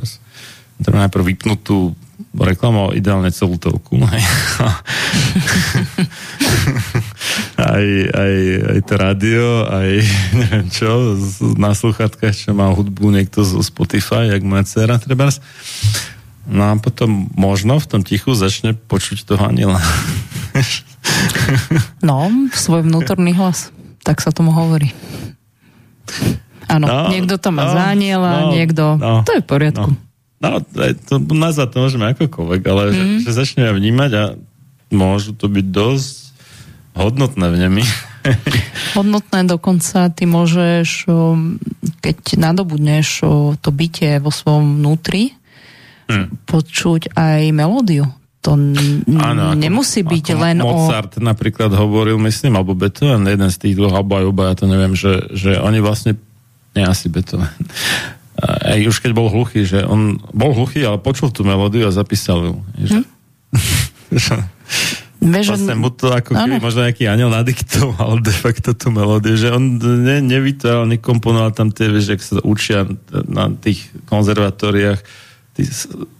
Treba 0.78 1.08
najprv 1.08 1.24
vypnúť 1.34 1.60
tú 1.66 1.96
reklamoval 2.36 2.92
ideálne 2.92 3.32
celú 3.32 3.56
telku. 3.56 3.96
aj, 7.56 7.86
aj, 8.12 8.34
aj 8.70 8.78
to 8.84 8.94
rádio, 8.94 9.64
aj 9.66 9.90
neviem 10.44 10.68
čo, 10.68 11.16
na 11.56 11.72
sluchatkách, 11.72 12.36
čo 12.36 12.52
má 12.52 12.68
hudbu 12.70 13.08
niekto 13.10 13.40
zo 13.42 13.64
Spotify, 13.64 14.28
jak 14.30 14.44
moja 14.44 14.68
dcera 14.68 15.00
treba. 15.00 15.32
No 16.46 16.62
a 16.70 16.72
potom 16.78 17.26
možno 17.34 17.82
v 17.82 17.86
tom 17.90 18.00
tichu 18.06 18.32
začne 18.38 18.78
počuť 18.78 19.26
toho 19.26 19.42
aniela. 19.50 19.82
no, 22.06 22.30
svoj 22.54 22.86
vnútorný 22.86 23.34
hlas. 23.34 23.74
Tak 24.06 24.22
sa 24.22 24.30
tomu 24.30 24.54
hovorí. 24.54 24.94
Áno, 26.70 26.86
no, 26.86 27.10
niekto 27.10 27.38
to 27.38 27.50
má 27.50 27.66
no, 27.66 27.72
za 27.74 27.82
aniela, 27.90 28.30
no, 28.46 28.50
niekto... 28.54 28.82
No, 28.98 29.22
to 29.26 29.38
je 29.38 29.42
v 29.42 29.48
poriadku. 29.50 29.90
No. 29.90 30.06
No, 30.36 30.60
to, 31.08 31.16
nazvať 31.32 31.68
to 31.72 31.78
môžeme 31.80 32.06
akokoľvek, 32.12 32.62
ale 32.68 32.82
mm. 32.86 32.92
že, 32.92 33.02
mhm. 33.02 33.18
že 33.24 33.30
začneme 33.32 33.70
vnímať 33.72 34.10
a 34.14 34.24
môžu 34.92 35.34
to 35.34 35.50
byť 35.50 35.66
dosť 35.72 36.14
hodnotné 36.96 37.46
vnemy. 37.52 37.82
Hodnotné 38.98 39.46
dokonca 39.46 40.10
ty 40.10 40.26
môžeš, 40.26 41.06
keď 42.02 42.18
nadobudneš 42.40 43.22
to 43.62 43.70
bytie 43.70 44.18
vo 44.18 44.34
svojom 44.34 44.82
vnútri, 44.82 45.36
hmm. 46.10 46.26
počuť 46.46 47.14
aj 47.14 47.40
melódiu. 47.54 48.06
To 48.46 48.54
ano, 48.54 49.58
nemusí 49.58 50.06
ako, 50.06 50.10
byť 50.14 50.26
ako 50.30 50.38
len 50.38 50.56
Mozart 50.62 51.12
o... 51.18 51.22
Napríklad 51.22 51.74
hovoril, 51.74 52.14
myslím, 52.22 52.54
alebo 52.54 52.78
Beethoven, 52.78 53.26
jeden 53.26 53.50
z 53.50 53.58
tých 53.58 53.74
dvoch, 53.74 53.90
alebo 53.90 54.22
aj 54.22 54.24
oba, 54.30 54.42
ja 54.50 54.54
to 54.54 54.70
neviem, 54.70 54.94
že, 54.94 55.34
že 55.34 55.58
oni 55.58 55.82
vlastne, 55.82 56.14
nie 56.78 56.86
asi 56.86 57.10
Beethoven, 57.10 57.50
aj 58.70 58.86
už 58.86 59.02
keď 59.02 59.10
bol 59.18 59.26
hluchý, 59.34 59.66
že 59.66 59.82
on 59.82 60.22
bol 60.30 60.54
hluchý, 60.54 60.86
ale 60.86 61.02
počul 61.02 61.34
tú 61.34 61.42
melódiu 61.42 61.90
a 61.90 61.92
zapísal 61.94 62.54
ju. 62.54 62.54
Že... 64.06 64.38
Hm? 64.38 64.54
vlastne 65.18 65.74
mu 65.74 65.90
to 65.90 66.14
ako 66.14 66.38
keby 66.38 66.62
možno 66.62 66.86
nejaký 66.86 67.10
aniel 67.10 67.32
nadiktoval 67.32 68.22
de 68.22 68.30
facto 68.30 68.70
tú 68.76 68.94
melódiu, 68.94 69.34
že 69.34 69.50
on 69.50 69.82
ne, 69.82 70.22
nevytváral, 70.22 70.86
nekomponoval 70.86 71.50
tam 71.50 71.74
tie, 71.74 71.90
vieš, 71.90 72.14
sa 72.22 72.38
učia 72.46 72.86
na 73.26 73.50
tých 73.50 73.90
konzervatóriách, 74.06 75.00
tí 75.56 75.64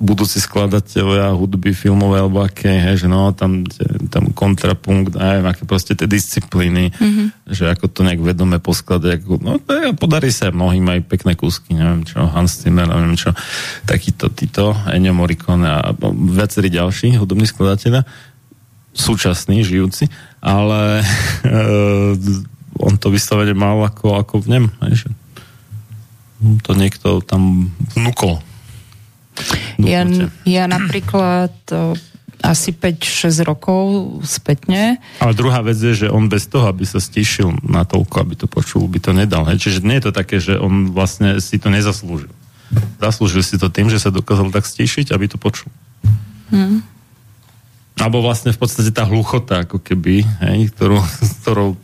budúci 0.00 0.40
skladatelia 0.40 1.28
hudby 1.36 1.76
filmové 1.76 2.24
alebo 2.24 2.40
aké, 2.40 2.72
hej, 2.72 3.04
že 3.04 3.08
no, 3.12 3.36
tam, 3.36 3.68
tam 4.08 4.32
kontrapunkt, 4.32 5.12
neviem, 5.12 5.44
aké 5.44 5.68
proste 5.68 5.92
tie 5.92 6.08
disciplíny, 6.08 6.88
mm-hmm. 6.88 7.52
že 7.52 7.68
ako 7.68 7.92
to 7.92 8.00
nejak 8.00 8.24
vedome 8.24 8.56
poskladať, 8.56 9.20
ako, 9.20 9.36
no 9.44 9.60
podarí 10.00 10.32
sa 10.32 10.48
mnohým 10.48 10.88
aj 10.88 11.00
pekné 11.04 11.36
kúsky, 11.36 11.76
neviem 11.76 12.08
čo, 12.08 12.24
Hans 12.24 12.64
Zimmer, 12.64 12.88
neviem 12.88 13.20
čo, 13.20 13.36
takýto, 13.84 14.32
títo, 14.32 14.72
Ennio 14.88 15.12
Morricone 15.12 15.68
a 15.68 15.92
viacerí 16.32 16.72
ďalší 16.72 17.20
hudobní 17.20 17.44
skladatelia, 17.44 18.08
súčasní, 18.96 19.60
žijúci, 19.68 20.08
ale 20.40 21.04
on 22.88 22.94
to 22.96 23.12
vyslovene 23.12 23.52
mal 23.52 23.84
ako, 23.84 24.16
ako 24.16 24.40
v 24.40 24.46
nem, 24.48 24.64
hej, 24.88 25.04
že 25.04 25.08
to 26.64 26.72
niekto 26.72 27.20
tam 27.20 27.68
vnúkol 27.92 28.40
ja, 29.80 30.02
ja 30.44 30.64
napríklad 30.66 31.52
asi 32.44 32.70
5-6 32.72 33.48
rokov 33.48 33.84
spätne. 34.26 35.00
Ale 35.22 35.32
druhá 35.32 35.64
vec 35.64 35.78
je, 35.80 36.06
že 36.06 36.12
on 36.12 36.28
bez 36.28 36.44
toho, 36.46 36.68
aby 36.68 36.84
sa 36.84 37.00
stišil 37.00 37.64
na 37.64 37.88
toľko, 37.88 38.16
aby 38.20 38.34
to 38.36 38.46
počul, 38.46 38.84
by 38.86 39.00
to 39.00 39.16
nedal. 39.16 39.48
Hej? 39.48 39.68
Čiže 39.68 39.86
nie 39.86 39.96
je 39.98 40.04
to 40.10 40.12
také, 40.12 40.36
že 40.36 40.60
on 40.60 40.92
vlastne 40.92 41.40
si 41.40 41.56
to 41.56 41.72
nezaslúžil. 41.72 42.30
Zaslúžil 43.00 43.42
si 43.46 43.56
to 43.56 43.72
tým, 43.72 43.88
že 43.88 44.02
sa 44.02 44.12
dokázal 44.12 44.52
tak 44.52 44.66
stišiť, 44.68 45.14
aby 45.14 45.26
to 45.30 45.38
počul. 45.40 45.70
Hmm. 46.52 46.84
Alebo 47.96 48.20
vlastne 48.20 48.52
v 48.52 48.60
podstate 48.60 48.92
tá 48.92 49.08
hluchota, 49.08 49.64
ako 49.64 49.80
keby, 49.80 50.20
hej, 50.44 50.68
ktorú, 50.76 51.00
ktorou 51.42 51.80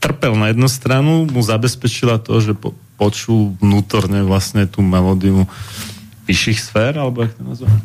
trpel 0.00 0.32
na 0.36 0.52
jednu 0.52 0.68
stranu, 0.68 1.28
mu 1.28 1.40
zabezpečila 1.44 2.20
to, 2.20 2.40
že 2.40 2.52
po, 2.56 2.72
počul 2.96 3.52
vnútorne 3.60 4.24
vlastne 4.24 4.64
tú 4.64 4.80
melódiu 4.80 5.44
vyšších 6.24 6.60
sfér, 6.60 6.98
alebo 6.98 7.22
jak 7.22 7.36
to 7.36 7.42
nazvať? 7.44 7.80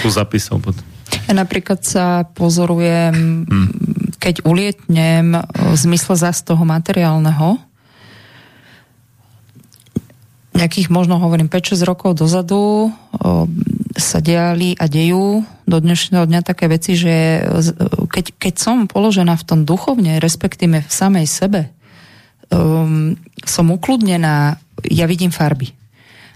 tu 0.00 0.08
zapísal 0.08 0.56
potom. 0.58 0.84
Ja 1.28 1.34
napríklad 1.36 1.84
sa 1.84 2.24
pozorujem, 2.24 3.44
hmm. 3.44 3.70
keď 4.16 4.42
ulietnem 4.46 5.36
v 5.42 5.76
zmysle 5.76 6.16
zase 6.16 6.42
toho 6.42 6.62
materiálneho, 6.64 7.60
nejakých 10.50 10.92
možno 10.92 11.16
hovorím 11.16 11.48
5-6 11.48 11.88
rokov 11.88 12.20
dozadu 12.20 12.90
o, 12.90 12.90
sa 13.96 14.18
diali 14.20 14.76
a 14.76 14.90
dejú 14.90 15.40
do 15.64 15.76
dnešného 15.80 16.28
dňa 16.28 16.40
také 16.44 16.68
veci, 16.68 16.98
že 16.98 17.40
keď, 18.10 18.36
keď 18.36 18.54
som 18.60 18.76
položená 18.84 19.40
v 19.40 19.46
tom 19.46 19.60
duchovne, 19.64 20.20
respektíve 20.20 20.84
v 20.84 20.92
samej 20.92 21.26
sebe, 21.30 21.60
um, 22.52 23.16
som 23.46 23.72
ukludnená, 23.72 24.60
ja 24.84 25.06
vidím 25.08 25.32
farby. 25.32 25.79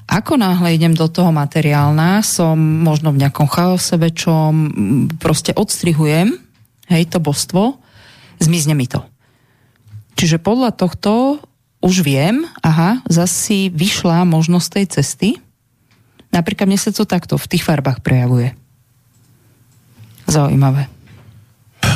Ako 0.05 0.37
náhle 0.37 0.77
idem 0.77 0.93
do 0.93 1.09
toho 1.09 1.33
materiálna, 1.33 2.21
som 2.21 2.57
možno 2.59 3.11
v 3.11 3.25
nejakom 3.25 3.49
chaose 3.49 3.97
väčšom, 3.97 4.53
proste 5.17 5.57
odstrihujem, 5.57 6.37
hej, 6.93 7.03
to 7.09 7.19
božstvo, 7.19 7.81
zmizne 8.37 8.77
mi 8.77 8.85
to. 8.85 9.01
Čiže 10.15 10.39
podľa 10.39 10.77
tohto 10.77 11.41
už 11.81 12.05
viem, 12.05 12.45
aha, 12.61 13.05
zase 13.09 13.73
vyšla 13.73 14.25
možnosť 14.29 14.69
tej 14.73 14.87
cesty. 15.01 15.29
Napríklad 16.33 16.69
mne 16.69 16.81
sa 16.81 16.93
to 16.93 17.05
takto 17.05 17.37
v 17.37 17.49
tých 17.51 17.65
farbách 17.65 18.01
prejavuje. 18.01 18.57
Zaujímavé. 20.25 20.89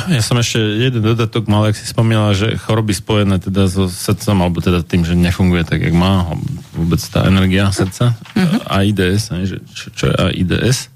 Ja 0.07 0.23
som 0.23 0.39
ešte 0.39 0.61
jeden 0.61 1.03
dodatok 1.03 1.51
mal, 1.51 1.67
ak 1.67 1.75
si 1.75 1.83
spomínala, 1.83 2.31
že 2.31 2.55
choroby 2.55 2.95
spojené 2.95 3.43
teda 3.43 3.67
so 3.67 3.91
srdcom, 3.91 4.37
alebo 4.39 4.63
teda 4.63 4.79
tým, 4.85 5.03
že 5.03 5.19
nefunguje 5.19 5.67
tak, 5.67 5.83
jak 5.83 5.91
má, 5.91 6.31
vôbec 6.71 7.01
tá 7.11 7.27
energia 7.27 7.67
srdca, 7.75 8.15
uh-huh. 8.15 8.63
AIDS, 8.71 9.35
ne, 9.35 9.43
že 9.43 9.57
čo, 9.75 9.91
čo 9.91 10.03
je 10.07 10.15
AIDS? 10.15 10.87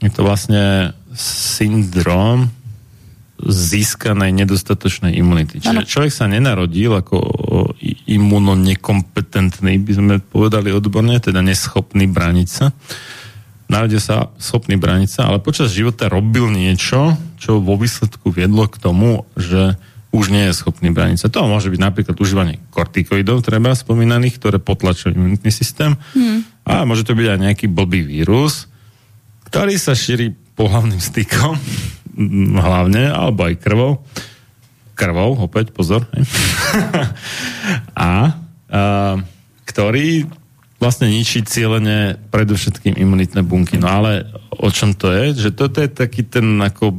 Je 0.00 0.10
to 0.14 0.22
vlastne 0.22 0.94
syndrom 1.16 2.48
získanej 3.40 4.36
nedostatočnej 4.36 5.16
imunity. 5.16 5.64
Čiže 5.64 5.88
človek 5.88 6.12
sa 6.12 6.28
nenarodil 6.28 6.92
ako 6.92 7.18
imunonekompetentný, 8.04 9.80
by 9.80 9.92
sme 9.96 10.14
povedali 10.20 10.68
odborne, 10.68 11.16
teda 11.16 11.40
neschopný 11.40 12.04
brániť 12.04 12.48
sa 12.48 12.76
narodil 13.70 14.02
sa 14.02 14.34
schopný 14.42 14.74
brániť 14.74 15.08
sa, 15.08 15.20
ale 15.30 15.38
počas 15.38 15.70
života 15.70 16.10
robil 16.10 16.50
niečo, 16.50 17.14
čo 17.38 17.62
vo 17.62 17.78
výsledku 17.78 18.34
viedlo 18.34 18.66
k 18.66 18.82
tomu, 18.82 19.22
že 19.38 19.78
už 20.10 20.34
nie 20.34 20.50
je 20.50 20.58
schopný 20.58 20.90
brániť 20.90 21.22
sa. 21.22 21.30
To 21.30 21.46
môže 21.46 21.70
byť 21.70 21.78
napríklad 21.78 22.18
užívanie 22.18 22.58
kortikoidov, 22.74 23.46
treba 23.46 23.78
spomínaných, 23.78 24.42
ktoré 24.42 24.58
potlačujú 24.58 25.14
imunitný 25.14 25.54
systém. 25.54 25.94
Hmm. 26.18 26.42
A 26.66 26.82
môže 26.82 27.06
to 27.06 27.14
byť 27.14 27.26
aj 27.30 27.38
nejaký 27.38 27.66
blbý 27.70 28.02
vírus, 28.02 28.66
ktorý 29.46 29.78
sa 29.78 29.94
šíri 29.94 30.34
pohľavným 30.58 30.98
stykom, 30.98 31.54
hlavne, 32.66 33.06
alebo 33.06 33.46
aj 33.46 33.54
krvou. 33.62 33.92
Krvou, 34.98 35.38
opäť, 35.38 35.70
pozor. 35.70 36.10
a, 37.94 38.02
a 38.02 38.12
ktorý 39.62 40.26
vlastne 40.80 41.12
ničí 41.12 41.44
cieľene 41.44 42.16
predovšetkým 42.32 42.96
imunitné 42.96 43.44
bunky. 43.44 43.76
No 43.76 44.00
ale 44.00 44.32
o 44.56 44.72
čom 44.72 44.96
to 44.96 45.12
je? 45.12 45.36
Že 45.36 45.50
toto 45.52 45.78
je 45.84 45.92
taký 45.92 46.24
ten 46.24 46.56
ako 46.56 46.96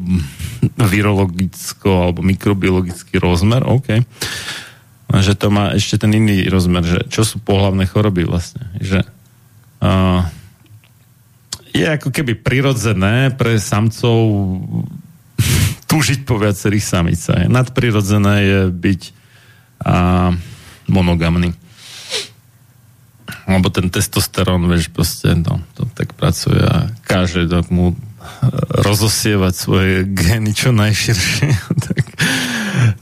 virologicko 0.77 1.89
alebo 1.89 2.21
mikrobiologický 2.21 3.17
rozmer, 3.17 3.65
OK. 3.65 4.05
Že 5.11 5.33
to 5.33 5.47
má 5.49 5.73
ešte 5.73 6.05
ten 6.05 6.13
iný 6.13 6.45
rozmer, 6.47 6.85
že 6.85 6.99
čo 7.09 7.25
sú 7.25 7.41
pohlavné 7.41 7.89
choroby 7.89 8.23
vlastne. 8.23 8.69
Že 8.77 9.01
uh, 9.81 10.29
je 11.73 11.87
ako 11.89 12.13
keby 12.13 12.37
prirodzené 12.37 13.33
pre 13.33 13.57
samcov 13.57 14.29
túžiť 15.91 16.21
po 16.23 16.37
viacerých 16.37 16.85
samicách. 16.85 17.49
Nadprirodzené 17.49 18.35
je 18.45 18.59
byť 18.69 19.01
uh, 19.89 20.37
monogamný 20.85 21.57
lebo 23.57 23.73
ten 23.73 23.91
testosterón, 23.91 24.69
vieš, 24.69 24.93
proste, 24.93 25.33
no, 25.35 25.59
to 25.75 25.87
tak 25.91 26.13
pracuje 26.15 26.61
a 26.61 26.87
káže 27.03 27.49
tak 27.49 27.67
mu 27.73 27.91
e, 27.91 27.95
rozosievať 28.85 29.53
svoje 29.53 29.95
gény 30.07 30.55
čo 30.55 30.71
najširšie. 30.71 31.49
tak, 31.87 32.03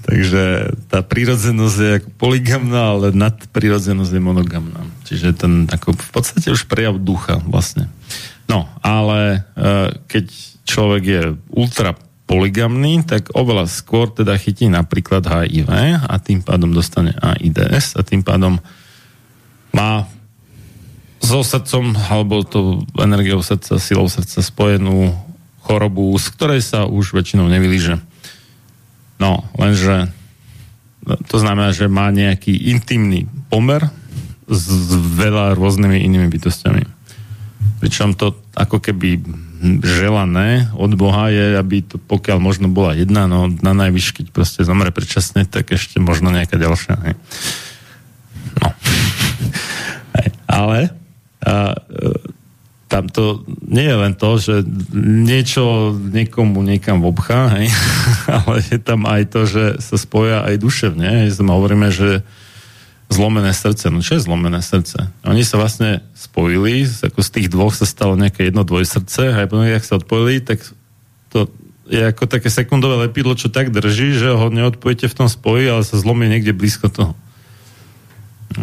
takže 0.08 0.44
tá 0.90 1.06
prírodzenosť 1.06 1.78
je 1.78 1.92
ako 2.02 2.10
poligamná, 2.18 2.98
ale 2.98 3.14
nadprírodzenosť 3.14 4.12
je 4.16 4.22
monogamná. 4.22 4.82
Čiže 5.06 5.38
ten 5.38 5.70
ako 5.70 5.94
v 5.94 6.10
podstate 6.14 6.50
už 6.50 6.66
prejav 6.66 6.98
ducha 6.98 7.38
vlastne. 7.44 7.92
No, 8.50 8.66
ale 8.82 9.46
e, 9.54 9.94
keď 10.10 10.26
človek 10.66 11.04
je 11.06 11.24
ultra 11.54 11.94
poligamný, 12.30 13.02
tak 13.10 13.34
oveľa 13.34 13.66
skôr 13.66 14.14
teda 14.14 14.38
chytí 14.38 14.70
napríklad 14.70 15.26
HIV 15.26 15.70
a 16.06 16.14
tým 16.22 16.46
pádom 16.46 16.70
dostane 16.70 17.18
AIDS 17.18 17.98
a 17.98 18.06
tým 18.06 18.22
pádom 18.22 18.62
má 19.74 20.06
so 21.20 21.44
srdcom 21.44 21.96
alebo 22.10 22.42
to 22.48 22.84
energiou 22.98 23.44
srdca, 23.44 23.78
silou 23.78 24.08
srdca 24.08 24.40
spojenú 24.40 25.14
chorobu, 25.64 26.16
z 26.18 26.28
ktorej 26.34 26.62
sa 26.66 26.90
už 26.90 27.14
väčšinou 27.14 27.46
nevylíže. 27.46 28.02
No, 29.20 29.46
lenže 29.60 30.10
to 31.28 31.38
znamená, 31.38 31.76
že 31.76 31.92
má 31.92 32.10
nejaký 32.10 32.56
intimný 32.72 33.28
pomer 33.52 33.92
s 34.50 34.66
veľa 34.96 35.54
rôznymi 35.54 36.02
inými 36.02 36.28
bytostiami. 36.32 36.84
Pričom 37.84 38.16
to 38.18 38.34
ako 38.56 38.82
keby 38.82 39.22
želané 39.84 40.72
od 40.74 40.96
Boha 40.96 41.28
je, 41.30 41.60
aby 41.60 41.84
to 41.84 42.00
pokiaľ 42.00 42.40
možno 42.40 42.72
bola 42.72 42.96
jedna, 42.96 43.28
no 43.28 43.52
na 43.52 43.76
najvyš, 43.76 44.16
keď 44.16 44.26
proste 44.32 44.64
zomre 44.64 44.90
predčasne, 44.90 45.44
tak 45.44 45.76
ešte 45.76 46.00
možno 46.00 46.32
nejaká 46.32 46.56
ďalšia. 46.56 46.96
Hej. 47.04 47.16
No. 48.64 48.68
Ale 50.60 50.99
a 51.44 51.74
e, 51.76 52.38
tam 52.90 53.06
to 53.06 53.46
nie 53.70 53.86
je 53.86 53.96
len 53.96 54.14
to, 54.18 54.30
že 54.42 54.56
niečo 54.98 55.94
niekomu 55.94 56.66
niekam 56.66 57.06
obchá, 57.06 57.54
hej? 57.54 57.70
ale 58.44 58.66
je 58.66 58.82
tam 58.82 59.06
aj 59.06 59.30
to, 59.30 59.46
že 59.46 59.64
sa 59.78 59.96
spoja 59.96 60.42
aj 60.42 60.58
duševne. 60.58 61.30
My 61.30 61.52
hovoríme, 61.54 61.94
že 61.94 62.26
zlomené 63.14 63.54
srdce. 63.54 63.94
No 63.94 64.02
čo 64.02 64.18
je 64.18 64.26
zlomené 64.26 64.62
srdce? 64.66 65.06
Oni 65.22 65.46
sa 65.46 65.62
vlastne 65.62 66.02
spojili, 66.18 66.86
ako 66.86 67.22
z 67.22 67.30
tých 67.30 67.48
dvoch 67.54 67.78
sa 67.78 67.86
stalo 67.86 68.18
nejaké 68.18 68.50
jedno 68.50 68.66
dvojsrdce 68.66 69.38
a 69.38 69.46
potom, 69.46 69.70
jak 69.70 69.86
sa 69.86 70.02
odpojili, 70.02 70.42
tak 70.42 70.62
to 71.30 71.46
je 71.90 72.06
ako 72.06 72.30
také 72.30 72.54
sekundové 72.54 73.10
lepidlo, 73.10 73.34
čo 73.34 73.50
tak 73.50 73.74
drží, 73.74 74.18
že 74.18 74.34
ho 74.34 74.54
neodpojíte 74.54 75.10
v 75.10 75.18
tom 75.18 75.30
spoji, 75.30 75.70
ale 75.70 75.82
sa 75.86 75.98
zlomí 75.98 76.30
niekde 76.30 76.54
blízko 76.54 76.90
toho. 76.90 77.14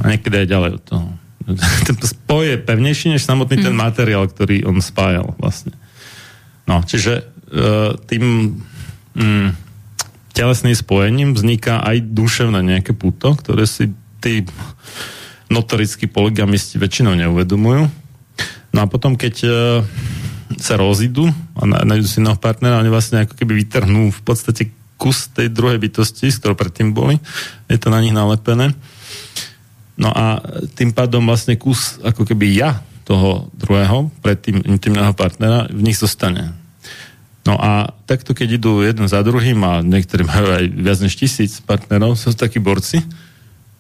A 0.02 0.14
niekedy 0.14 0.46
aj 0.46 0.50
ďalej 0.50 0.70
od 0.78 0.82
toho 0.82 1.06
ten 1.86 1.96
spoj 1.96 2.54
je 2.54 2.56
pevnejší 2.58 3.14
než 3.14 3.22
samotný 3.22 3.62
mm. 3.62 3.64
ten 3.70 3.74
materiál, 3.74 4.26
ktorý 4.26 4.66
on 4.66 4.82
spájal 4.82 5.38
vlastne. 5.38 5.72
No, 6.66 6.82
čiže 6.82 7.22
uh, 7.22 7.94
tým 8.10 8.58
mm, 9.14 9.48
telesným 10.34 10.74
spojením 10.74 11.38
vzniká 11.38 11.80
aj 11.86 12.02
duševné 12.10 12.60
nejaké 12.60 12.92
puto, 12.92 13.38
ktoré 13.38 13.64
si 13.70 13.94
tí 14.18 14.42
notorickí 15.46 16.10
poligamisti 16.10 16.82
väčšinou 16.82 17.14
neuvedomujú. 17.14 17.86
No 18.74 18.78
a 18.82 18.86
potom, 18.90 19.14
keď 19.14 19.34
uh, 19.46 19.54
sa 20.58 20.74
rozídu 20.74 21.30
a 21.54 21.62
nájdú 21.64 22.06
si 22.06 22.18
nového 22.18 22.42
partnera, 22.42 22.82
oni 22.82 22.90
vlastne 22.90 23.22
ako 23.22 23.38
keby 23.38 23.62
vytrhnú 23.62 24.10
v 24.10 24.20
podstate 24.26 24.74
kus 24.96 25.28
tej 25.30 25.52
druhej 25.52 25.78
bytosti, 25.78 26.32
s 26.32 26.40
ktorou 26.40 26.56
predtým 26.56 26.96
boli. 26.96 27.20
Je 27.68 27.78
to 27.78 27.92
na 27.92 28.00
nich 28.00 28.16
nalepené. 28.16 28.72
No 29.96 30.12
a 30.12 30.44
tým 30.76 30.92
pádom 30.92 31.24
vlastne 31.24 31.56
kus 31.56 31.96
ako 32.04 32.28
keby 32.28 32.52
ja 32.52 32.84
toho 33.08 33.48
druhého, 33.54 34.12
pred 34.20 34.36
tým 34.36 34.60
intimného 34.66 35.14
partnera, 35.16 35.70
v 35.70 35.80
nich 35.80 35.96
zostane. 35.96 36.52
No 37.46 37.54
a 37.54 37.94
takto, 38.10 38.34
keď 38.34 38.58
idú 38.58 38.82
jeden 38.82 39.06
za 39.06 39.22
druhým 39.22 39.62
a 39.62 39.78
niektorí 39.78 40.26
majú 40.26 40.50
aj 40.50 40.64
viac 40.66 40.98
než 40.98 41.14
tisíc 41.14 41.62
partnerov, 41.62 42.18
sú 42.18 42.34
takí 42.34 42.58
borci 42.58 43.06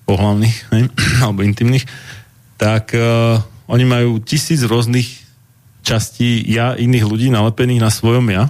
pohľavných 0.06 0.56
ne? 0.70 0.80
alebo 1.26 1.42
intimných, 1.42 1.82
tak 2.54 2.94
uh, 2.94 3.42
oni 3.66 3.84
majú 3.84 4.22
tisíc 4.22 4.62
rôznych 4.62 5.26
častí 5.82 6.46
ja 6.46 6.78
iných 6.78 7.04
ľudí 7.04 7.26
nalepených 7.34 7.82
na 7.82 7.90
svojom 7.90 8.30
ja 8.30 8.46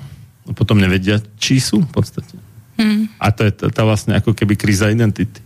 a 0.47 0.51
potom 0.53 0.77
nevedia, 0.77 1.19
či 1.41 1.65
sú 1.65 1.81
v 1.81 1.91
podstate. 1.91 2.37
Hmm. 2.77 3.09
A 3.17 3.33
to 3.33 3.49
je 3.49 3.53
tá, 3.57 3.73
tá 3.73 3.83
vlastne 3.89 4.13
ako 4.21 4.37
keby 4.37 4.53
kríza 4.61 4.93
identity. 4.93 5.41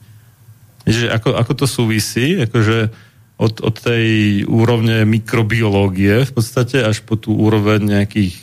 Že 0.89 1.13
ako, 1.13 1.37
ako 1.37 1.53
to 1.57 1.67
súvisí, 1.69 2.41
akože 2.41 2.93
od, 3.41 3.55
od 3.65 3.77
tej 3.81 4.07
úrovne 4.45 5.09
mikrobiológie 5.09 6.29
v 6.29 6.33
podstate 6.33 6.85
až 6.85 7.01
po 7.01 7.17
tú 7.17 7.33
úroveň 7.33 7.81
nejakých 7.81 8.37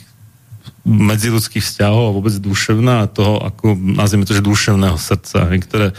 medziludských 0.88 1.62
vzťahov 1.62 2.02
a 2.10 2.16
vôbec 2.16 2.34
duševná 2.34 3.04
a 3.04 3.10
toho, 3.10 3.38
ako 3.44 3.76
nazvime 3.76 4.24
to, 4.24 4.34
že 4.34 4.42
duševného 4.42 4.98
srdca, 4.98 5.46
ktoré 5.60 5.94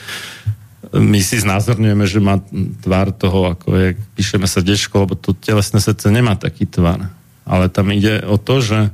my 0.90 1.20
si 1.22 1.38
znázorňujeme, 1.38 2.06
že 2.10 2.20
má 2.20 2.42
tvár 2.82 3.14
toho, 3.14 3.54
ako 3.54 3.68
je, 3.78 3.88
píšeme 4.18 4.50
srdiečko, 4.50 5.06
lebo 5.06 5.14
to 5.14 5.38
telesné 5.38 5.78
srdce 5.78 6.10
nemá 6.10 6.34
taký 6.34 6.66
tvar. 6.66 7.14
Ale 7.46 7.70
tam 7.70 7.94
ide 7.94 8.26
o 8.26 8.42
to, 8.42 8.58
že 8.60 8.90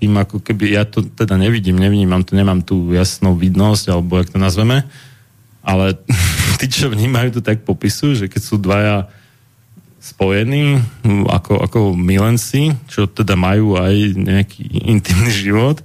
tým, 0.00 0.16
ako 0.16 0.40
keby, 0.40 0.72
ja 0.72 0.88
to 0.88 1.04
teda 1.04 1.36
nevidím, 1.36 1.76
nevnímam 1.76 2.24
to, 2.24 2.32
nemám 2.32 2.64
tú 2.64 2.90
jasnú 2.96 3.36
vidnosť, 3.36 3.92
alebo 3.92 4.16
jak 4.18 4.32
to 4.32 4.38
nazveme, 4.40 4.88
ale 5.60 6.00
tí, 6.60 6.66
čo 6.70 6.90
vnímajú, 6.90 7.38
to 7.38 7.42
tak 7.42 7.66
popisujú, 7.66 8.24
že 8.24 8.26
keď 8.30 8.42
sú 8.42 8.56
dvaja 8.56 9.10
spojení 10.04 10.84
ako, 11.32 11.64
ako 11.64 11.78
milenci, 11.96 12.76
čo 12.92 13.08
teda 13.08 13.40
majú 13.40 13.80
aj 13.80 13.94
nejaký 14.12 14.84
intimný 14.84 15.32
život, 15.32 15.80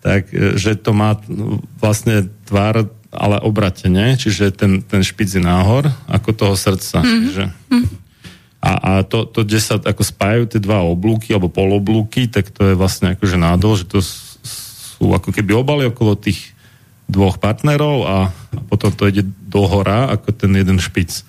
tak 0.00 0.32
e, 0.32 0.56
že 0.56 0.72
to 0.80 0.96
má 0.96 1.20
vlastne 1.76 2.32
tvár, 2.48 2.88
ale 3.12 3.36
obratene, 3.44 4.16
čiže 4.16 4.56
ten, 4.56 4.80
ten 4.80 5.04
špic 5.04 5.28
je 5.28 5.42
náhor 5.44 5.84
ako 6.08 6.30
toho 6.32 6.54
srdca. 6.56 7.04
Mm-hmm. 7.04 7.28
Že, 7.28 7.44
a, 8.58 8.70
a 8.72 8.90
to, 9.04 9.28
to, 9.28 9.44
kde 9.44 9.60
sa 9.60 9.76
ako 9.76 10.00
spájajú 10.00 10.44
tie 10.48 10.60
dva 10.64 10.80
oblúky 10.82 11.36
alebo 11.36 11.52
poloblúky, 11.52 12.24
tak 12.32 12.48
to 12.48 12.72
je 12.72 12.74
vlastne 12.74 13.14
akože 13.14 13.36
nádol, 13.36 13.84
že 13.84 13.86
to 13.86 14.00
sú 14.00 15.12
ako 15.12 15.28
keby 15.28 15.52
obaly 15.54 15.84
okolo 15.86 16.16
tých 16.16 16.56
dvoch 17.08 17.40
partnerov 17.40 17.96
a, 18.04 18.16
potom 18.68 18.92
to 18.92 19.08
ide 19.08 19.24
do 19.48 19.64
hora 19.64 20.12
ako 20.12 20.28
ten 20.36 20.52
jeden 20.52 20.76
špic. 20.76 21.24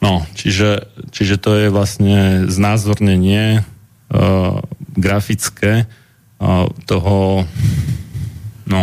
No, 0.00 0.24
čiže, 0.32 0.88
čiže 1.12 1.36
to 1.36 1.50
je 1.60 1.68
vlastne 1.68 2.48
znázornenie 2.48 3.60
uh, 3.60 4.64
grafické 4.96 5.84
uh, 6.40 6.64
toho, 6.88 7.44
no, 8.64 8.80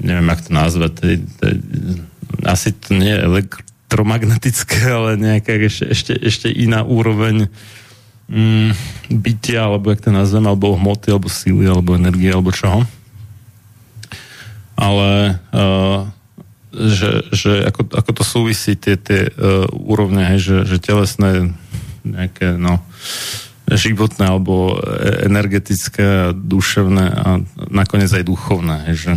neviem, 0.00 0.28
jak 0.32 0.40
to 0.48 0.50
nazvať, 0.54 0.90
to 0.96 1.02
je, 1.04 1.16
asi 2.48 2.72
to 2.72 2.96
nie 2.96 3.12
je 3.12 3.26
elektromagnetické, 3.26 4.80
ale 4.88 5.20
nejaká 5.20 5.60
ešte, 5.60 5.84
ešte, 5.92 6.12
ešte 6.16 6.48
iná 6.48 6.86
úroveň 6.88 7.52
mm, 8.32 8.72
bytia, 9.12 9.68
alebo 9.68 9.92
jak 9.92 10.00
to 10.00 10.14
nazvem, 10.14 10.48
alebo 10.48 10.72
hmoty, 10.72 11.12
alebo 11.12 11.28
síly, 11.28 11.68
alebo 11.68 11.92
energie, 11.98 12.32
alebo 12.32 12.48
čoho. 12.48 12.88
Ale 14.78 15.42
uh, 15.50 16.06
že, 16.70 17.26
že 17.34 17.66
ako, 17.66 17.90
ako 17.90 18.10
to 18.14 18.24
súvisí 18.24 18.78
tie, 18.78 18.94
tie 18.94 19.34
uh, 19.34 19.66
úrovne, 19.74 20.22
hej, 20.34 20.38
že, 20.38 20.56
že 20.70 20.76
telesné 20.78 21.50
nejaké, 22.06 22.54
no, 22.54 22.78
životné 23.68 24.24
alebo 24.24 24.80
energetické, 25.26 26.32
duševné 26.32 27.04
a 27.12 27.28
nakoniec 27.68 28.08
aj 28.08 28.24
duchovné, 28.24 28.76
hej, 28.88 28.96
že 28.96 29.12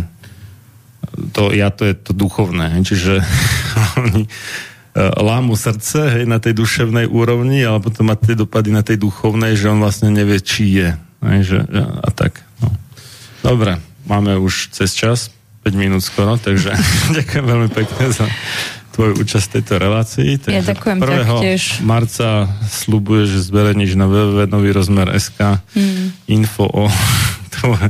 to 1.32 1.52
ja 1.52 1.68
to 1.72 1.88
je 1.88 1.94
to 1.96 2.12
duchovné, 2.12 2.76
hej, 2.76 2.82
čiže 2.92 3.12
oni 4.02 4.26
uh, 4.26 5.14
lámu 5.22 5.54
srdce 5.54 6.20
hej, 6.20 6.24
na 6.26 6.42
tej 6.42 6.58
duševnej 6.58 7.06
úrovni, 7.08 7.62
ale 7.62 7.78
potom 7.80 8.10
má 8.10 8.16
tie 8.18 8.36
dopady 8.36 8.74
na 8.74 8.82
tej 8.82 9.00
duchovnej, 9.00 9.56
že 9.56 9.70
on 9.70 9.80
vlastne 9.80 10.10
nevie, 10.12 10.42
či 10.42 10.82
je. 10.82 10.90
Hej, 11.22 11.40
že, 11.46 11.58
a 12.02 12.10
tak. 12.10 12.42
No. 12.58 12.74
Dobre, 13.46 13.78
máme 14.10 14.34
už 14.42 14.74
cez 14.74 14.90
čas. 14.90 15.30
5 15.62 15.78
minút 15.78 16.02
skoro, 16.02 16.34
takže 16.38 16.74
ďakujem 17.18 17.44
veľmi 17.46 17.68
pekne 17.70 18.10
za 18.10 18.26
tvoju 18.92 19.24
účasť 19.24 19.46
v 19.48 19.52
tejto 19.58 19.74
relácii. 19.80 20.30
Takže 20.42 20.52
ja 20.52 20.62
ďakujem 20.62 20.98
1. 21.00 21.06
taktiež. 21.06 21.62
marca 21.80 22.50
slubuje, 22.68 23.24
že 23.24 23.40
zverejníš 23.40 23.96
na 23.96 24.04
www 24.04 24.44
nový 24.52 24.70
rozmer 24.74 25.08
SK 25.16 25.64
mm. 25.72 26.28
info 26.28 26.68
o 26.68 26.92
tvoj, 27.56 27.88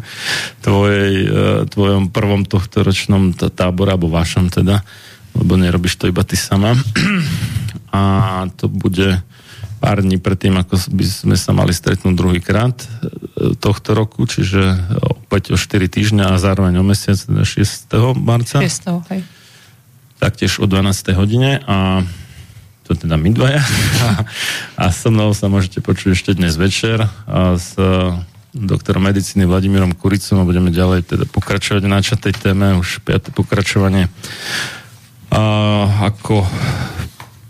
tvojej, 0.63 1.15
e, 1.27 1.67
tvojom 1.67 2.15
prvom 2.15 2.47
tohto 2.47 2.87
ročnom 2.87 3.35
tábore, 3.35 3.91
alebo 3.97 4.07
vašom 4.07 4.53
teda, 4.53 4.87
lebo 5.35 5.59
nerobíš 5.59 5.99
to 5.99 6.07
iba 6.07 6.23
ty 6.23 6.39
sama. 6.39 6.79
A 7.93 8.01
to 8.57 8.73
bude 8.73 9.21
pár 9.83 9.99
dní 9.99 10.23
predtým, 10.23 10.55
ako 10.63 10.79
by 10.95 11.05
sme 11.05 11.35
sa 11.35 11.51
mali 11.51 11.75
stretnúť 11.75 12.15
druhýkrát 12.15 12.79
e, 12.79 12.87
tohto 13.59 13.99
roku, 13.99 14.23
čiže 14.31 14.79
opäť 15.03 15.51
o 15.51 15.59
4 15.59 15.91
týždňa 15.91 16.25
a 16.31 16.39
zároveň 16.39 16.79
o 16.79 16.87
mesiac, 16.87 17.19
teda 17.19 17.43
6. 17.43 17.91
marca. 18.15 18.63
6. 18.63 19.11
hej. 19.11 19.27
Taktiež 20.23 20.63
o 20.63 20.71
12. 20.71 21.19
hodine 21.19 21.59
a 21.67 22.07
to 22.87 22.95
teda 22.95 23.19
my 23.19 23.35
dvaja. 23.35 23.59
A, 24.07 24.09
a 24.87 24.95
so 24.95 25.11
mnou 25.11 25.35
sa 25.35 25.51
môžete 25.51 25.83
počuť 25.83 26.15
ešte 26.15 26.31
dnes 26.39 26.55
večer 26.55 27.03
a 27.27 27.59
s 27.59 27.75
doktorom 28.55 29.03
medicíny 29.03 29.51
Vladimírom 29.51 29.99
Kuricom 29.99 30.45
a 30.45 30.47
budeme 30.47 30.71
ďalej 30.71 31.11
teda 31.11 31.25
pokračovať 31.27 31.83
na 31.91 31.99
tej 31.99 32.35
téme, 32.39 32.79
už 32.79 33.03
5. 33.03 33.35
pokračovanie. 33.35 34.07
A, 35.33 35.43
ako 36.07 36.47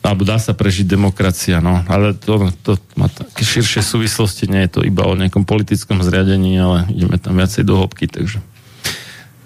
alebo 0.02 0.26
dá 0.26 0.34
sa 0.42 0.50
prežiť 0.50 0.84
demokracia, 0.84 1.62
no. 1.62 1.86
Ale 1.86 2.18
to, 2.18 2.50
to 2.66 2.74
má 2.98 3.06
také 3.06 3.46
širšie 3.46 3.86
súvislosti, 3.86 4.50
nie 4.50 4.66
je 4.66 4.78
to 4.78 4.80
iba 4.82 5.06
o 5.06 5.14
nejakom 5.14 5.46
politickom 5.46 6.02
zriadení, 6.02 6.58
ale 6.58 6.90
ideme 6.90 7.22
tam 7.22 7.38
viacej 7.38 7.62
do 7.62 7.78
hĺbky, 7.78 8.10
takže 8.10 8.42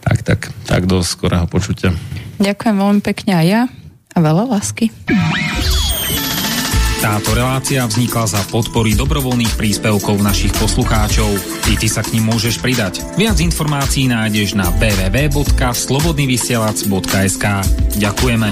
tak, 0.01 0.25
tak, 0.25 0.49
tak 0.65 0.89
do 0.89 1.05
skorého 1.05 1.44
počutia. 1.44 1.93
Ďakujem 2.41 2.76
veľmi 2.78 3.02
pekne 3.05 3.33
aj 3.36 3.47
ja 3.47 3.62
a 4.17 4.18
veľa 4.25 4.49
lásky. 4.49 4.89
Táto 6.97 7.36
relácia 7.36 7.85
vznikla 7.85 8.25
za 8.25 8.41
podpory 8.49 8.97
dobrovoľných 8.97 9.60
príspevkov 9.60 10.25
našich 10.25 10.57
poslucháčov. 10.57 11.28
I 11.68 11.76
ty 11.76 11.93
sa 11.93 12.01
k 12.01 12.17
ním 12.17 12.33
môžeš 12.33 12.65
pridať. 12.65 13.05
Viac 13.20 13.36
informácií 13.44 14.09
nájdeš 14.09 14.57
na 14.57 14.73
www.slobodnyvysielac.sk 14.81 17.44
Ďakujeme. 18.01 18.49